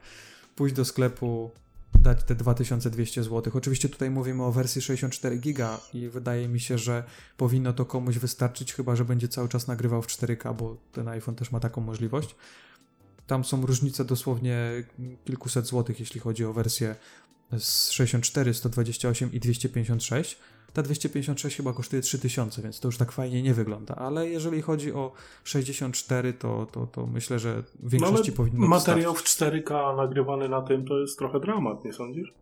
Pójść 0.56 0.74
do 0.74 0.84
sklepu, 0.84 1.50
dać 2.02 2.24
te 2.24 2.34
2200 2.34 3.22
zł. 3.22 3.52
Oczywiście 3.56 3.88
tutaj 3.88 4.10
mówimy 4.10 4.44
o 4.44 4.52
wersji 4.52 4.82
64 4.82 5.38
giga 5.38 5.80
i 5.94 6.08
wydaje 6.08 6.48
mi 6.48 6.60
się, 6.60 6.78
że 6.78 7.04
powinno 7.36 7.72
to 7.72 7.84
komuś 7.84 8.18
wystarczyć, 8.18 8.74
chyba 8.74 8.96
że 8.96 9.04
będzie 9.04 9.28
cały 9.28 9.48
czas 9.48 9.66
nagrywał 9.66 10.02
w 10.02 10.06
4K, 10.06 10.54
bo 10.54 10.76
ten 10.92 11.08
iPhone 11.08 11.34
też 11.34 11.52
ma 11.52 11.60
taką 11.60 11.80
możliwość. 11.80 12.36
Tam 13.26 13.44
są 13.44 13.66
różnice 13.66 14.04
dosłownie 14.04 14.84
kilkuset 15.24 15.66
złotych, 15.66 16.00
jeśli 16.00 16.20
chodzi 16.20 16.44
o 16.44 16.52
wersję 16.52 16.96
z 17.58 17.90
64, 17.90 18.54
128 18.54 19.32
i 19.32 19.40
256. 19.40 20.38
Ta 20.72 20.82
256 20.82 21.56
chyba 21.56 21.72
kosztuje 21.72 22.02
3000, 22.02 22.62
więc 22.62 22.80
to 22.80 22.88
już 22.88 22.96
tak 22.96 23.12
fajnie 23.12 23.42
nie 23.42 23.54
wygląda, 23.54 23.94
ale 23.94 24.28
jeżeli 24.28 24.62
chodzi 24.62 24.92
o 24.92 25.12
64, 25.44 26.32
to, 26.32 26.66
to, 26.72 26.86
to 26.86 27.06
myślę, 27.06 27.38
że 27.38 27.62
w 27.80 27.90
większości 27.90 28.30
no, 28.30 28.36
powinno 28.36 28.68
Materiał 28.68 29.14
w 29.14 29.24
4K 29.24 29.96
nagrywany 29.96 30.48
na 30.48 30.62
tym 30.62 30.86
to 30.86 30.98
jest 30.98 31.18
trochę 31.18 31.40
dramat, 31.40 31.84
nie 31.84 31.92
sądzisz? 31.92 32.34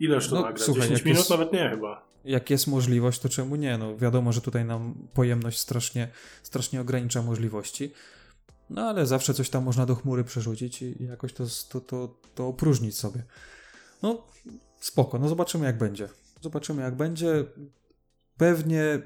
Ileż 0.00 0.28
to 0.28 0.34
no, 0.34 0.42
nagra? 0.42 0.64
Słuchaj, 0.64 0.88
10 0.88 1.04
minut? 1.04 1.18
Jest, 1.18 1.30
nawet 1.30 1.52
nie 1.52 1.70
chyba. 1.70 2.06
Jak 2.24 2.50
jest 2.50 2.66
możliwość, 2.66 3.20
to 3.20 3.28
czemu 3.28 3.56
nie? 3.56 3.78
No 3.78 3.96
wiadomo, 3.96 4.32
że 4.32 4.40
tutaj 4.40 4.64
nam 4.64 4.94
pojemność 5.14 5.58
strasznie, 5.58 6.08
strasznie 6.42 6.80
ogranicza 6.80 7.22
możliwości. 7.22 7.92
No 8.70 8.82
ale 8.82 9.06
zawsze 9.06 9.34
coś 9.34 9.50
tam 9.50 9.64
można 9.64 9.86
do 9.86 9.94
chmury 9.94 10.24
przerzucić 10.24 10.82
i 10.82 11.04
jakoś 11.04 11.32
to, 11.32 11.44
to, 11.70 11.80
to, 11.80 12.14
to 12.34 12.46
opróżnić 12.46 12.98
sobie. 12.98 13.22
No 14.02 14.26
spoko, 14.80 15.18
no 15.18 15.28
zobaczymy 15.28 15.66
jak 15.66 15.78
będzie. 15.78 16.08
Zobaczymy, 16.40 16.82
jak 16.82 16.96
będzie. 16.96 17.44
Pewnie 18.36 19.02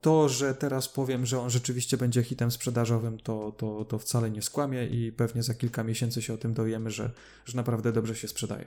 to, 0.00 0.28
że 0.28 0.54
teraz 0.54 0.88
powiem, 0.88 1.26
że 1.26 1.40
on 1.40 1.50
rzeczywiście 1.50 1.96
będzie 1.96 2.22
hitem 2.22 2.50
sprzedażowym, 2.50 3.18
to, 3.18 3.52
to, 3.56 3.84
to 3.84 3.98
wcale 3.98 4.30
nie 4.30 4.42
skłamie 4.42 4.86
i 4.86 5.12
pewnie 5.12 5.42
za 5.42 5.54
kilka 5.54 5.84
miesięcy 5.84 6.22
się 6.22 6.34
o 6.34 6.36
tym 6.36 6.54
dowiemy, 6.54 6.90
że, 6.90 7.10
że 7.44 7.56
naprawdę 7.56 7.92
dobrze 7.92 8.16
się 8.16 8.28
sprzedaje. 8.28 8.64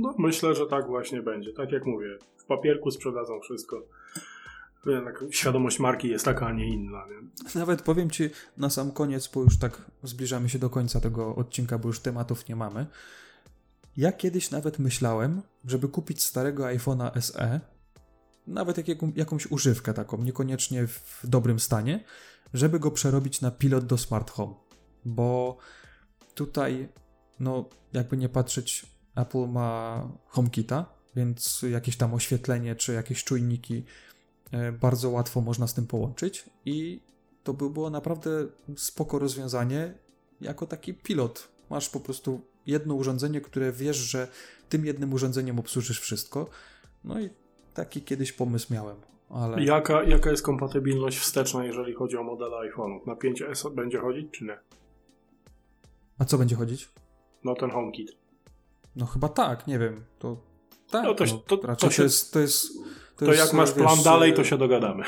No, 0.00 0.14
myślę, 0.18 0.54
że 0.54 0.66
tak 0.66 0.86
właśnie 0.86 1.22
będzie. 1.22 1.52
Tak 1.52 1.72
jak 1.72 1.86
mówię, 1.86 2.18
w 2.36 2.44
papierku 2.44 2.90
sprzedadzą 2.90 3.40
wszystko. 3.40 3.82
Jednak 4.86 5.24
świadomość 5.30 5.78
marki 5.78 6.08
jest 6.08 6.24
taka, 6.24 6.46
a 6.46 6.52
nie 6.52 6.68
inna. 6.68 7.04
Nie? 7.06 7.60
Nawet 7.60 7.82
powiem 7.82 8.10
Ci 8.10 8.30
na 8.56 8.70
sam 8.70 8.92
koniec, 8.92 9.28
bo 9.28 9.42
już 9.42 9.58
tak 9.58 9.82
zbliżamy 10.02 10.48
się 10.48 10.58
do 10.58 10.70
końca 10.70 11.00
tego 11.00 11.34
odcinka, 11.36 11.78
bo 11.78 11.88
już 11.88 12.00
tematów 12.00 12.48
nie 12.48 12.56
mamy. 12.56 12.86
Ja 13.96 14.12
kiedyś 14.12 14.50
nawet 14.50 14.78
myślałem, 14.78 15.42
żeby 15.64 15.88
kupić 15.88 16.22
starego 16.22 16.64
iPhone'a 16.64 17.20
SE, 17.20 17.60
nawet 18.46 18.88
jak, 18.88 19.16
jakąś 19.16 19.46
używkę 19.46 19.94
taką, 19.94 20.22
niekoniecznie 20.22 20.86
w 20.86 21.20
dobrym 21.24 21.60
stanie, 21.60 22.04
żeby 22.54 22.80
go 22.80 22.90
przerobić 22.90 23.40
na 23.40 23.50
pilot 23.50 23.86
do 23.86 23.98
smart 23.98 24.30
home. 24.30 24.54
Bo 25.04 25.58
tutaj, 26.34 26.88
no, 27.40 27.68
jakby 27.92 28.16
nie 28.16 28.28
patrzeć, 28.28 28.86
Apple 29.16 29.48
ma 29.48 30.00
HomeKita, 30.26 30.86
więc 31.16 31.64
jakieś 31.70 31.96
tam 31.96 32.14
oświetlenie 32.14 32.76
czy 32.76 32.92
jakieś 32.92 33.24
czujniki 33.24 33.84
bardzo 34.80 35.10
łatwo 35.10 35.40
można 35.40 35.66
z 35.66 35.74
tym 35.74 35.86
połączyć 35.86 36.44
i 36.64 37.00
to 37.44 37.54
by 37.54 37.70
było 37.70 37.90
naprawdę 37.90 38.30
spoko 38.76 39.18
rozwiązanie 39.18 39.94
jako 40.40 40.66
taki 40.66 40.94
pilot. 40.94 41.48
Masz 41.70 41.90
po 41.90 42.00
prostu 42.00 42.40
jedno 42.66 42.94
urządzenie, 42.94 43.40
które 43.40 43.72
wiesz, 43.72 43.96
że 43.96 44.28
tym 44.68 44.84
jednym 44.84 45.12
urządzeniem 45.12 45.58
obsłużysz 45.58 46.00
wszystko. 46.00 46.48
No 47.04 47.20
i 47.20 47.30
taki 47.74 48.02
kiedyś 48.02 48.32
pomysł 48.32 48.72
miałem. 48.72 48.96
Ale... 49.30 49.64
Jaka, 49.64 50.02
jaka 50.02 50.30
jest 50.30 50.42
kompatybilność 50.42 51.18
wsteczna, 51.18 51.64
jeżeli 51.64 51.94
chodzi 51.94 52.16
o 52.16 52.22
model 52.22 52.50
iPhone'ów? 52.50 53.06
Na 53.06 53.14
5S 53.14 53.74
będzie 53.74 53.98
chodzić, 53.98 54.30
czy 54.30 54.44
nie? 54.44 54.58
A 56.18 56.24
co 56.24 56.38
będzie 56.38 56.56
chodzić? 56.56 56.88
No 57.44 57.54
ten 57.54 57.70
HomeKit. 57.70 58.12
No 58.96 59.06
chyba 59.06 59.28
tak, 59.28 59.66
nie 59.66 59.78
wiem. 59.78 60.04
To 60.18 60.36
tak, 60.90 61.04
no 61.04 61.14
to, 61.14 61.24
no, 61.24 61.38
to, 61.38 61.76
to, 61.76 61.90
się, 61.90 61.96
to 61.96 62.02
jest, 62.02 62.32
to 62.32 62.40
jest 62.40 62.66
to, 63.16 63.26
to 63.26 63.32
jest, 63.32 63.44
jak 63.44 63.52
masz 63.52 63.72
plan 63.72 63.96
wiesz, 63.96 64.04
dalej, 64.04 64.34
to 64.34 64.44
się 64.44 64.58
dogadamy. 64.58 65.04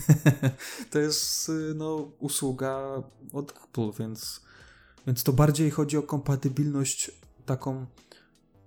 to 0.90 0.98
jest 0.98 1.52
no, 1.74 2.12
usługa 2.18 3.02
od 3.32 3.54
Apple, 3.64 3.90
więc 3.98 4.40
więc 5.06 5.22
to 5.22 5.32
bardziej 5.32 5.70
chodzi 5.70 5.96
o 5.96 6.02
kompatybilność 6.02 7.10
taką 7.46 7.86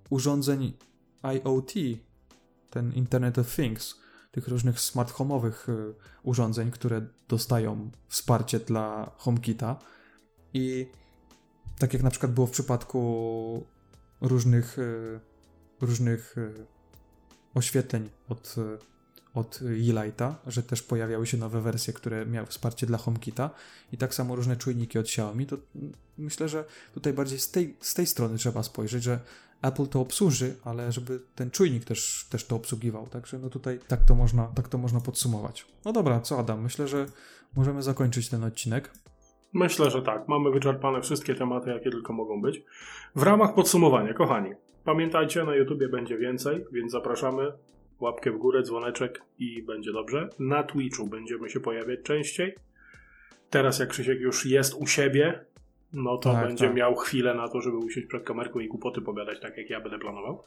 urządzeń 0.09 0.73
IoT, 1.23 1.73
ten 2.69 2.93
Internet 2.93 3.37
of 3.37 3.55
Things, 3.55 3.99
tych 4.31 4.47
różnych 4.47 4.79
smart 4.79 5.13
home'owych 5.13 5.53
urządzeń, 6.23 6.71
które 6.71 7.01
dostają 7.27 7.91
wsparcie 8.07 8.59
dla 8.59 9.11
HomeKita. 9.17 9.79
I 10.53 10.87
tak 11.79 11.93
jak 11.93 12.03
na 12.03 12.09
przykład 12.09 12.31
było 12.31 12.47
w 12.47 12.51
przypadku 12.51 13.67
różnych, 14.21 14.77
różnych 15.81 16.35
oświetleń 17.53 18.09
od 18.29 18.55
od 19.33 19.59
Yeelighta, 19.61 20.35
że 20.47 20.63
też 20.63 20.83
pojawiały 20.83 21.27
się 21.27 21.37
nowe 21.37 21.61
wersje, 21.61 21.93
które 21.93 22.25
miały 22.25 22.47
wsparcie 22.47 22.87
dla 22.87 22.97
HomeKita 22.97 23.49
i 23.91 23.97
tak 23.97 24.13
samo 24.15 24.35
różne 24.35 24.55
czujniki 24.57 24.99
od 24.99 25.05
Xiaomi, 25.05 25.45
to 25.45 25.57
myślę, 26.17 26.49
że 26.49 26.65
tutaj 26.93 27.13
bardziej 27.13 27.39
z 27.39 27.51
tej, 27.51 27.77
z 27.79 27.93
tej 27.93 28.05
strony 28.05 28.37
trzeba 28.37 28.63
spojrzeć, 28.63 29.03
że 29.03 29.19
Apple 29.61 29.87
to 29.87 30.01
obsłuży, 30.01 30.55
ale 30.63 30.91
żeby 30.91 31.19
ten 31.35 31.51
czujnik 31.51 31.85
też, 31.85 32.27
też 32.29 32.45
to 32.45 32.55
obsługiwał. 32.55 33.07
Także 33.07 33.39
no 33.39 33.49
tutaj 33.49 33.79
tak 33.87 34.03
to, 34.03 34.15
można, 34.15 34.47
tak 34.47 34.67
to 34.67 34.77
można 34.77 34.99
podsumować. 34.99 35.65
No 35.85 35.93
dobra, 35.93 36.21
co 36.21 36.39
Adam? 36.39 36.61
Myślę, 36.61 36.87
że 36.87 37.05
możemy 37.55 37.83
zakończyć 37.83 38.29
ten 38.29 38.43
odcinek. 38.43 38.91
Myślę, 39.53 39.91
że 39.91 40.01
tak. 40.01 40.27
Mamy 40.27 40.51
wyczerpane 40.51 41.01
wszystkie 41.01 41.35
tematy, 41.35 41.69
jakie 41.69 41.91
tylko 41.91 42.13
mogą 42.13 42.41
być. 42.41 42.63
W 43.15 43.23
ramach 43.23 43.53
podsumowania, 43.53 44.13
kochani, 44.13 44.53
pamiętajcie, 44.85 45.43
na 45.43 45.55
YouTubie 45.55 45.89
będzie 45.89 46.17
więcej, 46.17 46.65
więc 46.71 46.91
zapraszamy 46.91 47.51
łapkę 47.99 48.31
w 48.31 48.37
górę, 48.37 48.63
dzwoneczek 48.63 49.21
i 49.39 49.63
będzie 49.63 49.93
dobrze. 49.93 50.29
Na 50.39 50.63
Twitchu 50.63 51.07
będziemy 51.07 51.49
się 51.49 51.59
pojawiać 51.59 51.99
częściej. 52.03 52.55
Teraz 53.49 53.79
jak 53.79 53.89
Krzysiek 53.89 54.19
już 54.19 54.45
jest 54.45 54.73
u 54.73 54.87
siebie, 54.87 55.45
no 55.93 56.17
to 56.17 56.33
Tak, 56.33 56.47
będzie 56.47 56.65
tak. 56.67 56.75
miał 56.75 56.95
chwilę 56.95 57.33
na 57.33 57.47
to, 57.47 57.61
żeby 57.61 57.77
usiąść 57.77 58.07
przed 58.07 58.23
kamerką 58.23 58.59
i 58.59 58.67
głupoty 58.67 59.01
pogadać, 59.01 59.39
tak 59.41 59.57
jak 59.57 59.69
ja 59.69 59.81
będę 59.81 59.99
planował 59.99 60.43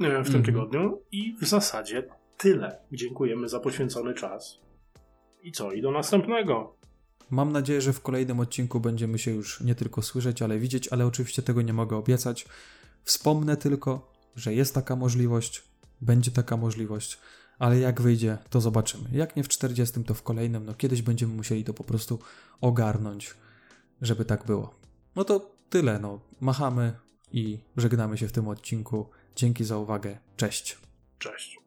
e, 0.00 0.22
w 0.22 0.26
tym 0.26 0.36
Mhm. 0.36 0.44
tygodniu. 0.44 1.00
I 1.12 1.36
w 1.40 1.44
zasadzie 1.44 2.02
tyle. 2.38 2.78
Dziękujemy 2.92 3.48
za 3.48 3.60
poświęcony 3.60 4.14
czas. 4.14 4.60
I 5.42 5.52
co? 5.52 5.72
I 5.72 5.82
do 5.82 5.90
następnego. 5.90 6.76
Mam 7.30 7.52
nadzieję, 7.52 7.80
że 7.80 7.92
w 7.92 8.00
kolejnym 8.00 8.40
odcinku 8.40 8.80
będziemy 8.80 9.18
się 9.18 9.30
już 9.30 9.60
nie 9.60 9.74
tylko 9.74 10.02
słyszeć, 10.02 10.42
ale 10.42 10.58
widzieć, 10.58 10.88
ale 10.88 11.06
oczywiście 11.06 11.42
tego 11.42 11.62
nie 11.62 11.72
mogę 11.72 11.96
obiecać. 11.96 12.46
Wspomnę 13.04 13.56
tylko, 13.56 14.12
że 14.36 14.54
jest 14.54 14.74
taka 14.74 14.96
możliwość, 14.96 15.62
będzie 16.00 16.30
taka 16.30 16.56
możliwość, 16.56 17.18
ale 17.58 17.78
jak 17.78 18.00
wyjdzie, 18.00 18.38
to 18.50 18.60
zobaczymy. 18.60 19.04
Jak 19.12 19.36
nie 19.36 19.44
w 19.44 19.48
40, 19.48 20.04
to 20.04 20.14
w 20.14 20.22
kolejnym, 20.22 20.66
no 20.66 20.74
kiedyś 20.74 21.02
będziemy 21.02 21.34
musieli 21.34 21.64
to 21.64 21.74
po 21.74 21.84
prostu 21.84 22.18
ogarnąć, 22.60 23.34
żeby 24.02 24.24
tak 24.24 24.46
było. 24.46 24.74
No 25.16 25.24
to 25.24 25.56
tyle, 25.70 25.98
no. 25.98 26.20
Machamy 26.40 26.92
i 27.32 27.58
żegnamy 27.76 28.18
się 28.18 28.28
w 28.28 28.32
tym 28.32 28.48
odcinku. 28.48 29.10
Dzięki 29.36 29.64
za 29.64 29.78
uwagę. 29.78 30.18
Cześć. 30.36 30.78
Cześć. 31.18 31.61